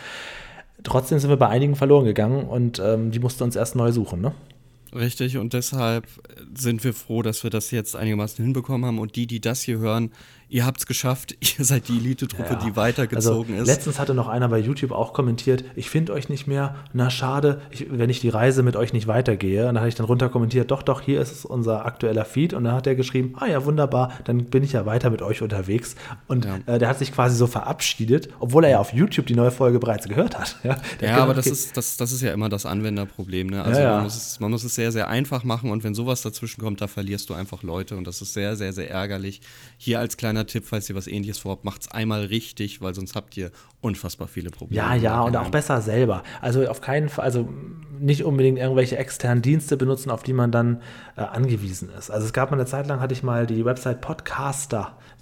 Trotzdem 0.83 1.21
sind 1.21 1.31
wir 1.31 1.37
bei 1.37 1.49
einigen 1.49 1.77
verloren 1.77 2.05
gegangen 2.05 2.45
und 2.45 2.81
ähm, 2.81 3.13
die 3.13 3.21
mussten 3.21 3.45
uns 3.45 3.55
erst 3.55 3.77
neu 3.77 3.93
suchen, 3.93 4.21
ne? 4.21 4.33
Richtig, 4.95 5.39
und 5.39 5.53
deshalb 5.55 6.07
sind 6.55 6.85
wir 6.85 6.95
froh, 6.95 7.23
dass 7.23 7.43
wir 7.43 7.51
das 7.51 7.73
jetzt 7.73 7.97
einigermaßen 7.97 8.45
hinbekommen 8.45 8.87
haben. 8.87 9.01
Und 9.01 9.17
die, 9.17 9.27
die 9.27 9.41
das 9.41 9.63
hier 9.63 9.79
hören, 9.79 10.13
ihr 10.55 10.65
habt 10.65 10.79
es 10.79 10.87
geschafft. 10.87 11.35
Ihr 11.59 11.65
seid 11.65 11.89
die 11.89 11.97
Elite-Truppe, 11.99 12.53
Ja. 12.53 12.65
die 12.65 12.77
weitergezogen 12.77 13.55
also, 13.57 13.63
ist. 13.63 13.67
Letztens 13.67 13.99
hatte 13.99 14.15
noch 14.15 14.29
einer 14.29 14.49
bei 14.49 14.59
YouTube 14.59 14.93
auch 14.93 15.13
kommentiert, 15.13 15.65
ich 15.75 15.91
finde 15.91 16.13
euch 16.13 16.29
nicht 16.29 16.47
mehr, 16.47 16.77
na 16.93 17.11
schade, 17.11 17.61
ich, 17.73 17.87
wenn 17.91 18.09
ich 18.09 18.21
die 18.21 18.29
Reise 18.29 18.63
mit 18.63 18.77
euch 18.77 18.93
nicht 18.93 19.09
weitergehe. 19.09 19.69
Und 19.69 19.75
da 19.75 19.81
hatte 19.81 19.89
ich 19.89 19.97
dann 19.97 20.07
runter 20.07 20.29
kommentiert, 20.29 20.71
doch, 20.71 20.83
doch, 20.85 21.01
hier 21.01 21.21
ist 21.21 21.45
unser 21.45 21.85
aktueller 21.85 22.25
Feed. 22.25 22.55
Und 22.55 22.63
dann 22.63 22.75
hat 22.75 22.87
er 22.87 22.95
geschrieben, 22.95 23.35
ah 23.41 23.47
ja, 23.47 23.65
wunderbar, 23.65 24.13
dann 24.25 24.45
bin 24.45 24.63
ich 24.63 24.73
ja 24.73 24.87
weiter 24.87 25.11
mit 25.11 25.23
euch 25.23 25.43
unterwegs. 25.43 25.97
Und 26.29 26.45
Ja. 26.45 26.59
äh, 26.67 26.79
der 26.79 26.89
hat 26.89 27.01
sich 27.01 27.13
quasi 27.13 27.35
so 27.37 27.49
verabschiedet, 27.49 28.29
obwohl 28.39 28.63
er 28.63 28.71
ja 28.71 28.79
auf 28.79 28.93
YouTube 28.93 29.27
die 29.27 29.35
neue 29.35 29.51
Folge 29.51 29.81
bereits 29.81 30.07
gehört 30.09 30.39
hat. 30.39 30.57
Ja, 30.65 30.77
Ja, 31.01 31.17
aber 31.23 31.35
das 31.35 31.47
ist, 31.47 31.77
das, 31.77 31.97
das 31.97 32.13
ist 32.13 32.21
ja 32.23 32.33
immer 32.33 32.49
das 32.49 32.65
Anwenderproblem. 32.65 33.49
Ne? 33.49 33.63
Also. 33.63 33.81
Man, 33.81 34.03
muss 34.05 34.17
es, 34.17 34.41
man 34.41 34.51
muss 34.53 34.63
es 34.63 34.75
sehr, 34.77 34.93
sehr 34.93 35.09
einfach 35.09 35.43
machen 35.43 35.71
und 35.71 35.83
wenn 35.83 35.95
sowas 35.97 36.23
dazwischen 36.23 36.61
kommt, 36.63 36.81
da 36.81 36.87
verlierst 36.87 37.29
du 37.29 37.35
einfach 37.35 37.63
Leute 37.65 37.97
und 37.97 38.07
das 38.07 38.23
ist 38.23 38.33
sehr, 38.35 38.55
sehr, 38.55 38.73
sehr 38.73 38.89
ärgerlich. 38.91 39.41
Hier 39.79 39.99
als 39.99 40.17
kleiner 40.17 40.44
Tipp, 40.47 40.65
falls 40.67 40.89
ihr 40.89 40.97
was 40.97 41.07
ähnliches 41.07 41.39
vorhabt, 41.39 41.65
macht 41.65 41.83
es 41.83 41.91
einmal 41.91 42.25
richtig, 42.27 42.81
weil 42.81 42.95
sonst 42.95 43.15
habt 43.15 43.37
ihr 43.37 43.51
unfassbar 43.81 44.29
viele 44.29 44.51
Probleme. 44.51 44.77
Ja, 44.77 44.95
ja, 44.95 45.21
und 45.23 45.37
auch 45.37 45.51
besser 45.51 45.81
selber. 45.81 46.23
Also 46.41 46.67
auf 46.69 46.81
keinen 46.81 47.09
Fall, 47.09 47.25
also 47.25 47.49
nicht 47.99 48.25
unbedingt 48.25 48.59
irgendwelche 48.59 48.97
externen 48.97 49.43
Dienste 49.43 49.77
benutzen, 49.77 50.11
auf 50.11 50.23
die 50.23 50.33
man 50.33 50.51
dann 50.51 50.83
äh, 51.17 51.23
angewiesen 51.23 51.91
ist. 51.97 52.11
Also 52.11 52.27
es 52.27 52.33
gab 52.33 52.51
mal 52.51 52.57
eine 52.57 52.67
Zeit 52.67 52.87
lang, 52.87 53.01
hatte 53.01 53.15
ich 53.15 53.23
mal 53.23 53.47
die 53.47 53.65
Website 53.65 54.01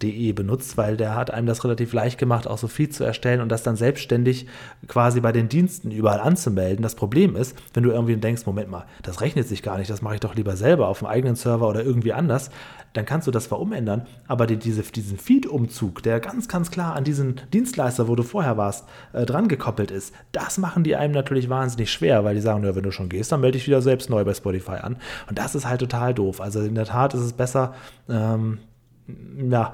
podcaster.de 0.03 0.33
benutzt, 0.33 0.77
weil 0.77 0.97
der 0.97 1.15
hat 1.15 1.31
einem 1.31 1.47
das 1.47 1.65
relativ 1.65 1.93
leicht 1.93 2.19
gemacht, 2.19 2.47
auch 2.47 2.59
so 2.59 2.69
Feed 2.69 2.95
zu 2.95 3.05
erstellen 3.05 3.41
und 3.41 3.51
das 3.51 3.63
dann 3.63 3.77
selbstständig 3.77 4.47
quasi 4.89 5.21
bei 5.21 5.33
den 5.33 5.49
Diensten 5.49 5.91
überall 5.91 6.21
anzumelden. 6.21 6.83
Das 6.83 6.95
Problem 6.95 7.37
ist, 7.37 7.57
wenn 7.75 7.83
du 7.83 7.91
irgendwie 7.91 8.17
denkst, 8.17 8.47
Moment 8.47 8.71
mal, 8.71 8.85
das 9.03 9.21
rechnet 9.21 9.49
sich 9.49 9.63
gar 9.63 9.79
nicht, 9.79 9.91
das 9.91 10.03
mache 10.03 10.15
ich 10.15 10.21
doch 10.21 10.35
lieber 10.35 10.57
selber 10.57 10.89
auf 10.89 10.99
dem 10.99 11.09
eigenen 11.09 11.37
Server 11.37 11.69
oder 11.69 11.85
irgendwie 11.85 12.13
anders, 12.13 12.51
dann 12.93 13.07
kannst 13.07 13.27
du 13.27 13.31
das 13.31 13.45
zwar 13.45 13.59
umändern, 13.59 14.07
aber 14.29 14.47
die, 14.47 14.59
diese, 14.59 14.83
diesen 14.83 15.17
Feed-Umzug, 15.17 16.03
der 16.03 16.21
ganz, 16.21 16.47
ganz 16.47 16.71
klar 16.71 16.95
an 16.95 17.05
diesen 17.05 17.41
Dienstleister, 17.53 18.07
wo 18.07 18.17
du 18.17 18.23
vorher 18.23 18.59
warst, 18.59 18.87
äh, 19.15 19.25
dran 19.25 19.49
gekoppelt 19.49 19.91
ist, 19.91 20.15
das 20.33 20.59
machen 20.59 20.85
die 20.85 20.95
einem 20.95 21.15
natürlich 21.15 21.49
wahnsinnig 21.49 21.91
schwer, 21.91 22.23
weil 22.25 22.35
die 22.35 22.43
sagen, 22.43 22.63
ja, 22.65 22.77
wenn 22.77 22.83
du 22.83 22.93
schon 22.93 23.09
gehst, 23.09 23.33
dann 23.33 23.41
melde 23.41 23.57
dich 23.57 23.67
wieder 23.67 23.81
selbst 23.81 24.11
neu 24.11 24.25
bei 24.25 24.35
Spotify 24.35 24.77
an. 24.83 24.97
Und 25.27 25.39
das 25.39 25.55
ist 25.55 25.67
halt 25.67 25.81
total 25.81 26.13
doof. 26.13 26.43
Also 26.43 26.61
in 26.61 26.75
der 26.75 26.85
Tat 26.85 27.15
ist 27.15 27.23
es 27.23 27.33
besser, 27.33 27.75
ähm, 28.11 28.59
ja, 29.51 29.73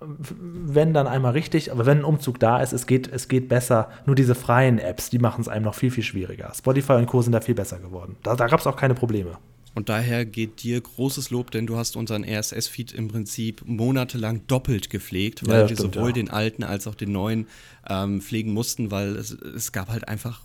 wenn 0.00 0.92
dann 0.92 1.06
einmal 1.06 1.32
richtig, 1.32 1.72
aber 1.72 1.86
wenn 1.86 1.98
ein 1.98 2.04
Umzug 2.04 2.38
da 2.38 2.60
ist, 2.60 2.72
es 2.72 2.86
geht, 2.86 3.10
es 3.10 3.28
geht 3.28 3.48
besser. 3.48 3.88
Nur 4.04 4.14
diese 4.14 4.34
freien 4.34 4.78
Apps, 4.78 5.08
die 5.10 5.18
machen 5.18 5.40
es 5.40 5.48
einem 5.48 5.64
noch 5.64 5.74
viel, 5.74 5.90
viel 5.90 6.04
schwieriger. 6.04 6.52
Spotify 6.54 6.92
und 6.92 7.06
Co. 7.06 7.22
sind 7.22 7.32
da 7.32 7.40
viel 7.40 7.54
besser 7.54 7.78
geworden. 7.78 8.16
Da, 8.22 8.34
da 8.36 8.46
gab 8.46 8.60
es 8.60 8.66
auch 8.66 8.76
keine 8.76 8.94
Probleme. 8.94 9.38
Und 9.74 9.90
daher 9.90 10.24
geht 10.24 10.62
dir 10.62 10.80
großes 10.80 11.28
Lob, 11.28 11.50
denn 11.50 11.66
du 11.66 11.76
hast 11.76 11.96
unseren 11.96 12.24
RSS-Feed 12.24 12.92
im 12.92 13.08
Prinzip 13.08 13.60
monatelang 13.66 14.46
doppelt 14.46 14.88
gepflegt, 14.88 15.46
weil 15.46 15.60
Ja, 15.60 15.68
wir 15.68 15.76
stimmt, 15.76 15.94
sowohl 15.94 16.08
ja. 16.08 16.14
den 16.14 16.30
alten 16.30 16.62
als 16.62 16.86
auch 16.86 16.94
den 16.94 17.12
neuen 17.12 17.46
ähm, 17.88 18.20
pflegen 18.20 18.52
mussten, 18.52 18.90
weil 18.90 19.16
es, 19.16 19.32
es 19.32 19.72
gab 19.72 19.88
halt 19.88 20.08
einfach 20.08 20.40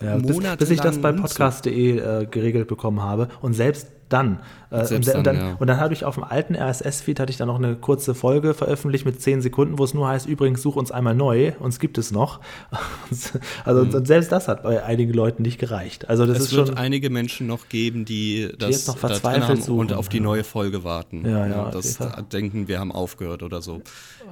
Ja, 0.00 0.16
bis, 0.16 0.32
monatelang 0.32 0.58
bis 0.58 0.70
ich 0.70 0.80
das 0.80 0.98
bei 0.98 1.12
podcast.de 1.12 1.98
äh, 1.98 2.26
geregelt 2.26 2.68
bekommen 2.68 3.02
habe. 3.02 3.28
Und 3.40 3.54
selbst 3.54 3.88
dann, 4.12 4.40
äh, 4.70 4.84
Selbst 4.84 5.08
und, 5.08 5.26
dann, 5.26 5.36
dann, 5.36 5.36
ja. 5.36 5.56
und 5.58 5.66
dann 5.66 5.80
habe 5.80 5.94
ich 5.94 6.04
auf 6.04 6.14
dem 6.16 6.24
alten 6.24 6.54
RSS-Feed 6.54 7.18
hatte 7.18 7.30
ich 7.30 7.38
dann 7.38 7.48
noch 7.48 7.56
eine 7.56 7.76
kurze 7.76 8.14
Folge 8.14 8.52
veröffentlicht 8.52 9.06
mit 9.06 9.20
10 9.20 9.40
Sekunden, 9.40 9.78
wo 9.78 9.84
es 9.84 9.94
nur 9.94 10.08
heißt, 10.08 10.26
übrigens 10.26 10.60
such 10.62 10.76
uns 10.76 10.92
einmal 10.92 11.14
neu, 11.14 11.52
uns 11.58 11.78
gibt 11.78 11.98
es 11.98 12.10
noch. 12.10 12.40
also 13.64 13.80
und 13.80 14.06
selbst 14.06 14.30
das 14.30 14.48
hat 14.48 14.62
bei 14.62 14.84
einigen 14.84 15.12
Leuten 15.12 15.42
nicht 15.42 15.58
gereicht. 15.58 16.08
Also 16.08 16.26
das 16.26 16.32
Mhm. 16.32 16.42
Es 16.42 16.50
ist 16.50 16.56
wird 16.56 16.68
schon 16.68 16.76
einige 16.76 17.10
Menschen 17.10 17.46
noch 17.46 17.68
geben, 17.68 18.04
die 18.04 18.50
das 18.58 18.70
jetzt 18.70 18.88
noch 18.88 18.98
da 18.98 19.08
verzweifelt 19.08 19.44
haben 19.44 19.62
suchen, 19.62 19.80
und 19.80 19.92
auf 19.92 20.08
die 20.08 20.18
ja. 20.18 20.22
neue 20.22 20.44
Folge 20.44 20.84
warten. 20.84 21.24
Ja, 21.24 21.46
ja, 21.46 21.66
auf 21.66 21.70
das 21.72 21.98
denken, 22.32 22.68
wir 22.68 22.80
haben 22.80 22.92
aufgehört 22.92 23.42
oder 23.42 23.62
so. 23.62 23.82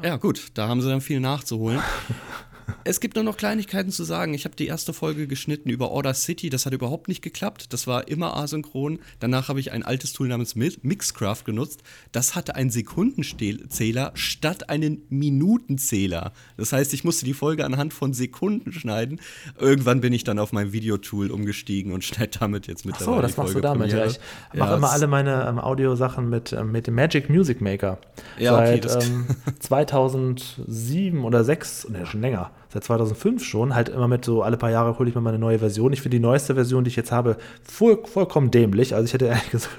Ja, 0.02 0.16
gut, 0.16 0.50
da 0.54 0.68
haben 0.68 0.80
sie 0.80 0.88
dann 0.88 1.00
viel 1.00 1.20
nachzuholen. 1.20 1.80
Es 2.84 3.00
gibt 3.00 3.14
nur 3.16 3.24
noch 3.24 3.36
Kleinigkeiten 3.36 3.90
zu 3.90 4.04
sagen. 4.04 4.34
Ich 4.34 4.44
habe 4.44 4.56
die 4.56 4.66
erste 4.66 4.92
Folge 4.92 5.26
geschnitten 5.26 5.68
über 5.70 5.90
Order 5.90 6.14
City. 6.14 6.50
Das 6.50 6.66
hat 6.66 6.72
überhaupt 6.72 7.08
nicht 7.08 7.22
geklappt. 7.22 7.72
Das 7.72 7.86
war 7.86 8.08
immer 8.08 8.36
asynchron. 8.36 8.98
Danach 9.18 9.48
habe 9.48 9.60
ich 9.60 9.72
ein 9.72 9.82
altes 9.82 10.12
Tool 10.12 10.28
namens 10.28 10.54
Mi- 10.56 10.78
Mixcraft 10.82 11.44
genutzt. 11.44 11.82
Das 12.12 12.34
hatte 12.34 12.54
einen 12.54 12.70
Sekundenzähler 12.70 14.12
statt 14.14 14.68
einen 14.70 15.02
Minutenzähler. 15.08 16.32
Das 16.56 16.72
heißt, 16.72 16.92
ich 16.94 17.04
musste 17.04 17.24
die 17.24 17.34
Folge 17.34 17.64
anhand 17.64 17.92
von 17.94 18.12
Sekunden 18.12 18.72
schneiden. 18.72 19.20
Irgendwann 19.58 20.00
bin 20.00 20.12
ich 20.12 20.24
dann 20.24 20.38
auf 20.38 20.52
mein 20.52 20.72
Videotool 20.72 21.30
umgestiegen 21.30 21.92
und 21.92 22.04
schneide 22.04 22.38
damit 22.38 22.66
jetzt 22.66 22.82
Ach 22.82 22.86
mittlerweile 22.86 23.16
so, 23.16 23.22
das 23.22 23.36
machst 23.36 23.48
du 23.50 23.52
Folge 23.54 23.68
damit. 23.68 23.92
Ja, 23.92 24.06
ich 24.06 24.18
mache 24.54 24.70
Ja, 24.70 24.76
immer 24.76 24.86
es- 24.86 24.92
alle 24.92 25.06
meine 25.06 25.46
ähm, 25.48 25.58
Audiosachen 25.58 26.28
mit, 26.28 26.52
ähm, 26.52 26.72
mit 26.72 26.86
dem 26.86 26.94
Magic 26.94 27.28
Music 27.30 27.60
Maker. 27.60 27.98
Ja, 28.38 28.54
okay, 28.56 28.66
Seit 28.80 28.84
das- 28.84 29.08
ähm, 29.08 29.26
2007 29.60 31.24
oder 31.24 31.44
6, 31.44 31.88
ne, 31.90 32.06
schon 32.06 32.20
länger, 32.20 32.50
seit 32.72 32.84
2005 32.84 33.44
schon, 33.44 33.74
halt 33.74 33.88
immer 33.88 34.08
mit 34.08 34.24
so 34.24 34.42
alle 34.42 34.56
paar 34.56 34.70
Jahre 34.70 34.98
hole 34.98 35.08
ich 35.08 35.14
mir 35.14 35.20
mal 35.20 35.30
eine 35.30 35.38
neue 35.38 35.58
Version. 35.58 35.92
Ich 35.92 36.02
finde 36.02 36.16
die 36.16 36.22
neueste 36.22 36.54
Version, 36.54 36.84
die 36.84 36.88
ich 36.88 36.96
jetzt 36.96 37.12
habe, 37.12 37.36
voll, 37.62 37.98
vollkommen 38.04 38.50
dämlich. 38.50 38.94
Also 38.94 39.04
ich 39.06 39.12
hätte 39.12 39.24
ehrlich 39.26 39.50
gesagt 39.50 39.70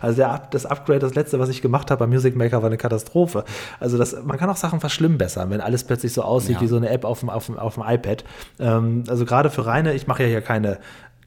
also 0.00 0.16
der, 0.16 0.48
das 0.50 0.66
Upgrade, 0.66 1.00
das 1.00 1.14
letzte, 1.14 1.38
was 1.38 1.48
ich 1.48 1.62
gemacht 1.62 1.90
habe 1.90 2.00
beim 2.00 2.10
Music 2.10 2.34
Maker, 2.36 2.62
war 2.62 2.66
eine 2.68 2.78
Katastrophe. 2.78 3.44
Also 3.78 3.98
das, 3.98 4.16
man 4.24 4.38
kann 4.38 4.48
auch 4.50 4.56
Sachen 4.56 4.80
verschlimmbessern, 4.80 5.50
wenn 5.50 5.60
alles 5.60 5.84
plötzlich 5.84 6.12
so 6.12 6.22
aussieht 6.22 6.56
Ja. 6.56 6.60
wie 6.62 6.66
so 6.66 6.76
eine 6.76 6.88
App 6.88 7.04
auf 7.04 7.20
dem, 7.20 7.30
auf 7.30 7.46
dem, 7.46 7.58
auf 7.58 7.74
dem 7.74 7.84
iPad. 7.86 8.24
Ähm, 8.58 9.04
also 9.08 9.24
gerade 9.24 9.50
für 9.50 9.66
reine, 9.66 9.92
ich 9.94 10.06
mache 10.06 10.22
ja 10.22 10.28
hier 10.28 10.40
keine 10.40 10.78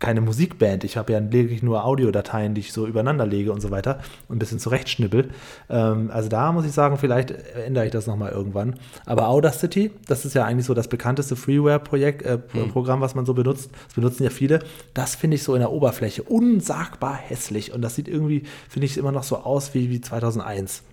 keine 0.04 0.20
Musikband. 0.20 0.84
Ich 0.84 0.98
habe 0.98 1.14
ja 1.14 1.20
lediglich 1.20 1.64
nur 1.64 1.86
Audiodateien, 1.86 2.54
die 2.56 2.60
ich 2.60 2.74
so 2.74 2.86
übereinander 2.86 3.26
lege 3.26 3.54
und 3.54 3.62
so 3.62 3.72
weiter 3.72 4.02
und 4.28 4.36
ein 4.36 4.40
bisschen 4.40 4.60
zurechtschnippel. 4.60 5.30
Ähm, 5.70 6.12
also 6.12 6.28
da 6.28 6.52
muss 6.52 6.66
ich 6.66 6.74
sagen, 6.74 6.98
vielleicht 6.98 7.32
ändere 7.32 7.86
ich 7.86 7.92
das 7.92 8.06
nochmal 8.06 8.34
irgendwann. 8.34 8.76
Aber 9.06 9.30
Audacity, 9.30 9.92
das 10.06 10.26
ist 10.26 10.36
ja 10.36 10.44
eigentlich 10.44 10.66
so 10.66 10.74
das 10.74 10.90
bekannteste 10.90 11.38
Freeware-Projekt, 11.38 12.22
äh, 12.24 12.38
Programm, 12.38 13.00
was 13.00 13.16
man 13.16 13.26
so 13.26 13.34
benutzt. 13.34 13.70
Das 13.86 13.94
benutzen 13.96 14.26
ja 14.26 14.30
viele. 14.30 14.60
Das 14.94 15.16
finde 15.16 15.36
ich 15.36 15.44
so 15.44 15.56
in 15.56 15.62
der 15.62 15.72
Oberfläche 15.72 16.24
unsagbar 16.24 17.16
hässlich. 17.16 17.72
Und 17.72 17.82
das 17.82 17.96
sieht 17.96 18.10
irgendwie, 18.10 18.44
finde 18.68 18.88
ich, 18.88 18.98
immer 18.98 19.14
noch 19.14 19.24
so 19.24 19.38
aus 19.38 19.74
wie, 19.74 19.90
wie 19.90 20.02
2001. 20.02 20.84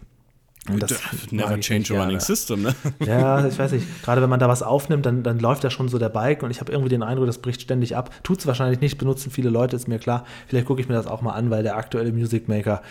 Never 0.68 1.58
change 1.60 1.92
a 1.92 1.96
running 1.96 2.18
gerne. 2.18 2.20
system, 2.20 2.62
ne? 2.62 2.74
Ja, 3.06 3.46
ich 3.46 3.58
weiß 3.58 3.72
nicht. 3.72 4.02
Gerade 4.02 4.20
wenn 4.20 4.28
man 4.28 4.40
da 4.40 4.48
was 4.48 4.62
aufnimmt, 4.62 5.06
dann, 5.06 5.22
dann 5.22 5.38
läuft 5.38 5.64
da 5.64 5.70
schon 5.70 5.88
so 5.88 5.98
der 5.98 6.10
Balken 6.10 6.44
und 6.44 6.50
ich 6.50 6.60
habe 6.60 6.70
irgendwie 6.70 6.90
den 6.90 7.02
Eindruck, 7.02 7.26
das 7.26 7.38
bricht 7.38 7.62
ständig 7.62 7.96
ab. 7.96 8.10
Tut's 8.22 8.46
wahrscheinlich 8.46 8.80
nicht, 8.80 8.98
benutzen 8.98 9.30
viele 9.30 9.48
Leute, 9.48 9.74
ist 9.76 9.88
mir 9.88 9.98
klar. 9.98 10.24
Vielleicht 10.48 10.66
gucke 10.66 10.80
ich 10.80 10.88
mir 10.88 10.94
das 10.94 11.06
auch 11.06 11.22
mal 11.22 11.32
an, 11.32 11.50
weil 11.50 11.62
der 11.62 11.76
aktuelle 11.76 12.12
Music 12.12 12.48
Maker, 12.48 12.82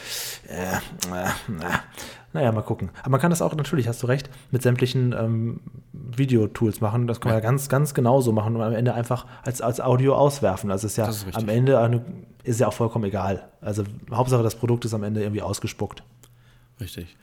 äh, 0.47 0.73
äh, 1.13 1.25
äh, 1.25 1.77
naja, 2.33 2.51
mal 2.51 2.61
gucken. 2.61 2.89
Aber 3.01 3.11
man 3.11 3.19
kann 3.19 3.29
das 3.29 3.41
auch, 3.41 3.55
natürlich, 3.55 3.87
hast 3.87 4.03
du 4.03 4.07
recht, 4.07 4.29
mit 4.51 4.61
sämtlichen 4.61 5.13
ähm, 5.13 5.61
Videotools 5.93 6.81
machen. 6.81 7.07
Das 7.07 7.21
kann 7.21 7.31
man 7.31 7.41
ja 7.41 7.47
ganz, 7.47 7.69
ganz 7.69 7.93
genauso 7.93 8.31
machen 8.31 8.55
und 8.55 8.61
am 8.61 8.73
Ende 8.73 8.93
einfach 8.93 9.25
als, 9.43 9.61
als 9.61 9.79
Audio 9.79 10.15
auswerfen. 10.15 10.71
Also 10.71 10.87
ist 10.87 10.97
ja 10.97 11.07
ist 11.07 11.25
am 11.33 11.49
Ende 11.49 11.79
eine, 11.79 12.03
ist 12.43 12.59
ja 12.59 12.67
auch 12.67 12.73
vollkommen 12.73 13.05
egal. 13.05 13.47
Also 13.61 13.83
Hauptsache, 14.11 14.43
das 14.43 14.55
Produkt 14.55 14.85
ist 14.85 14.93
am 14.93 15.03
Ende 15.03 15.21
irgendwie 15.21 15.41
ausgespuckt. 15.41 16.03
Richtig. 16.79 17.17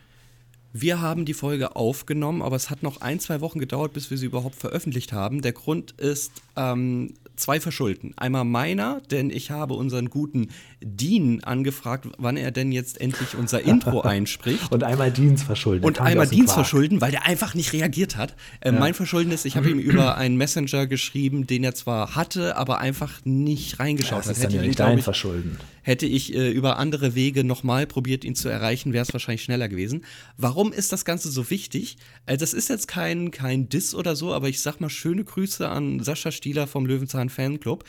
Wir 0.81 1.01
haben 1.01 1.25
die 1.25 1.33
Folge 1.33 1.75
aufgenommen, 1.75 2.43
aber 2.43 2.57
es 2.57 2.69
hat 2.69 2.83
noch 2.83 3.01
ein, 3.01 3.19
zwei 3.19 3.41
Wochen 3.41 3.59
gedauert, 3.59 3.95
bis 3.95 4.11
wir 4.11 4.19
sie 4.19 4.27
überhaupt 4.27 4.57
veröffentlicht 4.57 5.11
haben. 5.11 5.41
Der 5.41 5.53
Grund 5.53 5.93
ist 5.93 6.43
ähm, 6.55 7.15
zwei 7.35 7.61
Verschulden. 7.61 8.13
Einmal 8.17 8.45
meiner, 8.45 9.01
denn 9.11 9.31
ich 9.31 9.51
habe 9.51 9.73
unseren 9.73 10.11
guten 10.11 10.49
Dean 10.87 11.43
angefragt, 11.43 12.07
wann 12.19 12.37
er 12.37 12.51
denn 12.51 12.73
jetzt 12.73 13.01
endlich 13.01 13.35
unser 13.37 13.63
Intro 13.63 14.01
einspricht. 14.03 14.71
Und 14.71 14.85
einmal 14.85 15.11
Dienst 15.11 15.45
verschulden. 15.45 15.85
Und 15.85 16.01
einmal 16.01 16.27
Quark. 16.29 16.51
verschulden, 16.51 17.01
weil 17.01 17.11
der 17.11 17.27
einfach 17.27 17.55
nicht 17.55 17.73
reagiert 17.73 18.17
hat. 18.17 18.37
Äh, 18.61 18.73
Mein 18.73 18.95
Verschulden 18.95 19.33
ist, 19.33 19.45
ich 19.45 19.57
habe 19.57 19.71
ihm 19.71 19.79
über 19.81 20.17
einen 20.17 20.37
Messenger 20.37 20.87
geschrieben, 20.87 21.47
den 21.47 21.65
er 21.65 21.75
zwar 21.75 22.15
hatte, 22.15 22.57
aber 22.57 22.79
einfach 22.79 23.21
nicht 23.25 23.79
reingeschaut 23.81 24.21
Das 24.21 24.27
hat. 24.29 24.37
ist 24.37 24.45
dann 24.45 24.53
ja 24.53 24.63
nicht 24.63 24.79
dein 24.79 25.03
Verschulden. 25.03 25.59
Hätte 25.83 26.07
ich 26.07 26.35
äh, 26.35 26.51
über 26.51 26.79
andere 26.79 27.15
Wege 27.15 27.45
nochmal 27.45 27.87
probiert, 27.87 28.25
ihn 28.25 28.35
zu 28.35 28.49
erreichen, 28.49 28.93
wäre 28.93 29.03
es 29.05 29.13
wahrscheinlich 29.13 29.45
schneller 29.45 29.69
gewesen. 29.69 30.05
Warum 30.37 30.73
ist 30.73 30.93
das 30.93 31.05
Ganze 31.05 31.31
so 31.31 31.49
wichtig? 31.49 31.97
Äh, 32.27 32.37
das 32.37 32.53
ist 32.55 32.69
jetzt 32.69 32.89
kein, 32.89 33.31
kein 33.31 33.69
Diss 33.69 33.95
oder 33.95 34.17
so, 34.17 34.35
aber 34.35 34.49
ich 34.49 34.61
sag 34.61 34.81
mal 34.81 34.91
schöne 34.91 35.23
Grüße 35.23 35.69
an 35.69 36.01
Sascha 36.03 36.33
Stieler 36.33 36.67
vom 36.67 36.87
Löwenzahn 36.87 37.29
Fanclub. 37.29 37.85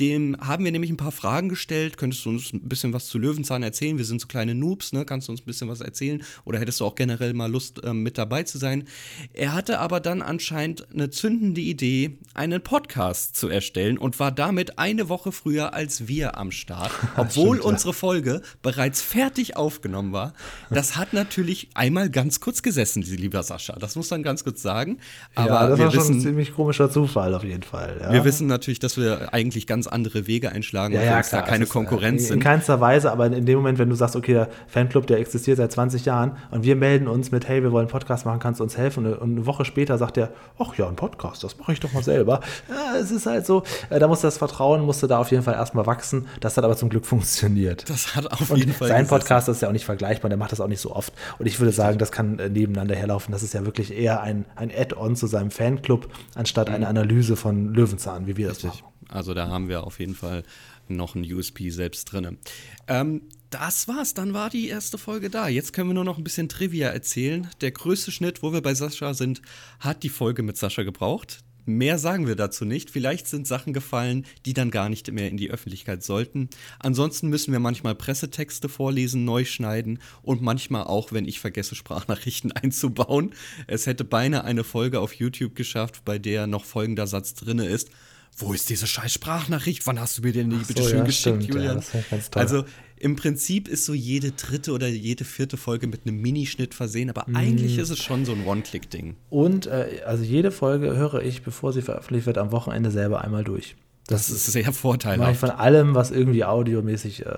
Dem 0.00 0.36
haben 0.40 0.64
wir 0.64 0.72
nämlich 0.72 0.90
ein 0.90 0.96
paar 0.96 1.12
Fragen 1.12 1.48
gestellt. 1.48 1.96
Könntest 1.96 2.24
du 2.24 2.30
uns 2.30 2.52
ein 2.52 2.68
bisschen 2.68 2.92
was 2.92 3.06
zu 3.06 3.18
Löwenzahn 3.18 3.62
erzählen? 3.62 3.96
Wir 3.96 4.04
sind 4.04 4.20
so 4.20 4.26
kleine 4.26 4.54
Noobs, 4.54 4.92
ne? 4.92 5.04
Kannst 5.04 5.28
du 5.28 5.32
uns 5.32 5.40
ein 5.40 5.46
bisschen 5.46 5.68
was 5.68 5.80
erzählen? 5.80 6.22
Oder 6.44 6.58
hättest 6.58 6.80
du 6.80 6.84
auch 6.84 6.94
generell 6.94 7.32
mal 7.32 7.50
Lust, 7.50 7.80
ähm, 7.84 8.02
mit 8.02 8.18
dabei 8.18 8.42
zu 8.42 8.58
sein? 8.58 8.84
Er 9.32 9.54
hatte 9.54 9.78
aber 9.78 10.00
dann 10.00 10.22
anscheinend 10.22 10.86
eine 10.92 11.10
zündende 11.10 11.60
Idee, 11.60 12.18
einen 12.34 12.62
Podcast 12.62 13.36
zu 13.36 13.48
erstellen 13.48 13.96
und 13.96 14.20
war 14.20 14.32
damit 14.32 14.78
eine 14.78 15.08
Woche 15.08 15.32
früher 15.32 15.72
als 15.72 16.08
wir 16.08 16.36
am 16.36 16.50
Start, 16.50 16.92
obwohl 17.16 17.56
Stimmt, 17.56 17.64
ja. 17.64 17.70
unsere 17.70 17.92
Folge 17.94 18.42
bereits 18.62 19.00
fertig 19.00 19.56
aufgenommen 19.56 20.12
war. 20.12 20.34
Das 20.70 20.96
hat 20.96 21.12
natürlich 21.12 21.70
einmal 21.74 22.10
ganz 22.10 22.40
kurz 22.40 22.62
gesessen, 22.62 23.02
lieber 23.02 23.42
Sascha. 23.42 23.74
Das 23.78 23.96
muss 23.96 24.10
man 24.10 24.22
ganz 24.22 24.44
kurz 24.44 24.62
sagen. 24.62 24.98
Aber 25.34 25.48
ja, 25.48 25.68
das 25.68 25.78
war 25.78 25.90
schon 25.90 26.16
ein 26.16 26.20
ziemlich 26.20 26.54
komischer 26.54 26.90
Zufall 26.90 27.34
auf 27.34 27.44
jeden 27.44 27.62
Fall. 27.62 27.98
Ja. 28.00 28.12
wir 28.12 28.24
wissen 28.24 28.46
natürlich, 28.46 28.78
dass 28.78 28.96
wir 28.96 29.32
eigentlich 29.32 29.66
ganz 29.66 29.85
andere 29.88 30.26
Wege 30.26 30.52
einschlagen 30.52 30.94
ja, 30.94 31.00
und 31.00 31.04
wir 31.06 31.12
ja, 31.12 31.18
uns 31.18 31.28
klar, 31.28 31.42
da 31.42 31.48
keine 31.48 31.64
ist, 31.64 31.70
Konkurrenz 31.70 32.22
äh, 32.22 32.24
in, 32.24 32.28
sind. 32.28 32.36
In 32.38 32.42
keinster 32.42 32.80
Weise, 32.80 33.10
aber 33.12 33.26
in 33.26 33.46
dem 33.46 33.56
Moment, 33.56 33.78
wenn 33.78 33.88
du 33.88 33.94
sagst, 33.94 34.16
okay, 34.16 34.32
der 34.32 34.48
Fanclub, 34.66 35.06
der 35.06 35.18
existiert 35.18 35.56
seit 35.56 35.72
20 35.72 36.04
Jahren 36.04 36.36
und 36.50 36.64
wir 36.64 36.76
melden 36.76 37.08
uns 37.08 37.30
mit, 37.30 37.48
hey, 37.48 37.62
wir 37.62 37.72
wollen 37.72 37.84
einen 37.86 37.90
Podcast 37.90 38.26
machen, 38.26 38.38
kannst 38.40 38.60
du 38.60 38.64
uns 38.64 38.76
helfen? 38.76 39.06
Und 39.06 39.06
eine, 39.06 39.16
und 39.18 39.46
Woche 39.46 39.64
später 39.64 39.98
sagt 39.98 40.16
er, 40.16 40.30
ach 40.58 40.74
ja, 40.76 40.88
ein 40.88 40.96
Podcast, 40.96 41.44
das 41.44 41.58
mache 41.58 41.72
ich 41.72 41.80
doch 41.80 41.92
mal 41.92 42.02
selber. 42.02 42.40
Ja, 42.68 42.98
es 43.00 43.10
ist 43.10 43.26
halt 43.26 43.46
so, 43.46 43.62
äh, 43.90 43.98
da 43.98 44.08
musste 44.08 44.26
das 44.26 44.38
Vertrauen, 44.38 44.82
musste 44.82 45.06
da 45.06 45.18
auf 45.18 45.30
jeden 45.30 45.42
Fall 45.42 45.54
erstmal 45.54 45.86
wachsen. 45.86 46.26
Das 46.40 46.56
hat 46.56 46.64
aber 46.64 46.76
zum 46.76 46.88
Glück 46.88 47.06
funktioniert. 47.06 47.88
Das 47.88 48.16
hat 48.16 48.30
auf 48.32 48.50
Und 48.50 48.58
jeden 48.58 48.72
Fall 48.72 48.88
sein. 48.88 49.06
Podcast 49.06 49.48
ist 49.48 49.62
ja 49.62 49.68
auch 49.68 49.72
nicht 49.72 49.84
vergleichbar, 49.84 50.28
der 50.28 50.38
macht 50.38 50.52
das 50.52 50.60
auch 50.60 50.68
nicht 50.68 50.80
so 50.80 50.94
oft. 50.94 51.12
Und 51.38 51.46
ich 51.46 51.60
würde 51.60 51.72
sagen, 51.72 51.98
das 51.98 52.12
kann 52.12 52.38
äh, 52.38 52.48
nebeneinander 52.48 52.94
herlaufen. 52.94 53.32
Das 53.32 53.42
ist 53.42 53.54
ja 53.54 53.64
wirklich 53.64 53.96
eher 53.96 54.20
ein, 54.22 54.44
ein 54.56 54.70
Add-on 54.76 55.16
zu 55.16 55.26
seinem 55.26 55.50
Fanclub, 55.50 56.08
anstatt 56.34 56.70
eine 56.70 56.88
Analyse 56.88 57.36
von 57.36 57.72
Löwenzahn, 57.72 58.26
wie 58.26 58.36
wir 58.36 58.48
das 58.48 58.56
Mhm. 58.62 58.68
Richtig. 58.70 58.82
machen. 58.82 58.95
Also 59.08 59.34
da 59.34 59.48
haben 59.48 59.68
wir 59.68 59.84
auf 59.84 60.00
jeden 60.00 60.14
Fall 60.14 60.42
noch 60.88 61.14
ein 61.14 61.30
USP 61.32 61.70
selbst 61.70 62.12
drin. 62.12 62.38
Ähm, 62.86 63.22
das 63.50 63.88
war's, 63.88 64.14
dann 64.14 64.34
war 64.34 64.50
die 64.50 64.68
erste 64.68 64.98
Folge 64.98 65.30
da. 65.30 65.48
Jetzt 65.48 65.72
können 65.72 65.88
wir 65.88 65.94
nur 65.94 66.04
noch 66.04 66.18
ein 66.18 66.24
bisschen 66.24 66.48
Trivia 66.48 66.88
erzählen. 66.88 67.48
Der 67.60 67.70
größte 67.70 68.10
Schnitt, 68.10 68.42
wo 68.42 68.52
wir 68.52 68.60
bei 68.60 68.74
Sascha 68.74 69.14
sind, 69.14 69.40
hat 69.80 70.02
die 70.02 70.08
Folge 70.08 70.42
mit 70.42 70.56
Sascha 70.56 70.82
gebraucht. 70.82 71.44
Mehr 71.68 71.98
sagen 71.98 72.28
wir 72.28 72.36
dazu 72.36 72.64
nicht. 72.64 72.90
Vielleicht 72.90 73.26
sind 73.26 73.46
Sachen 73.46 73.72
gefallen, 73.72 74.24
die 74.46 74.52
dann 74.52 74.70
gar 74.70 74.88
nicht 74.88 75.10
mehr 75.10 75.28
in 75.28 75.36
die 75.36 75.50
Öffentlichkeit 75.50 76.04
sollten. 76.04 76.48
Ansonsten 76.78 77.28
müssen 77.28 77.50
wir 77.50 77.58
manchmal 77.58 77.96
Pressetexte 77.96 78.68
vorlesen, 78.68 79.24
neu 79.24 79.44
schneiden 79.44 79.98
und 80.22 80.42
manchmal 80.42 80.84
auch, 80.84 81.10
wenn 81.10 81.26
ich 81.26 81.40
vergesse, 81.40 81.74
Sprachnachrichten 81.74 82.52
einzubauen. 82.52 83.34
Es 83.66 83.86
hätte 83.86 84.04
beinahe 84.04 84.44
eine 84.44 84.62
Folge 84.62 85.00
auf 85.00 85.12
YouTube 85.14 85.56
geschafft, 85.56 86.04
bei 86.04 86.20
der 86.20 86.46
noch 86.46 86.64
folgender 86.64 87.08
Satz 87.08 87.34
drinne 87.34 87.66
ist. 87.66 87.90
Wo 88.38 88.52
ist 88.52 88.68
diese 88.70 88.86
scheiß 88.86 89.12
Sprachnachricht? 89.14 89.86
Wann 89.86 89.98
hast 89.98 90.18
du 90.18 90.22
mir 90.22 90.32
denn 90.32 90.50
die 90.50 90.56
bitte 90.56 90.82
so, 90.82 90.88
schön 90.88 90.98
ja, 90.98 91.04
geschickt, 91.04 91.20
stimmt, 91.42 91.42
ja, 91.48 91.54
Julian? 91.54 91.76
das 91.76 91.94
wär 91.94 92.04
ganz 92.10 92.30
toll. 92.30 92.42
also 92.42 92.64
im 92.98 93.14
Prinzip 93.16 93.68
ist 93.68 93.84
so 93.84 93.92
jede 93.94 94.32
dritte 94.32 94.72
oder 94.72 94.88
jede 94.88 95.24
vierte 95.24 95.56
Folge 95.56 95.86
mit 95.86 96.06
einem 96.06 96.20
Minischnitt 96.20 96.74
versehen, 96.74 97.10
aber 97.10 97.24
Mhm. 97.28 97.36
eigentlich 97.36 97.78
ist 97.78 97.90
es 97.90 97.98
schon 98.02 98.24
so 98.24 98.32
ein 98.32 98.44
One-Click-Ding. 98.46 99.16
Und 99.30 99.66
äh, 99.66 100.00
also 100.06 100.24
jede 100.24 100.50
Folge 100.50 100.96
höre 100.96 101.22
ich, 101.22 101.42
bevor 101.42 101.72
sie 101.72 101.82
veröffentlicht 101.82 102.26
wird, 102.26 102.38
am 102.38 102.52
Wochenende 102.52 102.90
selber 102.90 103.22
einmal 103.22 103.44
durch. 103.44 103.76
Das 104.08 104.30
ist 104.30 104.46
sehr 104.46 104.62
mache 104.62 104.70
ich 104.70 104.76
vorteilhaft. 104.76 105.40
von 105.40 105.50
allem, 105.50 105.96
was 105.96 106.12
irgendwie 106.12 106.44
audiomäßig 106.44 107.26
äh, 107.26 107.28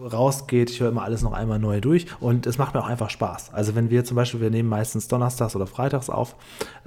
rausgeht. 0.00 0.70
Ich 0.70 0.80
höre 0.80 0.90
immer 0.90 1.02
alles 1.02 1.22
noch 1.22 1.32
einmal 1.32 1.58
neu 1.58 1.80
durch 1.80 2.06
und 2.20 2.46
es 2.46 2.58
macht 2.58 2.74
mir 2.74 2.80
auch 2.80 2.86
einfach 2.86 3.10
Spaß. 3.10 3.52
Also 3.52 3.74
wenn 3.74 3.90
wir 3.90 4.04
zum 4.04 4.14
Beispiel, 4.14 4.40
wir 4.40 4.50
nehmen 4.50 4.68
meistens 4.68 5.08
donnerstags 5.08 5.56
oder 5.56 5.66
freitags 5.66 6.10
auf, 6.10 6.36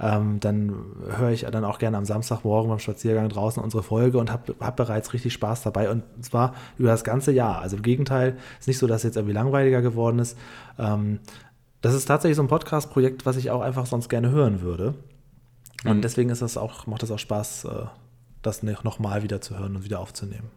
ähm, 0.00 0.40
dann 0.40 0.74
höre 1.18 1.30
ich 1.30 1.42
dann 1.42 1.66
auch 1.66 1.78
gerne 1.78 1.98
am 1.98 2.06
Samstagmorgen 2.06 2.70
beim 2.70 2.78
Spaziergang 2.78 3.28
draußen 3.28 3.62
unsere 3.62 3.82
Folge 3.82 4.16
und 4.16 4.32
habe 4.32 4.54
hab 4.58 4.76
bereits 4.76 5.12
richtig 5.12 5.34
Spaß 5.34 5.62
dabei 5.62 5.90
und 5.90 6.02
zwar 6.22 6.54
über 6.78 6.88
das 6.88 7.04
ganze 7.04 7.30
Jahr. 7.30 7.60
Also 7.60 7.76
im 7.76 7.82
Gegenteil, 7.82 8.38
ist 8.58 8.68
nicht 8.68 8.78
so, 8.78 8.86
dass 8.86 8.98
es 8.98 9.04
jetzt 9.04 9.16
irgendwie 9.16 9.34
langweiliger 9.34 9.82
geworden 9.82 10.18
ist. 10.18 10.38
Ähm, 10.78 11.20
das 11.82 11.92
ist 11.92 12.06
tatsächlich 12.06 12.36
so 12.36 12.42
ein 12.42 12.48
Podcast-Projekt, 12.48 13.26
was 13.26 13.36
ich 13.36 13.50
auch 13.50 13.60
einfach 13.60 13.84
sonst 13.84 14.08
gerne 14.08 14.30
hören 14.30 14.62
würde. 14.62 14.94
Und 15.84 16.02
deswegen 16.02 16.30
ist 16.30 16.40
das 16.42 16.56
auch, 16.56 16.86
macht 16.86 17.02
das 17.02 17.10
auch 17.10 17.18
Spaß, 17.18 17.66
äh, 17.66 17.86
das 18.46 18.62
nochmal 18.62 19.22
wieder 19.22 19.40
zu 19.40 19.58
hören 19.58 19.76
und 19.76 19.84
wieder 19.84 20.00
aufzunehmen. 20.00 20.50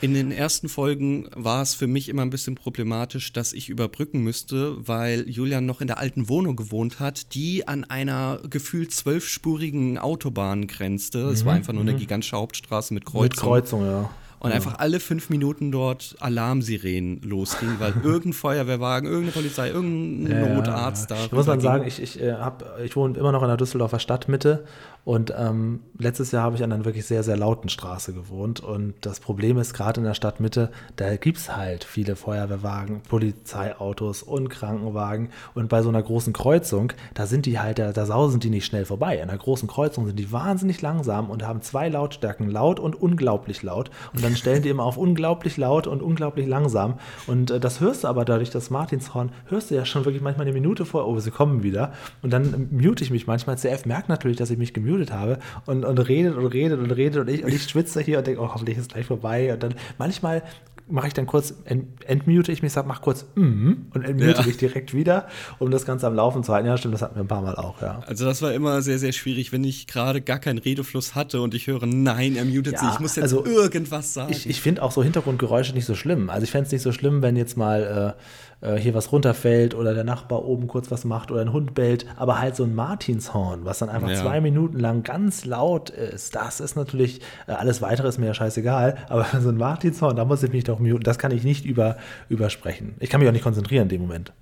In 0.00 0.14
den 0.14 0.30
ersten 0.30 0.68
Folgen 0.68 1.28
war 1.34 1.60
es 1.60 1.74
für 1.74 1.88
mich 1.88 2.08
immer 2.08 2.22
ein 2.22 2.30
bisschen 2.30 2.54
problematisch, 2.54 3.32
dass 3.32 3.52
ich 3.52 3.68
überbrücken 3.68 4.20
müsste, 4.20 4.76
weil 4.86 5.28
Julian 5.28 5.66
noch 5.66 5.80
in 5.80 5.88
der 5.88 5.98
alten 5.98 6.28
Wohnung 6.28 6.54
gewohnt 6.54 7.00
hat, 7.00 7.34
die 7.34 7.66
an 7.66 7.82
einer 7.82 8.38
gefühlt 8.48 8.92
zwölfspurigen 8.92 9.98
Autobahn 9.98 10.68
grenzte. 10.68 11.18
Es 11.30 11.44
war 11.44 11.54
einfach 11.54 11.72
nur 11.72 11.82
eine 11.82 11.96
gigantische 11.96 12.36
Hauptstraße 12.36 12.94
mit 12.94 13.06
Kreuzung. 13.06 13.24
Mit 13.24 13.36
Kreuzung, 13.36 13.86
ja. 13.86 14.10
Und 14.40 14.52
einfach 14.52 14.78
alle 14.78 15.00
fünf 15.00 15.30
Minuten 15.30 15.72
dort 15.72 16.14
Alarmsirenen 16.20 17.22
losgingen, 17.22 17.80
weil 17.80 17.92
irgendein 18.04 18.34
Feuerwehrwagen, 18.34 19.08
irgendeine 19.08 19.32
Polizei, 19.32 19.70
irgendein 19.70 20.30
Ja, 20.30 20.46
ja, 20.46 20.54
Notarzt 20.54 21.10
ja. 21.10 21.16
da. 21.16 21.24
Ich 21.24 21.32
muss 21.32 21.46
man 21.46 21.58
rüberging. 21.58 21.80
sagen, 21.80 21.88
ich, 21.88 22.00
ich, 22.00 22.22
äh, 22.22 22.34
hab, 22.34 22.78
ich 22.84 22.94
wohne 22.94 23.18
immer 23.18 23.32
noch 23.32 23.42
in 23.42 23.48
der 23.48 23.56
Düsseldorfer 23.56 23.98
Stadtmitte 23.98 24.64
und 25.08 25.32
ähm, 25.38 25.80
letztes 25.98 26.32
Jahr 26.32 26.42
habe 26.42 26.56
ich 26.56 26.62
an 26.62 26.70
einer 26.70 26.84
wirklich 26.84 27.06
sehr, 27.06 27.22
sehr 27.22 27.38
lauten 27.38 27.70
Straße 27.70 28.12
gewohnt. 28.12 28.60
Und 28.60 28.92
das 29.00 29.20
Problem 29.20 29.56
ist, 29.56 29.72
gerade 29.72 30.00
in 30.00 30.04
der 30.04 30.12
Stadtmitte, 30.12 30.70
da 30.96 31.16
gibt 31.16 31.38
es 31.38 31.56
halt 31.56 31.84
viele 31.84 32.14
Feuerwehrwagen, 32.14 33.00
Polizeiautos 33.08 34.22
und 34.22 34.50
Krankenwagen. 34.50 35.30
Und 35.54 35.70
bei 35.70 35.80
so 35.80 35.88
einer 35.88 36.02
großen 36.02 36.34
Kreuzung, 36.34 36.92
da 37.14 37.24
sind 37.24 37.46
die 37.46 37.58
halt, 37.58 37.78
da, 37.78 37.92
da 37.92 38.04
sausen 38.04 38.38
die 38.38 38.50
nicht 38.50 38.66
schnell 38.66 38.84
vorbei. 38.84 39.16
In 39.16 39.30
einer 39.30 39.38
großen 39.38 39.66
Kreuzung 39.66 40.04
sind 40.04 40.18
die 40.18 40.30
wahnsinnig 40.30 40.82
langsam 40.82 41.30
und 41.30 41.42
haben 41.42 41.62
zwei 41.62 41.88
Lautstärken, 41.88 42.50
laut 42.50 42.78
und 42.78 42.94
unglaublich 42.94 43.62
laut. 43.62 43.90
Und 44.12 44.22
dann 44.22 44.36
stellen 44.36 44.62
die 44.62 44.68
immer 44.68 44.84
auf 44.84 44.98
unglaublich 44.98 45.56
laut 45.56 45.86
und 45.86 46.02
unglaublich 46.02 46.46
langsam. 46.46 46.98
Und 47.26 47.50
äh, 47.50 47.58
das 47.58 47.80
hörst 47.80 48.04
du 48.04 48.08
aber 48.08 48.26
dadurch, 48.26 48.50
das 48.50 48.68
Martinshorn, 48.68 49.32
hörst 49.46 49.70
du 49.70 49.74
ja 49.74 49.86
schon 49.86 50.04
wirklich 50.04 50.22
manchmal 50.22 50.46
eine 50.46 50.52
Minute 50.52 50.84
vor, 50.84 51.08
oh, 51.08 51.18
sie 51.18 51.30
kommen 51.30 51.62
wieder. 51.62 51.94
Und 52.20 52.30
dann 52.30 52.68
mute 52.70 53.02
ich 53.02 53.10
mich 53.10 53.26
manchmal. 53.26 53.56
CF 53.56 53.86
merkt 53.86 54.10
natürlich, 54.10 54.36
dass 54.36 54.50
ich 54.50 54.58
mich 54.58 54.74
gemutet 54.74 54.97
habe 55.12 55.38
und, 55.66 55.84
und 55.84 55.98
redet 55.98 56.36
und 56.36 56.46
redet 56.46 56.78
und 56.78 56.90
redet 56.90 57.20
und 57.20 57.28
ich, 57.28 57.44
und 57.44 57.52
ich 57.52 57.62
schwitze 57.64 58.00
hier 58.00 58.18
und 58.18 58.26
denke, 58.26 58.40
oh, 58.40 58.50
hoffentlich 58.52 58.76
ist 58.76 58.82
es 58.82 58.88
gleich 58.88 59.06
vorbei. 59.06 59.52
Und 59.54 59.62
dann 59.62 59.74
manchmal 59.98 60.42
mache 60.90 61.08
ich 61.08 61.12
dann 61.12 61.26
kurz, 61.26 61.52
ent, 61.66 61.84
entmute 62.06 62.50
ich 62.50 62.62
mich, 62.62 62.72
sag, 62.72 62.86
mach 62.86 63.02
kurz 63.02 63.26
mm, 63.34 63.72
und 63.92 64.04
entmute 64.04 64.40
Ja. 64.40 64.42
mich 64.46 64.56
direkt 64.56 64.94
wieder, 64.94 65.28
um 65.58 65.70
das 65.70 65.84
Ganze 65.84 66.06
am 66.06 66.14
Laufen 66.14 66.42
zu 66.42 66.54
halten. 66.54 66.66
Ja, 66.66 66.78
stimmt, 66.78 66.94
das 66.94 67.02
hatten 67.02 67.14
wir 67.16 67.20
ein 67.24 67.28
paar 67.28 67.42
Mal 67.42 67.56
auch, 67.56 67.82
ja. 67.82 68.00
Also 68.06 68.24
das 68.24 68.40
war 68.40 68.54
immer 68.54 68.80
sehr, 68.80 68.98
sehr 68.98 69.12
schwierig, 69.12 69.52
wenn 69.52 69.64
ich 69.64 69.86
gerade 69.86 70.22
gar 70.22 70.38
keinen 70.38 70.56
Redefluss 70.56 71.14
hatte 71.14 71.42
und 71.42 71.52
ich 71.52 71.66
höre, 71.66 71.84
nein, 71.84 72.36
er 72.36 72.46
mutet 72.46 72.72
Ja, 72.72 72.78
sich, 72.78 72.88
ich 72.94 73.00
muss 73.00 73.16
jetzt 73.16 73.24
also 73.24 73.44
irgendwas 73.44 74.14
sagen. 74.14 74.32
Ich, 74.32 74.48
ich 74.48 74.62
finde 74.62 74.82
auch 74.82 74.90
so 74.90 75.02
Hintergrundgeräusche 75.02 75.74
nicht 75.74 75.84
so 75.84 75.94
schlimm. 75.94 76.30
Also 76.30 76.44
ich 76.44 76.50
fände 76.50 76.64
es 76.66 76.72
nicht 76.72 76.82
so 76.82 76.92
schlimm, 76.92 77.20
wenn 77.20 77.36
jetzt 77.36 77.58
mal 77.58 78.14
äh, 78.16 78.22
äh, 78.60 78.76
hier 78.76 78.94
was 78.94 79.12
runterfällt 79.12 79.74
oder 79.74 79.94
der 79.94 80.04
Nachbar 80.04 80.44
oben 80.44 80.66
kurz 80.66 80.90
was 80.90 81.04
macht 81.04 81.30
oder 81.30 81.40
ein 81.42 81.52
Hund 81.52 81.74
bellt, 81.74 82.06
aber 82.16 82.38
halt 82.40 82.56
so 82.56 82.64
ein 82.64 82.74
Martinshorn, 82.74 83.64
was 83.64 83.78
dann 83.78 83.88
einfach 83.88 84.10
Ja. 84.10 84.16
zwei 84.22 84.40
Minuten 84.40 84.78
lang 84.78 85.02
ganz 85.02 85.44
laut 85.44 85.90
ist, 85.90 86.34
das 86.34 86.60
ist 86.60 86.76
natürlich, 86.76 87.20
äh, 87.46 87.52
alles 87.52 87.80
weitere 87.82 88.08
ist 88.08 88.18
mir 88.18 88.26
ja 88.26 88.34
scheißegal, 88.34 88.96
aber 89.08 89.26
so 89.40 89.48
ein 89.50 89.56
Martinshorn, 89.56 90.16
da 90.16 90.24
muss 90.24 90.42
ich 90.42 90.52
mich 90.52 90.64
doch 90.64 90.78
muten, 90.78 91.02
das 91.04 91.18
kann 91.18 91.30
ich 91.30 91.44
nicht 91.44 91.64
über, 91.64 91.96
übersprechen. 92.28 92.94
Ich 93.00 93.10
kann 93.10 93.20
mich 93.20 93.28
auch 93.28 93.32
nicht 93.32 93.44
konzentrieren 93.44 93.84
in 93.84 93.88
dem 93.88 94.00
Moment. 94.02 94.32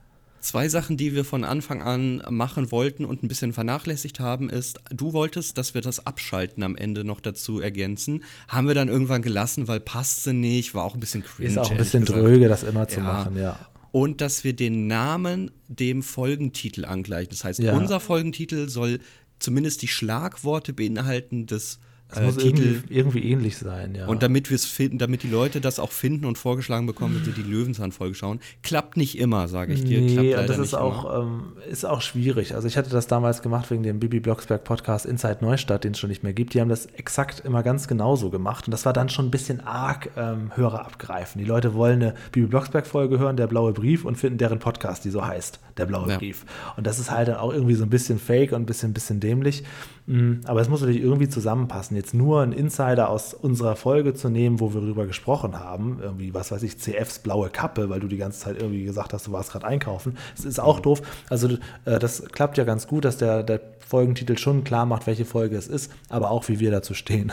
Zwei 0.41 0.69
Sachen, 0.69 0.97
die 0.97 1.13
wir 1.13 1.25
von 1.25 1.43
Anfang 1.43 1.83
an 1.83 2.23
machen 2.31 2.71
wollten 2.71 3.05
und 3.05 3.25
ein 3.25 3.27
bisschen 3.27 3.53
vernachlässigt 3.53 4.21
haben, 4.21 4.49
ist, 4.49 4.79
du 4.91 5.13
wolltest, 5.13 5.59
dass 5.59 5.75
wir 5.75 5.81
das 5.81 6.07
Abschalten 6.07 6.63
am 6.63 6.77
Ende 6.77 7.03
noch 7.03 7.21
dazu 7.21 7.59
ergänzen. 7.61 8.23
Haben 8.47 8.69
wir 8.69 8.75
dann 8.77 8.87
irgendwann 8.89 9.23
gelassen, 9.23 9.67
weil 9.67 9.81
passte 9.81 10.33
nicht, 10.35 10.73
war 10.73 10.85
auch 10.85 10.95
ein 10.95 11.01
bisschen 11.01 11.25
cringe. 11.25 11.49
Ist 11.51 11.59
auch 11.59 11.71
ein 11.73 11.77
bisschen 11.79 12.05
dröge, 12.05 12.47
das 12.49 12.63
immer 12.63 12.87
zu 12.87 13.01
Ja. 13.01 13.07
machen, 13.07 13.37
ja. 13.37 13.57
Und 13.97 14.21
dass 14.21 14.45
wir 14.45 14.53
den 14.53 14.87
Namen 14.89 15.51
dem 15.69 16.03
Folgentitel 16.03 16.85
angleichen. 16.85 17.31
Das 17.31 17.45
heißt, 17.45 17.61
Ja. 17.61 17.75
unser 17.75 17.99
Folgentitel 17.99 18.69
soll 18.69 19.01
zumindest 19.39 19.81
die 19.81 19.89
Schlagworte 19.89 20.75
beinhalten 20.75 21.47
des 21.47 21.79
Das 22.09 22.19
äh, 22.19 22.23
muss 22.25 22.37
Titel. 22.37 22.63
irgendwie, 22.63 22.95
irgendwie 22.95 23.31
ähnlich 23.31 23.59
sein, 23.59 23.95
ja. 23.95 24.07
Und 24.07 24.23
damit 24.23 24.49
wir 24.51 24.55
es 24.55 24.65
finden, 24.65 24.99
damit 24.99 25.23
die 25.25 25.29
Leute 25.29 25.61
das 25.61 25.81
auch 25.81 25.91
finden 25.91 26.25
und 26.25 26.39
vorgeschlagen 26.39 26.87
bekommen, 26.87 27.17
wenn 27.17 27.25
sie 27.25 27.33
die 27.33 27.43
Löwenzahn-Folge 27.49 28.15
schauen. 28.15 28.41
Klappt 28.63 28.97
nicht 28.97 29.19
immer, 29.19 29.49
sage 29.49 29.73
ich 29.73 29.85
dir. 29.85 29.99
Klappt 30.07 30.21
Nee, 30.21 30.37
und 30.37 30.49
das 30.49 30.59
ist 30.59 30.75
auch, 30.75 31.23
ähm, 31.23 31.53
ist 31.69 31.85
auch 31.85 32.01
schwierig. 32.03 32.55
Also 32.55 32.69
ich 32.69 32.77
hatte 32.77 32.91
das 32.91 33.09
damals 33.09 33.43
gemacht 33.43 33.71
wegen 33.71 33.83
dem 33.83 33.99
Bibi 33.99 34.21
Blocksberg 34.21 34.63
Podcast 34.63 35.05
Inside 35.05 35.39
Neustadt, 35.41 35.83
den 35.85 35.93
es 35.93 35.99
schon 35.99 36.09
nicht 36.11 36.23
mehr 36.23 36.33
gibt. 36.33 36.55
Die 36.55 36.61
haben 36.61 36.69
das 36.69 36.87
exakt 36.87 37.41
immer 37.41 37.63
ganz 37.63 37.89
genauso 37.89 38.31
gemacht. 38.31 38.67
Und 38.69 38.71
das 38.71 38.85
war 38.87 38.93
dann 38.93 39.09
schon 39.09 39.27
ein 39.27 39.31
bisschen 39.33 39.61
arg 39.61 40.11
ähm, 40.17 40.53
Hörer 40.55 40.87
abgreifen. 40.87 41.41
Die 41.41 41.45
Leute 41.47 41.75
wollen 41.75 42.03
eine 42.03 42.15
Bibi 42.31 42.47
Blocksberg 42.47 42.87
Folge 42.87 43.19
hören, 43.19 43.37
der 43.37 43.49
blaue 43.49 43.73
Brief, 43.73 44.05
und 44.05 44.17
finden 44.17 44.39
deren 44.39 44.61
Podcast, 44.61 45.05
die 45.05 45.11
so 45.11 45.27
heißt, 45.27 45.59
der 45.77 45.87
blaue 45.87 46.09
Ja. 46.09 46.19
Brief. 46.19 46.45
Und 46.77 46.87
das 46.87 47.01
ist 47.01 47.11
halt 47.11 47.27
dann 47.29 47.37
auch 47.37 47.53
irgendwie 47.53 47.75
so 47.75 47.83
ein 47.83 47.91
bisschen 47.91 48.19
fake 48.21 48.53
und 48.53 48.63
ein 48.63 48.67
bisschen, 48.67 48.93
bisschen 48.93 49.19
dämlich. 49.19 49.65
Mm, 50.07 50.41
Aber 50.45 50.61
es 50.61 50.69
muss 50.69 50.81
natürlich 50.81 51.03
irgendwie 51.03 51.29
zusammenpassen. 51.29 51.97
Jetzt 51.97 52.15
nur 52.15 52.43
einen 52.43 52.53
Insider 52.53 53.11
aus 53.11 53.35
unserer 53.35 53.77
Folge 53.77 54.15
zu 54.15 54.29
nehmen, 54.29 54.61
wo 54.61 54.73
wir 54.73 54.81
darüber 54.81 55.07
gesprochen 55.07 55.59
haben, 55.59 55.99
irgendwie, 56.01 56.33
was 56.33 56.53
weiß 56.53 56.63
ich, 56.63 56.79
CFs 56.79 57.19
blaue 57.19 57.51
Kappe, 57.51 57.91
weil 57.91 58.01
du 58.01 58.07
die 58.07 58.17
ganze 58.17 58.41
Zeit 58.41 58.57
irgendwie 58.61 58.85
gesagt 58.85 59.13
hast, 59.13 59.27
du 59.27 59.33
warst 59.33 59.53
gerade 59.53 59.67
einkaufen. 59.67 60.17
Das 60.37 60.45
ist 60.45 60.61
auch 60.61 60.81
doof. 60.81 61.03
Also 61.29 61.49
äh, 61.85 61.99
das 61.99 62.25
klappt 62.31 62.57
ja 62.59 62.65
ganz 62.65 62.87
gut, 62.87 63.05
dass 63.05 63.17
der, 63.17 63.43
der 63.43 63.61
Folgentitel 63.81 64.39
schon 64.39 64.65
klar 64.65 64.87
macht, 64.87 65.07
welche 65.07 65.25
Folge 65.25 65.57
es 65.57 65.67
ist, 65.67 65.93
aber 66.09 66.31
auch, 66.31 66.49
wie 66.49 66.61
wir 66.61 66.71
dazu 66.71 66.95
stehen. 66.95 67.33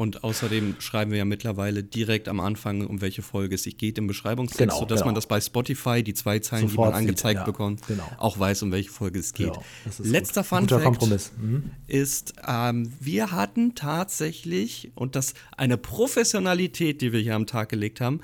Und 0.00 0.24
außerdem 0.24 0.76
schreiben 0.78 1.10
wir 1.10 1.18
ja 1.18 1.26
mittlerweile 1.26 1.84
direkt 1.84 2.30
am 2.30 2.40
Anfang, 2.40 2.86
um 2.86 3.02
welche 3.02 3.20
Folge 3.20 3.56
es 3.56 3.64
sich 3.64 3.76
geht 3.76 3.98
im 3.98 4.06
Beschreibungstext, 4.06 4.58
Genau, 4.70 4.78
sodass 4.78 5.00
genau. 5.00 5.08
man 5.08 5.14
das 5.14 5.26
bei 5.26 5.38
Spotify, 5.42 6.02
die 6.02 6.14
zwei 6.14 6.38
Zeilen, 6.38 6.68
Sofort 6.70 6.72
die 6.72 6.78
man 6.78 7.00
sieht, 7.00 7.08
angezeigt 7.08 7.40
ja, 7.40 7.44
bekommt, 7.44 7.86
genau. 7.86 8.10
auch 8.16 8.38
weiß, 8.38 8.62
um 8.62 8.72
welche 8.72 8.88
Folge 8.88 9.18
es 9.18 9.34
geht. 9.34 9.52
Genau, 9.52 9.62
Letzter. 9.98 10.42
Fun 10.42 10.66
Fact 10.66 10.84
Kompromiss. 10.84 11.32
Mhm. 11.38 11.72
ist, 11.86 12.32
ähm, 12.48 12.90
wir 12.98 13.30
hatten 13.30 13.74
tatsächlich, 13.74 14.90
und 14.94 15.16
das 15.16 15.34
eine 15.54 15.76
Professionalität, 15.76 17.02
die 17.02 17.12
wir 17.12 17.20
hier 17.20 17.34
am 17.34 17.44
Tag 17.44 17.68
gelegt 17.68 18.00
haben, 18.00 18.20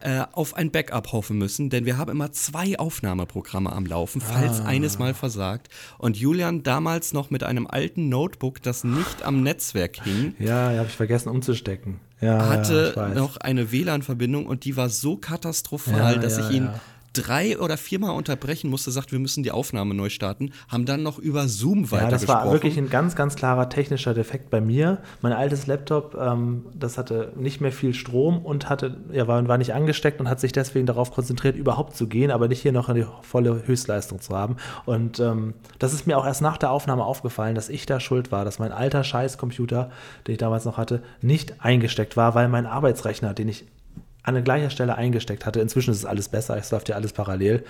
äh, 0.00 0.22
auf 0.32 0.54
ein 0.54 0.70
Backup 0.70 1.12
hoffen 1.12 1.38
müssen, 1.38 1.70
denn 1.70 1.84
wir 1.84 1.96
haben 1.98 2.10
immer 2.10 2.30
zwei 2.32 2.78
Aufnahmeprogramme 2.78 3.72
am 3.72 3.86
Laufen, 3.86 4.20
falls 4.20 4.60
Ah. 4.60 4.66
eines 4.66 4.98
mal 4.98 5.14
versagt. 5.14 5.68
Und 5.98 6.16
Julian 6.16 6.62
damals 6.62 7.12
noch 7.12 7.30
mit 7.30 7.42
einem 7.44 7.66
alten 7.66 8.08
Notebook, 8.08 8.62
das 8.62 8.84
nicht 8.84 9.22
am 9.24 9.42
Netzwerk 9.42 10.02
hing, 10.04 10.34
Ja, 10.38 10.70
ja 10.72 10.78
habe 10.78 10.88
ich 10.88 10.96
vergessen 10.96 11.28
umzustecken. 11.30 12.00
Ja, 12.20 12.36
ja, 12.38 12.48
hatte 12.48 12.92
weiß. 12.96 13.14
noch 13.14 13.36
eine 13.36 13.70
WLAN-Verbindung 13.70 14.46
und 14.46 14.64
die 14.64 14.76
war 14.76 14.88
so 14.88 15.16
katastrophal, 15.16 16.14
Ja, 16.14 16.18
dass 16.18 16.36
ja, 16.38 16.48
ich 16.48 16.56
ihn 16.56 16.64
ja. 16.64 16.80
Drei 17.12 17.58
oder 17.58 17.76
viermal 17.76 18.10
unterbrechen 18.10 18.70
musste, 18.70 18.90
sagt, 18.90 19.12
wir 19.12 19.18
müssen 19.18 19.42
die 19.42 19.50
Aufnahme 19.50 19.94
neu 19.94 20.08
starten, 20.08 20.52
haben 20.68 20.84
dann 20.84 21.02
noch 21.02 21.18
über 21.18 21.48
Zoom 21.48 21.84
Ja, 21.84 21.90
weitergesprochen. 21.92 22.26
das 22.26 22.28
war 22.46 22.52
wirklich 22.52 22.76
ein 22.78 22.90
ganz, 22.90 23.16
ganz 23.16 23.34
klarer 23.34 23.68
technischer 23.68 24.14
Defekt 24.14 24.50
bei 24.50 24.60
mir. 24.60 24.98
Mein 25.22 25.32
altes 25.32 25.66
Laptop, 25.66 26.16
ähm, 26.20 26.66
das 26.74 26.98
hatte 26.98 27.32
nicht 27.36 27.60
mehr 27.60 27.72
viel 27.72 27.94
Strom 27.94 28.38
und 28.44 28.68
hatte, 28.68 28.96
ja, 29.12 29.26
war, 29.26 29.46
war 29.48 29.58
nicht 29.58 29.74
angesteckt 29.74 30.20
und 30.20 30.28
hat 30.28 30.40
sich 30.40 30.52
deswegen 30.52 30.86
darauf 30.86 31.10
konzentriert, 31.10 31.56
überhaupt 31.56 31.96
zu 31.96 32.06
gehen, 32.06 32.30
aber 32.30 32.48
nicht 32.48 32.62
hier 32.62 32.72
noch 32.72 32.88
eine 32.88 33.06
volle 33.22 33.66
Höchstleistung 33.66 34.20
zu 34.20 34.36
haben. 34.36 34.56
Und 34.84 35.18
ähm, 35.20 35.54
das 35.78 35.92
ist 35.92 36.06
mir 36.06 36.18
auch 36.18 36.26
erst 36.26 36.42
nach 36.42 36.56
der 36.58 36.70
Aufnahme 36.70 37.04
aufgefallen, 37.04 37.54
dass 37.54 37.68
ich 37.68 37.86
da 37.86 38.00
schuld 38.00 38.30
war, 38.32 38.44
dass 38.44 38.58
mein 38.58 38.72
alter 38.72 39.04
Scheißcomputer, 39.04 39.90
den 40.26 40.32
ich 40.32 40.38
damals 40.38 40.64
noch 40.64 40.76
hatte, 40.76 41.02
nicht 41.20 41.64
eingesteckt 41.64 42.16
war, 42.16 42.34
weil 42.34 42.48
mein 42.48 42.66
Arbeitsrechner, 42.66 43.34
den 43.34 43.48
ich 43.48 43.64
an 44.24 44.34
der 44.34 44.42
gleichen 44.42 44.70
Stelle 44.70 44.94
eingesteckt 44.96 45.46
hatte. 45.46 45.60
Inzwischen 45.60 45.90
ist 45.90 45.98
es 45.98 46.04
alles 46.04 46.28
besser, 46.28 46.56
es 46.58 46.70
läuft 46.70 46.88
ja 46.90 46.96
alles 46.96 47.12
parallel. 47.14 47.64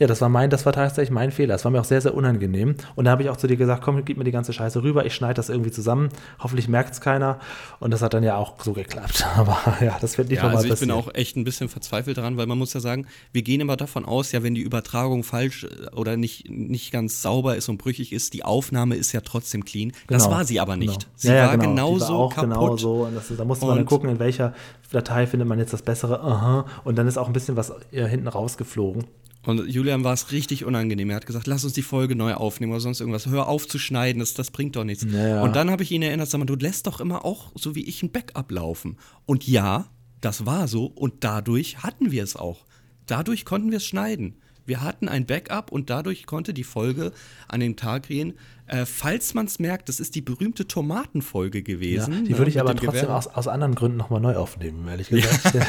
Ja, 0.00 0.08
das 0.08 0.20
war 0.20 0.28
mein, 0.28 0.50
das 0.50 0.66
war 0.66 0.72
tatsächlich 0.72 1.10
mein 1.12 1.30
Fehler. 1.30 1.54
Es 1.54 1.64
war 1.64 1.70
mir 1.70 1.80
auch 1.80 1.84
sehr, 1.84 2.00
sehr 2.00 2.14
unangenehm. 2.14 2.74
Und 2.96 3.04
da 3.04 3.12
habe 3.12 3.22
ich 3.22 3.28
auch 3.30 3.36
zu 3.36 3.46
dir 3.46 3.56
gesagt, 3.56 3.82
komm, 3.82 4.04
gib 4.04 4.16
mir 4.18 4.24
die 4.24 4.32
ganze 4.32 4.52
Scheiße 4.52 4.82
rüber, 4.82 5.06
ich 5.06 5.14
schneide 5.14 5.34
das 5.34 5.48
irgendwie 5.50 5.70
zusammen. 5.70 6.08
Hoffentlich 6.40 6.66
merkt 6.68 6.94
es 6.94 7.00
keiner. 7.00 7.38
Und 7.78 7.92
das 7.92 8.02
hat 8.02 8.12
dann 8.14 8.24
ja 8.24 8.36
auch 8.36 8.54
so 8.64 8.72
geklappt. 8.72 9.24
Aber 9.36 9.58
ja, 9.80 9.96
das 10.00 10.18
wird 10.18 10.28
nicht 10.30 10.38
Ja, 10.38 10.44
nochmal 10.44 10.56
also 10.56 10.66
ich 10.66 10.70
passieren. 10.72 10.88
bin 10.88 10.98
auch 10.98 11.14
echt 11.14 11.36
ein 11.36 11.44
bisschen 11.44 11.68
verzweifelt 11.68 12.18
daran, 12.18 12.36
weil 12.36 12.46
man 12.46 12.58
muss 12.58 12.72
ja 12.72 12.80
sagen, 12.80 13.06
wir 13.32 13.42
gehen 13.42 13.60
immer 13.60 13.76
davon 13.76 14.04
aus, 14.04 14.32
ja, 14.32 14.42
wenn 14.42 14.54
die 14.56 14.62
Übertragung 14.62 15.22
falsch 15.22 15.64
äh, 15.64 15.94
oder 15.94 16.16
nicht, 16.16 16.50
nicht 16.50 16.90
ganz 16.92 17.22
sauber 17.22 17.54
ist 17.56 17.68
und 17.68 17.78
brüchig 17.78 18.12
ist, 18.12 18.34
die 18.34 18.44
Aufnahme 18.44 18.96
ist 18.96 19.12
ja 19.12 19.20
trotzdem 19.20 19.64
clean. 19.64 19.92
Das 20.08 20.24
Genau, 20.24 20.34
war 20.36 20.44
sie 20.44 20.58
aber 20.58 20.76
nicht. 20.76 21.00
Genau. 21.00 21.10
Sie 21.14 21.28
Ja, 21.28 21.34
ja, 21.34 21.46
war 21.48 21.58
genau. 21.58 21.68
Genauso 21.70 22.14
auch 22.14 22.34
kaputt. 22.34 22.50
Genauso. 22.50 22.92
Und 23.04 23.14
das 23.14 23.26
da 23.36 23.44
musste 23.44 23.66
man 23.66 23.78
Und- 23.78 23.84
gucken, 23.86 24.10
in 24.10 24.18
welcher 24.18 24.54
Datei 24.90 25.26
findet 25.26 25.48
man 25.48 25.58
jetzt 25.58 25.72
das 25.72 25.82
bessere. 25.82 26.20
Aha. 26.20 26.66
Und 26.84 26.96
dann 26.96 27.06
ist 27.06 27.16
auch 27.16 27.26
ein 27.26 27.32
bisschen 27.32 27.56
was 27.56 27.72
äh, 27.92 28.06
hinten 28.06 28.28
rausgeflogen. 28.28 29.04
Und 29.46 29.66
Julian 29.68 30.04
war 30.04 30.12
es 30.12 30.32
richtig 30.32 30.66
unangenehm. 30.66 31.08
Er 31.10 31.16
hat 31.16 31.26
gesagt, 31.26 31.46
lass 31.46 31.64
uns 31.64 31.72
die 31.72 31.82
Folge 31.82 32.14
neu 32.14 32.34
aufnehmen 32.34 32.72
oder 32.72 32.80
sonst 32.80 33.00
irgendwas. 33.00 33.26
Hör 33.26 33.48
auf 33.48 33.66
zu 33.66 33.78
schneiden, 33.78 34.20
das, 34.20 34.34
das 34.34 34.50
bringt 34.50 34.76
doch 34.76 34.84
nichts. 34.84 35.06
Ja, 35.10 35.28
ja. 35.28 35.42
Und 35.42 35.56
dann 35.56 35.70
habe 35.70 35.82
ich 35.82 35.90
ihn 35.90 36.02
erinnert, 36.02 36.28
sag 36.28 36.38
mal, 36.38 36.44
du 36.44 36.56
lässt 36.56 36.86
doch 36.86 37.00
immer 37.00 37.24
auch 37.24 37.52
so 37.54 37.74
wie 37.74 37.84
ich 37.84 38.02
ein 38.02 38.12
Backup 38.12 38.50
laufen. 38.50 38.98
Und 39.24 39.46
ja, 39.46 39.86
das 40.20 40.44
war 40.44 40.68
so 40.68 40.84
und 40.84 41.24
dadurch 41.24 41.78
hatten 41.78 42.10
wir 42.10 42.22
es 42.22 42.36
auch. 42.36 42.66
Dadurch 43.06 43.46
konnten 43.46 43.70
wir 43.70 43.78
es 43.78 43.86
schneiden. 43.86 44.36
Wir 44.66 44.82
hatten 44.82 45.08
ein 45.08 45.26
Backup 45.26 45.72
und 45.72 45.88
dadurch 45.88 46.26
konnte 46.26 46.52
die 46.52 46.64
Folge 46.64 47.12
an 47.48 47.60
dem 47.60 47.76
Tag 47.76 48.08
gehen. 48.08 48.34
Äh, 48.72 48.86
falls 48.86 49.34
man 49.34 49.46
es 49.46 49.58
merkt, 49.58 49.88
das 49.88 49.98
ist 49.98 50.14
die 50.14 50.20
berühmte 50.20 50.68
Tomatenfolge 50.68 51.58
Ja, 51.58 51.64
gewesen. 51.64 52.24
die 52.24 52.32
ne, 52.32 52.38
würde 52.38 52.50
ich 52.52 52.60
aber 52.60 52.72
dem 52.72 52.86
trotzdem 52.86 53.08
aus, 53.08 53.26
aus 53.26 53.48
anderen 53.48 53.74
Gründen 53.74 53.96
nochmal 53.96 54.20
neu 54.20 54.36
aufnehmen, 54.36 54.86
ehrlich 54.86 55.08
gesagt. 55.08 55.54
Ja. 55.54 55.66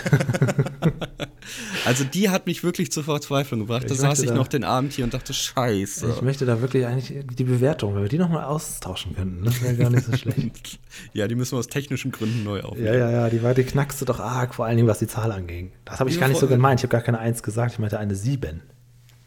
Also 1.86 2.04
die 2.04 2.30
hat 2.30 2.46
mich 2.46 2.64
wirklich 2.64 2.92
zur 2.92 3.04
Verzweiflung 3.04 3.62
gebracht. 3.62 3.90
Da 3.90 3.96
saß 3.96 4.20
ich 4.22 4.30
da- 4.30 4.36
noch 4.36 4.48
den 4.48 4.64
Abend 4.64 4.94
hier 4.94 5.04
und 5.04 5.14
dachte, 5.16 5.34
scheiße. 5.34 6.08
Ich 6.16 6.22
möchte 6.22 6.46
da 6.46 6.62
wirklich 6.62 6.86
eigentlich 6.86 7.26
die 7.36 7.44
Bewertung, 7.44 7.96
wenn 7.96 8.04
wir 8.04 8.10
die 8.10 8.20
nochmal 8.20 8.44
austauschen 8.46 9.16
könnten, 9.16 9.44
das 9.44 9.62
wäre 9.62 9.76
gar 9.76 9.90
nicht 9.90 10.06
so 10.06 10.16
schlecht. 10.16 10.80
Ja, 11.14 11.28
die 11.28 11.36
müssen 11.36 11.54
wir 11.54 11.60
aus 11.60 11.68
technischen 11.68 12.12
Gründen 12.12 12.44
neu 12.44 12.62
aufnehmen. 12.62 12.86
Ja, 12.88 12.94
ja, 12.96 13.10
ja, 13.12 13.30
die 13.30 13.42
war, 13.42 13.54
die 13.56 13.64
knackste 13.64 14.06
doch 14.06 14.20
arg, 14.20 14.54
vor 14.54 14.66
allen 14.66 14.78
Dingen, 14.78 14.88
was 14.88 15.00
die 15.00 15.08
Zahl 15.08 15.32
anging. 15.32 15.72
Das 15.86 16.00
habe 16.00 16.10
ich 16.10 16.16
Ja, 16.18 16.22
gar 16.22 16.28
nicht 16.30 16.40
so 16.40 16.48
gemeint. 16.48 16.80
Ich 16.80 16.84
habe 16.84 16.92
gar 16.92 17.02
keine 17.02 17.18
Eins 17.20 17.42
gesagt, 17.42 17.74
ich 17.74 17.80
meinte 17.80 17.98
eine 17.98 18.16
Sieben. 18.16 18.62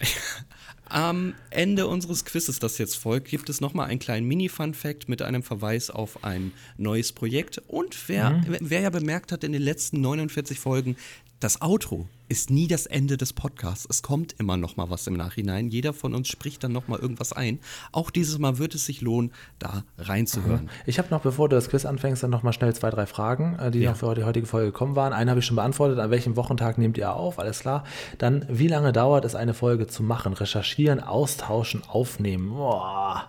Am 0.95 1.34
Ende 1.51 1.88
unseres 1.88 2.24
Quizzes, 2.24 2.61
das 2.61 2.78
jetzt 2.78 2.97
folgt, 2.97 3.26
gibt 3.28 3.49
es 3.49 3.61
nochmal 3.61 3.88
einen 3.88 3.99
kleinen 3.99 4.28
Mini-Fun-Fact 4.28 5.09
mit 5.09 5.22
einem 5.22 5.42
Verweis 5.42 5.90
auf 5.90 6.22
ein 6.22 6.53
neues 6.78 7.12
Projekt. 7.12 7.61
Und 7.66 7.97
wer, 8.09 8.30
Mhm. 8.30 8.57
wer 8.61 8.80
ja 8.80 8.90
bemerkt 8.90 9.32
hat 9.32 9.42
in 9.42 9.51
den 9.51 9.62
letzten 9.62 10.01
49 10.01 10.61
Folgen, 10.61 10.95
das 11.41 11.61
Outro 11.61 12.09
ist 12.26 12.49
nie 12.51 12.66
das 12.68 12.87
Ende 12.87 13.18
des 13.18 13.35
Podcasts. 13.35 13.87
Es 13.89 14.03
kommt 14.03 14.32
immer 14.39 14.57
noch 14.57 14.76
mal 14.76 14.89
was 14.89 15.07
im 15.07 15.12
Nachhinein. 15.14 15.68
Jeder 15.68 15.93
von 15.93 16.14
uns 16.14 16.28
spricht 16.28 16.64
dann 16.64 16.72
noch 16.72 16.89
mal 16.89 16.99
irgendwas 16.99 17.35
ein. 17.35 17.61
Auch 17.93 18.09
dieses 18.11 18.39
Mal 18.39 18.57
wird 18.57 18.74
es 18.74 18.87
sich 18.87 19.03
lohnen, 19.03 19.30
da 19.59 19.85
reinzuhören. 19.99 20.70
Ich 20.87 20.99
habe 20.99 21.09
noch, 21.11 21.20
bevor 21.20 21.51
du 21.51 21.57
das 21.57 21.68
Quiz 21.68 21.85
anfängst, 21.85 22.22
dann 22.22 22.30
noch 22.30 22.43
mal 22.43 22.55
schnell 22.55 22.74
zwei, 22.74 22.89
drei 22.89 23.05
Fragen, 23.05 23.59
äh, 23.59 23.70
die 23.70 23.80
Ja. 23.80 23.91
noch 23.91 23.99
für 23.99 24.14
die 24.14 24.24
heutige 24.24 24.47
Folge 24.47 24.72
gekommen 24.72 24.97
waren. 24.97 25.12
Eine 25.12 25.30
habe 25.32 25.41
ich 25.41 25.47
schon 25.47 25.57
beantwortet. 25.57 25.99
An 25.99 26.11
welchem 26.11 26.35
Wochentag 26.37 26.78
nehmt 26.78 26.97
ihr 26.97 27.12
auf? 27.14 27.39
Alles 27.39 27.61
klar. 27.61 27.85
Dann, 28.16 28.47
wie 28.49 28.68
lange 28.68 28.93
dauert 28.93 29.26
es, 29.26 29.35
eine 29.35 29.53
Folge 29.53 29.87
zu 29.87 30.03
machen? 30.03 30.32
Recherchieren, 30.32 31.01
austauschen, 31.01 31.82
aufnehmen. 31.87 32.49
Boah. 32.55 33.28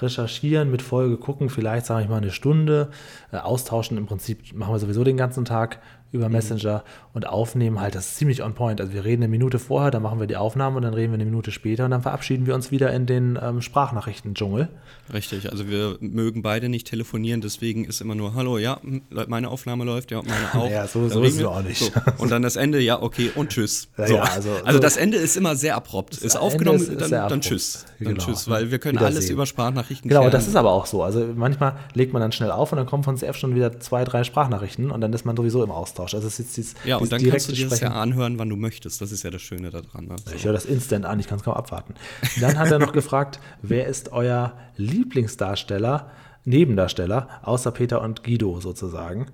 Recherchieren, 0.00 0.70
mit 0.70 0.80
Folge 0.80 1.16
gucken, 1.16 1.50
vielleicht 1.50 1.86
sage 1.86 2.04
ich 2.04 2.08
mal 2.08 2.18
eine 2.18 2.30
Stunde. 2.30 2.90
Äh, 3.32 3.38
austauschen 3.38 3.98
im 3.98 4.06
Prinzip 4.06 4.54
machen 4.54 4.72
wir 4.72 4.78
sowieso 4.78 5.02
den 5.02 5.16
ganzen 5.16 5.44
Tag 5.44 5.80
über 6.10 6.28
Messenger 6.28 6.84
und 7.12 7.26
aufnehmen 7.28 7.80
halt, 7.80 7.94
das 7.94 8.06
ist 8.10 8.16
ziemlich 8.16 8.42
on 8.42 8.54
point. 8.54 8.80
Also 8.80 8.92
wir 8.94 9.04
reden 9.04 9.22
eine 9.22 9.30
Minute 9.30 9.58
vorher, 9.58 9.90
dann 9.90 10.02
machen 10.02 10.20
wir 10.20 10.26
die 10.26 10.36
Aufnahme 10.36 10.76
und 10.76 10.82
dann 10.82 10.94
reden 10.94 11.12
wir 11.12 11.16
eine 11.16 11.24
Minute 11.26 11.50
später 11.50 11.84
und 11.84 11.90
dann 11.90 12.02
verabschieden 12.02 12.46
wir 12.46 12.54
uns 12.54 12.70
wieder 12.70 12.92
in 12.92 13.04
den 13.06 13.38
ähm, 13.42 13.60
Sprachnachrichten-Dschungel. 13.60 14.68
Richtig, 15.12 15.50
also 15.50 15.68
wir 15.68 15.96
mögen 16.00 16.42
beide 16.42 16.68
nicht 16.68 16.86
telefonieren, 16.86 17.40
deswegen 17.40 17.84
ist 17.84 18.00
immer 18.00 18.14
nur 18.14 18.34
Hallo, 18.34 18.58
ja, 18.58 18.80
hm, 18.82 19.02
meine 19.28 19.48
Aufnahme 19.50 19.84
läuft, 19.84 20.10
ja, 20.10 20.22
meine 20.22 20.54
auch. 20.64 20.70
Ja, 20.70 20.86
so- 20.86 21.08
so 21.08 21.22
ist 21.22 21.34
es 21.34 21.38
wir- 21.40 21.50
auch 21.50 21.62
nicht. 21.62 21.78
So. 21.82 21.90
Und 22.18 22.30
dann 22.30 22.42
das 22.42 22.56
Ende, 22.56 22.80
ja, 22.80 23.02
okay, 23.02 23.30
und 23.34 23.50
tschüss. 23.50 23.88
Ja, 23.98 24.06
so. 24.06 24.14
ja, 24.14 24.22
also, 24.22 24.50
also- 24.64 24.72
so- 24.72 24.78
das 24.78 24.96
Ende 24.96 25.18
ist 25.18 25.36
immer 25.36 25.56
sehr 25.56 25.76
abrupt. 25.76 26.16
Ist 26.18 26.36
aufgenommen, 26.36 26.78
ist- 26.78 26.88
ist 26.88 27.00
dann, 27.12 27.28
dann 27.28 27.40
tschüss. 27.40 27.84
Dann 27.98 28.14
Genau. 28.14 28.24
tschüss, 28.24 28.48
weil 28.48 28.70
wir 28.70 28.78
können 28.78 28.96
alles 28.98 29.28
über 29.28 29.44
Sprachnachrichten 29.44 30.08
Genau, 30.08 30.20
klären. 30.20 30.32
das 30.32 30.46
ist 30.46 30.54
aber 30.56 30.70
auch 30.70 30.86
so. 30.86 31.02
Also 31.02 31.26
manchmal 31.34 31.74
legt 31.94 32.12
man 32.12 32.22
dann 32.22 32.32
schnell 32.32 32.50
auf 32.52 32.70
und 32.72 32.76
dann 32.78 32.86
kommen 32.86 33.02
von 33.02 33.16
CF 33.16 33.36
schon 33.36 33.54
wieder 33.56 33.80
zwei, 33.80 34.04
drei 34.04 34.22
Sprachnachrichten 34.24 34.90
und 34.90 35.00
dann 35.00 35.12
ist 35.12 35.24
man 35.26 35.36
sowieso 35.36 35.62
im 35.64 35.70
Austausch. 35.72 35.97
Also 36.14 36.26
es 36.26 36.34
ist 36.34 36.46
jetzt 36.46 36.56
dieses, 36.56 36.74
ja, 36.84 36.96
und 36.96 37.10
dann 37.12 37.22
kannst 37.22 37.48
du 37.48 37.52
dir 37.52 37.68
das 37.68 37.80
ja 37.80 37.90
anhören, 37.92 38.38
wann 38.38 38.48
du 38.48 38.56
möchtest. 38.56 39.00
Das 39.00 39.12
ist 39.12 39.22
ja 39.22 39.30
das 39.30 39.42
Schöne 39.42 39.70
daran. 39.70 40.06
Ne? 40.06 40.16
So. 40.24 40.34
Ich 40.34 40.44
höre 40.44 40.52
das 40.52 40.64
instant 40.64 41.04
an, 41.04 41.18
ich 41.20 41.26
kann 41.26 41.38
es 41.38 41.44
kaum 41.44 41.54
abwarten. 41.54 41.94
Dann 42.40 42.58
hat 42.58 42.70
er 42.70 42.78
noch 42.78 42.92
gefragt, 42.92 43.40
wer 43.62 43.86
ist 43.86 44.12
euer 44.12 44.56
Lieblingsdarsteller, 44.76 46.10
Nebendarsteller, 46.44 47.28
außer 47.42 47.70
Peter 47.72 48.00
und 48.02 48.24
Guido 48.24 48.60
sozusagen. 48.60 49.26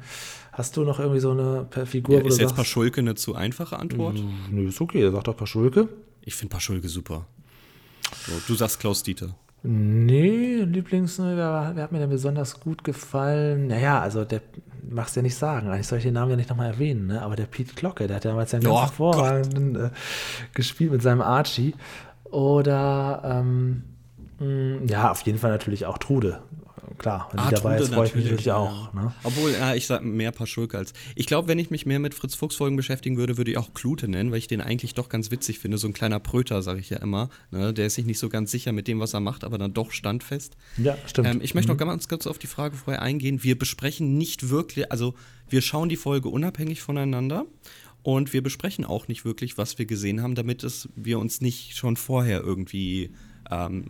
Hast 0.53 0.77
du 0.77 0.85
noch 0.85 1.01
irgendwie 1.01 1.21
so 1.21 1.33
eine 1.33 1.67
Figur, 1.87 2.17
Ja, 2.21 2.21
ist 2.27 2.39
jetzt 2.39 2.51
sagst, 2.51 2.57
Paschulke 2.57 3.01
eine 3.01 3.15
zu 3.15 3.35
einfache 3.35 3.79
Antwort? 3.79 4.19
nö, 4.51 4.69
ist 4.69 4.81
okay, 4.81 5.11
sag 5.11 5.25
doch 5.25 5.37
Paschulke. 5.37 5.89
Ich 6.23 6.35
finde 6.35 6.53
Paschulke 6.53 6.89
super. 6.89 7.27
So, 8.27 8.33
du 8.47 8.55
sagst 8.55 8.79
Klaus 8.81 9.03
Dieter. 9.03 9.35
Nee, 9.67 10.63
Lieblings, 10.63 11.19
ne, 11.19 11.37
wer, 11.37 11.73
wer 11.75 11.83
hat 11.85 11.93
mir 11.93 11.99
denn 11.99 12.11
besonders 12.11 12.61
gut 12.61 12.85
gefallen? 12.85 13.67
Naja, 13.69 14.01
also 14.01 14.25
der 14.25 14.43
machst 14.91 15.17
ja 15.17 15.23
nicht 15.23 15.37
sagen. 15.37 15.69
Eigentlich 15.69 15.87
soll 15.87 15.99
ich 15.99 16.05
den 16.05 16.15
Namen 16.15 16.31
ja 16.31 16.37
nicht 16.37 16.51
nochmal 16.51 16.69
erwähnen, 16.69 17.07
ne? 17.07 17.23
aber 17.23 17.37
der 17.37 17.47
Pete 17.47 17.75
Glocke, 17.75 18.07
der 18.07 18.17
hat 18.17 18.25
ja 18.25 18.31
damals 18.31 18.53
ja 18.53 18.59
einen 18.59 18.69
Oh 18.69 18.75
ganz 18.75 18.91
hervorragenden 18.91 19.77
äh, 19.77 19.91
gespielt 20.55 20.93
mit 20.93 21.03
seinem 21.03 21.23
Archie. 21.23 21.75
Oder, 22.25 23.23
ähm, 23.25 23.85
mh, 24.41 24.91
ja, 24.91 25.11
auf 25.11 25.21
jeden 25.23 25.39
Fall 25.39 25.51
natürlich 25.51 25.87
auch 25.87 25.99
Trude. 25.99 26.41
Klar, 26.99 27.29
wenn 27.33 27.45
die 27.45 27.55
dabei 27.55 27.79
ist, 27.79 27.93
freue 27.93 28.07
ich 28.07 28.15
mich 28.15 28.25
natürlich 28.25 28.53
auch. 28.53 28.93
Ne? 28.93 29.13
Obwohl, 29.23 29.53
ja, 29.53 29.75
ich 29.75 29.87
sag 29.87 30.03
mehr 30.03 30.33
Paschulke 30.33 30.79
als. 30.79 30.93
Ich 31.15 31.27
glaube, 31.27 31.49
wenn 31.49 31.59
ich 31.59 31.71
mich 31.71 31.87
mehr 31.87 31.99
mit 31.99 32.15
Fritz 32.15 32.35
Fuchs 32.35 32.57
Folgen 32.57 32.77
beschäftigen 32.77 33.17
würde, 33.17 33.37
würde 33.37 33.51
ich 33.51 33.59
auch 33.59 33.75
Klute 33.75 34.09
nennen, 34.09 34.31
weil 34.31 34.39
ich 34.39 34.47
den 34.47 34.61
eigentlich 34.61 34.95
doch 34.95 35.09
ganz 35.09 35.31
witzig 35.31 35.59
finde. 35.59 35.79
So 35.79 35.87
ein 35.87 35.93
kleiner 35.93 36.21
Pröter, 36.21 36.63
sage 36.63 36.81
ich 36.81 36.91
ja 36.91 36.99
immer. 36.99 37.29
Ne? 37.51 37.73
Der 37.73 37.87
ist 37.87 37.95
sich 37.95 38.07
nicht 38.07 38.19
so 38.19 38.29
ganz 38.29 38.51
sicher 38.51 38.73
mit 38.73 38.89
dem, 38.89 39.01
was 39.01 39.15
er 39.15 39.21
macht, 39.21 39.45
aber 39.45 39.59
dann 39.59 39.73
doch 39.73 39.91
standfest. 39.91 40.57
Ja, 40.77 40.97
stimmt. 41.07 41.29
Ähm, 41.29 41.41
ich 41.43 41.55
möchte 41.55 41.71
noch 41.73 41.79
ganz 41.79 42.09
kurz 42.09 42.27
auf 42.27 42.39
die 42.39 42.47
Frage 42.47 42.77
vorher 42.77 43.03
eingehen. 43.03 43.43
Wir 43.43 43.59
besprechen 43.59 44.17
nicht 44.19 44.51
wirklich, 44.51 44.91
also 44.91 45.15
wir 45.49 45.63
schauen 45.63 45.89
die 45.89 45.97
Folge 45.97 46.29
unabhängig 46.29 46.83
voneinander 46.83 47.47
und 48.03 48.33
wir 48.33 48.43
besprechen 48.43 48.85
auch 48.85 49.09
nicht 49.09 49.25
wirklich, 49.25 49.57
was 49.57 49.79
wir 49.79 49.87
gesehen 49.87 50.23
haben, 50.23 50.35
damit 50.35 50.63
es, 50.63 50.89
wir 50.95 51.19
uns 51.19 51.41
nicht 51.41 51.77
schon 51.77 51.97
vorher 51.97 52.43
irgendwie 52.43 53.11
ähm, 53.51 53.85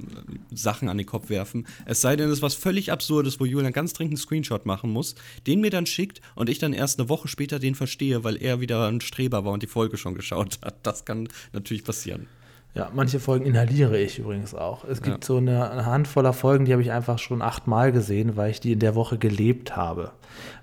Sachen 0.52 0.88
an 0.88 0.98
den 0.98 1.06
Kopf 1.06 1.28
werfen. 1.30 1.66
Es 1.86 2.00
sei 2.00 2.16
denn, 2.16 2.28
es 2.28 2.34
ist 2.38 2.42
was 2.42 2.54
völlig 2.54 2.92
Absurdes, 2.92 3.40
wo 3.40 3.44
Julian 3.44 3.72
ganz 3.72 3.92
dringend 3.92 4.12
einen 4.12 4.18
Screenshot 4.18 4.66
machen 4.66 4.90
muss, 4.90 5.14
den 5.46 5.60
mir 5.60 5.70
dann 5.70 5.86
schickt 5.86 6.20
und 6.34 6.48
ich 6.48 6.58
dann 6.58 6.72
erst 6.72 6.98
eine 6.98 7.08
Woche 7.08 7.28
später 7.28 7.58
den 7.58 7.74
verstehe, 7.74 8.24
weil 8.24 8.36
er 8.42 8.60
wieder 8.60 8.88
ein 8.88 9.00
Streber 9.00 9.44
war 9.44 9.52
und 9.52 9.62
die 9.62 9.66
Folge 9.68 9.96
schon 9.96 10.14
geschaut 10.14 10.58
hat. 10.62 10.74
Das 10.82 11.04
kann 11.04 11.28
natürlich 11.52 11.84
passieren. 11.84 12.26
Ja, 12.74 12.90
manche 12.92 13.20
Folgen 13.20 13.46
inhaliere 13.46 14.00
ich 14.00 14.18
übrigens 14.18 14.52
auch. 14.52 14.82
Es 14.84 15.00
gibt 15.00 15.22
Ja. 15.22 15.26
so 15.26 15.36
eine, 15.36 15.70
eine 15.70 15.86
Handvoller 15.86 16.32
Folgen, 16.32 16.64
die 16.64 16.72
habe 16.72 16.82
ich 16.82 16.90
einfach 16.90 17.20
schon 17.20 17.40
achtmal 17.40 17.92
gesehen, 17.92 18.36
weil 18.36 18.50
ich 18.50 18.58
die 18.58 18.72
in 18.72 18.80
der 18.80 18.96
Woche 18.96 19.16
gelebt 19.16 19.76
habe. 19.76 20.10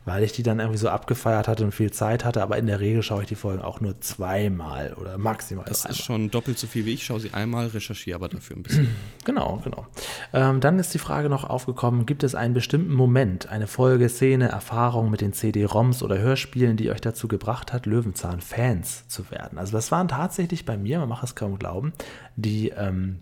Weil 0.05 0.23
ich 0.23 0.31
die 0.31 0.43
dann 0.43 0.59
irgendwie 0.59 0.77
so 0.79 0.89
abgefeiert 0.89 1.47
hatte 1.47 1.63
und 1.63 1.71
viel 1.73 1.91
Zeit 1.91 2.25
hatte, 2.25 2.41
aber 2.41 2.57
in 2.57 2.65
der 2.67 2.79
Regel 2.79 3.03
schaue 3.03 3.21
ich 3.21 3.27
die 3.27 3.35
Folgen 3.35 3.61
auch 3.61 3.81
nur 3.81 3.99
zweimal 4.01 4.93
oder 4.93 5.17
maximal 5.17 5.65
Das 5.67 5.81
dreimal. 5.81 5.97
ist 5.97 6.03
schon 6.03 6.31
doppelt 6.31 6.57
so 6.57 6.67
viel 6.67 6.85
wie 6.85 6.93
ich. 6.93 7.05
Schaue 7.05 7.19
sie 7.19 7.33
einmal, 7.33 7.67
recherchiere 7.67 8.15
aber 8.15 8.29
dafür 8.29 8.57
ein 8.57 8.63
bisschen. 8.63 8.87
Genau, 9.23 9.61
genau. 9.63 9.85
Ähm, 10.33 10.61
dann 10.61 10.79
ist 10.79 10.93
die 10.95 10.99
Frage 10.99 11.29
noch 11.29 11.43
aufgekommen, 11.43 12.07
gibt 12.07 12.23
es 12.23 12.33
einen 12.33 12.55
bestimmten 12.55 12.93
Moment, 12.93 13.49
eine 13.49 13.67
Folge, 13.67 14.09
Szene, 14.09 14.49
Erfahrung 14.49 15.11
mit 15.11 15.21
den 15.21 15.31
CD-ROMs 15.33 16.01
oder 16.01 16.17
Hörspielen, 16.17 16.75
die 16.75 16.89
euch 16.89 17.01
dazu 17.01 17.27
gebracht 17.27 17.71
hat, 17.71 17.85
Löwenzahn-Fans 17.85 19.07
zu 19.07 19.29
werden? 19.29 19.59
Also 19.59 19.73
das 19.73 19.91
waren 19.91 20.07
tatsächlich 20.07 20.65
bei 20.65 20.75
mir, 20.75 20.97
man 20.99 21.09
macht 21.09 21.23
es 21.23 21.35
kaum 21.35 21.59
glauben, 21.59 21.93
die 22.35 22.69
ähm, 22.69 23.19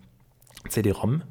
CD-ROM 0.68 1.22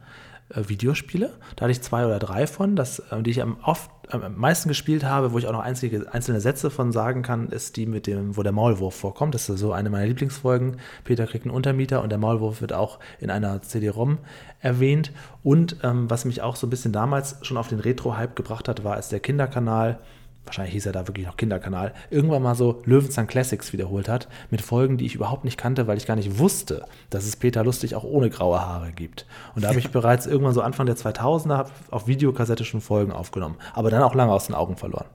Videospiele. 0.56 1.32
Da 1.56 1.64
hatte 1.64 1.72
ich 1.72 1.82
zwei 1.82 2.06
oder 2.06 2.20
drei 2.20 2.48
von, 2.48 2.76
das, 2.76 3.00
äh, 3.12 3.22
die 3.22 3.32
ich 3.32 3.42
am, 3.42 3.58
oft, 3.64 3.92
am 4.10 4.36
meisten 4.36 4.70
gespielt 4.70 5.04
habe, 5.04 5.32
wo 5.32 5.38
ich 5.38 5.48
auch 5.48 5.52
noch 5.52 5.60
einzige, 5.60 6.12
einzelne 6.12 6.42
Sätze 6.42 6.70
von 6.70 6.92
sagen 6.92 7.22
kann, 7.22 7.50
ist 7.50 7.78
die 7.78 7.86
mit 7.86 8.08
dem, 8.08 8.36
wo 8.36 8.44
der 8.44 8.52
Maulwurf 8.52 8.96
vorkommt. 8.96 9.36
Das 9.36 9.50
ist 9.50 9.60
so 9.60 9.72
eine 9.74 9.90
meiner 9.90 10.08
Lieblingsfolgen. 10.08 10.78
Peter 11.04 11.28
kriegt 11.28 11.46
einen 11.46 11.54
Untermieter 11.54 12.02
und 12.02 12.10
der 12.10 12.18
Maulwurf 12.18 12.62
wird 12.62 12.74
auch 12.74 13.00
in 13.20 13.30
einer 13.30 13.62
CD-ROM 13.62 14.18
erwähnt. 14.60 15.12
Und 15.44 15.78
ähm, 15.84 16.10
was 16.10 16.26
mich 16.26 16.42
auch 16.42 16.56
so 16.56 16.68
ein 16.68 16.72
bisschen 16.72 16.94
damals 16.94 17.38
schon 17.44 17.58
auf 17.58 17.68
den 17.68 17.80
Retro-Hype 17.80 18.36
gebracht 18.36 18.68
hat, 18.68 18.84
war, 18.84 18.96
als 18.96 19.10
der 19.10 19.20
Kinderkanal 19.20 20.00
wahrscheinlich 20.46 20.74
hieß 20.74 20.88
er 20.88 20.92
da 20.92 21.08
wirklich 21.08 21.26
noch 21.26 21.38
Kinderkanal, 21.38 21.94
irgendwann 22.10 22.42
mal 22.42 22.56
so 22.56 22.82
Löwenzahn 22.86 23.28
Classics 23.28 23.72
wiederholt 23.74 24.10
hat, 24.10 24.28
mit 24.50 24.62
Folgen, 24.62 24.98
die 24.98 25.06
ich 25.06 25.16
überhaupt 25.16 25.46
nicht 25.46 25.58
kannte, 25.58 25.88
weil 25.88 25.98
ich 25.98 26.08
gar 26.08 26.16
nicht 26.16 26.40
wusste, 26.40 26.86
dass 27.10 27.26
es 27.26 27.36
Peter 27.36 27.64
Lustig 27.64 27.96
auch 27.96 28.04
ohne 28.04 28.30
graue 28.30 28.60
Haare 28.60 28.92
gibt. 28.92 29.26
Und 29.56 29.64
da 29.64 29.70
habe 29.70 29.80
ich 29.80 29.90
bereits 29.92 30.26
irgendwann 30.26 30.54
so 30.54 30.62
Anfang 30.62 30.86
der 30.86 30.98
2000er 30.98 31.68
auf 31.92 32.08
Videokassette 32.08 32.66
schon 32.66 32.82
Folgen 32.82 33.12
aufgenommen, 33.12 33.58
aber 33.74 33.92
dann 33.92 34.04
auch 34.04 34.16
lange 34.16 34.32
aus 34.32 34.48
den 34.48 34.56
Augen 34.56 34.76
verloren. 34.76 35.06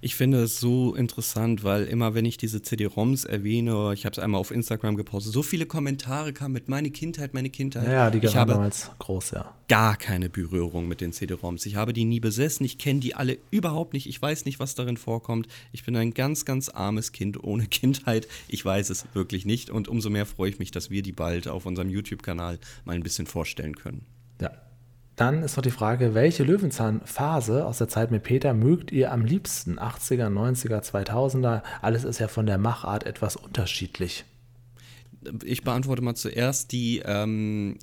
Ich 0.00 0.14
finde 0.14 0.44
es 0.44 0.60
so 0.60 0.94
interessant, 0.94 1.64
weil 1.64 1.84
immer, 1.84 2.14
wenn 2.14 2.24
ich 2.24 2.36
diese 2.36 2.62
CD-ROMs 2.62 3.24
erwähne, 3.24 3.92
ich 3.94 4.06
habe 4.06 4.12
es 4.12 4.20
einmal 4.20 4.40
auf 4.40 4.52
Instagram 4.52 4.96
gepostet, 4.96 5.32
so 5.32 5.42
viele 5.42 5.66
Kommentare 5.66 6.32
kamen 6.32 6.54
mit 6.54 6.68
meine 6.68 6.92
Kindheit, 6.92 7.34
meine 7.34 7.50
Kindheit. 7.50 7.88
Ja, 7.88 8.08
die 8.08 8.24
ich 8.24 8.36
habe 8.36 8.52
damals 8.52 8.92
groß, 9.00 9.32
ja. 9.32 9.54
gar 9.66 9.96
keine 9.96 10.30
Berührung 10.30 10.86
mit 10.86 11.00
den 11.00 11.12
CD-ROMs. 11.12 11.66
Ich 11.66 11.74
habe 11.74 11.92
die 11.92 12.04
nie 12.04 12.20
besessen, 12.20 12.64
ich 12.64 12.78
kenne 12.78 13.00
die 13.00 13.16
alle 13.16 13.38
überhaupt 13.50 13.92
nicht, 13.92 14.08
ich 14.08 14.22
weiß 14.22 14.44
nicht, 14.44 14.60
was 14.60 14.76
darin 14.76 14.96
vorkommt. 14.96 15.48
Ich 15.72 15.84
bin 15.84 15.96
ein 15.96 16.14
ganz, 16.14 16.44
ganz 16.44 16.68
armes 16.68 17.10
Kind 17.10 17.42
ohne 17.42 17.66
Kindheit. 17.70 18.28
Ich 18.46 18.64
weiß 18.64 18.90
es 18.90 19.04
wirklich 19.14 19.46
nicht 19.46 19.68
und 19.68 19.88
umso 19.88 20.10
mehr 20.10 20.26
freue 20.26 20.50
ich 20.50 20.60
mich, 20.60 20.70
dass 20.70 20.90
wir 20.90 21.02
die 21.02 21.12
bald 21.12 21.48
auf 21.48 21.66
unserem 21.66 21.90
YouTube-Kanal 21.90 22.60
mal 22.84 22.94
ein 22.94 23.02
bisschen 23.02 23.26
vorstellen 23.26 23.74
können. 23.74 24.06
Ja. 24.40 24.52
Dann 25.18 25.42
ist 25.42 25.56
noch 25.56 25.64
die 25.64 25.72
Frage, 25.72 26.14
welche 26.14 26.44
Löwenzahn-Phase 26.44 27.66
aus 27.66 27.78
der 27.78 27.88
Zeit 27.88 28.12
mit 28.12 28.22
Peter 28.22 28.54
mögt 28.54 28.92
ihr 28.92 29.10
am 29.10 29.24
liebsten? 29.24 29.76
80er, 29.76 30.28
90er, 30.28 30.80
2000er? 30.80 31.62
Alles 31.82 32.04
ist 32.04 32.20
ja 32.20 32.28
von 32.28 32.46
der 32.46 32.56
Machart 32.56 33.04
etwas 33.04 33.34
unterschiedlich. 33.34 34.24
Ich 35.44 35.64
beantworte 35.64 36.02
mal 36.02 36.14
zuerst 36.14 36.70
die, 36.70 37.02
ähm, 37.04 37.80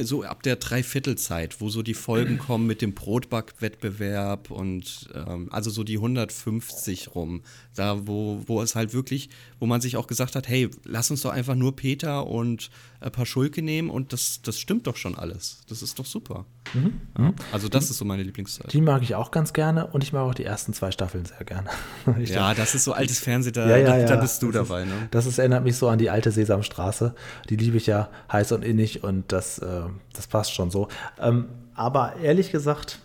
so 0.00 0.22
ab 0.22 0.42
der 0.42 0.56
Dreiviertelzeit, 0.56 1.60
wo 1.60 1.68
so 1.68 1.82
die 1.82 1.92
Folgen 1.92 2.38
kommen 2.46 2.66
mit 2.66 2.80
dem 2.80 2.94
Brotbackwettbewerb 2.94 4.50
und 4.50 5.10
ähm, 5.14 5.48
also 5.52 5.68
so 5.68 5.84
die 5.84 5.96
150 5.96 7.14
rum. 7.14 7.42
Da, 7.74 8.06
wo, 8.06 8.42
wo 8.46 8.62
es 8.62 8.74
halt 8.74 8.94
wirklich, 8.94 9.28
wo 9.58 9.66
man 9.66 9.82
sich 9.82 9.98
auch 9.98 10.06
gesagt 10.06 10.34
hat, 10.34 10.48
hey, 10.48 10.70
lass 10.84 11.10
uns 11.10 11.20
doch 11.20 11.32
einfach 11.32 11.56
nur 11.56 11.76
Peter 11.76 12.26
und 12.26 12.70
äh, 13.00 13.10
Paschulke 13.10 13.62
nehmen 13.62 13.90
und 13.90 14.12
das, 14.12 14.40
das 14.42 14.58
stimmt 14.58 14.86
doch 14.86 14.96
schon 14.96 15.16
alles. 15.16 15.62
Das 15.68 15.82
ist 15.82 15.98
doch 15.98 16.06
super. 16.06 16.44
Mhm. 16.74 17.00
Ja, 17.18 17.32
also 17.52 17.68
das 17.68 17.90
ist 17.90 17.98
so 17.98 18.04
meine 18.04 18.22
Lieblingszeit. 18.22 18.72
Die 18.72 18.80
mag 18.80 19.02
ich 19.02 19.14
auch 19.14 19.30
ganz 19.30 19.52
gerne 19.52 19.86
und 19.88 20.04
ich 20.04 20.12
mag 20.12 20.22
auch 20.22 20.34
die 20.34 20.44
ersten 20.44 20.72
zwei 20.72 20.90
Staffeln 20.90 21.24
sehr 21.24 21.44
gerne. 21.44 21.68
Ich 22.20 22.30
Ja, 22.30 22.54
das 22.54 22.74
ist 22.74 22.84
so 22.84 22.92
altes 22.92 23.18
Fernsehen, 23.20 23.52
da, 23.52 23.68
Ja, 23.68 23.76
ja, 23.76 23.98
da, 24.06 24.16
da 24.16 24.20
bist 24.20 24.42
du 24.42 24.50
Das 24.52 24.68
dabei, 24.68 24.84
ne? 24.84 25.08
Das 25.10 25.26
ist, 25.26 25.38
erinnert 25.38 25.64
mich 25.64 25.76
so 25.76 25.88
an 25.88 25.98
die 25.98 26.10
alte 26.10 26.30
Sesamstraße. 26.30 27.14
Die 27.48 27.56
liebe 27.56 27.76
ich 27.76 27.86
ja 27.86 28.08
heiß 28.30 28.52
und 28.52 28.64
innig 28.64 29.02
und 29.02 29.32
das, 29.32 29.58
äh, 29.58 29.82
das 30.12 30.26
passt 30.26 30.52
schon 30.54 30.70
so. 30.70 30.88
Ähm, 31.18 31.46
aber 31.74 32.16
ehrlich 32.16 32.52
gesagt 32.52 32.98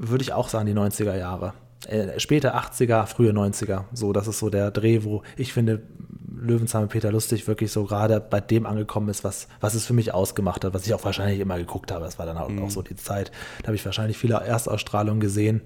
würde 0.00 0.22
ich 0.22 0.32
auch 0.32 0.48
sagen, 0.48 0.66
die 0.66 0.72
90er 0.72 1.16
Jahre. 1.16 1.52
Äh, 1.86 2.18
späte 2.18 2.54
80er, 2.54 3.06
frühe 3.06 3.32
90er. 3.32 3.84
So, 3.92 4.12
das 4.12 4.28
ist 4.28 4.38
so 4.38 4.50
der 4.50 4.70
Dreh, 4.70 5.04
wo 5.04 5.22
ich 5.36 5.52
finde, 5.52 5.82
Löwenzahn 6.34 6.82
mit 6.82 6.90
Peter 6.90 7.10
Lustig 7.10 7.46
wirklich 7.46 7.72
so 7.72 7.84
gerade 7.84 8.20
bei 8.20 8.40
dem 8.40 8.66
angekommen 8.66 9.08
ist, 9.08 9.24
was, 9.24 9.48
was 9.60 9.74
es 9.74 9.86
für 9.86 9.92
mich 9.92 10.14
ausgemacht 10.14 10.64
hat, 10.64 10.74
was 10.74 10.86
ich 10.86 10.94
auch 10.94 11.04
wahrscheinlich 11.04 11.40
immer 11.40 11.58
geguckt 11.58 11.90
habe. 11.92 12.04
Das 12.04 12.18
war 12.18 12.26
dann 12.26 12.38
auch, 12.38 12.50
auch 12.62 12.70
so 12.70 12.82
die 12.82 12.96
Zeit. 12.96 13.30
Da 13.62 13.68
habe 13.68 13.76
ich 13.76 13.84
wahrscheinlich 13.84 14.18
viele 14.18 14.34
Erstausstrahlungen 14.34 15.20
gesehen. 15.20 15.62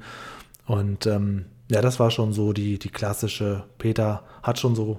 Und 0.66 1.07
ähm, 1.07 1.47
ja, 1.70 1.81
das 1.81 2.01
war 2.01 2.11
schon 2.11 2.32
so 2.32 2.53
die, 2.53 2.78
die 2.78 2.89
klassische, 2.89 3.65
Peter 3.78 4.23
hat 4.43 4.59
schon 4.59 4.74
so 4.74 4.99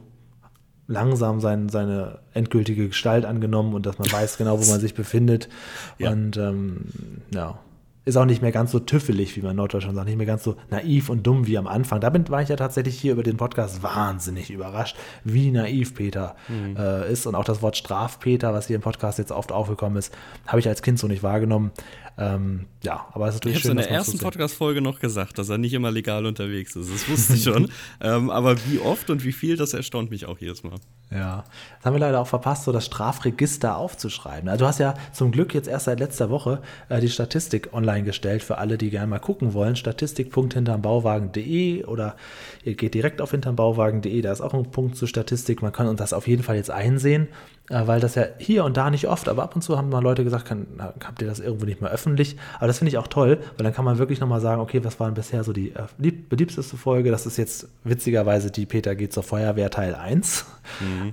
langsam 0.88 1.40
sein, 1.40 1.70
seine 1.70 2.20
endgültige 2.34 2.88
Gestalt 2.88 3.26
angenommen 3.26 3.74
und 3.74 3.86
dass 3.86 3.98
man 3.98 4.12
weiß 4.12 4.38
genau, 4.38 4.60
wo 4.60 4.70
man 4.70 4.80
sich 4.80 4.94
befindet. 4.94 5.50
Ja. 5.98 6.12
Und 6.12 6.38
ähm, 6.38 6.86
ja, 7.34 7.60
ist 8.06 8.18
auch 8.18 8.26
nicht 8.26 8.41
mehr 8.41 8.52
ganz 8.52 8.72
so 8.72 8.80
tüffelig, 8.80 9.36
wie 9.36 9.41
man 9.41 9.52
in 9.52 9.57
Norddeutschland 9.57 9.95
sagt, 9.95 10.07
nicht 10.07 10.18
mehr 10.18 10.27
ganz 10.27 10.44
so 10.44 10.56
naiv 10.69 11.10
und 11.10 11.26
dumm 11.26 11.48
wie 11.48 11.57
am 11.57 11.65
Anfang. 11.68 11.99
Da 11.99 12.10
bin, 12.11 12.30
war 12.30 12.41
ich 12.41 12.49
ja 12.49 12.56
tatsächlich 12.56 12.99
hier 12.99 13.14
über 13.14 13.23
den 13.23 13.36
Podcast 13.38 13.82
wahnsinnig 13.82 14.52
überrascht, 14.52 14.95
wie 15.23 15.49
naiv 15.52 15.95
Peter 15.95 16.36
Mhm. 16.48 16.77
äh, 16.77 17.11
ist. 17.11 17.26
Und 17.26 17.34
auch 17.36 17.44
das 17.45 17.61
Wort 17.64 17.77
Strafpeter, 17.77 18.53
was 18.53 18.68
hier 18.68 18.76
im 18.76 18.84
Podcast 18.84 19.18
jetzt 19.18 19.32
oft 19.32 19.52
aufgekommen 19.52 19.98
ist, 19.98 20.15
habe 20.45 20.60
ich 20.60 20.68
als 20.68 20.82
Kind 20.84 20.99
so 20.99 21.07
nicht 21.07 21.23
wahrgenommen. 21.23 21.72
Ähm, 22.18 22.66
ja, 22.82 23.06
aber 23.14 23.28
es 23.28 23.36
ist 23.36 23.46
Ich 23.46 23.46
natürlich 23.46 23.56
habe 23.56 23.62
schön, 23.62 23.72
in 23.72 23.78
der 23.78 23.86
dass 23.86 23.92
man 23.92 24.00
ersten 24.00 24.18
so. 24.18 24.24
Podcast-Folge 24.24 24.82
noch 24.82 25.00
gesagt, 25.00 25.38
dass 25.38 25.50
er 25.50 25.58
nicht 25.58 25.74
immer 25.74 25.92
legal 25.92 26.26
unterwegs 26.26 26.76
ist. 26.76 26.94
Das 26.94 27.10
wusste 27.10 27.34
ich 27.34 27.44
schon. 27.44 27.70
ähm, 28.02 28.30
aber 28.30 28.56
wie 28.68 28.80
oft 28.80 29.10
und 29.10 29.26
wie 29.26 29.34
viel, 29.34 29.58
das 29.58 29.74
erstaunt 29.74 30.12
mich 30.12 30.26
auch 30.26 30.40
jedes 30.40 30.64
Mal. 30.64 30.76
Ja, 31.12 31.44
das 31.78 31.86
haben 31.86 31.94
wir 31.94 32.00
leider 32.00 32.22
auch 32.22 32.28
verpasst, 32.28 32.64
so 32.64 32.72
das 32.72 32.86
Strafregister 32.86 33.78
aufzuschreiben. 33.78 34.48
Also 34.48 34.64
du 34.64 34.68
hast 34.68 34.80
ja 34.80 34.94
zum 35.12 35.32
Glück 35.32 35.54
jetzt 35.54 35.68
erst 35.68 35.86
seit 35.86 36.00
letzter 36.00 36.30
Woche 36.30 36.62
äh, 36.88 37.02
die 37.02 37.10
Statistik 37.10 37.74
online 37.74 38.04
gestellt 38.04 38.44
für 38.44 38.60
alle, 38.60 38.78
die 38.78 38.90
gerne 38.90 39.08
mal 39.08 39.20
gucken 39.20 39.54
wollen. 39.54 39.76
Statistik.hintermbauwagen.de 39.76 41.84
oder 41.84 42.16
ihr 42.64 42.76
geht 42.76 42.94
direkt 42.94 43.20
auf 43.20 43.32
hintermbauwagen.de, 43.32 44.22
da 44.22 44.32
ist 44.32 44.42
auch 44.42 44.54
ein 44.54 44.72
Punkt 44.72 44.96
zur 44.96 45.10
Statistik. 45.10 45.62
Man 45.62 45.74
kann 45.74 45.88
uns 45.88 46.00
das 46.00 46.14
auf 46.14 46.28
jeden 46.28 46.44
Fall 46.44 46.56
jetzt 46.56 46.72
einsehen, 46.72 47.28
weil 47.70 48.00
das 48.00 48.16
ja 48.16 48.26
hier 48.38 48.64
und 48.64 48.78
da 48.78 48.90
nicht 48.92 49.08
oft, 49.08 49.28
aber 49.28 49.42
ab 49.44 49.56
und 49.56 49.62
zu 49.64 49.78
haben 49.78 49.90
mal 49.90 50.02
Leute 50.04 50.24
gesagt, 50.24 50.46
kann, 50.46 50.68
habt 50.80 51.22
ihr 51.22 51.28
das 51.28 51.40
irgendwo 51.40 51.66
nicht 51.66 51.82
mehr 51.82 51.90
öffentlich? 51.90 52.36
Aber 52.58 52.68
das 52.68 52.78
finde 52.78 52.90
ich 52.90 52.98
auch 53.00 53.08
toll, 53.08 53.40
weil 53.58 53.64
dann 53.64 53.74
kann 53.74 53.84
man 53.86 53.98
wirklich 53.98 54.20
nochmal 54.20 54.40
sagen, 54.40 54.62
okay, 54.62 54.84
was 54.84 55.00
war 55.00 55.08
denn 55.08 55.16
bisher 55.16 55.44
so 55.44 55.52
die 55.52 55.70
äh, 55.72 55.84
lieb- 55.98 56.30
beliebteste 56.30 56.78
Folge? 56.78 57.10
Das 57.10 57.26
ist 57.26 57.38
jetzt 57.38 57.68
witzigerweise 57.84 58.52
die 58.52 58.66
Peter 58.68 58.94
geht 58.96 59.14
zur 59.14 59.24
Feuerwehr 59.24 59.70
Teil 59.72 59.96
1. 59.96 60.46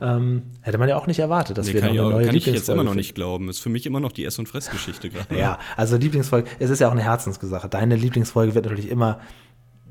Ähm, 0.01 0.43
hätte 0.61 0.79
man 0.79 0.89
ja 0.89 0.97
auch 0.97 1.07
nicht 1.07 1.19
erwartet, 1.19 1.57
dass 1.59 1.67
Nee, 1.67 1.75
wir 1.75 1.83
noch 1.83 1.89
eine 1.91 2.03
auch, 2.05 2.11
neue 2.11 2.27
kann 2.27 2.35
ich 2.35 2.47
jetzt 2.47 2.69
immer 2.69 2.85
noch 2.85 2.95
nicht 2.95 3.15
glauben. 3.15 3.49
Ist 3.49 3.61
für 3.61 3.69
mich 3.71 3.87
immer 3.87 4.01
noch 4.01 4.13
die 4.13 4.25
Ess- 4.25 4.39
und 4.39 4.49
Fressgeschichte 4.49 5.11
gerade. 5.11 5.39
Ja, 5.39 5.59
also 5.77 5.97
Lieblingsfolge, 5.97 6.49
es 6.59 6.71
ist 6.71 6.81
ja 6.81 6.89
auch 6.89 6.93
eine 6.93 7.03
Herzenssache. 7.03 7.69
Deine 7.69 7.97
Lieblingsfolge 7.97 8.55
wird 8.55 8.65
natürlich 8.67 8.91
immer 8.91 9.21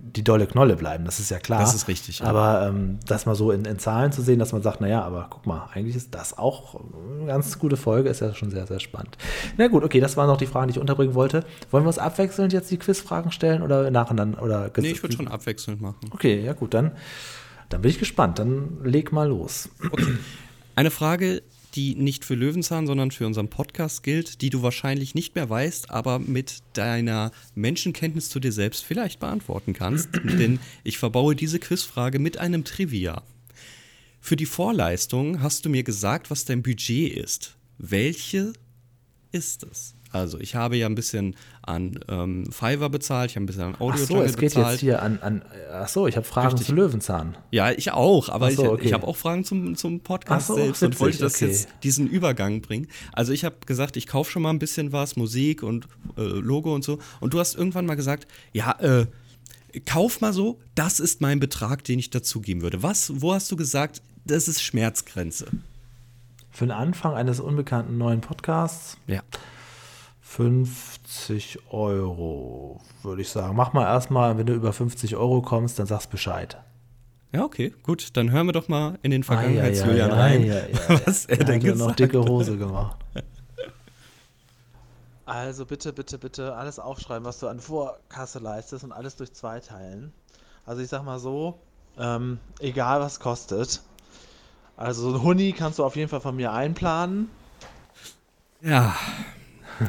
die 0.03 0.23
dolle 0.23 0.47
Knolle 0.47 0.75
bleiben, 0.75 1.05
das 1.05 1.19
ist 1.19 1.29
ja 1.29 1.39
klar. 1.39 1.59
Das 1.59 1.75
ist 1.75 1.87
richtig, 1.87 2.19
ja. 2.19 2.25
Aber 2.25 2.67
ähm, 2.67 2.99
das 3.05 3.25
mal 3.25 3.35
so 3.35 3.51
in, 3.51 3.65
in 3.65 3.77
Zahlen 3.77 4.11
zu 4.11 4.21
sehen, 4.21 4.39
dass 4.39 4.51
man 4.51 4.61
sagt, 4.61 4.81
naja, 4.81 5.03
aber 5.03 5.27
guck 5.29 5.45
mal, 5.45 5.69
eigentlich 5.73 5.95
ist 5.95 6.15
das 6.15 6.37
auch 6.37 6.81
eine 7.19 7.27
ganz 7.27 7.59
gute 7.59 7.77
Folge, 7.77 8.09
ist 8.09 8.19
ja 8.19 8.33
schon 8.33 8.49
sehr, 8.49 8.65
sehr 8.65 8.79
spannend. 8.79 9.17
Na 9.57 9.67
gut, 9.67 9.83
okay, 9.83 9.99
das 9.99 10.17
waren 10.17 10.27
noch 10.27 10.37
die 10.37 10.47
Fragen, 10.47 10.67
die 10.67 10.71
ich 10.71 10.79
unterbringen 10.79 11.13
wollte. 11.13 11.45
Wollen 11.69 11.83
wir 11.83 11.89
uns 11.89 11.99
abwechselnd 11.99 12.51
jetzt 12.51 12.71
die 12.71 12.77
Quizfragen 12.77 13.31
stellen 13.31 13.61
oder 13.61 13.91
nacheinander? 13.91 14.41
Oder 14.41 14.71
Nee, 14.77 14.91
ich 14.91 15.03
würde 15.03 15.15
schon 15.15 15.27
abwechselnd 15.27 15.81
machen. 15.81 16.09
Okay, 16.11 16.43
ja 16.43 16.53
gut, 16.53 16.73
dann, 16.73 16.91
dann 17.69 17.81
bin 17.81 17.91
ich 17.91 17.99
gespannt. 17.99 18.39
Dann 18.39 18.83
leg 18.83 19.11
mal 19.11 19.27
los. 19.27 19.69
Eine 20.75 20.89
Frage, 20.89 21.43
die 21.75 21.95
nicht 21.95 22.25
für 22.25 22.35
Löwenzahn, 22.35 22.87
sondern 22.87 23.11
für 23.11 23.25
unseren 23.25 23.49
Podcast 23.49 24.03
gilt, 24.03 24.41
die 24.41 24.49
du 24.49 24.61
wahrscheinlich 24.61 25.15
nicht 25.15 25.35
mehr 25.35 25.49
weißt, 25.49 25.89
aber 25.89 26.19
mit 26.19 26.59
deiner 26.73 27.31
Menschenkenntnis 27.55 28.29
zu 28.29 28.39
dir 28.39 28.51
selbst 28.51 28.83
vielleicht 28.83 29.19
beantworten 29.19 29.73
kannst. 29.73 30.09
Denn 30.23 30.59
ich 30.83 30.97
verbaue 30.97 31.35
diese 31.35 31.59
Quizfrage 31.59 32.19
mit 32.19 32.37
einem 32.37 32.63
Trivia. 32.63 33.23
Für 34.19 34.35
die 34.35 34.45
Vorleistung 34.45 35.41
hast 35.41 35.65
du 35.65 35.69
mir 35.69 35.83
gesagt, 35.83 36.29
was 36.29 36.45
dein 36.45 36.61
Budget 36.61 37.13
ist. 37.13 37.55
Welche 37.77 38.53
ist 39.31 39.63
es? 39.63 39.95
Also, 40.11 40.39
ich 40.39 40.55
habe 40.55 40.77
ja 40.77 40.87
ein 40.87 40.95
bisschen 40.95 41.35
an 41.63 41.99
ähm, 42.07 42.45
Fiverr 42.51 42.89
bezahlt, 42.89 43.31
ich 43.31 43.35
habe 43.35 43.43
ein 43.43 43.45
bisschen 43.45 43.63
an 43.63 43.75
Ach 43.75 43.81
Audio 43.81 44.05
so, 44.05 44.21
es 44.21 44.35
geht 44.35 44.49
bezahlt. 44.49 44.71
jetzt 44.71 44.79
hier 44.81 45.01
an, 45.01 45.19
an 45.21 45.41
ach 45.71 45.87
so, 45.87 46.07
ich 46.07 46.15
habe 46.15 46.25
Fragen 46.25 46.49
Richtig. 46.49 46.67
zu 46.67 46.73
Löwenzahn. 46.73 47.37
Ja, 47.51 47.71
ich 47.71 47.91
auch, 47.91 48.29
aber 48.29 48.51
so, 48.51 48.63
ich, 48.63 48.69
okay. 48.69 48.85
ich 48.85 48.93
habe 48.93 49.07
auch 49.07 49.15
Fragen 49.15 49.43
zum, 49.43 49.75
zum 49.75 49.99
Podcast 49.99 50.47
so, 50.47 50.55
selbst 50.55 50.81
und 50.81 50.99
wollte 50.99 51.19
das 51.19 51.35
okay. 51.35 51.47
jetzt 51.47 51.69
diesen 51.83 52.07
Übergang 52.07 52.61
bringen. 52.61 52.87
Also 53.13 53.31
ich 53.31 53.45
habe 53.45 53.57
gesagt, 53.65 53.95
ich 53.95 54.07
kaufe 54.07 54.31
schon 54.31 54.41
mal 54.41 54.49
ein 54.49 54.59
bisschen 54.59 54.91
was, 54.91 55.15
Musik 55.15 55.61
und 55.61 55.87
äh, 56.17 56.21
Logo 56.21 56.73
und 56.73 56.83
so. 56.83 56.99
Und 57.19 57.33
du 57.33 57.39
hast 57.39 57.55
irgendwann 57.55 57.85
mal 57.85 57.95
gesagt, 57.95 58.27
ja, 58.53 58.71
äh, 58.79 59.05
kauf 59.85 60.21
mal 60.21 60.33
so, 60.33 60.59
das 60.75 60.99
ist 60.99 61.21
mein 61.21 61.39
Betrag, 61.39 61.83
den 61.83 61.99
ich 61.99 62.09
dazugeben 62.09 62.61
würde. 62.61 62.81
Was, 62.83 63.21
wo 63.21 63.33
hast 63.33 63.51
du 63.51 63.55
gesagt, 63.55 64.01
das 64.25 64.47
ist 64.47 64.61
Schmerzgrenze? 64.61 65.47
Für 66.49 66.65
den 66.65 66.71
Anfang 66.71 67.13
eines 67.13 67.39
unbekannten 67.39 67.97
neuen 67.97 68.21
Podcasts 68.21 68.97
Ja. 69.07 69.21
50 70.35 71.59
Euro, 71.71 72.79
würde 73.03 73.21
ich 73.21 73.29
sagen. 73.29 73.53
Mach 73.55 73.73
mal 73.73 73.83
erstmal, 73.83 74.37
wenn 74.37 74.45
du 74.45 74.53
über 74.53 74.71
50 74.71 75.17
Euro 75.17 75.41
kommst, 75.41 75.77
dann 75.77 75.87
sagst 75.87 76.09
Bescheid. 76.09 76.57
Ja, 77.33 77.43
okay, 77.43 77.73
gut. 77.83 78.15
Dann 78.15 78.31
hören 78.31 78.45
wir 78.45 78.53
doch 78.53 78.69
mal 78.69 78.97
in 79.01 79.11
den 79.11 79.23
Ei, 79.23 79.25
ei, 79.25 79.25
Vergangenheitsjulian 79.25 80.11
ei, 80.11 80.15
rein, 80.15 80.41
ei, 80.43 80.53
ei, 80.53 80.73
ei. 80.87 81.01
was 81.05 81.25
er 81.25 81.37
Da 81.37 81.43
denn 81.43 81.55
hat 81.55 81.63
er 81.63 81.71
gesagt 81.71 81.89
noch 81.89 81.95
dicke. 81.95 82.19
Hose 82.21 82.57
gemacht. 82.57 82.97
Also 85.25 85.65
bitte, 85.65 85.91
bitte, 85.91 86.17
bitte 86.17 86.55
alles 86.55 86.79
aufschreiben, 86.79 87.25
was 87.25 87.39
du 87.39 87.47
an 87.47 87.59
Vorkasse 87.59 88.39
leistest 88.39 88.85
und 88.85 88.93
alles 88.93 89.17
durch 89.17 89.33
zwei 89.33 89.59
teilen. 89.59 90.13
Also 90.65 90.81
ich 90.81 90.87
sag 90.87 91.03
mal 91.03 91.19
so, 91.19 91.59
ähm, 91.97 92.39
egal 92.59 93.01
was 93.01 93.19
kostet. 93.19 93.81
Also 94.77 95.09
so 95.11 95.17
ein 95.17 95.23
Huni 95.23 95.51
kannst 95.51 95.79
du 95.79 95.83
auf 95.83 95.97
jeden 95.97 96.07
Fall 96.09 96.21
von 96.21 96.37
mir 96.37 96.53
einplanen. 96.53 97.29
Ja. 98.61 98.95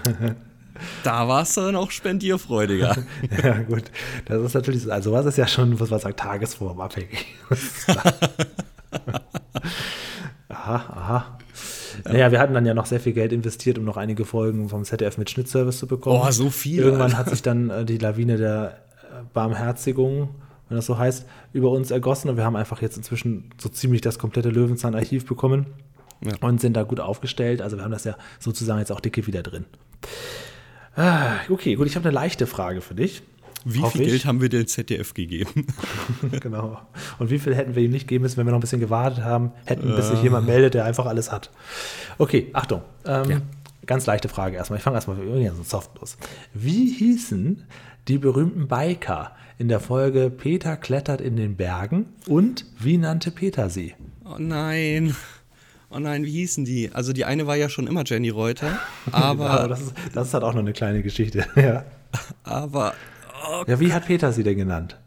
da 1.04 1.28
warst 1.28 1.56
du 1.56 1.62
dann 1.62 1.76
auch 1.76 1.90
spendierfreudiger. 1.90 2.96
Ja, 3.42 3.58
gut. 3.62 3.84
Das 4.26 4.42
ist 4.42 4.54
natürlich, 4.54 4.90
also 4.90 5.10
sowas 5.10 5.26
ist 5.26 5.38
ja 5.38 5.46
schon, 5.46 5.70
muss 5.70 5.90
man 5.90 6.00
sagen, 6.00 6.16
tagesformabhängig. 6.16 7.26
aha, 10.48 10.74
aha. 10.74 11.38
Naja, 12.04 12.32
wir 12.32 12.40
hatten 12.40 12.54
dann 12.54 12.66
ja 12.66 12.74
noch 12.74 12.86
sehr 12.86 13.00
viel 13.00 13.12
Geld 13.12 13.32
investiert, 13.32 13.78
um 13.78 13.84
noch 13.84 13.96
einige 13.96 14.24
Folgen 14.24 14.68
vom 14.68 14.84
ZDF 14.84 15.18
mit 15.18 15.30
Schnittservice 15.30 15.78
zu 15.78 15.86
bekommen. 15.86 16.20
Oh, 16.22 16.30
so 16.30 16.50
viel, 16.50 16.80
Irgendwann 16.80 17.12
Alter. 17.12 17.18
hat 17.18 17.30
sich 17.30 17.42
dann 17.42 17.70
äh, 17.70 17.84
die 17.84 17.98
Lawine 17.98 18.38
der 18.38 18.78
äh, 19.02 19.22
Barmherzigung, 19.32 20.30
wenn 20.68 20.76
das 20.76 20.86
so 20.86 20.96
heißt, 20.96 21.26
über 21.52 21.70
uns 21.70 21.90
ergossen 21.90 22.30
und 22.30 22.36
wir 22.36 22.44
haben 22.44 22.56
einfach 22.56 22.80
jetzt 22.80 22.96
inzwischen 22.96 23.50
so 23.58 23.68
ziemlich 23.68 24.00
das 24.00 24.18
komplette 24.18 24.48
Löwenzahn-Archiv 24.48 25.26
bekommen 25.26 25.66
Ja. 26.24 26.32
und 26.40 26.60
sind 26.60 26.74
da 26.76 26.82
gut 26.84 27.00
aufgestellt. 27.00 27.62
Also 27.62 27.76
wir 27.76 27.84
haben 27.84 27.90
das 27.90 28.04
ja 28.04 28.16
sozusagen 28.38 28.78
jetzt 28.78 28.92
auch 28.92 29.00
dicke 29.00 29.26
wieder 29.26 29.42
drin. 29.42 29.64
Ah, 30.96 31.36
okay, 31.48 31.74
gut, 31.74 31.86
ich 31.86 31.96
habe 31.96 32.08
eine 32.08 32.14
leichte 32.14 32.46
Frage 32.46 32.80
für 32.80 32.94
dich. 32.94 33.22
Wie 33.64 33.82
viel 33.82 34.02
ich. 34.02 34.08
Geld 34.08 34.26
haben 34.26 34.40
wir 34.40 34.48
dem 34.48 34.66
ZDF 34.66 35.14
gegeben? 35.14 35.66
genau. 36.40 36.80
Und 37.18 37.30
wie 37.30 37.38
viel 37.38 37.54
hätten 37.54 37.76
wir 37.76 37.82
ihm 37.82 37.92
nicht 37.92 38.08
geben 38.08 38.22
müssen, 38.22 38.36
wenn 38.36 38.46
wir 38.46 38.50
noch 38.50 38.58
ein 38.58 38.62
bisschen 38.62 38.80
gewartet 38.80 39.22
haben, 39.24 39.52
hätten, 39.64 39.94
bis 39.94 40.08
sich 40.08 40.22
jemand 40.22 40.46
meldet, 40.46 40.74
der 40.74 40.84
einfach 40.84 41.06
alles 41.06 41.30
hat. 41.30 41.50
Okay, 42.18 42.48
Achtung. 42.52 42.82
Ähm, 43.06 43.30
Ja. 43.30 43.40
Ganz 43.84 44.06
leichte 44.06 44.28
Frage 44.28 44.56
erstmal. 44.56 44.78
Ich 44.78 44.82
fange 44.84 44.96
erstmal 44.96 45.16
so 45.16 45.62
soft 45.64 45.98
los. 46.00 46.16
Wie 46.54 46.86
hießen 46.92 47.64
die 48.06 48.18
berühmten 48.18 48.68
Biker 48.68 49.32
in 49.58 49.68
der 49.68 49.80
Folge 49.80 50.30
Peter 50.30 50.76
klettert 50.76 51.20
in 51.20 51.36
den 51.36 51.56
Bergen 51.56 52.06
und 52.28 52.64
wie 52.78 52.96
nannte 52.96 53.30
Peter 53.32 53.70
sie? 53.70 53.94
Oh 54.24 54.36
nein. 54.38 55.16
Oh 55.94 55.98
nein, 55.98 56.24
wie 56.24 56.30
hießen 56.30 56.64
die? 56.64 56.90
Also 56.92 57.12
die 57.12 57.24
eine 57.24 57.46
war 57.46 57.56
ja 57.56 57.68
schon 57.68 57.86
immer 57.86 58.02
Jenny 58.04 58.30
Reuter, 58.30 58.78
aber, 59.12 59.50
Aber 59.50 59.68
das 59.68 59.82
ist, 59.82 59.94
das 60.14 60.28
ist 60.28 60.34
halt 60.34 60.44
auch 60.44 60.54
noch 60.54 60.60
eine 60.60 60.72
kleine 60.72 61.02
Geschichte. 61.02 61.46
ja. 61.56 61.84
aber 62.44 62.94
oh, 63.50 63.64
ja, 63.66 63.78
wie 63.78 63.92
hat 63.92 64.06
Peter 64.06 64.32
sie 64.32 64.42
denn 64.42 64.56
genannt? 64.56 64.98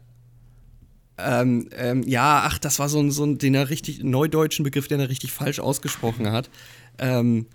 ähm, 1.18 1.68
ähm, 1.72 2.02
ja, 2.06 2.42
ach, 2.44 2.58
das 2.58 2.78
war 2.78 2.88
so 2.88 3.00
ein, 3.00 3.10
so 3.10 3.24
ein 3.24 3.38
den 3.38 3.54
er 3.54 3.70
richtig 3.70 4.02
neudeutschen 4.02 4.64
Begriff, 4.64 4.88
den 4.88 5.00
er 5.00 5.08
richtig 5.08 5.32
falsch 5.32 5.60
ausgesprochen 5.60 6.30
hat. 6.30 6.50
Ähm, 6.98 7.46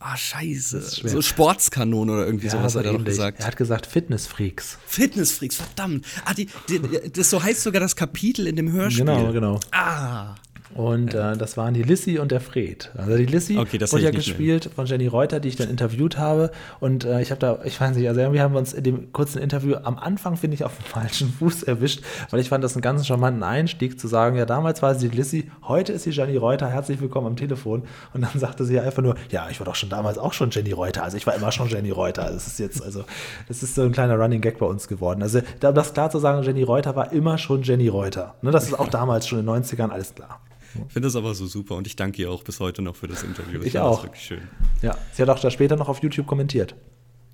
ah, 0.00 0.16
scheiße. 0.16 0.80
So 0.80 1.22
Sportskanone 1.22 2.12
oder 2.12 2.26
irgendwie 2.26 2.48
sowas 2.48 2.72
so 2.72 2.80
hat 2.80 2.86
er 2.86 2.92
doch 2.92 2.98
ähnlich. 2.98 3.16
gesagt. 3.16 3.40
Er 3.40 3.46
hat 3.46 3.56
gesagt 3.56 3.86
Fitnessfreaks. 3.86 4.78
Fitnessfreaks, 4.86 5.56
verdammt. 5.56 6.04
Ah, 6.24 6.34
die, 6.34 6.48
die, 6.68 6.80
das 7.12 7.30
so 7.30 7.42
heißt 7.42 7.62
sogar 7.62 7.80
das 7.80 7.94
Kapitel 7.94 8.46
in 8.46 8.56
dem 8.56 8.72
Hörspiel. 8.72 9.04
Genau, 9.04 9.32
genau. 9.32 9.60
Ah. 9.70 10.34
Und 10.74 11.14
äh, 11.14 11.36
das 11.36 11.56
waren 11.56 11.74
die 11.74 11.82
Lissy 11.82 12.18
und 12.18 12.30
der 12.30 12.40
Fred. 12.40 12.90
Also 12.96 13.16
die 13.16 13.26
Lissy 13.26 13.58
Okay, 13.58 13.76
das 13.76 13.92
wurde 13.92 14.04
ja 14.04 14.10
nicht 14.10 14.28
mehr. 14.28 14.36
gespielt 14.36 14.70
von 14.74 14.86
Jenny 14.86 15.08
Reuter, 15.08 15.40
die 15.40 15.48
ich 15.48 15.56
dann 15.56 15.68
interviewt 15.68 16.16
habe. 16.16 16.50
Und 16.78 17.04
äh, 17.04 17.20
ich 17.20 17.30
habe 17.32 17.40
da, 17.40 17.58
ich 17.64 17.80
weiß 17.80 17.96
nicht, 17.96 18.08
also 18.08 18.20
irgendwie 18.20 18.40
haben 18.40 18.54
wir 18.54 18.58
uns 18.58 18.72
in 18.72 18.84
dem 18.84 19.12
kurzen 19.12 19.38
Interview 19.38 19.76
am 19.82 19.98
Anfang, 19.98 20.36
finde 20.36 20.54
ich, 20.54 20.64
auf 20.64 20.76
dem 20.76 20.84
falschen 20.84 21.32
Fuß 21.32 21.64
erwischt, 21.64 22.02
weil 22.30 22.40
ich 22.40 22.48
fand 22.48 22.62
das 22.62 22.74
einen 22.74 22.82
ganz 22.82 23.06
charmanten 23.06 23.42
Einstieg 23.42 23.98
zu 23.98 24.06
sagen, 24.06 24.36
ja, 24.36 24.46
damals 24.46 24.80
war 24.80 24.94
sie 24.94 25.08
die 25.08 25.16
Lissy, 25.16 25.50
heute 25.66 25.92
ist 25.92 26.04
sie 26.04 26.10
Jenny 26.10 26.36
Reuter, 26.36 26.68
herzlich 26.68 27.00
willkommen 27.00 27.26
am 27.26 27.36
Telefon. 27.36 27.82
Und 28.14 28.22
dann 28.22 28.38
sagte 28.38 28.64
sie 28.64 28.78
einfach 28.78 29.02
nur, 29.02 29.16
ja, 29.30 29.48
ich 29.50 29.58
war 29.58 29.64
doch 29.64 29.74
schon 29.74 29.88
damals 29.88 30.18
auch 30.18 30.32
schon 30.32 30.50
Jenny 30.50 30.72
Reuter, 30.72 31.02
also 31.02 31.16
ich 31.16 31.26
war 31.26 31.34
immer 31.34 31.50
schon 31.50 31.68
Jenny 31.68 31.90
Reuter. 31.90 32.30
Das 32.30 32.46
ist 32.46 32.60
jetzt, 32.60 32.82
also, 32.82 33.04
das 33.48 33.62
ist 33.62 33.74
so 33.74 33.82
ein 33.82 33.92
kleiner 33.92 34.16
Running 34.16 34.40
Gag 34.40 34.58
bei 34.58 34.66
uns 34.66 34.86
geworden. 34.86 35.22
Also, 35.22 35.40
um 35.62 35.74
das 35.74 35.92
klar 35.94 36.10
zu 36.10 36.20
sagen, 36.20 36.42
Jenny 36.44 36.62
Reuter 36.62 36.94
war 36.94 37.12
immer 37.12 37.38
schon 37.38 37.62
Jenny 37.62 37.88
Reuter. 37.88 38.34
Ne, 38.42 38.52
das 38.52 38.64
ist 38.64 38.78
auch 38.78 38.88
damals 38.88 39.26
schon 39.26 39.40
in 39.40 39.46
den 39.46 39.64
90ern, 39.64 39.90
alles 39.90 40.14
klar. 40.14 40.40
Ich 40.74 40.92
finde 40.92 41.06
das 41.06 41.16
aber 41.16 41.34
so 41.34 41.46
super 41.46 41.76
und 41.76 41.86
ich 41.86 41.96
danke 41.96 42.22
ihr 42.22 42.30
auch 42.30 42.42
bis 42.42 42.60
heute 42.60 42.82
noch 42.82 42.96
für 42.96 43.08
das 43.08 43.22
Interview. 43.22 43.60
Ich 43.62 43.72
fand 43.72 43.84
auch. 43.84 44.04
Wirklich 44.04 44.22
schön. 44.22 44.42
Ja, 44.82 44.96
sie 45.12 45.22
hat 45.22 45.28
auch 45.28 45.38
da 45.38 45.50
später 45.50 45.76
noch 45.76 45.88
auf 45.88 46.02
YouTube 46.02 46.26
kommentiert. 46.26 46.74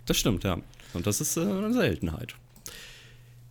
Das 0.06 0.16
stimmt, 0.16 0.44
ja. 0.44 0.58
Und 0.94 1.06
das 1.06 1.20
ist 1.20 1.36
äh, 1.36 1.40
eine 1.40 1.72
Seltenheit. 1.72 2.34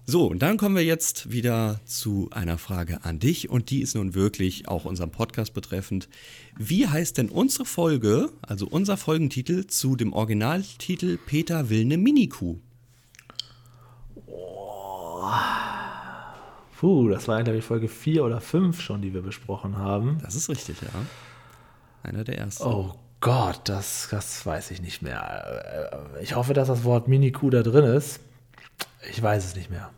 So, 0.07 0.27
und 0.27 0.43
dann 0.43 0.57
kommen 0.57 0.75
wir 0.75 0.83
jetzt 0.83 1.31
wieder 1.31 1.79
zu 1.85 2.29
einer 2.31 2.59
Frage 2.59 3.03
an 3.03 3.17
dich 3.17 3.49
und 3.49 3.71
die 3.71 3.81
ist 3.81 3.95
nun 3.95 4.13
wirklich 4.13 4.67
auch 4.67 4.85
unserem 4.85 5.09
Podcast 5.09 5.55
betreffend. 5.55 6.09
Wie 6.57 6.87
heißt 6.87 7.17
denn 7.17 7.29
unsere 7.29 7.65
Folge, 7.65 8.29
also 8.43 8.67
unser 8.67 8.97
Folgentitel 8.97 9.65
zu 9.65 9.95
dem 9.95 10.13
Originaltitel 10.13 11.17
Peter 11.17 11.71
will 11.71 11.85
ne 11.85 11.97
Minikuh? 11.97 12.59
Puh, 16.80 17.10
das 17.10 17.27
war, 17.27 17.41
glaube 17.43 17.60
ich, 17.60 17.65
Folge 17.65 17.88
4 17.88 18.23
oder 18.26 18.41
5 18.41 18.81
schon, 18.81 19.02
die 19.02 19.14
wir 19.14 19.22
besprochen 19.22 19.77
haben. 19.77 20.18
Das 20.22 20.35
ist 20.35 20.49
richtig, 20.49 20.77
ja. 20.81 20.89
Einer 22.03 22.23
der 22.23 22.38
ersten. 22.38 22.64
Oh 22.64 22.93
Gott, 23.22 23.61
das, 23.65 24.07
das 24.11 24.45
weiß 24.45 24.72
ich 24.72 24.81
nicht 24.81 25.02
mehr. 25.02 25.93
Äh, 26.18 26.23
Ich 26.23 26.35
hoffe, 26.35 26.53
dass 26.53 26.68
das 26.68 26.84
Wort 26.84 27.07
Mini-Kuh 27.07 27.49
da 27.49 27.64
drin 27.64 27.85
ist. 27.85 28.19
Ich 29.10 29.22
weiß 29.22 29.45
es 29.45 29.56
nicht 29.56 29.69
mehr. 29.69 29.89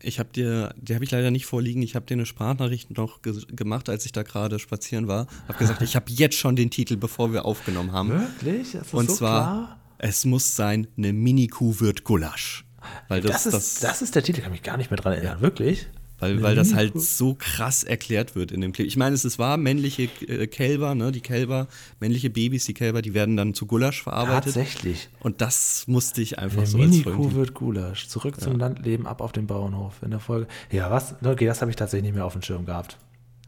Ich 0.00 0.20
habe 0.20 0.28
dir, 0.32 0.72
die 0.80 0.94
habe 0.94 1.04
ich 1.04 1.10
leider 1.10 1.32
nicht 1.32 1.46
vorliegen. 1.46 1.82
Ich 1.82 1.96
habe 1.96 2.06
dir 2.06 2.14
eine 2.14 2.24
Sprachnachricht 2.26 2.96
noch 2.96 3.20
ge 3.20 3.34
gemacht, 3.48 3.88
als 3.88 4.06
ich 4.06 4.12
da 4.12 4.22
gerade 4.22 4.60
spazieren 4.60 5.08
war. 5.08 5.26
Habe 5.48 5.58
gesagt, 5.58 5.82
ich 5.82 5.96
habe 5.96 6.06
jetzt 6.10 6.36
schon 6.36 6.54
den 6.54 6.70
Titel, 6.70 6.96
bevor 6.96 7.32
wir 7.32 7.44
aufgenommen 7.44 7.90
haben. 7.90 8.10
Wirklich? 8.10 8.72
Das 8.72 8.86
ist 8.86 8.94
Und 8.94 9.10
so 9.10 9.16
zwar, 9.16 9.42
klar? 9.42 9.78
es 9.98 10.24
muss 10.24 10.54
sein, 10.54 10.86
eine 10.96 11.12
Mini-Kuh 11.12 11.80
wird 11.80 12.04
Gulasch. 12.04 12.64
Weil 13.08 13.20
das, 13.20 13.44
Das, 13.44 13.52
das, 13.52 13.54
ist, 13.74 13.84
das 13.84 14.02
ist 14.02 14.14
der 14.14 14.22
Titel, 14.22 14.38
ich 14.38 14.44
kann 14.44 14.52
mich 14.52 14.62
gar 14.62 14.76
nicht 14.76 14.90
mehr 14.90 14.98
dran 14.98 15.12
erinnern. 15.14 15.40
Wirklich? 15.40 15.88
weil, 16.20 16.42
weil 16.42 16.56
das 16.56 16.74
halt 16.74 17.00
so 17.00 17.34
krass 17.38 17.84
erklärt 17.84 18.34
wird 18.34 18.50
in 18.50 18.60
dem 18.60 18.72
Clip. 18.72 18.86
Ich 18.86 18.96
meine, 18.96 19.14
es 19.14 19.24
ist 19.24 19.38
wahr, 19.38 19.56
männliche 19.56 20.04
äh, 20.26 20.46
Kälber, 20.46 20.94
ne, 20.94 21.12
die 21.12 21.20
Kälber, 21.20 21.68
männliche 22.00 22.30
Babys, 22.30 22.64
die 22.64 22.74
Kälber, 22.74 23.02
die 23.02 23.14
werden 23.14 23.36
dann 23.36 23.54
zu 23.54 23.66
Gulasch 23.66 24.02
verarbeitet. 24.02 24.54
Tatsächlich. 24.54 25.08
Und 25.20 25.40
das 25.40 25.84
musste 25.86 26.20
ich 26.20 26.38
einfach 26.38 26.66
so 26.66 26.78
als 26.78 26.90
Mini-Kuh 26.90 27.34
wird 27.34 27.54
Gulasch. 27.54 28.08
Zurück 28.08 28.40
zum 28.40 28.58
Landleben, 28.58 29.06
ab 29.06 29.20
auf 29.20 29.32
den 29.32 29.46
Bauernhof. 29.46 30.02
In 30.02 30.10
der 30.10 30.20
Folge. 30.20 30.48
Ja, 30.72 30.90
was? 30.90 31.14
Okay, 31.22 31.46
das 31.46 31.60
habe 31.60 31.70
ich 31.70 31.76
tatsächlich 31.76 32.08
nicht 32.08 32.16
mehr 32.16 32.24
auf 32.24 32.32
dem 32.32 32.42
Schirm 32.42 32.66
gehabt. 32.66 32.98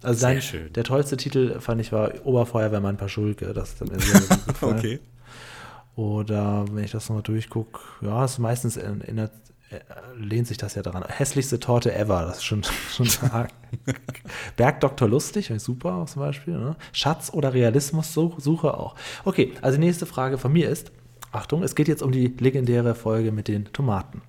Also 0.02 0.20
Sehr 0.20 0.28
sein, 0.28 0.42
schön. 0.42 0.72
der 0.72 0.84
tollste 0.84 1.16
Titel 1.16 1.60
fand 1.60 1.80
ich 1.80 1.92
war 1.92 2.24
Oberfeuerwehrmann 2.24 2.96
Paschulke. 2.96 3.52
Das 3.52 3.80
hat 3.80 3.90
mir 3.90 4.00
sehr 4.00 4.20
gut 4.20 4.46
gefallen. 4.46 4.78
Okay. 4.78 5.00
Oder 5.96 6.64
wenn 6.70 6.84
ich 6.84 6.92
das 6.92 7.08
nochmal 7.08 7.22
durchgucke, 7.22 7.80
ja, 8.00 8.24
es 8.24 8.32
ist 8.32 8.38
meistens 8.38 8.76
in, 8.76 9.00
in 9.02 9.16
der, 9.16 9.30
äh, 9.70 9.80
lehnt 10.16 10.46
sich 10.46 10.56
das 10.56 10.74
ja 10.74 10.82
daran. 10.82 11.04
Hässlichste 11.06 11.60
Torte 11.60 11.94
ever, 11.94 12.22
das 12.22 12.38
ist 12.38 12.44
schon, 12.44 12.62
schon 12.90 13.06
stark. 13.06 13.50
Bergdoktor 14.56 15.08
Lustig, 15.08 15.52
super 15.58 16.06
zum 16.06 16.22
Beispiel. 16.22 16.58
Ne? 16.58 16.76
Schatz 16.92 17.30
oder 17.32 17.52
Realismus 17.52 18.14
Suche 18.14 18.74
auch. 18.74 18.94
Okay, 19.24 19.52
also 19.62 19.78
die 19.78 19.84
nächste 19.86 20.06
Frage 20.06 20.38
von 20.38 20.52
mir 20.52 20.68
ist, 20.68 20.92
Achtung, 21.32 21.62
es 21.62 21.76
geht 21.76 21.86
jetzt 21.86 22.02
um 22.02 22.10
die 22.10 22.26
legendäre 22.26 22.96
Folge 22.96 23.30
mit 23.30 23.46
den 23.46 23.72
Tomaten. 23.72 24.22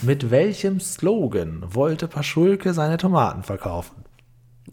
Mit 0.00 0.30
welchem 0.30 0.80
Slogan 0.80 1.62
wollte 1.74 2.08
Paschulke 2.08 2.72
seine 2.72 2.96
Tomaten 2.96 3.42
verkaufen? 3.42 4.04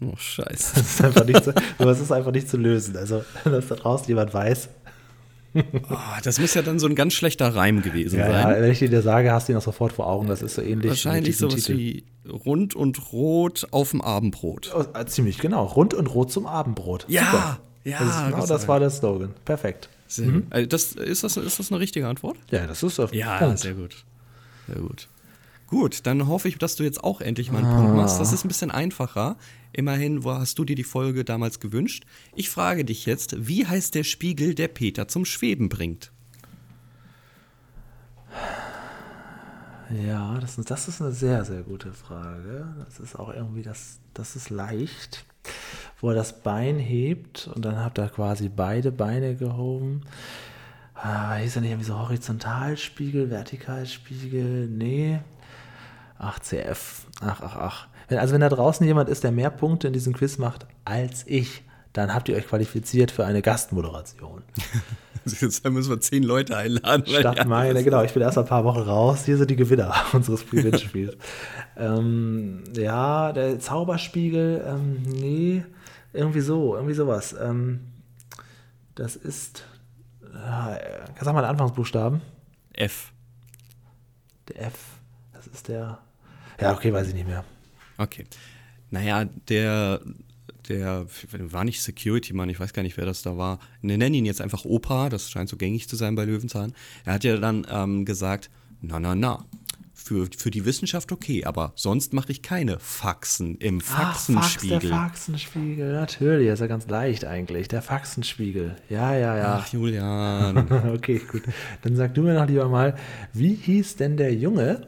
Oh, 0.00 0.16
scheiße. 0.16 0.74
Das 0.74 0.86
ist 0.86 1.04
einfach 1.04 1.24
nicht 1.24 1.44
zu, 1.44 1.54
das 1.78 2.00
ist 2.00 2.12
einfach 2.12 2.32
nicht 2.32 2.48
zu 2.48 2.56
lösen. 2.56 2.96
Also, 2.96 3.24
dass 3.44 3.68
da 3.68 3.74
draußen 3.74 4.08
jemand 4.08 4.32
weiß, 4.32 4.70
Oh, 5.90 5.96
das 6.22 6.38
muss 6.40 6.54
ja 6.54 6.62
dann 6.62 6.78
so 6.78 6.86
ein 6.86 6.94
ganz 6.94 7.12
schlechter 7.14 7.54
Reim 7.54 7.82
gewesen 7.82 8.18
Ja, 8.18 8.26
sein. 8.30 8.50
ja, 8.56 8.60
wenn 8.62 8.70
ich 8.70 8.78
dir 8.78 8.90
das 8.90 9.04
sage, 9.04 9.32
hast 9.32 9.48
du 9.48 9.52
ihn 9.52 9.58
auch 9.58 9.62
sofort 9.62 9.92
vor 9.92 10.06
Augen. 10.06 10.26
Das 10.28 10.42
ist 10.42 10.54
so 10.54 10.62
ähnlich. 10.62 10.90
Wahrscheinlich 10.90 11.36
sowas 11.38 11.54
Titel. 11.64 11.78
wie 11.78 12.04
rund 12.30 12.74
und 12.74 13.12
rot 13.12 13.66
auf 13.70 13.90
dem 13.92 14.00
Abendbrot. 14.02 14.72
Oh, 14.76 14.84
äh, 14.98 15.06
ziemlich 15.06 15.38
genau. 15.38 15.64
Rund 15.64 15.94
und 15.94 16.06
rot 16.08 16.30
zum 16.32 16.46
Abendbrot. 16.46 17.06
Ja, 17.08 17.22
Super. 17.30 17.60
ja, 17.84 17.98
Das 18.00 18.24
genau 18.26 18.36
das 18.40 18.48
das 18.48 18.68
war- 18.68 18.80
der 18.80 18.90
Slogan. 18.90 19.34
Perfekt. 19.44 19.88
Gut. 20.16 20.44
Also 20.50 20.66
das, 20.68 20.92
ist, 20.92 21.24
das, 21.24 21.36
ist 21.36 21.58
das 21.58 21.72
eine 21.72 21.80
richtige 21.80 22.06
Antwort? 22.06 22.36
Ja, 22.50 22.66
das 22.66 22.82
ist 22.82 23.00
auf 23.00 23.12
Ja, 23.12 23.38
Punkt. 23.38 23.58
sehr 23.58 23.74
gut. 23.74 24.04
Sehr 24.68 24.80
gut. 24.80 25.08
Gut, 25.66 26.06
dann 26.06 26.28
hoffe 26.28 26.46
ich, 26.48 26.58
dass 26.58 26.76
du 26.76 26.84
jetzt 26.84 27.02
auch 27.02 27.20
endlich 27.20 27.50
mal 27.50 27.64
einen 27.64 27.74
Punkt 27.76 27.96
machst. 27.96 28.20
Das 28.20 28.32
ist 28.32 28.44
ein 28.44 28.48
bisschen 28.48 28.70
einfacher. 28.70 29.34
Immerhin 29.76 30.24
wo 30.24 30.32
hast 30.32 30.58
du 30.58 30.64
dir 30.64 30.74
die 30.74 30.84
Folge 30.84 31.22
damals 31.22 31.60
gewünscht. 31.60 32.06
Ich 32.34 32.48
frage 32.48 32.86
dich 32.86 33.04
jetzt, 33.04 33.46
wie 33.46 33.66
heißt 33.66 33.94
der 33.94 34.04
Spiegel, 34.04 34.54
der 34.54 34.68
Peter 34.68 35.06
zum 35.06 35.26
Schweben 35.26 35.68
bringt? 35.68 36.12
Ja, 39.90 40.38
das 40.40 40.56
ist, 40.56 40.70
das 40.70 40.88
ist 40.88 41.02
eine 41.02 41.12
sehr, 41.12 41.44
sehr 41.44 41.62
gute 41.62 41.92
Frage. 41.92 42.74
Das 42.86 43.00
ist 43.00 43.16
auch 43.16 43.28
irgendwie, 43.28 43.62
das, 43.62 44.00
das 44.14 44.34
ist 44.34 44.48
leicht. 44.48 45.26
Wo 46.00 46.08
er 46.08 46.14
das 46.14 46.40
Bein 46.42 46.78
hebt 46.78 47.50
und 47.54 47.66
dann 47.66 47.76
habt 47.76 47.98
ihr 47.98 48.08
quasi 48.08 48.48
beide 48.48 48.90
Beine 48.90 49.36
gehoben. 49.36 50.04
Ah, 50.94 51.34
hieß 51.34 51.56
er 51.56 51.60
nicht 51.60 51.72
irgendwie 51.72 51.86
so 51.86 51.98
Horizontalspiegel, 51.98 53.28
Vertikalspiegel? 53.28 54.68
Nee. 54.68 55.20
Ach, 56.18 56.38
CF. 56.38 57.06
Ach, 57.20 57.42
ach, 57.42 57.56
ach. 57.56 57.88
Wenn, 58.08 58.18
also 58.18 58.34
wenn 58.34 58.40
da 58.40 58.48
draußen 58.48 58.86
jemand 58.86 59.08
ist, 59.08 59.24
der 59.24 59.32
mehr 59.32 59.50
Punkte 59.50 59.88
in 59.88 59.92
diesem 59.92 60.14
Quiz 60.14 60.38
macht 60.38 60.66
als 60.84 61.24
ich, 61.26 61.62
dann 61.92 62.12
habt 62.14 62.28
ihr 62.28 62.36
euch 62.36 62.46
qualifiziert 62.46 63.10
für 63.10 63.24
eine 63.24 63.42
Gastmoderation. 63.42 64.42
Jetzt 65.24 65.68
müssen 65.68 65.90
wir 65.90 66.00
zehn 66.00 66.22
Leute 66.22 66.56
einladen. 66.56 67.04
Statt 67.06 67.38
ja, 67.38 67.44
meine, 67.44 67.82
genau, 67.82 68.02
ich 68.04 68.12
bin 68.12 68.22
erst 68.22 68.38
ein 68.38 68.44
paar 68.44 68.64
Wochen 68.64 68.80
raus. 68.80 69.24
Hier 69.24 69.36
sind 69.36 69.50
die 69.50 69.56
Gewinner 69.56 69.92
unseres 70.12 70.48
Gewinnspiels. 70.48 71.16
ähm, 71.76 72.62
ja, 72.76 73.32
der 73.32 73.58
Zauberspiegel, 73.58 74.64
ähm, 74.64 75.02
nee, 75.02 75.64
irgendwie 76.12 76.40
so, 76.40 76.76
irgendwie 76.76 76.94
sowas. 76.94 77.34
Ähm, 77.40 77.80
das 78.94 79.16
ist, 79.16 79.64
äh, 80.22 80.78
sag 81.20 81.34
mal 81.34 81.42
den 81.42 81.50
Anfangsbuchstaben. 81.50 82.20
F. 82.72 83.12
Der 84.48 84.66
F, 84.66 84.78
das 85.32 85.48
ist 85.48 85.66
der, 85.68 85.98
ja, 86.60 86.72
okay, 86.72 86.92
weiß 86.92 87.08
ich 87.08 87.14
nicht 87.14 87.26
mehr. 87.26 87.42
Okay. 87.98 88.24
Naja, 88.90 89.24
der, 89.48 90.00
der 90.68 91.06
war 91.38 91.64
nicht 91.64 91.82
Security 91.82 92.32
Mann, 92.32 92.48
ich 92.48 92.60
weiß 92.60 92.72
gar 92.72 92.82
nicht, 92.82 92.96
wer 92.96 93.06
das 93.06 93.22
da 93.22 93.36
war. 93.36 93.58
Wir 93.82 93.98
nennen 93.98 94.14
ihn 94.14 94.26
jetzt 94.26 94.40
einfach 94.40 94.64
Opa, 94.64 95.08
das 95.08 95.30
scheint 95.30 95.48
so 95.48 95.56
gängig 95.56 95.88
zu 95.88 95.96
sein 95.96 96.14
bei 96.14 96.24
Löwenzahn. 96.24 96.72
Er 97.04 97.14
hat 97.14 97.24
ja 97.24 97.36
dann 97.36 97.66
ähm, 97.70 98.04
gesagt, 98.04 98.50
na, 98.80 99.00
na, 99.00 99.14
na. 99.14 99.44
Für, 99.98 100.28
für 100.36 100.52
die 100.52 100.64
Wissenschaft 100.64 101.10
okay, 101.10 101.44
aber 101.46 101.72
sonst 101.74 102.12
mache 102.12 102.30
ich 102.30 102.40
keine 102.40 102.78
Faxen 102.78 103.56
im 103.56 103.80
Fax, 103.80 104.26
Faxenspiegel. 104.26 104.78
der 104.78 104.90
Faxenspiegel, 104.90 105.92
natürlich, 105.94 106.48
ist 106.48 106.60
ja 106.60 106.68
ganz 106.68 106.86
leicht 106.86 107.24
eigentlich. 107.24 107.66
Der 107.66 107.82
Faxenspiegel, 107.82 108.76
ja, 108.88 109.16
ja, 109.16 109.36
ja. 109.36 109.54
Ach, 109.60 109.72
Julian. 109.72 110.68
Okay, 110.94 111.20
gut. 111.28 111.42
Dann 111.82 111.96
sag 111.96 112.14
du 112.14 112.22
mir 112.22 112.34
noch 112.34 112.46
lieber 112.46 112.68
mal, 112.68 112.94
wie 113.32 113.54
hieß 113.54 113.96
denn 113.96 114.16
der 114.16 114.32
Junge, 114.32 114.86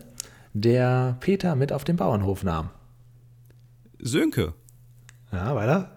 der 0.52 1.16
Peter 1.18 1.56
mit 1.56 1.72
auf 1.72 1.82
den 1.82 1.96
Bauernhof 1.96 2.44
nahm? 2.44 2.70
Sönke. 4.00 4.54
Ja, 5.32 5.54
weiter? 5.54 5.90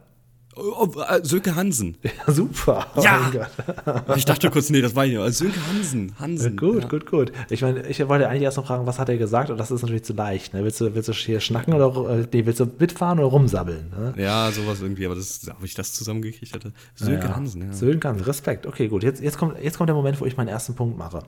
Oh, 0.58 0.86
oh, 0.96 1.02
äh, 1.02 1.22
Sönke 1.24 1.56
Hansen. 1.56 1.98
Ja, 2.28 2.34
super. 2.34 2.86
Oh 2.96 3.02
Ja. 3.02 3.32
Gott. 3.32 4.08
Ich 4.18 4.26
dachte 4.26 4.50
kurz, 4.50 4.70
nee, 4.70 4.82
das 4.82 4.96
war 4.96 5.06
ja 5.06 5.30
Sönke 5.32 5.60
Hansen. 5.68 6.14
Hansen. 6.20 6.58
Gut, 6.58 6.84
ja. 6.84 6.90
gut, 6.90 7.06
gut. 7.10 7.32
Ich 7.50 7.62
meine, 7.62 7.88
ich 7.88 8.06
wollte 8.08 8.28
eigentlich 8.28 8.44
erst 8.44 8.58
noch 8.58 8.68
fragen, 8.68 8.86
was 8.86 9.00
hat 9.00 9.08
er 9.08 9.18
gesagt? 9.18 9.50
Und 9.50 9.58
das 9.58 9.72
ist 9.72 9.82
natürlich 9.82 10.04
zu 10.04 10.12
leicht. 10.14 10.54
Ne? 10.54 10.64
Willst, 10.66 10.82
du, 10.82 10.94
willst 10.94 11.08
du 11.08 11.14
hier 11.14 11.40
schnacken 11.40 11.74
oder 11.74 12.20
äh, 12.20 12.28
nee, 12.34 12.46
willst 12.46 12.60
du 12.60 12.68
mitfahren 12.80 13.20
oder 13.20 13.30
rumsabbeln? 13.30 13.90
Ne? 13.98 14.14
Ja, 14.22 14.52
sowas 14.52 14.82
irgendwie, 14.82 15.06
aber 15.06 15.16
das, 15.16 15.48
ob 15.50 15.64
ich 15.64 15.74
das 15.74 15.94
zusammengekriegt 15.94 16.54
hätte. 16.54 16.74
Sönke 16.96 17.28
Ja. 17.28 17.36
Hansen, 17.36 17.62
ja. 17.68 17.74
Sönke 17.74 18.10
Hansen, 18.10 18.26
Respekt. 18.26 18.68
Okay, 18.68 18.90
gut. 18.90 19.04
Jetzt, 19.04 19.22
jetzt, 19.22 19.38
kommt, 19.38 19.58
jetzt 19.64 19.78
kommt 19.78 19.88
der 19.88 19.96
Moment, 19.96 20.20
wo 20.20 20.26
ich 20.26 20.36
meinen 20.36 20.50
ersten 20.50 20.76
Punkt 20.76 20.98
mache. 20.98 21.24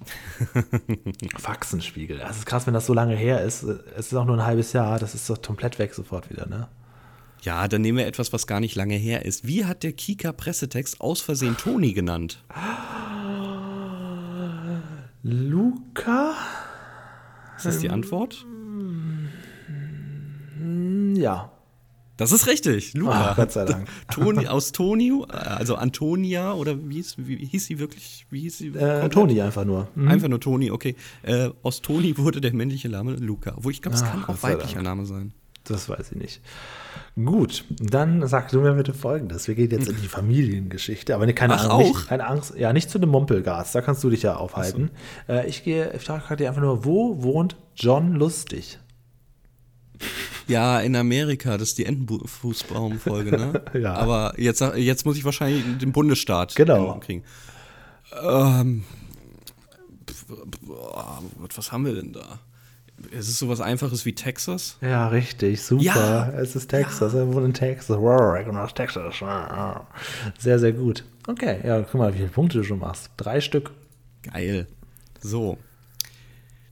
Faxenspiegel. 1.38 2.18
Das 2.18 2.38
ist 2.38 2.46
krass, 2.46 2.66
wenn 2.66 2.74
das 2.74 2.86
so 2.86 2.94
lange 2.94 3.14
her 3.16 3.42
ist. 3.42 3.62
Es 3.62 4.06
ist 4.06 4.14
auch 4.14 4.24
nur 4.24 4.36
ein 4.36 4.44
halbes 4.46 4.72
Jahr. 4.72 4.98
Das 4.98 5.14
ist 5.14 5.28
doch 5.28 5.40
komplett 5.42 5.78
weg 5.78 5.94
sofort 5.94 6.30
wieder, 6.30 6.46
ne? 6.46 6.68
Ja, 7.42 7.68
dann 7.68 7.80
nehmen 7.80 7.98
wir 7.98 8.06
etwas, 8.06 8.32
was 8.34 8.46
gar 8.46 8.60
nicht 8.60 8.76
lange 8.76 8.96
her 8.96 9.24
ist. 9.24 9.46
Wie 9.46 9.64
hat 9.64 9.82
der 9.82 9.92
Kika-Pressetext 9.92 11.00
aus 11.00 11.20
Versehen 11.22 11.56
Toni 11.56 11.92
genannt? 11.94 12.42
Luca? 15.22 16.34
Ist 17.56 17.66
das 17.66 17.78
die 17.78 17.90
Antwort? 17.90 18.44
Hm, 20.56 21.14
Ja. 21.16 21.52
Das 22.20 22.32
ist 22.32 22.46
richtig, 22.46 22.92
Luca. 22.92 23.30
Ach, 23.30 23.36
Gott 23.36 23.50
sei 23.50 23.64
Dank. 23.64 23.88
Toni, 24.10 24.46
aus 24.46 24.72
Tonio, 24.72 25.26
äh, 25.32 25.36
also 25.36 25.76
Antonia, 25.76 26.52
oder 26.52 26.76
wie 26.86 26.96
hieß, 26.96 27.14
wie 27.16 27.46
hieß 27.46 27.64
sie 27.64 27.78
wirklich? 27.78 28.26
Wie 28.28 28.40
hieß 28.40 28.58
sie? 28.58 28.68
Äh? 28.68 29.08
Toni 29.08 29.40
einfach 29.40 29.64
nur. 29.64 29.88
Mhm. 29.94 30.08
Einfach 30.08 30.28
nur 30.28 30.38
Toni, 30.38 30.70
okay. 30.70 30.96
Äh, 31.22 31.48
aus 31.62 31.80
Toni 31.80 32.18
wurde 32.18 32.42
der 32.42 32.52
männliche 32.52 32.90
Name 32.90 33.14
Luca. 33.14 33.54
Wo 33.56 33.70
ich 33.70 33.80
glaube, 33.80 33.96
es 33.96 34.02
Ach, 34.02 34.10
kann 34.10 34.22
auch 34.24 34.26
Gott 34.26 34.42
weiblicher. 34.42 34.82
Name 34.82 35.06
sein. 35.06 35.32
Das 35.64 35.88
weiß 35.88 36.12
ich 36.12 36.18
nicht. 36.18 36.42
Gut, 37.16 37.64
dann 37.80 38.26
sag 38.26 38.50
du 38.50 38.60
mir 38.60 38.74
bitte 38.74 38.92
folgendes. 38.92 39.48
Wir 39.48 39.54
gehen 39.54 39.70
jetzt 39.70 39.88
in 39.88 39.96
die 40.02 40.08
Familiengeschichte, 40.08 41.14
aber 41.14 41.24
ne, 41.24 41.32
keine 41.32 41.54
Ach, 41.54 41.60
Angst. 41.60 41.70
auch? 41.70 41.78
Nicht, 41.78 42.08
keine 42.08 42.26
Angst. 42.26 42.54
Ja, 42.54 42.74
nicht 42.74 42.90
zu 42.90 42.98
dem 42.98 43.08
Mumpelgas, 43.08 43.72
da 43.72 43.80
kannst 43.80 44.04
du 44.04 44.10
dich 44.10 44.22
ja 44.22 44.36
aufhalten. 44.36 44.90
Äh, 45.26 45.48
ich 45.48 45.64
gehe, 45.64 45.90
ich 45.94 46.02
frage 46.02 46.36
dir 46.36 46.48
einfach 46.48 46.60
nur, 46.60 46.84
wo 46.84 47.22
wohnt 47.22 47.56
John 47.76 48.12
Lustig? 48.12 48.78
Ja, 50.48 50.80
in 50.80 50.96
Amerika, 50.96 51.56
das 51.58 51.68
ist 51.70 51.78
die 51.78 51.84
Entenfußbaum-Folge, 51.86 53.30
ne? 53.36 53.62
Ja. 53.80 53.94
Aber 53.94 54.34
jetzt, 54.36 54.60
jetzt 54.76 55.06
muss 55.06 55.16
ich 55.16 55.24
wahrscheinlich 55.24 55.62
den 55.78 55.92
Bundesstaat 55.92 56.54
Genau. 56.56 56.98
kriegen. 56.98 57.22
Ähm, 58.22 58.84
boah, 60.62 61.22
was 61.54 61.72
haben 61.72 61.84
wir 61.86 61.94
denn 61.94 62.12
da? 62.12 62.40
Ist 63.12 63.28
es 63.28 63.38
sowas 63.38 63.60
Einfaches 63.62 64.04
wie 64.04 64.14
Texas? 64.14 64.76
Ja, 64.82 65.08
richtig, 65.08 65.62
super. 65.62 65.82
Ja, 65.84 66.28
es 66.32 66.54
ist 66.54 66.68
Texas, 66.68 67.14
er 67.14 67.32
wohnt 67.32 67.46
in 67.46 67.54
Texas. 67.54 67.96
Texas. 68.74 69.14
Sehr, 70.38 70.58
sehr 70.58 70.72
gut. 70.72 71.04
Okay, 71.26 71.60
ja, 71.66 71.80
guck 71.80 71.94
mal, 71.94 72.12
wie 72.12 72.18
viele 72.18 72.28
Punkte 72.28 72.58
du 72.58 72.64
schon 72.64 72.78
machst. 72.80 73.10
Drei 73.16 73.40
Stück. 73.40 73.70
Geil. 74.22 74.66
So. 75.20 75.56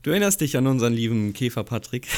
Du 0.01 0.11
erinnerst 0.11 0.39
dich 0.41 0.55
an 0.57 0.65
unseren 0.67 0.93
lieben 0.93 1.33
Käfer 1.33 1.63
Patrick? 1.63 2.07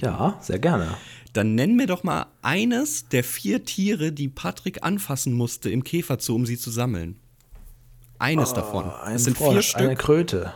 Ja, 0.00 0.38
sehr 0.40 0.58
gerne. 0.58 0.96
Dann 1.32 1.54
nenn 1.54 1.76
mir 1.76 1.86
doch 1.86 2.02
mal 2.04 2.26
eines 2.42 3.08
der 3.08 3.24
vier 3.24 3.64
Tiere, 3.64 4.12
die 4.12 4.28
Patrick 4.28 4.82
anfassen 4.82 5.32
musste 5.32 5.70
im 5.70 5.82
Käferzoo, 5.84 6.34
um 6.34 6.46
sie 6.46 6.58
zu 6.58 6.70
sammeln. 6.70 7.18
Eines 8.18 8.52
davon. 8.52 8.84
Oh, 8.86 9.02
Ein 9.02 9.14
Das 9.14 9.24
sind 9.24 9.36
Frosch, 9.36 9.72
vier 9.72 9.78
Eine 9.80 9.90
Stück. 9.92 9.98
Kröte. 9.98 10.52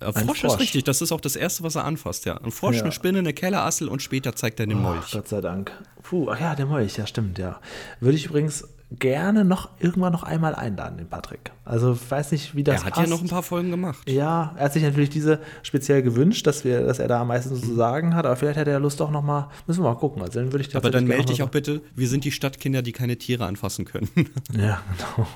Äh, 0.00 0.06
ein 0.06 0.12
Frosch, 0.26 0.40
Frosch. 0.40 0.52
ist 0.54 0.60
richtig, 0.60 0.84
das 0.84 1.02
ist 1.02 1.10
auch 1.12 1.20
das 1.20 1.36
Erste, 1.36 1.62
was 1.64 1.74
er 1.74 1.84
anfasst, 1.84 2.24
ja. 2.26 2.36
Ein 2.40 2.50
Frosch, 2.52 2.76
Ja. 2.76 2.82
eine 2.82 2.92
Spinne, 2.92 3.18
eine 3.20 3.32
Kellerassel 3.32 3.88
und 3.88 4.02
später 4.02 4.34
zeigt 4.36 4.60
er 4.60 4.66
den 4.66 4.78
Ach, 4.78 4.82
Molch. 4.94 5.10
Gott 5.12 5.28
sei 5.28 5.40
Dank. 5.40 5.72
Puh, 6.02 6.28
ach 6.30 6.40
ja, 6.40 6.54
der 6.54 6.66
Molch, 6.66 6.96
ja, 6.96 7.06
stimmt, 7.06 7.38
ja. 7.38 7.60
Würde 8.00 8.16
ich 8.16 8.26
übrigens 8.26 8.64
gerne 8.90 9.44
noch 9.44 9.68
irgendwann 9.80 10.12
noch 10.12 10.22
einmal 10.22 10.54
einladen, 10.54 10.96
den 10.96 11.08
Patrick. 11.08 11.52
Also 11.64 11.92
ich 11.92 12.10
weiß 12.10 12.32
nicht, 12.32 12.54
wie 12.56 12.64
das 12.64 12.80
er 12.80 12.86
hat 12.86 12.94
passt. 12.94 13.06
ja 13.06 13.14
noch 13.14 13.20
ein 13.22 13.28
paar 13.28 13.42
Folgen 13.42 13.70
gemacht. 13.70 14.08
Ja, 14.08 14.54
er 14.56 14.64
hat 14.64 14.72
sich 14.72 14.82
natürlich 14.82 15.10
diese 15.10 15.40
speziell 15.62 16.02
gewünscht, 16.02 16.46
dass 16.46 16.64
wir, 16.64 16.80
dass 16.84 16.98
er 16.98 17.08
da 17.08 17.20
am 17.20 17.28
meisten 17.28 17.54
zu 17.54 17.74
sagen 17.74 18.14
hat, 18.14 18.24
aber 18.24 18.36
vielleicht 18.36 18.58
hätte 18.58 18.70
er 18.70 18.80
Lust 18.80 19.02
auch 19.02 19.10
noch 19.10 19.22
mal, 19.22 19.50
müssen 19.66 19.82
wir 19.82 19.90
mal 19.90 19.96
gucken. 19.96 20.22
Also 20.22 20.40
dann 20.40 20.52
würde 20.52 20.64
ich 20.64 20.74
Aber 20.74 20.90
dann 20.90 21.04
melde 21.04 21.26
dich 21.26 21.42
auch 21.42 21.50
bitte, 21.50 21.82
wir 21.94 22.08
sind 22.08 22.24
die 22.24 22.32
Stadtkinder, 22.32 22.80
die 22.80 22.92
keine 22.92 23.16
Tiere 23.16 23.44
anfassen 23.46 23.84
können. 23.84 24.08
Ja, 24.56 24.80
genau. 25.14 25.28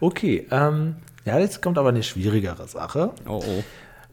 Okay, 0.00 0.46
ähm, 0.50 0.96
ja, 1.24 1.38
jetzt 1.38 1.62
kommt 1.62 1.78
aber 1.78 1.90
eine 1.90 2.02
schwierigere 2.02 2.66
Sache. 2.68 3.12
oh 3.26 3.42
oh. 3.46 3.64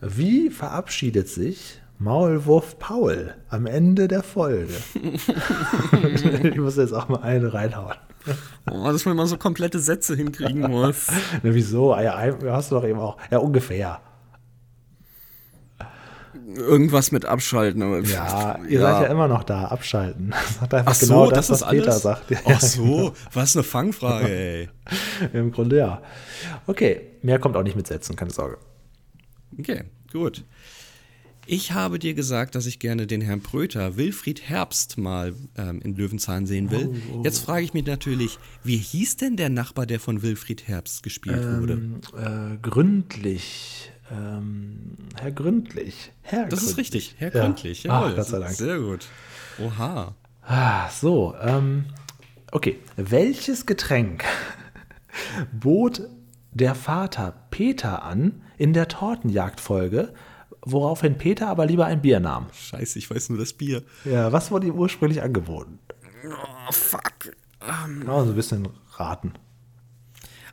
Wie 0.02 0.50
verabschiedet 0.50 1.28
sich 1.28 1.82
Maulwurf 1.98 2.78
Paul 2.78 3.36
am 3.50 3.66
Ende 3.66 4.08
der 4.08 4.22
Folge? 4.22 4.74
ich 6.44 6.58
muss 6.58 6.76
jetzt 6.76 6.94
auch 6.94 7.08
mal 7.08 7.22
eine 7.22 7.54
reinhauen. 7.54 7.96
Oh, 8.70 8.92
dass 8.92 9.06
man 9.06 9.16
mal 9.16 9.28
so 9.28 9.38
komplette 9.38 9.80
Sätze 9.80 10.16
hinkriegen 10.16 10.70
muss. 10.70 11.08
Na, 11.44 11.54
wieso? 11.54 11.94
Ah, 11.94 12.02
ja, 12.02 12.36
hast 12.48 12.72
du 12.72 12.76
doch 12.76 12.84
eben 12.84 13.00
auch. 13.00 13.18
Ja, 13.32 13.38
ungefähr. 13.38 14.02
Irgendwas 16.56 17.12
mit 17.12 17.26
abschalten. 17.26 17.82
Ja, 18.06 18.60
ihr 18.68 18.80
seid 18.80 19.04
ja 19.04 19.08
immer 19.08 19.28
noch 19.28 19.44
da. 19.44 19.66
Abschalten. 19.66 20.34
Sagt 20.60 20.74
einfach 20.74 20.92
Ach 20.92 20.96
so, 20.96 21.06
genau 21.08 21.30
das, 21.30 21.48
das, 21.48 21.58
ist 21.58 21.64
was 21.64 21.72
Peter 21.72 21.92
alles? 21.92 22.02
sagt. 22.02 22.32
Ja, 22.32 22.40
Ach 22.46 22.62
so, 22.62 23.14
was 23.34 23.56
eine 23.56 23.64
Fangfrage, 23.64 24.30
ey. 24.30 24.70
Im 25.34 25.52
Grunde 25.52 25.78
ja. 25.78 26.02
Okay, 26.68 27.18
mehr 27.22 27.40
kommt 27.40 27.56
auch 27.58 27.64
nicht 27.64 27.76
mit 27.76 27.88
Sätzen, 27.88 28.16
keine 28.16 28.32
Sorge. 28.32 28.58
Okay, 29.58 29.86
gut. 30.12 30.44
Ich 31.48 31.72
habe 31.74 32.00
dir 32.00 32.14
gesagt, 32.16 32.56
dass 32.56 32.66
ich 32.66 32.80
gerne 32.80 33.06
den 33.06 33.22
Herrn 33.22 33.42
Pröter, 33.42 33.98
Wilfried 33.98 34.42
Herbst, 34.50 34.98
mal 34.98 35.34
ähm, 35.58 35.80
in 35.82 35.96
Löwenzahn 35.96 36.46
sehen 36.48 36.72
will. 36.72 36.96
Jetzt 37.24 37.40
frage 37.40 37.64
ich 37.64 37.74
mich 37.74 37.86
natürlich, 37.86 38.40
wie 38.64 38.78
hieß 38.78 39.18
denn 39.18 39.36
der 39.36 39.50
Nachbar, 39.50 39.86
der 39.86 40.00
von 40.00 40.24
Wilfried 40.24 40.68
Herbst 40.68 41.04
gespielt 41.04 41.44
wurde? 41.60 41.74
Ähm, 41.74 42.02
äh, 42.18 42.58
gründlich. 42.62 43.92
Ähm, 44.12 44.96
Herr 45.20 45.32
Gründlich. 45.32 46.12
Herr 46.22 46.46
Das 46.48 46.62
ist 46.62 46.76
Gründlich. 46.76 46.94
richtig, 46.94 47.16
Herr 47.18 47.34
Ja. 47.36 47.42
Gründlich. 47.42 47.90
Ach, 47.90 48.02
Jawohl, 48.02 48.16
Gott 48.16 48.28
sei 48.28 48.40
Dank. 48.40 48.56
Sehr 48.56 48.80
gut. 48.80 49.08
Oha. 49.60 50.16
Ah, 50.42 50.90
so, 50.90 51.36
ähm, 51.42 51.86
okay. 52.52 52.78
Welches 52.98 53.66
Getränk 53.66 54.24
bot 55.52 56.02
der 56.54 56.76
Vater 56.76 57.48
Peter 57.52 58.04
an 58.04 58.42
in 58.58 58.74
der 58.74 58.88
Tortenjagdfolge, 58.88 60.14
woraufhin 60.66 61.18
Peter 61.18 61.48
aber 61.48 61.66
lieber 61.66 61.86
ein 61.86 62.02
Bier 62.02 62.20
nahm? 62.20 62.48
Scheiße, 62.54 63.00
ich 63.00 63.10
weiß 63.10 63.30
nur 63.30 63.38
das 63.40 63.54
Bier. 63.54 63.84
Ja, 64.04 64.32
was 64.32 64.52
wurde 64.52 64.68
ihm 64.68 64.76
ursprünglich 64.76 65.22
angeboten? 65.22 65.80
Oh, 66.28 66.72
fuck. 66.72 67.32
Oh, 68.08 68.24
so 68.24 68.30
ein 68.32 68.36
bisschen 68.36 68.68
raten. 68.98 69.34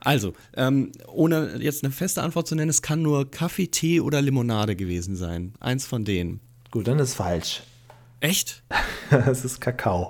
Also, 0.00 0.32
ähm, 0.56 0.92
ohne 1.06 1.56
jetzt 1.60 1.84
eine 1.84 1.92
feste 1.92 2.22
Antwort 2.22 2.48
zu 2.48 2.54
nennen, 2.56 2.70
es 2.70 2.82
kann 2.82 3.02
nur 3.02 3.30
Kaffee, 3.30 3.68
Tee 3.68 4.00
oder 4.00 4.20
Limonade 4.20 4.74
gewesen 4.76 5.14
sein. 5.16 5.54
Eins 5.60 5.86
von 5.86 6.04
denen. 6.04 6.40
Gut, 6.70 6.88
dann 6.88 6.98
ist 6.98 7.14
falsch. 7.14 7.62
Echt? 8.20 8.62
Es 9.10 9.44
ist 9.44 9.60
Kakao. 9.60 10.08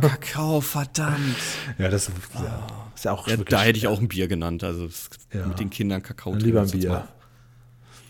Kakao, 0.00 0.60
verdammt. 0.60 1.34
Ja, 1.76 1.88
das 1.88 2.06
ist 2.08 2.14
ja, 2.34 2.66
ist 2.94 3.04
ja 3.04 3.10
auch 3.12 3.26
Ja, 3.26 3.36
da 3.36 3.62
hätte 3.62 3.78
ich 3.78 3.88
auch 3.88 3.98
ein 3.98 4.06
Bier 4.06 4.28
genannt. 4.28 4.62
Also 4.62 4.86
es- 4.86 5.10
Ja. 5.34 5.44
mit 5.44 5.58
den 5.58 5.70
Kindern 5.70 6.04
Kakao. 6.04 6.34
Lieber 6.36 6.60
ein 6.62 6.70
Bier. 6.70 7.08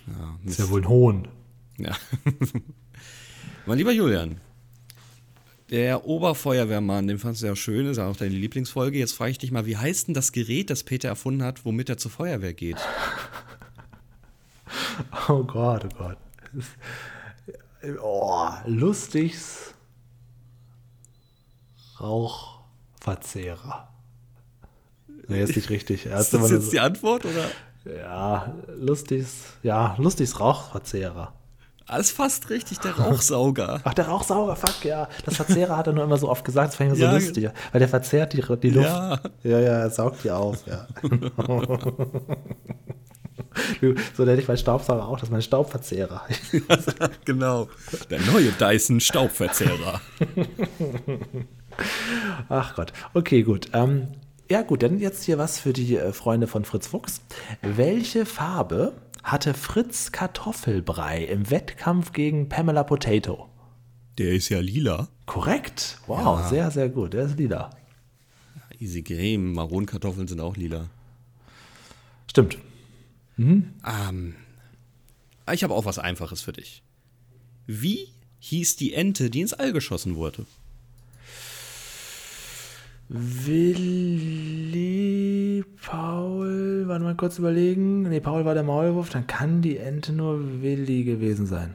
Ja, 0.09 0.39
Ist 0.45 0.59
ja 0.59 0.71
wohl 0.71 0.83
ein 0.83 0.89
Hohn. 0.89 1.29
Ja. 1.79 1.97
mein 3.67 3.79
lieber 3.79 3.93
Julian, 3.93 4.41
der 5.71 6.07
Oberfeuerwehrmann, 6.07 7.07
den 7.07 7.19
fandst 7.19 7.43
du 7.43 7.47
ja 7.47 7.55
schön, 7.57 7.87
ist 7.87 7.99
ja 7.99 8.07
auch 8.07 8.17
deine 8.17 8.35
Lieblingsfolge. 8.35 8.99
Jetzt 8.99 9.13
frage 9.13 9.33
ich 9.33 9.39
dich 9.39 9.51
mal, 9.51 9.67
wie 9.67 9.77
heißt 9.77 10.09
denn 10.09 10.15
das 10.15 10.33
Gerät, 10.33 10.71
das 10.71 10.83
Peter 10.83 11.09
erfunden 11.09 11.43
hat, 11.43 11.65
womit 11.65 11.89
er 11.89 11.99
zur 11.99 12.11
Feuerwehr 12.11 12.55
geht? 12.55 12.77
Oh 15.29 15.45
Gott, 15.45 15.85
oh 15.85 15.97
Gott. 15.97 16.19
Oh, 18.03 18.49
lustigs 18.67 19.75
Rauchverzehrer. 22.01 23.89
Nee, 25.29 25.43
ist 25.43 25.57
nicht 25.57 25.71
richtig. 25.71 26.07
Er 26.07 26.19
Ist 26.19 26.35
das 26.35 26.51
jetzt 26.51 26.73
die 26.73 26.81
Antwort 26.81 27.25
oder? 27.25 27.49
So, 27.89 27.95
ja, 27.95 28.55
lustigs, 28.79 29.45
ja, 29.63 29.97
lustigs 29.99 30.39
Rauchverzehrer. 30.39 31.33
Alles 31.87 32.11
fast 32.11 32.51
richtig, 32.51 32.81
der 32.81 32.99
Rauchsauger. 32.99 33.81
Ach, 33.83 33.95
der 33.95 34.09
Rauchsauger, 34.09 34.57
fuck, 34.57 34.85
ja. 34.85 35.09
Das 35.25 35.37
Verzehrer 35.37 35.75
hat 35.75 35.87
er 35.87 35.95
nur 35.95 36.05
immer 36.05 36.19
so 36.19 36.29
oft 36.29 36.45
gesagt, 36.45 36.69
das 36.69 36.77
fand 36.77 36.93
ich 36.93 36.99
so 36.99 37.05
Ja, 37.05 37.13
lustig. 37.13 37.49
Weil 37.73 37.79
der 37.79 37.89
verzehrt 37.89 38.35
die, 38.35 38.43
die 38.59 38.71
Luft. 38.71 38.87
Ja. 38.87 39.19
ja, 39.43 39.59
ja, 39.59 39.79
er 39.79 39.91
saugt 39.91 40.23
die 40.23 40.31
auf, 40.31 40.67
ja. 40.67 40.87
So 44.17 44.25
nenne 44.25 44.41
ich 44.41 44.47
meinen 44.47 44.59
Staubsauger 44.59 45.09
auch, 45.09 45.15
das 45.15 45.29
ist 45.29 45.33
mein 45.33 45.43
Staubverzehrer. 45.43 46.23
genau. 47.25 47.69
Der 48.11 48.21
neue 48.21 48.53
Dyson 48.53 49.01
Staubverzehrer. 49.01 50.01
Ach 52.49 52.77
Gott. 52.77 52.93
Okay, 53.15 53.43
gut. 53.43 53.69
Ähm, 53.73 54.09
ja, 54.51 54.63
gut, 54.63 54.83
dann 54.83 54.99
jetzt 54.99 55.25
hier 55.25 55.39
was 55.39 55.59
für 55.59 55.73
die 55.73 55.97
äh, 55.97 56.13
Freunde 56.13 56.47
von 56.47 56.65
Fritz 56.65 56.87
Fuchs. 56.87 57.21
Welche 57.63 58.27
Farbe 58.27 58.95
hatte 59.23 59.55
Fritz 59.55 60.13
Kartoffelbrei 60.13 61.25
im 61.25 61.51
Wettkampf 61.51 62.13
gegen 62.13 62.49
Pamela 62.49 62.85
Potato? 62.85 63.49
Der 64.17 64.33
ist 64.33 64.49
ja 64.49 64.61
lila. 64.61 65.09
Korrekt. 65.27 66.01
Wow, 66.07 66.49
sehr, 66.49 66.71
sehr 66.71 66.89
gut. 66.89 67.13
Der 67.13 67.25
ist 67.25 67.39
lila. 67.39 67.71
Easy 68.81 69.03
Game. 69.03 69.53
Maronenkartoffeln 69.53 70.27
sind 70.27 70.41
auch 70.41 70.57
lila. 70.57 70.89
Stimmt. 72.29 72.59
Ähm, 73.39 74.35
ich 75.53 75.63
habe 75.63 75.75
auch 75.75 75.85
was 75.85 75.99
Einfaches 75.99 76.41
für 76.41 76.53
dich. 76.53 76.83
Wie 77.67 78.09
hieß 78.41 78.77
die 78.77 78.95
Ente, 78.95 79.31
die 79.31 79.41
ins 79.41 79.53
All 79.53 79.73
geschossen 79.73 80.17
wurde? 80.17 80.47
Willi, 83.11 84.75
Paul, 85.83 86.85
warte 86.87 87.05
mal 87.05 87.15
kurz 87.17 87.39
überlegen. 87.39 88.03
Nee, 88.03 88.21
Paul 88.21 88.45
war 88.45 88.53
der 88.53 88.65
Maulwurf, 88.65 89.09
dann 89.09 89.27
kann 89.27 89.63
die 89.63 89.79
Ente 89.79 90.13
nur 90.13 90.61
Willi 90.61 91.05
gewesen 91.05 91.47
sein. 91.47 91.75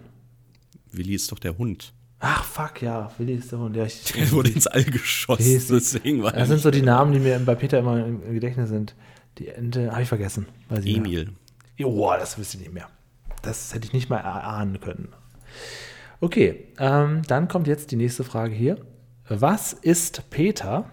Willi 0.92 1.16
ist 1.16 1.32
doch 1.32 1.40
der 1.40 1.58
Hund. 1.58 1.92
Ach, 2.20 2.44
fuck, 2.44 2.84
ja, 2.84 3.12
Willi 3.18 3.34
ist 3.34 3.52
der 3.52 3.58
Hund. 3.58 3.76
Ja, 3.76 3.86
ich, 3.86 4.04
Der 4.14 4.32
wurde 4.32 4.52
ins 4.52 4.68
All 4.68 4.84
geschossen. 4.84 5.60
Deswegen 5.70 6.22
war 6.22 6.34
Das 6.34 6.50
sind 6.50 6.62
so 6.62 6.70
die 6.70 6.84
Namen, 6.84 7.12
die 7.14 7.20
mir 7.20 7.40
bei 7.40 7.56
Peter 7.56 7.80
immer 7.80 8.06
im 8.06 8.22
Gedächtnis 8.34 8.70
sind. 8.70 8.96
Die 9.40 9.48
Ente, 9.48 9.92
habe 9.92 10.04
ich 10.04 10.10
vergessen. 10.10 10.46
Weiß. 10.70 10.86
Emil. 10.86 11.32
Joa, 11.78 12.18
das 12.18 12.38
wüsste 12.38 12.58
ich 12.58 12.64
nicht 12.64 12.74
mehr. 12.74 12.88
Das 13.42 13.74
hätte 13.74 13.88
ich 13.88 13.94
nicht 13.94 14.08
mal 14.08 14.20
erahnen 14.20 14.80
können. 14.80 15.10
Okay, 16.22 16.68
ähm, 16.78 17.24
dann 17.28 17.48
kommt 17.48 17.66
jetzt 17.66 17.90
die 17.90 17.96
nächste 17.96 18.24
Frage 18.24 18.54
hier. 18.54 18.78
Was 19.28 19.74
ist 19.74 20.30
Peter 20.30 20.92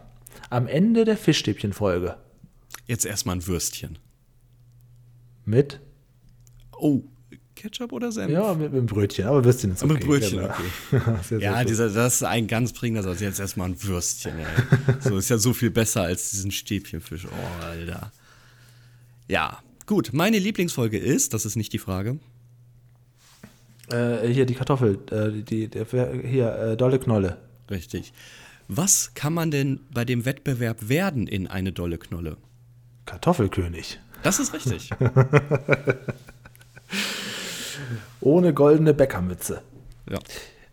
am 0.51 0.67
Ende 0.67 1.05
der 1.05 1.17
Fischstäbchen-Folge? 1.17 2.17
Jetzt 2.87 3.07
erstmal 3.07 3.37
ein 3.37 3.47
Würstchen. 3.47 3.99
Mit? 5.45 5.81
Oh, 6.77 7.03
Ketchup 7.55 7.93
oder 7.93 8.11
Senf? 8.11 8.31
Ja, 8.31 8.55
mit, 8.55 8.73
mit 8.73 8.79
einem 8.79 8.87
Brötchen, 8.87 9.27
aber 9.27 9.45
Würstchen 9.45 9.73
ist 9.73 9.83
okay. 9.83 9.93
Mit 9.93 10.05
Brötchen, 10.05 10.39
genau. 10.41 10.51
okay. 10.51 10.63
Sehr, 11.23 11.23
sehr 11.23 11.41
Ja, 11.41 11.65
dieser, 11.65 11.91
das 11.91 12.17
ist 12.17 12.23
ein 12.23 12.47
ganz 12.47 12.73
prägender 12.73 13.03
Satz. 13.03 13.21
Jetzt 13.21 13.39
erstmal 13.39 13.69
ein 13.69 13.83
Würstchen, 13.83 14.39
ey. 14.39 14.47
So 15.01 15.19
ist 15.19 15.29
ja 15.29 15.39
so 15.39 15.53
viel 15.53 15.71
besser 15.71 16.03
als 16.03 16.31
diesen 16.31 16.51
Stäbchenfisch. 16.51 17.27
Oh, 17.27 17.65
Alter. 17.65 18.13
Ja, 19.29 19.59
gut. 19.87 20.11
Meine 20.13 20.39
Lieblingsfolge 20.39 20.99
ist, 20.99 21.35
das 21.35 21.45
ist 21.45 21.57
nicht 21.57 21.73
die 21.73 21.79
Frage. 21.79 22.19
Äh, 23.93 24.29
hier 24.29 24.47
die 24.47 24.55
Kartoffel, 24.55 24.99
äh, 25.11 25.43
die, 25.43 25.69
der, 25.69 25.87
hier, 26.25 26.55
äh, 26.55 26.77
dolle 26.77 26.99
Knolle. 26.99 27.37
Richtig. 27.71 28.13
Was 28.73 29.15
kann 29.15 29.35
man 29.35 29.51
denn 29.51 29.81
bei 29.93 30.05
dem 30.05 30.25
Wettbewerb 30.25 30.89
werden 30.89 31.27
in 31.27 31.49
eine 31.49 31.73
dolle 31.73 31.99
Knolle? 31.99 32.37
Kartoffelkönig. 33.05 33.99
Das 34.23 34.39
ist 34.39 34.55
richtig. 34.55 34.91
Ohne 38.21 38.55
goldene 38.55 38.95
Bäckermütze. 38.95 39.63
ja. 40.09 40.21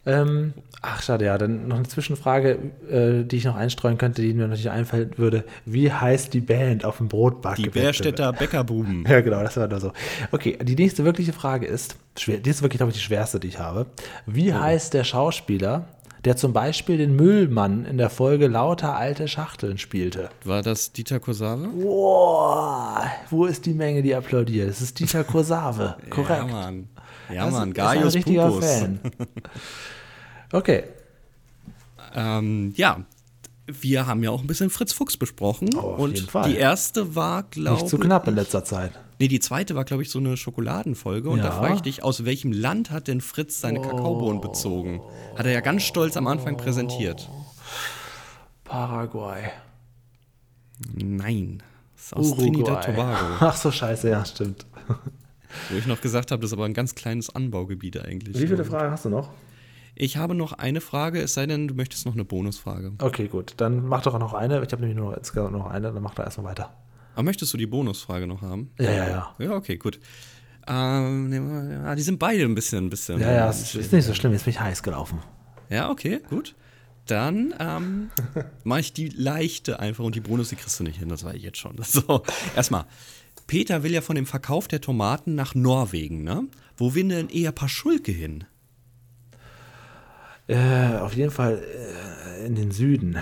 Ähm, 0.06 0.53
ach, 0.82 1.02
schade, 1.03 1.26
ja. 1.26 1.38
Dann 1.38 1.68
noch 1.68 1.76
eine 1.76 1.88
Zwischenfrage, 1.88 2.60
äh, 2.90 3.26
die 3.26 3.36
ich 3.36 3.44
noch 3.44 3.57
einstreuen 3.57 3.98
könnte, 3.98 4.22
die 4.22 4.34
mir 4.34 4.48
natürlich 4.48 4.69
einfallen 4.69 5.11
würde. 5.18 5.44
Wie 5.65 5.91
heißt 5.91 6.34
die 6.34 6.40
Band 6.40 6.86
auf 6.86 6.98
dem 6.98 7.10
Brotback? 7.10 7.56
Die 7.57 7.69
Bärstädter 7.69 8.32
Bäckerbuben. 8.32 9.06
Ja, 9.10 9.19
genau, 9.19 9.41
das 9.41 9.57
war 9.57 9.68
da 9.68 9.82
so. 9.82 9.91
Okay, 10.32 10.57
die 10.61 10.76
nächste 10.76 11.03
wirkliche 11.03 11.34
Frage 11.34 11.65
ist, 11.65 11.98
schwer, 12.18 12.38
die 12.38 12.49
ist 12.49 12.61
wirklich, 12.61 12.78
glaube 12.78 12.91
ich, 12.91 12.98
die 12.98 13.03
schwerste, 13.03 13.40
die 13.41 13.49
ich 13.49 13.60
habe. 13.60 13.88
Wie 14.26 14.53
heißt 14.53 14.94
der 14.94 15.03
Schauspieler, 15.03 15.90
der 16.26 16.35
zum 16.38 16.53
Beispiel 16.53 16.98
den 16.98 17.15
Müllmann 17.15 17.85
in 17.85 17.98
der 17.98 18.10
Folge 18.10 18.48
Lauter 18.48 18.95
alte 18.95 19.27
Schachteln 19.27 19.77
spielte? 19.77 20.30
War 20.44 20.61
das 20.61 20.91
Dieter 20.94 21.19
Kosawe? 21.19 21.68
Boah, 21.68 23.06
wo 23.30 23.45
ist 23.45 23.65
die 23.65 23.73
Menge, 23.73 24.02
die 24.02 24.15
applaudiert? 24.15 24.69
Es 24.69 24.81
ist 24.81 24.99
Dieter 24.99 25.23
Kosawe, 25.26 25.98
korrekt. 26.10 26.39
Ja, 26.39 26.45
Mann. 26.48 26.89
Ja, 27.34 27.45
Das 27.45 27.53
Mann. 27.53 27.61
ist 27.61 27.68
ein 27.69 27.73
Gaius 27.73 28.14
richtiger 28.15 28.48
Pupus. 28.49 28.65
Fan. 28.65 28.99
Okay, 30.53 30.84
Ähm, 32.15 32.73
ja, 32.77 33.02
wir 33.68 34.07
haben 34.07 34.23
ja 34.23 34.31
auch 34.31 34.39
ein 34.41 34.48
bisschen 34.48 34.69
Fritz 34.69 34.94
Fuchs 34.94 35.18
besprochen. 35.18 35.69
Oh, 35.76 35.95
und 35.98 36.30
die 36.45 36.56
erste 36.56 37.15
war, 37.15 37.44
glaube 37.44 37.81
nicht 37.81 37.89
zu 37.89 37.98
knapp 37.99 38.27
in 38.30 38.35
letzter 38.35 38.64
Zeit. 38.64 38.91
Nee, 39.19 39.27
die 39.27 39.39
zweite 39.39 39.73
war, 39.76 39.84
glaube 39.84 40.03
ich, 40.03 40.11
so 40.11 40.19
eine 40.19 40.38
Schokoladenfolge. 40.38 41.30
Und 41.30 41.39
da 41.39 41.45
Ja. 41.45 41.52
frage 41.52 41.76
ich 41.76 41.81
dich, 41.81 42.03
aus 42.03 42.23
welchem 42.26 42.52
Land 42.52 42.91
hat 42.91 43.07
denn 43.07 43.22
Fritz 43.22 43.60
seine 43.61 43.81
Kakaobohnen 43.81 44.41
bezogen? 44.41 45.02
Hat 45.35 45.45
er 45.45 45.52
ja 45.52 45.61
ganz 45.61 45.84
stolz 45.84 46.18
am 46.18 46.27
Anfang 46.27 46.56
präsentiert. 46.57 47.27
Paraguay. 48.64 49.49
Nein. 50.94 51.64
Ist 51.95 52.15
aus 52.15 52.35
Trinidad 52.35 52.85
Tobago. 52.85 53.26
Ach 53.39 53.56
so, 53.56 53.72
scheiße, 53.72 54.10
ja, 54.10 54.23
stimmt. 54.23 54.65
Wo 55.69 55.77
ich 55.77 55.88
noch 55.88 56.02
gesagt 56.02 56.31
habe, 56.31 56.41
das 56.41 56.49
ist 56.52 56.53
aber 56.53 56.65
ein 56.65 56.73
ganz 56.73 56.94
kleines 56.94 57.34
Anbaugebiet 57.34 57.99
eigentlich. 58.03 58.38
Wie 58.39 58.48
viele 58.48 58.65
Fragen 58.65 58.91
hast 58.91 59.06
du 59.06 59.10
noch? 59.10 59.30
Ich 59.95 60.18
habe 60.18 60.35
noch 60.35 60.53
eine 60.53 60.80
Frage, 60.81 61.19
es 61.22 61.34
sei 61.34 61.48
denn, 61.48 61.68
du 61.68 61.73
möchtest 61.73 62.06
noch 62.06 62.14
eine 62.14 62.23
Bonusfrage. 62.23 62.91
Okay, 63.02 63.27
gut. 63.27 63.56
Dann 63.57 63.88
mach 63.88 64.03
doch 64.03 64.19
noch 64.19 64.34
eine. 64.35 64.61
Ich 64.64 64.72
habe 64.72 64.81
nämlich 64.85 64.95
nur 64.95 65.19
noch, 65.49 65.65
eine, 65.65 65.91
dann 65.91 66.03
mach 66.03 66.14
da 66.14 66.23
erstmal 66.23 66.52
weiter. 66.52 66.72
Aber 67.18 67.23
möchtest 67.23 67.52
du 67.52 67.57
die 67.57 67.65
Bonusfrage 67.65 68.27
noch 68.27 68.44
haben? 68.44 68.69
Ja, 68.77 68.91
ja, 68.91 69.10
ja. 69.10 69.35
Ja, 69.39 69.52
okay, 69.53 69.77
gut. 69.77 69.99
Ähm, 70.68 71.72
ja, 71.72 71.95
die 71.95 72.03
sind 72.03 72.19
beide 72.19 72.44
ein 72.44 72.53
bisschen, 72.53 72.85
ein 72.85 72.89
bisschen. 72.91 73.19
Ja, 73.19 73.31
ja, 73.31 73.49
es 73.49 73.73
ist 73.73 73.91
nicht 73.91 74.06
so 74.06 74.14
schlimm, 74.14 74.34
jetzt 74.34 74.44
bin 74.45 74.52
ich 74.52 74.60
heiß 74.60 74.84
gelaufen. 74.84 75.18
Ja, 75.68 75.89
okay, 75.89 76.22
gut. 76.30 76.53
Dann 77.07 77.56
ähm, 77.57 78.11
mache 78.64 78.81
ich 78.81 78.94
die 78.94 79.10
leichte 79.10 79.80
einfach 79.80 80.03
und 80.03 80.14
die 80.14 80.19
Bonus, 80.19 80.49
die 80.49 80.57
kriegst 80.57 80.80
du 80.80 80.84
nicht 80.84 80.99
hin, 80.99 81.10
das 81.10 81.23
war 81.23 81.34
ich 81.34 81.41
jetzt 81.41 81.57
schon. 81.57 81.76
So, 81.84 82.22
erstmal. 82.56 82.85
Peter 83.48 83.81
will 83.81 83.94
ja 83.94 84.02
von 84.02 84.15
dem 84.15 84.27
Verkauf 84.27 84.68
der 84.68 84.81
Tomaten 84.81 85.34
nach 85.34 85.56
Norwegen, 85.56 86.23
ne? 86.23 86.44
Wo 86.76 86.94
will 86.94 87.07
denn 87.07 87.30
eher 87.30 87.52
Paschulke 87.52 88.11
hin? 88.11 88.44
Äh, 90.45 90.98
auf 90.99 91.15
jeden 91.15 91.31
Fall 91.31 91.64
äh, 91.64 92.45
in 92.45 92.53
den 92.53 92.69
Süden. 92.69 93.18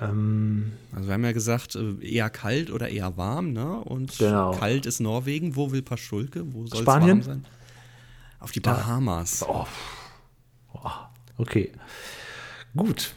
Ähm, 0.00 0.72
Also 0.92 1.06
wir 1.08 1.14
haben 1.14 1.24
ja 1.24 1.32
gesagt, 1.32 1.74
äh, 1.74 1.94
eher 2.06 2.28
kalt 2.30 2.70
oder 2.70 2.88
eher 2.88 3.16
warm, 3.16 3.52
ne? 3.52 3.76
Und 3.78 4.18
Genau. 4.18 4.52
kalt 4.52 4.86
ist 4.86 5.00
Norwegen. 5.00 5.56
Wo 5.56 5.70
will 5.72 5.82
Paschulke? 5.82 6.52
Wo 6.52 6.66
soll 6.66 6.78
es 6.78 6.82
Spanien? 6.82 7.08
warm 7.18 7.22
sein? 7.22 7.46
Auf 8.40 8.52
die 8.52 8.60
Bahamas. 8.60 9.42
oh, 9.48 9.66
okay. 11.38 11.72
Gut. 12.76 13.14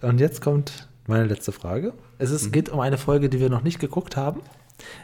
Und 0.00 0.18
jetzt 0.20 0.40
kommt 0.40 0.88
meine 1.06 1.26
letzte 1.26 1.52
Frage. 1.52 1.92
Es 2.18 2.30
ist, 2.30 2.52
geht 2.52 2.68
um 2.70 2.80
eine 2.80 2.96
Folge, 2.98 3.28
die 3.28 3.40
wir 3.40 3.50
noch 3.50 3.62
nicht 3.62 3.78
geguckt 3.78 4.16
haben, 4.16 4.40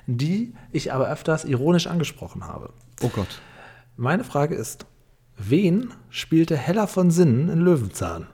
die 0.06 0.54
ich 0.72 0.92
aber 0.92 1.10
öfters 1.10 1.44
ironisch 1.44 1.86
angesprochen 1.86 2.44
habe. 2.46 2.72
Oh 3.02 3.08
Gott. 3.08 3.40
Meine 3.96 4.24
Frage 4.24 4.54
ist, 4.54 4.86
wen 5.36 5.92
spielte 6.08 6.56
Hella 6.56 6.86
von 6.86 7.10
Sinnen 7.10 7.48
in 7.50 7.60
Löwenzahn? 7.60 8.26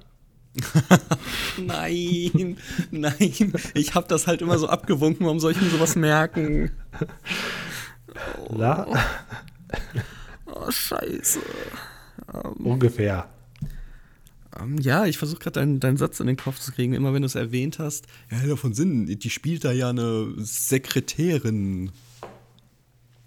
Nein, 1.59 2.57
nein. 2.91 3.53
Ich 3.75 3.95
habe 3.95 4.09
das 4.09 4.27
halt 4.27 4.43
immer 4.43 4.59
so 4.59 4.69
abgewunken, 4.69 5.25
warum 5.25 5.41
soll 5.41 5.53
ich 5.53 5.61
mir 5.61 5.69
sowas 5.69 5.97
merken? 5.97 6.71
La? 8.51 8.87
Oh, 10.47 10.71
scheiße. 10.71 11.41
Ungefähr. 12.59 13.29
Ähm, 14.59 14.79
ja, 14.79 15.05
ich 15.05 15.19
versuche 15.19 15.41
gerade 15.41 15.61
deinen, 15.61 15.81
deinen 15.81 15.97
Satz 15.97 16.21
in 16.21 16.27
den 16.27 16.37
Kopf 16.37 16.59
zu 16.59 16.73
kriegen, 16.73 16.95
immer 16.95 17.13
wenn 17.13 17.23
du 17.23 17.27
es 17.27 17.35
erwähnt 17.35 17.79
hast. 17.79 18.07
Ja, 18.31 18.39
Hella 18.39 18.57
von 18.57 18.75
Sinnen, 18.75 19.07
die 19.07 19.31
spielt 19.31 19.65
da 19.65 19.73
ja 19.73 19.91
eine 19.91 20.33
Sekretärin. 20.39 21.91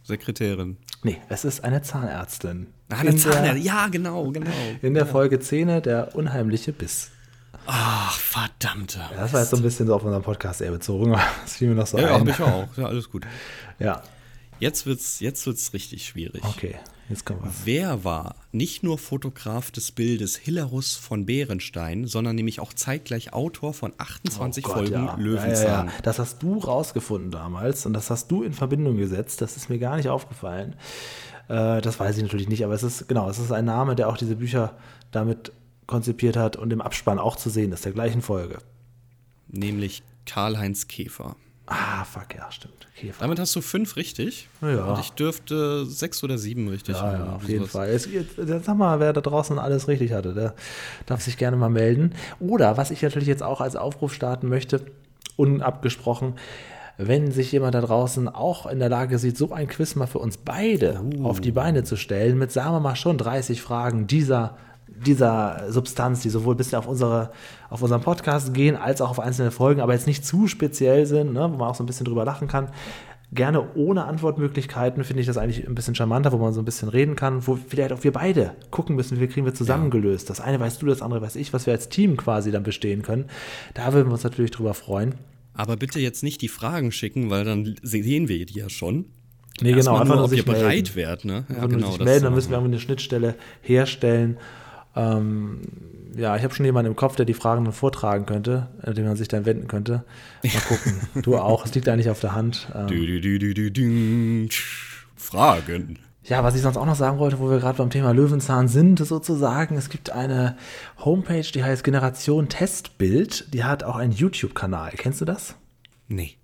Sekretärin. 0.03 0.77
Nee, 1.03 1.17
es 1.29 1.45
ist 1.45 1.63
eine 1.63 1.81
Zahnärztin. 1.81 2.67
Ah, 2.89 2.97
eine 2.99 3.11
In 3.11 3.17
Zahnärztin. 3.17 3.63
Ja, 3.63 3.87
genau, 3.87 4.31
genau. 4.31 4.49
In 4.81 4.93
der 4.95 5.05
Folge 5.05 5.39
Zähne, 5.39 5.81
der 5.81 6.15
unheimliche 6.15 6.73
Biss. 6.73 7.11
Ach, 7.67 8.17
verdammte. 8.17 8.99
Ja, 8.99 9.21
das 9.21 9.33
war 9.33 9.41
jetzt 9.41 9.51
so 9.51 9.57
ein 9.57 9.63
bisschen 9.63 9.87
so 9.87 9.95
auf 9.95 10.03
unseren 10.03 10.23
Podcast 10.23 10.61
eher 10.61 10.71
bezogen. 10.71 11.15
Das 11.43 11.57
fiel 11.57 11.69
mir 11.69 11.75
noch 11.75 11.87
so 11.87 11.97
Ja, 11.97 12.07
ja, 12.09 12.15
ein. 12.15 12.21
hab 12.21 12.27
ich 12.27 12.41
auch. 12.41 12.67
Ja, 12.77 12.85
alles 12.85 13.09
gut. 13.09 13.25
Ja, 13.79 14.01
Jetzt 14.59 14.85
wird's, 14.85 15.21
jetzt 15.21 15.45
wird's 15.45 15.71
richtig 15.73 16.05
schwierig. 16.05 16.43
okay. 16.43 16.75
Jetzt 17.07 17.25
kommen 17.25 17.39
wir. 17.41 17.51
Wer 17.63 18.03
war 18.03 18.35
nicht 18.51 18.83
nur 18.83 18.97
Fotograf 18.99 19.71
des 19.71 19.91
Bildes 19.91 20.35
Hilarus 20.35 20.95
von 20.95 21.25
Bärenstein, 21.25 22.05
sondern 22.05 22.35
nämlich 22.35 22.59
auch 22.59 22.71
zeitgleich 22.73 23.31
Autor 23.33 23.73
von 23.73 23.93
28 23.97 24.65
Oh 24.65 24.67
Gott, 24.67 24.77
Folgen 24.89 24.93
ja. 25.05 25.15
Löwenzahn? 25.15 25.63
Ja, 25.63 25.63
ja, 25.63 25.85
ja. 25.85 25.91
Das 26.03 26.19
hast 26.19 26.43
du 26.43 26.59
rausgefunden 26.59 27.31
damals 27.31 27.85
und 27.85 27.93
das 27.93 28.09
hast 28.11 28.29
du 28.29 28.43
in 28.43 28.51
Verbindung 28.53 28.97
gesetzt. 28.97 29.41
Das 29.41 29.55
ist 29.57 29.69
mir 29.69 29.79
gar 29.79 29.95
nicht 29.95 30.09
aufgefallen. 30.09 30.75
Äh, 31.47 31.81
das 31.81 31.99
weiß 31.99 32.17
ich 32.17 32.23
natürlich 32.23 32.49
nicht, 32.49 32.63
aber 32.63 32.73
es 32.73 32.83
ist, 32.83 33.07
genau, 33.07 33.27
es 33.29 33.39
ist 33.39 33.51
ein 33.53 33.65
Name, 33.65 33.95
der 33.95 34.09
auch 34.09 34.17
diese 34.17 34.35
Bücher 34.35 34.75
damit 35.11 35.51
konzipiert 35.89 36.37
hat 36.37 36.55
und 36.55 36.71
im 36.71 36.81
Abspann 36.81 37.19
auch 37.19 37.35
zu 37.35 37.49
sehen 37.49 37.71
ist, 37.73 37.83
der 37.83 37.91
gleichen 37.91 38.21
Folge. 38.21 38.59
Nämlich 39.47 40.03
Karl-Heinz 40.25 40.87
Käfer. 40.87 41.35
Ah, 41.65 42.03
fuck, 42.03 42.35
ja, 42.35 42.51
stimmt. 42.51 42.87
Käfer. 42.95 43.17
Damit 43.21 43.39
hast 43.39 43.55
du 43.55 43.61
fünf 43.61 43.95
richtig. 43.95 44.47
Ja. 44.61 44.85
Und 44.85 44.99
ich 44.99 45.11
dürfte 45.11 45.85
sechs 45.85 46.23
oder 46.23 46.37
sieben 46.37 46.67
richtig 46.67 46.95
Ja, 46.95 47.01
haben. 47.01 47.25
ja, 47.25 47.33
auf 47.33 47.43
jeden 47.47 47.59
sowas. 47.65 47.71
Fall. 47.71 47.89
Jetzt, 47.91 48.07
jetzt 48.37 48.65
sag 48.65 48.77
mal, 48.77 48.99
wer 48.99 49.13
da 49.13 49.21
draußen 49.21 49.57
alles 49.59 49.87
richtig 49.87 50.13
hatte, 50.13 50.33
der 50.33 50.53
darf 51.05 51.21
sich 51.21 51.37
gerne 51.37 51.57
mal 51.57 51.69
melden. 51.69 52.13
Oder, 52.39 52.77
was 52.77 52.91
ich 52.91 53.01
natürlich 53.01 53.27
jetzt 53.27 53.43
auch 53.43 53.61
als 53.61 53.75
Aufruf 53.75 54.13
starten 54.13 54.47
möchte, 54.47 54.85
unabgesprochen, 55.37 56.33
wenn 56.97 57.31
sich 57.31 57.51
jemand 57.51 57.75
da 57.75 57.81
draußen 57.81 58.27
auch 58.27 58.65
in 58.65 58.79
der 58.79 58.89
Lage 58.89 59.19
sieht, 59.19 59.37
so 59.37 59.51
ein 59.53 59.67
Quiz 59.67 59.95
mal 59.95 60.07
für 60.07 60.19
uns 60.19 60.37
beide 60.37 61.01
auf 61.23 61.39
die 61.39 61.51
Beine 61.53 61.83
zu 61.83 61.95
stellen, 61.95 62.37
mit, 62.37 62.51
sagen 62.51 62.73
wir 62.73 62.79
mal, 62.81 62.95
schon 62.95 63.17
30 63.17 63.61
Fragen 63.61 64.05
dieser, 64.05 64.57
dieser 65.05 65.71
Substanz, 65.71 66.21
die 66.21 66.29
sowohl 66.29 66.55
ein 66.55 66.57
bisschen 66.57 66.77
auf, 66.77 66.87
unsere, 66.87 67.31
auf 67.69 67.81
unseren 67.81 68.01
Podcast 68.01 68.53
gehen, 68.53 68.75
als 68.75 69.01
auch 69.01 69.09
auf 69.09 69.19
einzelne 69.19 69.51
Folgen, 69.51 69.81
aber 69.81 69.93
jetzt 69.93 70.07
nicht 70.07 70.25
zu 70.25 70.47
speziell 70.47 71.05
sind, 71.05 71.33
ne, 71.33 71.49
wo 71.51 71.57
man 71.57 71.69
auch 71.69 71.75
so 71.75 71.83
ein 71.83 71.87
bisschen 71.87 72.05
drüber 72.05 72.25
lachen 72.25 72.47
kann. 72.47 72.69
Gerne 73.31 73.75
ohne 73.75 74.05
Antwortmöglichkeiten 74.05 75.03
finde 75.03 75.21
ich 75.21 75.27
das 75.27 75.37
eigentlich 75.37 75.67
ein 75.67 75.75
bisschen 75.75 75.93
charmanter, 75.93 76.31
wo 76.31 76.37
man 76.37 76.51
so 76.51 76.61
ein 76.61 76.65
bisschen 76.65 76.89
reden 76.89 77.15
kann, 77.15 77.45
wo 77.45 77.55
vielleicht 77.55 77.93
auch 77.93 78.03
wir 78.03 78.11
beide 78.11 78.55
gucken 78.71 78.95
müssen, 78.95 79.19
wie 79.19 79.27
kriegen 79.27 79.45
wir 79.45 79.53
zusammengelöst. 79.53 80.29
Das 80.31 80.41
eine 80.41 80.59
weißt 80.59 80.81
du, 80.81 80.87
das 80.87 81.03
andere 81.03 81.21
weiß 81.21 81.35
ich, 81.35 81.53
was 81.53 81.67
wir 81.67 81.73
als 81.73 81.89
Team 81.89 82.17
quasi 82.17 82.51
dann 82.51 82.63
bestehen 82.63 83.03
können. 83.03 83.25
Da 83.75 83.93
würden 83.93 84.07
wir 84.07 84.13
uns 84.13 84.23
natürlich 84.23 84.49
drüber 84.49 84.73
freuen. 84.73 85.13
Aber 85.53 85.77
bitte 85.77 85.99
jetzt 85.99 86.23
nicht 86.23 86.41
die 86.41 86.47
Fragen 86.47 86.91
schicken, 86.91 87.29
weil 87.29 87.45
dann 87.45 87.75
sehen 87.83 88.27
wir 88.29 88.45
die 88.45 88.57
ja 88.57 88.69
schon. 88.69 89.05
Nee, 89.61 89.71
Erstmal 89.71 90.01
einfach 90.01 90.15
nur, 90.15 90.25
ob 90.25 90.33
ihr 90.33 90.43
bereit 90.43 90.95
wärt. 90.95 91.25
Ne? 91.25 91.45
Ja, 91.49 91.65
genau. 91.65 91.97
melden, 91.97 92.23
dann 92.23 92.33
müssen 92.33 92.49
wir 92.49 92.57
irgendwie 92.57 92.73
eine 92.73 92.79
Schnittstelle 92.79 93.35
herstellen. 93.61 94.37
Ähm, 94.95 95.61
ja, 96.15 96.35
ich 96.35 96.43
habe 96.43 96.53
schon 96.53 96.65
jemanden 96.65 96.91
im 96.91 96.95
Kopf, 96.95 97.15
der 97.15 97.25
die 97.25 97.33
Fragen 97.33 97.65
dann 97.65 97.73
vortragen 97.73 98.25
könnte, 98.25 98.67
an 98.81 98.95
den 98.95 99.05
man 99.05 99.15
sich 99.15 99.27
dann 99.27 99.45
wenden 99.45 99.67
könnte. 99.67 100.03
Mal 100.43 100.61
gucken. 100.67 101.01
du 101.21 101.37
auch, 101.37 101.65
es 101.65 101.73
liegt 101.75 101.87
eigentlich 101.87 102.09
auf 102.09 102.19
der 102.19 102.33
Hand. 102.33 102.67
Ähm, 102.75 102.87
dü, 102.87 103.21
dü, 103.21 103.71
dü. 103.71 104.47
Fragen. 105.15 105.99
Ja, 106.23 106.43
was 106.43 106.55
ich 106.55 106.61
sonst 106.61 106.77
auch 106.77 106.85
noch 106.85 106.95
sagen 106.95 107.17
wollte, 107.17 107.39
wo 107.39 107.49
wir 107.49 107.59
gerade 107.59 107.77
beim 107.77 107.89
Thema 107.89 108.11
Löwenzahn 108.11 108.67
sind, 108.67 108.99
sozusagen, 108.99 109.77
es 109.77 109.89
gibt 109.89 110.11
eine 110.11 110.57
Homepage, 111.03 111.41
die 111.41 111.63
heißt 111.63 111.83
Generation 111.83 112.49
Testbild, 112.49 113.53
die 113.53 113.63
hat 113.63 113.83
auch 113.83 113.95
einen 113.95 114.11
YouTube-Kanal. 114.11 114.91
Kennst 114.97 115.21
du 115.21 115.25
das? 115.25 115.55
Nee. 116.07 116.38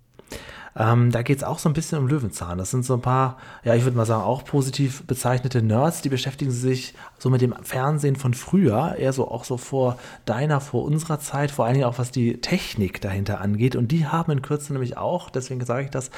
Ähm, 0.76 1.10
da 1.10 1.22
geht 1.22 1.38
es 1.38 1.44
auch 1.44 1.58
so 1.58 1.68
ein 1.68 1.72
bisschen 1.72 1.98
um 1.98 2.06
Löwenzahn. 2.06 2.58
Das 2.58 2.70
sind 2.70 2.84
so 2.84 2.94
ein 2.94 3.00
paar, 3.00 3.38
ja, 3.64 3.74
ich 3.74 3.84
würde 3.84 3.96
mal 3.96 4.06
sagen, 4.06 4.22
auch 4.22 4.44
positiv 4.44 5.04
bezeichnete 5.06 5.62
Nerds, 5.62 6.02
die 6.02 6.08
beschäftigen 6.08 6.50
sich 6.50 6.94
so 7.18 7.30
mit 7.30 7.40
dem 7.40 7.54
Fernsehen 7.62 8.16
von 8.16 8.34
früher, 8.34 8.96
eher 8.98 9.12
so 9.12 9.30
auch 9.30 9.44
so 9.44 9.56
vor 9.56 9.98
deiner, 10.26 10.60
vor 10.60 10.84
unserer 10.84 11.18
Zeit, 11.18 11.50
vor 11.50 11.64
allen 11.64 11.74
Dingen 11.74 11.86
auch 11.86 11.98
was 11.98 12.10
die 12.10 12.40
Technik 12.40 13.00
dahinter 13.00 13.40
angeht. 13.40 13.74
Und 13.74 13.90
die 13.90 14.06
haben 14.06 14.32
in 14.32 14.42
Kürze 14.42 14.72
nämlich 14.72 14.96
auch, 14.96 15.30
deswegen 15.30 15.64
sage 15.64 15.84
ich 15.84 15.90
das, 15.90 16.10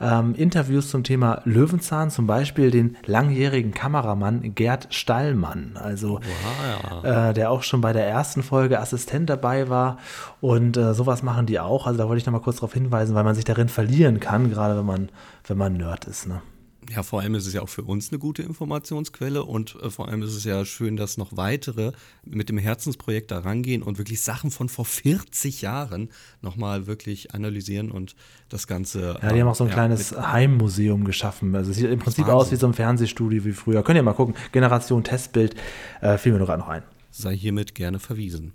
ähm, 0.00 0.34
Interviews 0.34 0.90
zum 0.90 1.04
Thema 1.04 1.42
Löwenzahn, 1.44 2.10
zum 2.10 2.26
Beispiel 2.26 2.70
den 2.70 2.96
langjährigen 3.06 3.72
Kameramann 3.72 4.54
Gerd 4.54 4.88
Stallmann, 4.90 5.72
also 5.74 6.20
äh, 7.02 7.32
der 7.32 7.50
auch 7.50 7.62
schon 7.62 7.80
bei 7.80 7.92
der 7.92 8.06
ersten 8.06 8.42
Folge 8.42 8.80
Assistent 8.80 9.30
dabei 9.30 9.68
war. 9.68 9.98
Und 10.40 10.76
äh, 10.76 10.94
sowas 10.94 11.22
machen 11.22 11.46
die 11.46 11.60
auch. 11.60 11.86
Also 11.86 11.98
da 11.98 12.08
wollte 12.08 12.18
ich 12.18 12.26
nochmal 12.26 12.40
kurz 12.40 12.56
darauf 12.56 12.72
hinweisen, 12.72 13.14
weil 13.14 13.24
man 13.24 13.34
sich 13.34 13.44
darin 13.44 13.68
verlieren 14.00 14.20
kann, 14.20 14.50
gerade 14.50 14.78
wenn 14.78 14.86
man, 14.86 15.08
wenn 15.46 15.58
man 15.58 15.76
Nerd 15.76 16.06
ist. 16.06 16.26
Ne? 16.26 16.40
Ja, 16.88 17.02
vor 17.02 17.20
allem 17.20 17.34
ist 17.34 17.46
es 17.46 17.52
ja 17.52 17.60
auch 17.60 17.68
für 17.68 17.82
uns 17.82 18.10
eine 18.10 18.18
gute 18.18 18.42
Informationsquelle 18.42 19.44
und 19.44 19.76
äh, 19.82 19.90
vor 19.90 20.08
allem 20.08 20.22
ist 20.22 20.34
es 20.34 20.44
ja 20.44 20.64
schön, 20.64 20.96
dass 20.96 21.18
noch 21.18 21.36
weitere 21.36 21.92
mit 22.24 22.48
dem 22.48 22.56
Herzensprojekt 22.56 23.30
da 23.30 23.40
rangehen 23.40 23.82
und 23.82 23.98
wirklich 23.98 24.22
Sachen 24.22 24.50
von 24.50 24.70
vor 24.70 24.86
40 24.86 25.60
Jahren 25.60 26.08
nochmal 26.40 26.86
wirklich 26.86 27.34
analysieren 27.34 27.90
und 27.90 28.16
das 28.48 28.66
Ganze. 28.66 29.18
Ja, 29.22 29.32
die 29.32 29.40
haben 29.40 29.48
auch 29.48 29.54
so 29.54 29.64
ein 29.64 29.68
ja, 29.68 29.74
kleines 29.74 30.16
Heimmuseum 30.16 31.04
geschaffen. 31.04 31.54
Also 31.54 31.70
es 31.70 31.76
sieht 31.76 31.90
im 31.90 31.98
Prinzip 31.98 32.26
aus 32.28 32.50
wie 32.50 32.56
so 32.56 32.66
ein 32.66 32.74
Fernsehstudio 32.74 33.44
wie 33.44 33.52
früher. 33.52 33.82
Könnt 33.82 33.96
ihr 33.96 34.02
mal 34.02 34.14
gucken. 34.14 34.34
Generation 34.52 35.04
Testbild 35.04 35.54
äh, 36.00 36.16
fiel 36.16 36.32
mir 36.32 36.38
gerade 36.38 36.60
noch 36.60 36.68
ein. 36.68 36.82
sei 37.10 37.36
hiermit 37.36 37.74
gerne 37.74 37.98
verwiesen. 37.98 38.54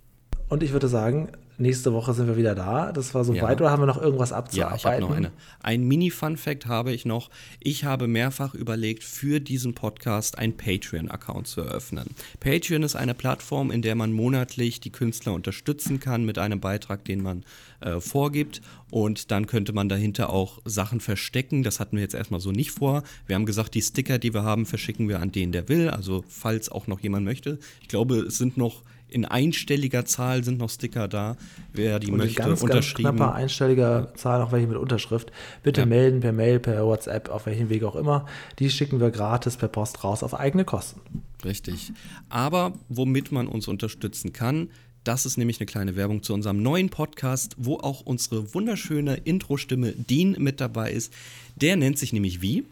Und 0.49 0.63
ich 0.63 0.73
würde 0.73 0.87
sagen, 0.87 1.29
nächste 1.57 1.93
Woche 1.93 2.13
sind 2.13 2.27
wir 2.27 2.37
wieder 2.37 2.55
da. 2.55 2.91
Das 2.91 3.13
war 3.13 3.21
Ja. 3.21 3.25
soweit 3.41 3.61
oder 3.61 3.71
haben 3.71 3.81
wir 3.81 3.87
noch 3.87 4.01
irgendwas 4.01 4.31
Ja, 4.31 4.37
abzuarbeiten? 4.37 4.77
ich 4.77 4.85
habe 4.85 5.01
noch 5.01 5.11
eine. 5.15 5.31
Ein 5.61 5.83
Mini-Fun-Fact 5.87 6.65
habe 6.65 6.91
ich 6.93 7.05
noch. 7.05 7.29
Ich 7.59 7.83
habe 7.83 8.07
mehrfach 8.07 8.53
überlegt, 8.53 9.03
für 9.03 9.39
diesen 9.39 9.73
Podcast 9.73 10.37
einen 10.37 10.57
Patreon-Account 10.57 11.47
zu 11.47 11.61
eröffnen. 11.61 12.07
Patreon 12.39 12.83
ist 12.83 12.95
eine 12.95 13.13
Plattform, 13.13 13.71
in 13.71 13.81
der 13.81 13.95
man 13.95 14.11
monatlich 14.13 14.79
die 14.79 14.91
Künstler 14.91 15.33
unterstützen 15.33 15.99
kann 15.99 16.25
mit 16.25 16.37
einem 16.37 16.59
Beitrag, 16.59 17.05
den 17.05 17.21
man 17.21 17.43
äh, 17.81 17.99
vorgibt. 17.99 18.61
Und 18.91 19.31
dann 19.31 19.47
könnte 19.47 19.73
man 19.73 19.89
dahinter 19.89 20.29
auch 20.29 20.59
Sachen 20.65 20.99
verstecken. 20.99 21.63
Das 21.63 21.79
hatten 21.79 21.97
wir 21.97 22.03
jetzt 22.03 22.15
erstmal 22.15 22.39
so 22.39 22.51
nicht 22.51 22.71
vor. 22.71 23.03
Wir 23.27 23.35
haben 23.35 23.45
gesagt, 23.45 23.73
die 23.75 23.81
Sticker, 23.81 24.17
die 24.19 24.33
wir 24.33 24.43
haben, 24.43 24.65
verschicken 24.65 25.09
wir 25.09 25.19
an 25.19 25.31
den, 25.31 25.51
der 25.51 25.67
will. 25.69 25.89
Also 25.89 26.23
falls 26.27 26.69
auch 26.69 26.87
noch 26.87 26.99
jemand 27.01 27.25
möchte. 27.25 27.59
Ich 27.81 27.87
glaube, 27.87 28.17
es 28.19 28.37
sind 28.37 28.57
noch 28.57 28.83
in 29.07 29.25
einstelliger 29.25 30.05
Zahl 30.05 30.43
sind 30.43 30.57
noch 30.57 30.69
Sticker 30.69 31.07
da. 31.07 31.37
Wer 31.73 31.99
die 31.99 32.11
Und 32.11 32.17
möchte, 32.17 32.35
ganz, 32.35 32.49
ganz 32.49 32.63
unterschrieben. 32.63 33.15
knapper 33.15 33.33
einstelliger 33.35 34.13
Zahl 34.15 34.41
auch 34.41 34.51
welche 34.51 34.67
mit 34.67 34.77
Unterschrift. 34.77 35.31
Bitte 35.63 35.81
Ja. 35.81 35.85
melden 35.85 36.19
per 36.19 36.31
Mail, 36.33 36.59
per 36.59 36.85
WhatsApp, 36.85 37.29
auf 37.29 37.45
welchem 37.45 37.69
Weg 37.69 37.83
auch 37.83 37.95
immer. 37.95 38.25
Die 38.59 38.69
schicken 38.69 38.99
wir 38.99 39.11
gratis 39.11 39.57
per 39.57 39.67
Post 39.69 40.03
raus 40.03 40.23
auf 40.23 40.33
eigene 40.33 40.65
Kosten. 40.65 41.01
Richtig. 41.43 41.91
Aber 42.29 42.73
womit 42.89 43.31
man 43.31 43.47
uns 43.47 43.67
unterstützen 43.67 44.33
kann, 44.33 44.69
das 45.03 45.27
ist 45.27 45.37
nämlich 45.37 45.59
eine 45.59 45.67
kleine 45.67 45.95
Werbung 45.95 46.23
zu 46.23 46.33
unserem 46.33 46.63
neuen 46.63 46.89
Podcast, 46.89 47.55
wo 47.59 47.75
auch 47.77 48.01
unsere 48.01 48.55
wunderschöne 48.55 49.15
Intro-Stimme 49.17 49.91
Dean 49.91 50.35
mit 50.39 50.59
dabei 50.59 50.91
ist. 50.91 51.13
Der 51.55 51.75
nennt 51.75 51.99
sich 51.99 52.11
nämlich 52.11 52.41
wie? 52.41 52.65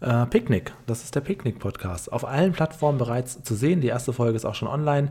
Äh, 0.00 0.26
Picknick, 0.26 0.72
das 0.86 1.04
ist 1.04 1.14
der 1.14 1.20
Picknick-Podcast. 1.20 2.10
Auf 2.12 2.24
allen 2.24 2.52
Plattformen 2.52 2.98
bereits 2.98 3.42
zu 3.44 3.54
sehen. 3.54 3.80
Die 3.82 3.86
erste 3.88 4.12
Folge 4.12 4.34
ist 4.34 4.44
auch 4.46 4.54
schon 4.56 4.66
online. 4.66 5.10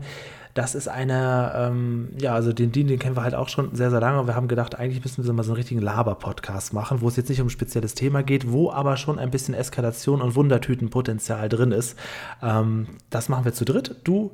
Das 0.54 0.74
ist 0.74 0.88
eine, 0.88 1.52
ähm, 1.54 2.08
ja, 2.18 2.34
also 2.34 2.52
den 2.52 2.72
Dean, 2.72 2.88
den 2.88 2.98
kennen 2.98 3.16
wir 3.16 3.22
halt 3.22 3.34
auch 3.34 3.48
schon 3.48 3.74
sehr, 3.74 3.90
sehr 3.90 4.00
lange. 4.00 4.26
Wir 4.26 4.34
haben 4.34 4.48
gedacht, 4.48 4.74
eigentlich 4.76 5.02
müssen 5.04 5.24
wir 5.24 5.32
mal 5.32 5.42
so 5.42 5.52
einen 5.52 5.56
richtigen 5.56 5.80
Laber-Podcast 5.80 6.72
machen, 6.72 7.00
wo 7.00 7.08
es 7.08 7.16
jetzt 7.16 7.28
nicht 7.28 7.40
um 7.40 7.46
ein 7.46 7.50
spezielles 7.50 7.94
Thema 7.94 8.22
geht, 8.22 8.50
wo 8.50 8.70
aber 8.70 8.96
schon 8.96 9.18
ein 9.18 9.30
bisschen 9.30 9.54
Eskalation 9.54 10.20
und 10.20 10.34
Wundertütenpotenzial 10.34 11.48
drin 11.48 11.72
ist. 11.72 11.96
Ähm, 12.42 12.86
das 13.10 13.28
machen 13.28 13.44
wir 13.44 13.52
zu 13.52 13.64
dritt. 13.64 13.96
Du, 14.04 14.32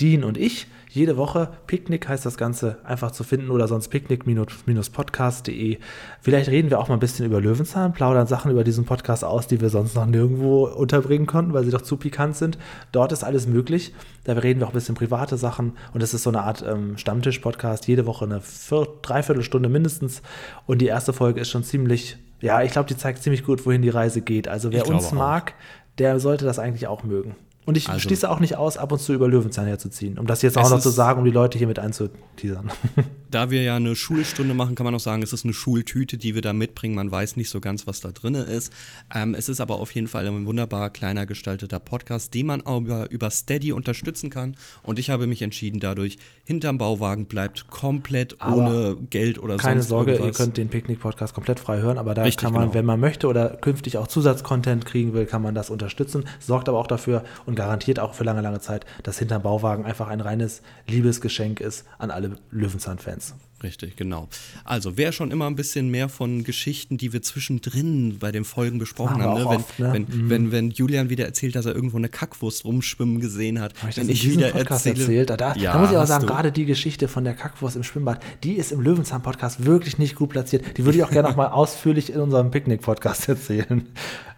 Dean 0.00 0.24
und 0.24 0.36
ich. 0.36 0.66
Jede 0.90 1.16
Woche. 1.16 1.48
Picknick 1.66 2.08
heißt 2.08 2.24
das 2.24 2.36
Ganze 2.36 2.78
einfach 2.84 3.10
zu 3.10 3.24
finden 3.24 3.50
oder 3.50 3.68
sonst 3.68 3.88
picknick-podcast.de. 3.88 5.78
Vielleicht 6.20 6.50
reden 6.50 6.70
wir 6.70 6.78
auch 6.78 6.88
mal 6.88 6.94
ein 6.94 7.00
bisschen 7.00 7.26
über 7.26 7.40
Löwenzahn, 7.40 7.92
plaudern 7.92 8.26
Sachen 8.26 8.50
über 8.50 8.64
diesen 8.64 8.84
Podcast 8.84 9.24
aus, 9.24 9.46
die 9.46 9.60
wir 9.60 9.68
sonst 9.70 9.94
noch 9.94 10.06
nirgendwo 10.06 10.66
unterbringen 10.66 11.26
konnten, 11.26 11.52
weil 11.52 11.64
sie 11.64 11.70
doch 11.70 11.82
zu 11.82 11.96
pikant 11.96 12.36
sind. 12.36 12.56
Dort 12.92 13.12
ist 13.12 13.24
alles 13.24 13.46
möglich. 13.46 13.94
Da 14.24 14.32
reden 14.32 14.60
wir 14.60 14.66
auch 14.66 14.72
ein 14.72 14.74
bisschen 14.74 14.94
private 14.94 15.36
Sachen 15.36 15.72
und 15.92 16.02
es 16.02 16.14
ist 16.14 16.22
so 16.22 16.30
eine 16.30 16.42
Art 16.42 16.64
ähm, 16.66 16.96
Stammtisch-Podcast. 16.96 17.86
Jede 17.88 18.06
Woche 18.06 18.24
eine 18.24 18.40
Viert 18.40 18.88
Dreiviertelstunde 19.02 19.68
mindestens. 19.68 20.22
Und 20.66 20.78
die 20.78 20.86
erste 20.86 21.12
Folge 21.12 21.40
ist 21.40 21.50
schon 21.50 21.64
ziemlich, 21.64 22.16
ja, 22.40 22.62
ich 22.62 22.72
glaube, 22.72 22.88
die 22.88 22.96
zeigt 22.96 23.22
ziemlich 23.22 23.44
gut, 23.44 23.66
wohin 23.66 23.82
die 23.82 23.90
Reise 23.90 24.20
geht. 24.20 24.48
Also 24.48 24.72
wer 24.72 24.88
uns 24.88 25.12
mag, 25.12 25.54
der 25.98 26.20
sollte 26.20 26.44
das 26.44 26.58
eigentlich 26.58 26.86
auch 26.86 27.04
mögen. 27.04 27.36
Und 27.66 27.76
ich 27.76 27.88
Also- 27.88 28.00
schließe 28.00 28.30
auch 28.30 28.40
nicht 28.40 28.56
aus, 28.56 28.78
ab 28.78 28.92
und 28.92 29.00
zu 29.00 29.12
über 29.12 29.28
Löwenzahn 29.28 29.66
herzuziehen, 29.66 30.18
um 30.18 30.26
das 30.26 30.40
jetzt 30.42 30.56
auch 30.56 30.70
noch 30.70 30.80
zu 30.80 30.88
sagen, 30.88 31.18
um 31.18 31.24
die 31.24 31.32
Leute 31.32 31.58
hier 31.58 31.66
mit 31.66 31.78
einzuteasern. 31.78 32.70
Da 33.30 33.50
wir 33.50 33.62
ja 33.62 33.76
eine 33.76 33.96
Schulstunde 33.96 34.54
machen, 34.54 34.74
kann 34.76 34.84
man 34.84 34.94
auch 34.94 35.00
sagen, 35.00 35.22
es 35.22 35.32
ist 35.32 35.44
eine 35.44 35.52
Schultüte, 35.52 36.16
die 36.16 36.34
wir 36.34 36.42
da 36.42 36.52
mitbringen. 36.52 36.94
Man 36.94 37.10
weiß 37.10 37.36
nicht 37.36 37.50
so 37.50 37.60
ganz, 37.60 37.86
was 37.86 38.00
da 38.00 38.12
drin 38.12 38.34
ist. 38.34 38.72
Ähm, 39.12 39.34
es 39.34 39.48
ist 39.48 39.60
aber 39.60 39.80
auf 39.80 39.92
jeden 39.92 40.06
Fall 40.06 40.26
ein 40.26 40.46
wunderbar 40.46 40.90
kleiner 40.90 41.26
gestalteter 41.26 41.80
Podcast, 41.80 42.34
den 42.34 42.46
man 42.46 42.64
auch 42.64 42.80
über, 42.80 43.10
über 43.10 43.30
Steady 43.30 43.72
unterstützen 43.72 44.30
kann. 44.30 44.56
Und 44.82 44.98
ich 44.98 45.10
habe 45.10 45.26
mich 45.26 45.42
entschieden, 45.42 45.80
dadurch, 45.80 46.18
hinterm 46.44 46.78
Bauwagen 46.78 47.26
bleibt 47.26 47.68
komplett 47.68 48.40
Aber 48.40 48.56
ohne 48.56 48.96
Geld 49.10 49.38
oder 49.38 49.56
Keine 49.56 49.80
sonst 49.80 49.88
Sorge, 49.88 50.12
irgendwas. 50.12 50.38
ihr 50.38 50.44
könnt 50.44 50.56
den 50.56 50.68
Picknick-Podcast 50.68 51.34
komplett 51.34 51.58
frei 51.58 51.80
hören, 51.80 51.98
aber 51.98 52.14
da 52.14 52.22
Richtig, 52.22 52.44
kann 52.44 52.52
man, 52.52 52.62
genau. 52.62 52.74
wenn 52.74 52.84
man 52.84 53.00
möchte 53.00 53.26
oder 53.26 53.48
künftig 53.56 53.98
auch 53.98 54.06
Zusatzcontent 54.06 54.86
kriegen 54.86 55.12
will, 55.14 55.26
kann 55.26 55.42
man 55.42 55.54
das 55.54 55.70
unterstützen. 55.70 56.24
Sorgt 56.38 56.68
aber 56.68 56.78
auch 56.78 56.86
dafür 56.86 57.24
und 57.44 57.56
garantiert 57.56 57.98
auch 57.98 58.14
für 58.14 58.24
lange, 58.24 58.40
lange 58.40 58.60
Zeit, 58.60 58.86
dass 59.02 59.18
hinterm 59.18 59.42
Bauwagen 59.42 59.84
einfach 59.84 60.08
ein 60.08 60.20
reines 60.20 60.62
Liebesgeschenk 60.86 61.60
ist 61.60 61.84
an 61.98 62.10
alle 62.10 62.38
Löwenzahn-Fans. 62.50 63.15
Richtig, 63.62 63.96
genau. 63.96 64.28
Also, 64.64 64.98
wer 64.98 65.12
schon 65.12 65.30
immer 65.30 65.46
ein 65.46 65.56
bisschen 65.56 65.88
mehr 65.88 66.10
von 66.10 66.44
Geschichten, 66.44 66.98
die 66.98 67.14
wir 67.14 67.22
zwischendrin 67.22 68.18
bei 68.18 68.30
den 68.30 68.44
Folgen 68.44 68.78
besprochen 68.78 69.22
haben, 69.22 69.38
ne? 69.38 69.46
auch 69.46 69.50
wenn, 69.50 69.58
oft, 69.58 69.78
ne? 69.78 69.92
wenn, 69.94 70.30
wenn, 70.30 70.52
wenn 70.52 70.70
Julian 70.70 71.08
wieder 71.08 71.24
erzählt, 71.24 71.56
dass 71.56 71.64
er 71.64 71.74
irgendwo 71.74 71.96
eine 71.96 72.10
Kackwurst 72.10 72.66
rumschwimmen 72.66 73.18
gesehen 73.18 73.58
hat, 73.58 73.72
ich 73.88 73.96
wenn 73.96 74.10
ich 74.10 74.30
wieder 74.30 74.50
Podcast 74.50 74.86
erzähle, 74.86 75.04
erzählt? 75.04 75.30
Da, 75.30 75.36
da, 75.38 75.54
Ja, 75.56 75.72
da 75.72 75.78
muss 75.78 75.90
ich 75.90 75.96
auch 75.96 76.06
sagen, 76.06 76.26
du. 76.26 76.32
gerade 76.32 76.52
die 76.52 76.66
Geschichte 76.66 77.08
von 77.08 77.24
der 77.24 77.32
Kackwurst 77.32 77.76
im 77.76 77.82
Schwimmbad, 77.82 78.22
die 78.44 78.52
ist 78.52 78.72
im 78.72 78.80
Löwenzahn-Podcast 78.82 79.64
wirklich 79.64 79.96
nicht 79.96 80.16
gut 80.16 80.30
platziert. 80.30 80.76
Die 80.76 80.84
würde 80.84 80.98
ich 80.98 81.04
auch 81.04 81.10
gerne 81.10 81.30
nochmal 81.30 81.48
ausführlich 81.50 82.12
in 82.12 82.20
unserem 82.20 82.50
Picknick-Podcast 82.50 83.28
erzählen. 83.30 83.88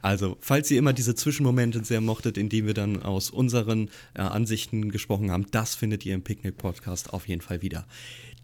Also, 0.01 0.37
falls 0.41 0.71
ihr 0.71 0.79
immer 0.79 0.93
diese 0.93 1.17
Zwischenmomente 1.17 1.83
sehr 1.83 2.01
mochtet, 2.01 2.39
in 2.39 2.49
denen 2.49 2.69
wir 2.69 2.75
dann 2.75 3.03
aus 3.03 3.31
unseren 3.31 3.91
äh, 4.15 4.21
Ansichten 4.23 4.93
gesprochen 4.93 5.33
haben, 5.33 5.47
das 5.51 5.75
findet 5.75 6.07
ihr 6.07 6.15
im 6.15 6.23
Picknick-Podcast 6.23 7.13
auf 7.13 7.27
jeden 7.27 7.41
Fall 7.41 7.63
wieder. 7.63 7.85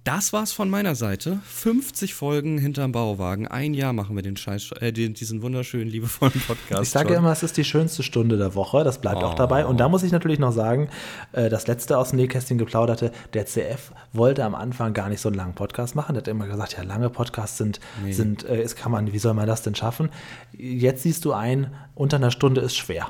Das 0.04 0.34
war's 0.34 0.52
von 0.52 0.68
meiner 0.68 0.94
Seite. 0.94 1.38
50 1.46 2.12
Folgen 2.12 2.58
hinterm 2.58 2.92
Bauwagen. 2.92 3.48
Ein 3.48 3.72
Jahr 3.72 3.94
machen 3.94 4.14
wir 4.14 4.22
den 4.22 4.36
Scheiß, 4.36 4.72
äh, 4.80 4.92
den, 4.92 5.14
diesen 5.14 5.40
wunderschönen, 5.40 5.88
liebevollen 5.88 6.38
Podcast. 6.46 6.82
Ich 6.82 6.90
sage 6.90 7.14
ja 7.14 7.18
immer, 7.20 7.32
es 7.32 7.42
ist 7.42 7.56
die 7.56 7.64
schönste 7.64 8.02
Stunde 8.02 8.36
der 8.36 8.54
Woche. 8.54 8.84
Das 8.84 9.00
bleibt 9.00 9.22
auch 9.22 9.32
Oh. 9.32 9.36
dabei. 9.38 9.64
Und 9.64 9.78
da 9.78 9.88
muss 9.88 10.02
ich 10.02 10.12
natürlich 10.12 10.38
noch 10.38 10.52
sagen, 10.52 10.90
äh, 11.32 11.48
das 11.48 11.66
letzte 11.68 11.96
aus 11.96 12.10
dem 12.10 12.18
Nähkästchen 12.18 12.58
geplauderte, 12.58 13.12
der 13.32 13.46
CF 13.46 13.92
wollte 14.12 14.44
am 14.44 14.54
Anfang 14.54 14.92
gar 14.92 15.08
nicht 15.08 15.22
so 15.22 15.30
einen 15.30 15.36
langen 15.36 15.54
Podcast 15.54 15.94
machen. 15.94 16.12
Der 16.12 16.20
hat 16.20 16.28
immer 16.28 16.46
gesagt, 16.48 16.76
ja, 16.76 16.82
lange 16.82 17.08
Podcasts 17.08 17.56
sind, 17.56 17.80
sind 18.10 18.44
äh, 18.44 18.62
kann 18.76 18.92
man, 18.92 19.10
wie 19.14 19.18
soll 19.18 19.32
man 19.32 19.46
das 19.46 19.62
denn 19.62 19.74
schaffen? 19.74 20.10
Jetzt 20.52 21.04
siehst 21.04 21.24
du 21.24 21.32
ein, 21.32 21.72
unter 21.94 22.18
einer 22.18 22.30
Stunde 22.30 22.60
ist 22.60 22.76
schwer. 22.76 23.08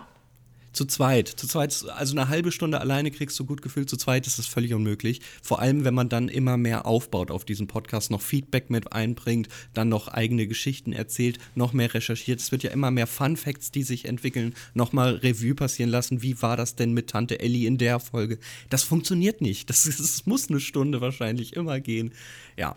Zu 0.75 0.87
zweit. 0.87 1.29
Zu 1.29 1.47
zweit, 1.47 1.85
also 1.97 2.17
eine 2.17 2.29
halbe 2.29 2.51
Stunde 2.51 2.81
alleine 2.81 3.13
kriegst 3.13 3.39
du 3.39 3.45
gut 3.45 3.63
gefühlt. 3.63 3.89
Zu 3.89 3.97
zweit 3.97 4.27
ist 4.27 4.41
das 4.41 4.49
völlig 4.49 4.75
unmöglich. 4.75 5.21
Vor 5.41 5.61
allem, 5.61 5.85
wenn 5.85 5.95
man 5.95 6.09
dann 6.09 6.29
immer 6.29 6.57
mehr 6.57 6.85
aufbaut 6.85 7.31
auf 7.31 7.45
diesen 7.45 7.69
Podcast, 7.69 8.11
noch 8.11 8.21
Feedback 8.21 8.71
mit 8.71 8.93
einbringt, 8.93 9.49
dann 9.73 9.89
noch 9.89 10.09
eigene 10.09 10.49
Geschichten 10.49 10.93
erzählt, 10.93 11.39
noch 11.55 11.73
mehr 11.73 11.95
recherchiert. 11.95 12.41
Es 12.41 12.51
wird 12.51 12.65
ja 12.65 12.73
immer 12.73 12.91
mehr 12.91 13.07
Fun 13.07 13.37
Facts, 13.37 13.71
die 13.71 13.85
sich 13.85 14.07
entwickeln, 14.07 14.53
nochmal 14.75 15.15
Revue 15.15 15.55
passieren 15.55 15.91
lassen. 15.91 16.23
Wie 16.23 16.43
war 16.43 16.57
das 16.57 16.75
denn 16.75 16.93
mit 16.93 17.09
Tante 17.09 17.39
Ellie 17.39 17.69
in 17.69 17.79
der 17.79 18.01
Folge? 18.01 18.41
Das 18.69 18.83
funktioniert 18.83 19.41
nicht. 19.41 19.71
Das, 19.71 19.85
das 19.85 20.27
muss 20.27 20.51
eine 20.51 20.59
Stunde 20.59 21.01
wahrscheinlich 21.01 21.55
immer 21.55 21.79
gehen. 21.79 22.13
Ja. 22.57 22.75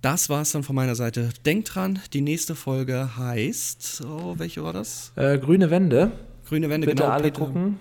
Das 0.00 0.28
war's 0.28 0.52
dann 0.52 0.62
von 0.62 0.76
meiner 0.76 0.94
Seite. 0.94 1.30
Denkt 1.44 1.74
dran, 1.74 1.98
die 2.12 2.20
nächste 2.20 2.54
Folge 2.54 3.16
heißt. 3.16 4.04
Oh, 4.06 4.34
welche 4.38 4.62
war 4.62 4.72
das? 4.72 5.12
Äh, 5.16 5.38
grüne 5.38 5.70
Wände. 5.70 6.12
Grüne 6.48 6.68
Wände, 6.70 6.86
Bitte 6.86 7.02
genau. 7.02 7.12
alle 7.14 7.24
Peter. 7.24 7.44
gucken. 7.44 7.78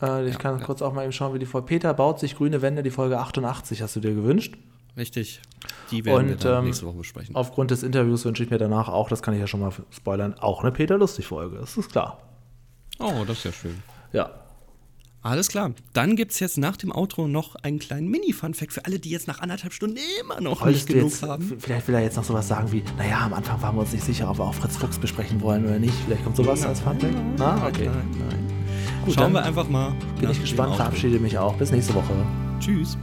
Äh, 0.00 0.28
ich 0.28 0.38
kann 0.38 0.60
kurz 0.62 0.82
auch 0.82 0.92
mal 0.92 1.02
eben 1.02 1.12
schauen, 1.12 1.34
wie 1.34 1.38
die 1.38 1.46
Folge. 1.46 1.66
Peter 1.66 1.92
baut 1.94 2.20
sich 2.20 2.36
grüne 2.36 2.62
Wände, 2.62 2.82
die 2.82 2.90
Folge 2.90 3.18
88 3.18 3.82
hast 3.82 3.96
du 3.96 4.00
dir 4.00 4.14
gewünscht. 4.14 4.56
Richtig. 4.96 5.40
Die 5.90 6.04
werden 6.04 6.26
wir 6.26 6.34
Und 6.34 6.44
dann 6.44 6.58
ähm, 6.60 6.64
nächste 6.66 6.86
Woche 6.86 6.98
besprechen. 6.98 7.34
aufgrund 7.36 7.70
des 7.70 7.82
Interviews 7.82 8.24
wünsche 8.24 8.42
ich 8.42 8.50
mir 8.50 8.58
danach 8.58 8.88
auch, 8.88 9.08
das 9.08 9.22
kann 9.22 9.34
ich 9.34 9.40
ja 9.40 9.46
schon 9.46 9.60
mal 9.60 9.72
spoilern, 9.90 10.34
auch 10.38 10.62
eine 10.62 10.72
Peter 10.72 10.96
Lustig-Folge. 10.98 11.56
Das 11.58 11.76
ist 11.76 11.90
klar. 11.90 12.18
Oh, 12.98 13.24
das 13.26 13.38
ist 13.38 13.44
ja 13.44 13.52
schön. 13.52 13.82
Ja. 14.12 14.30
Alles 15.20 15.48
klar. 15.48 15.72
Dann 15.92 16.14
gibt 16.16 16.32
es 16.32 16.40
jetzt 16.40 16.58
nach 16.58 16.76
dem 16.76 16.92
Outro 16.92 17.26
noch 17.26 17.56
einen 17.56 17.78
kleinen 17.78 18.08
Mini-Fun-Fact 18.08 18.72
für 18.72 18.84
alle, 18.84 18.98
die 18.98 19.10
jetzt 19.10 19.26
nach 19.26 19.40
anderthalb 19.40 19.72
Stunden 19.72 19.98
immer 20.20 20.40
noch 20.40 20.60
Wolltest 20.60 20.88
nicht 20.88 20.96
genug 20.96 21.10
jetzt, 21.10 21.22
haben. 21.22 21.56
vielleicht 21.58 21.88
will 21.88 21.94
er 21.96 22.02
jetzt 22.02 22.16
noch 22.16 22.24
sowas 22.24 22.46
sagen 22.46 22.70
wie, 22.70 22.84
naja, 22.96 23.20
am 23.24 23.34
Anfang 23.34 23.60
waren 23.60 23.76
wir 23.76 23.80
uns 23.80 23.92
nicht 23.92 24.04
sicher, 24.04 24.30
ob 24.30 24.38
wir 24.38 24.44
auch 24.44 24.54
Fritz 24.54 24.76
Fuchs 24.76 24.98
besprechen 24.98 25.40
wollen 25.40 25.64
oder 25.64 25.78
nicht. 25.78 25.94
Vielleicht 26.06 26.24
kommt 26.24 26.36
sowas 26.36 26.64
als 26.64 26.80
Funfact. 26.80 27.14
Na, 27.36 27.66
okay. 27.66 27.86
Nein, 27.86 28.10
nein. 28.28 28.48
Gut, 29.04 29.14
Schauen 29.14 29.32
wir 29.32 29.42
einfach 29.42 29.68
mal. 29.68 29.92
Bin 30.20 30.30
ich 30.30 30.40
gespannt, 30.40 30.76
verabschiede 30.76 31.18
mich 31.18 31.36
auch. 31.36 31.54
Bis 31.56 31.72
nächste 31.72 31.94
Woche. 31.94 32.14
Tschüss. 32.60 32.96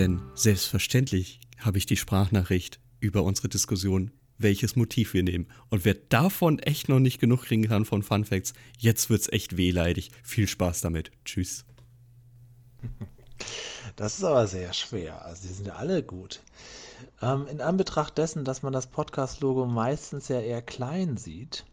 Denn 0.00 0.22
selbstverständlich 0.32 1.40
habe 1.58 1.76
ich 1.76 1.84
die 1.84 1.98
Sprachnachricht 1.98 2.80
über 3.00 3.22
unsere 3.22 3.50
Diskussion, 3.50 4.12
welches 4.38 4.74
Motiv 4.74 5.12
wir 5.12 5.22
nehmen. 5.22 5.46
Und 5.68 5.84
wer 5.84 5.92
davon 5.92 6.58
echt 6.58 6.88
noch 6.88 7.00
nicht 7.00 7.20
genug 7.20 7.42
kriegen 7.42 7.68
kann 7.68 7.84
von 7.84 8.02
Fun 8.02 8.24
Facts, 8.24 8.54
jetzt 8.78 9.10
wird's 9.10 9.28
echt 9.28 9.58
wehleidig. 9.58 10.10
Viel 10.22 10.48
Spaß 10.48 10.80
damit. 10.80 11.10
Tschüss. 11.26 11.66
Das 13.96 14.16
ist 14.16 14.24
aber 14.24 14.46
sehr 14.46 14.72
schwer. 14.72 15.22
Also 15.22 15.46
die 15.46 15.52
sind 15.52 15.66
ja 15.66 15.74
alle 15.74 16.02
gut. 16.02 16.40
Ähm, 17.20 17.46
in 17.48 17.60
Anbetracht 17.60 18.16
dessen, 18.16 18.46
dass 18.46 18.62
man 18.62 18.72
das 18.72 18.86
Podcast-Logo 18.86 19.66
meistens 19.66 20.28
ja 20.28 20.40
eher 20.40 20.62
klein 20.62 21.18
sieht. 21.18 21.66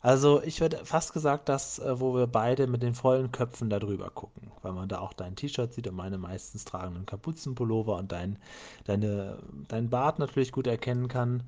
Also 0.00 0.42
ich 0.42 0.60
hätte 0.60 0.84
fast 0.84 1.12
gesagt, 1.12 1.48
dass, 1.48 1.80
äh, 1.80 1.98
wo 1.98 2.14
wir 2.14 2.26
beide 2.28 2.66
mit 2.66 2.82
den 2.82 2.94
vollen 2.94 3.32
Köpfen 3.32 3.68
da 3.68 3.78
drüber 3.80 4.10
gucken, 4.10 4.52
weil 4.62 4.72
man 4.72 4.88
da 4.88 5.00
auch 5.00 5.12
dein 5.12 5.34
T-Shirt 5.34 5.72
sieht 5.72 5.88
und 5.88 5.96
meine 5.96 6.18
meistens 6.18 6.64
tragenden 6.64 7.04
Kapuzenpullover 7.04 7.96
und 7.96 8.12
dein, 8.12 8.38
deine, 8.84 9.38
dein 9.66 9.90
Bart 9.90 10.20
natürlich 10.20 10.52
gut 10.52 10.68
erkennen 10.68 11.08
kann. 11.08 11.42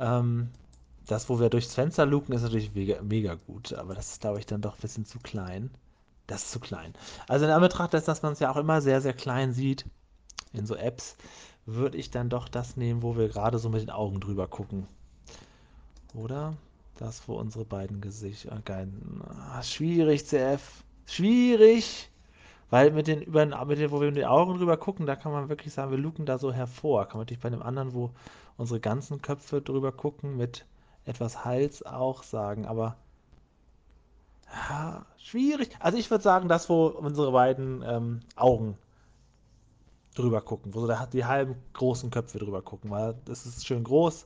Ähm, 0.00 0.50
das, 1.06 1.28
wo 1.28 1.38
wir 1.38 1.48
durchs 1.48 1.74
Fenster 1.74 2.04
luken, 2.06 2.34
ist 2.34 2.42
natürlich 2.42 2.74
mega, 2.74 3.00
mega 3.02 3.34
gut, 3.34 3.72
aber 3.72 3.94
das 3.94 4.12
ist, 4.12 4.20
glaube 4.20 4.40
ich, 4.40 4.46
dann 4.46 4.60
doch 4.60 4.74
ein 4.74 4.80
bisschen 4.80 5.06
zu 5.06 5.20
klein. 5.20 5.70
Das 6.26 6.44
ist 6.44 6.50
zu 6.50 6.58
klein. 6.58 6.92
Also 7.28 7.44
in 7.44 7.52
Anbetracht 7.52 7.92
dessen, 7.92 8.06
dass 8.06 8.22
man 8.22 8.32
es 8.32 8.40
ja 8.40 8.50
auch 8.50 8.56
immer 8.56 8.80
sehr, 8.80 9.00
sehr 9.00 9.12
klein 9.12 9.52
sieht 9.52 9.86
in 10.52 10.66
so 10.66 10.74
Apps, 10.74 11.16
würde 11.66 11.98
ich 11.98 12.10
dann 12.10 12.30
doch 12.30 12.48
das 12.48 12.76
nehmen, 12.76 13.02
wo 13.02 13.16
wir 13.16 13.28
gerade 13.28 13.60
so 13.60 13.68
mit 13.68 13.82
den 13.82 13.90
Augen 13.90 14.18
drüber 14.18 14.48
gucken. 14.48 14.88
Oder? 16.14 16.54
Das, 16.96 17.28
wo 17.28 17.34
unsere 17.34 17.64
beiden 17.64 18.00
Gesichter. 18.00 18.60
Geil. 18.64 18.88
Ah, 19.50 19.62
schwierig, 19.62 20.26
CF. 20.26 20.82
Schwierig. 21.06 22.10
Weil 22.70 22.90
mit 22.90 23.06
den, 23.06 23.22
über, 23.22 23.46
mit 23.66 23.78
den, 23.78 23.90
wo 23.90 24.00
wir 24.00 24.08
mit 24.08 24.16
den 24.16 24.24
Augen 24.24 24.56
drüber 24.58 24.76
gucken, 24.76 25.06
da 25.06 25.14
kann 25.14 25.32
man 25.32 25.48
wirklich 25.48 25.72
sagen, 25.72 25.90
wir 25.90 25.98
luken 25.98 26.26
da 26.26 26.38
so 26.38 26.52
hervor. 26.52 27.06
Kann 27.06 27.18
man 27.18 27.22
natürlich 27.22 27.42
bei 27.42 27.50
dem 27.50 27.62
anderen, 27.62 27.94
wo 27.94 28.10
unsere 28.56 28.80
ganzen 28.80 29.22
Köpfe 29.22 29.60
drüber 29.60 29.92
gucken, 29.92 30.36
mit 30.36 30.64
etwas 31.04 31.44
Hals 31.44 31.84
auch 31.84 32.22
sagen. 32.22 32.66
Aber 32.66 32.96
ja, 34.52 35.04
schwierig. 35.18 35.76
Also 35.80 35.98
ich 35.98 36.10
würde 36.10 36.24
sagen, 36.24 36.48
das, 36.48 36.68
wo 36.68 36.86
unsere 36.86 37.30
beiden 37.32 37.82
ähm, 37.86 38.20
Augen 38.34 38.78
drüber 40.14 40.40
gucken, 40.40 40.74
wo 40.74 40.86
so 40.86 40.92
die 41.12 41.24
halben 41.24 41.56
großen 41.74 42.10
Köpfe 42.10 42.38
drüber 42.38 42.62
gucken, 42.62 42.90
weil 42.90 43.14
das 43.26 43.46
ist 43.46 43.66
schön 43.66 43.84
groß. 43.84 44.24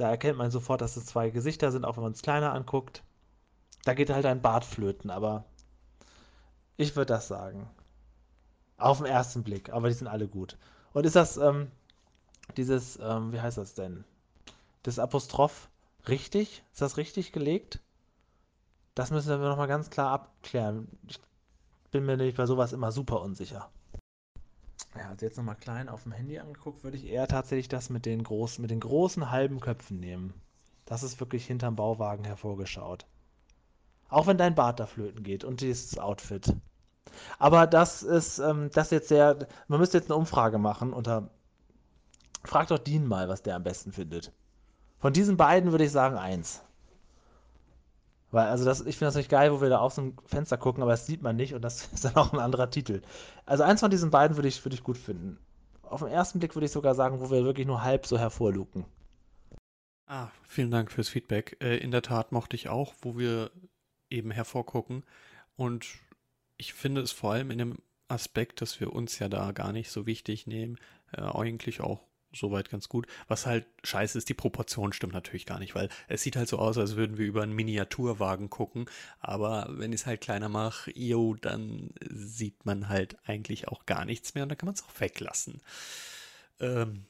Da 0.00 0.08
erkennt 0.08 0.38
man 0.38 0.50
sofort, 0.50 0.80
dass 0.80 0.96
es 0.96 1.04
zwei 1.04 1.28
Gesichter 1.28 1.70
sind, 1.70 1.84
auch 1.84 1.96
wenn 1.96 2.04
man 2.04 2.12
es 2.12 2.22
kleiner 2.22 2.54
anguckt. 2.54 3.02
Da 3.84 3.92
geht 3.92 4.08
halt 4.08 4.24
ein 4.24 4.40
Bart 4.40 4.64
flöten, 4.64 5.10
aber 5.10 5.44
ich 6.78 6.96
würde 6.96 7.12
das 7.12 7.28
sagen. 7.28 7.68
Auf 8.78 8.96
den 8.96 9.06
ersten 9.06 9.42
Blick, 9.42 9.68
aber 9.70 9.88
die 9.88 9.94
sind 9.94 10.06
alle 10.06 10.26
gut. 10.26 10.56
Und 10.94 11.04
ist 11.04 11.16
das, 11.16 11.36
ähm, 11.36 11.70
dieses, 12.56 12.98
ähm, 13.02 13.34
wie 13.34 13.42
heißt 13.42 13.58
das 13.58 13.74
denn? 13.74 14.04
Das 14.84 14.98
Apostroph 14.98 15.68
richtig? 16.08 16.62
Ist 16.72 16.80
das 16.80 16.96
richtig 16.96 17.30
gelegt? 17.32 17.78
Das 18.94 19.10
müssen 19.10 19.28
wir 19.28 19.48
nochmal 19.50 19.68
ganz 19.68 19.90
klar 19.90 20.12
abklären. 20.12 20.88
Ich 21.08 21.20
bin 21.90 22.06
mir 22.06 22.16
nämlich 22.16 22.36
bei 22.36 22.46
sowas 22.46 22.72
immer 22.72 22.90
super 22.90 23.20
unsicher. 23.20 23.68
Ja, 24.96 25.08
also 25.10 25.24
jetzt 25.24 25.36
nochmal 25.36 25.56
klein 25.56 25.88
auf 25.88 26.02
dem 26.02 26.12
Handy 26.12 26.38
angeguckt, 26.38 26.82
würde 26.82 26.96
ich 26.96 27.06
eher 27.06 27.28
tatsächlich 27.28 27.68
das 27.68 27.90
mit 27.90 28.06
den 28.06 28.22
großen, 28.24 28.60
mit 28.60 28.70
den 28.70 28.80
großen 28.80 29.30
halben 29.30 29.60
Köpfen 29.60 30.00
nehmen. 30.00 30.34
Das 30.84 31.02
ist 31.02 31.20
wirklich 31.20 31.46
hinterm 31.46 31.76
Bauwagen 31.76 32.24
hervorgeschaut. 32.24 33.06
Auch 34.08 34.26
wenn 34.26 34.38
dein 34.38 34.56
Bart 34.56 34.80
da 34.80 34.86
flöten 34.86 35.22
geht 35.22 35.44
und 35.44 35.60
dieses 35.60 35.98
Outfit. 35.98 36.52
Aber 37.38 37.66
das 37.68 38.02
ist, 38.02 38.40
ähm, 38.40 38.70
das 38.72 38.90
jetzt 38.90 39.08
sehr, 39.08 39.46
man 39.68 39.78
müsste 39.78 39.98
jetzt 39.98 40.10
eine 40.10 40.18
Umfrage 40.18 40.58
machen 40.58 40.92
unter, 40.92 41.30
frag 42.44 42.66
doch 42.68 42.78
Dean 42.78 43.06
mal, 43.06 43.28
was 43.28 43.42
der 43.42 43.56
am 43.56 43.62
besten 43.62 43.92
findet. 43.92 44.32
Von 44.98 45.12
diesen 45.12 45.36
beiden 45.36 45.70
würde 45.70 45.84
ich 45.84 45.92
sagen 45.92 46.16
eins. 46.16 46.62
Weil, 48.30 48.46
also 48.46 48.64
das, 48.64 48.80
ich 48.80 48.96
finde 48.96 49.06
das 49.06 49.16
nicht 49.16 49.30
geil, 49.30 49.52
wo 49.52 49.60
wir 49.60 49.68
da 49.68 49.78
aus 49.78 49.96
dem 49.96 50.16
Fenster 50.24 50.56
gucken, 50.56 50.82
aber 50.82 50.92
das 50.92 51.06
sieht 51.06 51.22
man 51.22 51.36
nicht 51.36 51.54
und 51.54 51.62
das 51.62 51.86
ist 51.92 52.04
dann 52.04 52.16
auch 52.16 52.32
ein 52.32 52.38
anderer 52.38 52.70
Titel. 52.70 53.02
Also 53.46 53.64
eins 53.64 53.80
von 53.80 53.90
diesen 53.90 54.10
beiden 54.10 54.36
würde 54.36 54.48
ich, 54.48 54.64
würde 54.64 54.74
ich 54.74 54.84
gut 54.84 54.98
finden. 54.98 55.38
Auf 55.82 56.00
den 56.00 56.08
ersten 56.08 56.38
Blick 56.38 56.54
würde 56.54 56.66
ich 56.66 56.72
sogar 56.72 56.94
sagen, 56.94 57.20
wo 57.20 57.30
wir 57.30 57.44
wirklich 57.44 57.66
nur 57.66 57.82
halb 57.82 58.06
so 58.06 58.18
hervorluken. 58.18 58.84
Ah, 60.06 60.28
vielen 60.42 60.70
Dank 60.70 60.90
fürs 60.90 61.08
Feedback. 61.08 61.56
Äh, 61.60 61.78
in 61.78 61.90
der 61.90 62.02
Tat 62.02 62.32
mochte 62.32 62.56
ich 62.56 62.68
auch, 62.68 62.94
wo 63.02 63.18
wir 63.18 63.50
eben 64.08 64.30
hervorgucken. 64.30 65.04
Und 65.56 65.86
ich 66.56 66.74
finde 66.74 67.00
es 67.00 67.12
vor 67.12 67.32
allem 67.32 67.50
in 67.50 67.58
dem 67.58 67.78
Aspekt, 68.08 68.60
dass 68.60 68.80
wir 68.80 68.92
uns 68.92 69.18
ja 69.18 69.28
da 69.28 69.52
gar 69.52 69.72
nicht 69.72 69.90
so 69.90 70.06
wichtig 70.06 70.46
nehmen, 70.46 70.78
äh, 71.12 71.22
eigentlich 71.22 71.80
auch 71.80 72.00
soweit 72.32 72.70
ganz 72.70 72.88
gut. 72.88 73.06
Was 73.28 73.46
halt 73.46 73.66
scheiße 73.82 74.18
ist, 74.18 74.28
die 74.28 74.34
Proportion 74.34 74.92
stimmt 74.92 75.14
natürlich 75.14 75.46
gar 75.46 75.58
nicht, 75.58 75.74
weil 75.74 75.88
es 76.08 76.22
sieht 76.22 76.36
halt 76.36 76.48
so 76.48 76.58
aus, 76.58 76.78
als 76.78 76.96
würden 76.96 77.18
wir 77.18 77.26
über 77.26 77.42
einen 77.42 77.54
Miniaturwagen 77.54 78.50
gucken. 78.50 78.86
Aber 79.20 79.66
wenn 79.70 79.92
ich 79.92 80.02
es 80.02 80.06
halt 80.06 80.20
kleiner 80.20 80.48
mache, 80.48 80.92
jo, 80.96 81.34
dann 81.34 81.90
sieht 82.08 82.66
man 82.66 82.88
halt 82.88 83.16
eigentlich 83.24 83.68
auch 83.68 83.86
gar 83.86 84.04
nichts 84.04 84.34
mehr 84.34 84.44
und 84.44 84.50
dann 84.50 84.58
kann 84.58 84.66
man 84.66 84.74
es 84.74 84.84
auch 84.84 85.00
weglassen. 85.00 85.60
Ähm, 86.60 87.04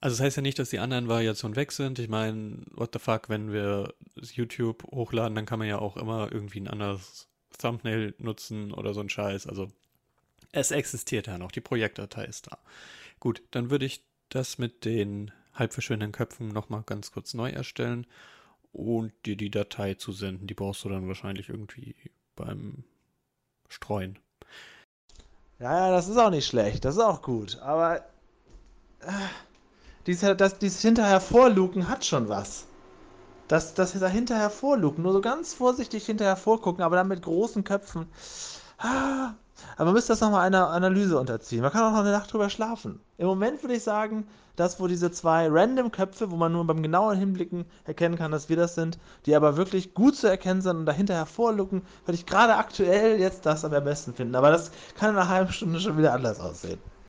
also 0.00 0.16
das 0.16 0.24
heißt 0.24 0.36
ja 0.36 0.42
nicht, 0.42 0.58
dass 0.58 0.70
die 0.70 0.78
anderen 0.78 1.08
Variationen 1.08 1.56
weg 1.56 1.72
sind. 1.72 1.98
Ich 1.98 2.08
meine, 2.08 2.62
what 2.72 2.90
the 2.92 2.98
fuck, 2.98 3.28
wenn 3.28 3.52
wir 3.52 3.94
YouTube 4.16 4.84
hochladen, 4.84 5.34
dann 5.34 5.46
kann 5.46 5.58
man 5.58 5.68
ja 5.68 5.78
auch 5.78 5.96
immer 5.96 6.32
irgendwie 6.32 6.60
ein 6.60 6.68
anderes 6.68 7.28
Thumbnail 7.58 8.14
nutzen 8.18 8.72
oder 8.72 8.94
so 8.94 9.00
ein 9.00 9.10
Scheiß. 9.10 9.46
Also 9.46 9.70
es 10.52 10.70
existiert 10.70 11.26
ja 11.26 11.38
noch, 11.38 11.52
die 11.52 11.60
Projektdatei 11.60 12.24
ist 12.24 12.46
da. 12.46 12.58
Gut, 13.20 13.42
dann 13.50 13.70
würde 13.70 13.84
ich 13.84 14.02
das 14.30 14.58
mit 14.58 14.84
den 14.84 15.30
halb 15.54 15.72
verschwindenden 15.72 16.12
Köpfen 16.12 16.48
nochmal 16.48 16.82
ganz 16.86 17.12
kurz 17.12 17.34
neu 17.34 17.50
erstellen 17.50 18.06
und 18.72 19.12
dir 19.26 19.36
die 19.36 19.50
Datei 19.50 19.94
zusenden. 19.94 20.46
Die 20.46 20.54
brauchst 20.54 20.84
du 20.84 20.88
dann 20.88 21.08
wahrscheinlich 21.08 21.48
irgendwie 21.48 21.94
beim 22.36 22.84
Streuen. 23.68 24.18
Ja, 25.58 25.86
ja, 25.86 25.90
das 25.90 26.08
ist 26.08 26.16
auch 26.16 26.30
nicht 26.30 26.46
schlecht, 26.46 26.84
das 26.84 26.96
ist 26.96 27.02
auch 27.02 27.20
gut, 27.20 27.58
aber 27.58 27.98
äh, 29.00 29.12
dieses, 30.06 30.36
das, 30.38 30.58
dieses 30.58 30.80
hinterher 30.80 31.20
vorluken 31.20 31.88
hat 31.88 32.04
schon 32.04 32.28
was. 32.28 32.66
Das, 33.46 33.74
das 33.74 33.98
dahinter 33.98 34.38
hervorluken, 34.38 35.02
nur 35.02 35.12
so 35.12 35.20
ganz 35.20 35.54
vorsichtig 35.54 36.06
hinterher 36.06 36.36
vorgucken, 36.36 36.84
aber 36.84 36.96
dann 36.96 37.08
mit 37.08 37.22
großen 37.22 37.64
Köpfen. 37.64 38.06
Ah, 38.78 39.34
aber 39.76 39.86
man 39.86 39.94
müsste 39.94 40.12
das 40.12 40.20
nochmal 40.20 40.46
einer 40.46 40.68
Analyse 40.68 41.18
unterziehen. 41.18 41.62
Man 41.62 41.72
kann 41.72 41.82
auch 41.84 41.92
noch 41.92 42.00
eine 42.00 42.12
Nacht 42.12 42.32
drüber 42.32 42.50
schlafen. 42.50 43.00
Im 43.18 43.26
Moment 43.26 43.62
würde 43.62 43.74
ich 43.74 43.82
sagen, 43.82 44.26
das, 44.56 44.80
wo 44.80 44.86
diese 44.86 45.10
zwei 45.10 45.48
random 45.50 45.90
Köpfe, 45.90 46.30
wo 46.30 46.36
man 46.36 46.52
nur 46.52 46.66
beim 46.66 46.82
genauen 46.82 47.16
Hinblicken 47.16 47.64
erkennen 47.84 48.16
kann, 48.16 48.30
dass 48.30 48.48
wir 48.48 48.56
das 48.56 48.74
sind, 48.74 48.98
die 49.26 49.34
aber 49.34 49.56
wirklich 49.56 49.94
gut 49.94 50.16
zu 50.16 50.26
erkennen 50.26 50.60
sind 50.60 50.76
und 50.76 50.86
dahinter 50.86 51.14
hervorlucken, 51.14 51.82
würde 52.04 52.16
ich 52.16 52.26
gerade 52.26 52.56
aktuell 52.56 53.18
jetzt 53.20 53.46
das 53.46 53.64
am 53.64 53.70
besten 53.70 54.12
finden. 54.12 54.34
Aber 54.34 54.50
das 54.50 54.70
kann 54.94 55.10
in 55.10 55.16
einer 55.16 55.28
halben 55.28 55.52
Stunde 55.52 55.80
schon 55.80 55.96
wieder 55.96 56.12
anders 56.12 56.40
aussehen. 56.40 56.78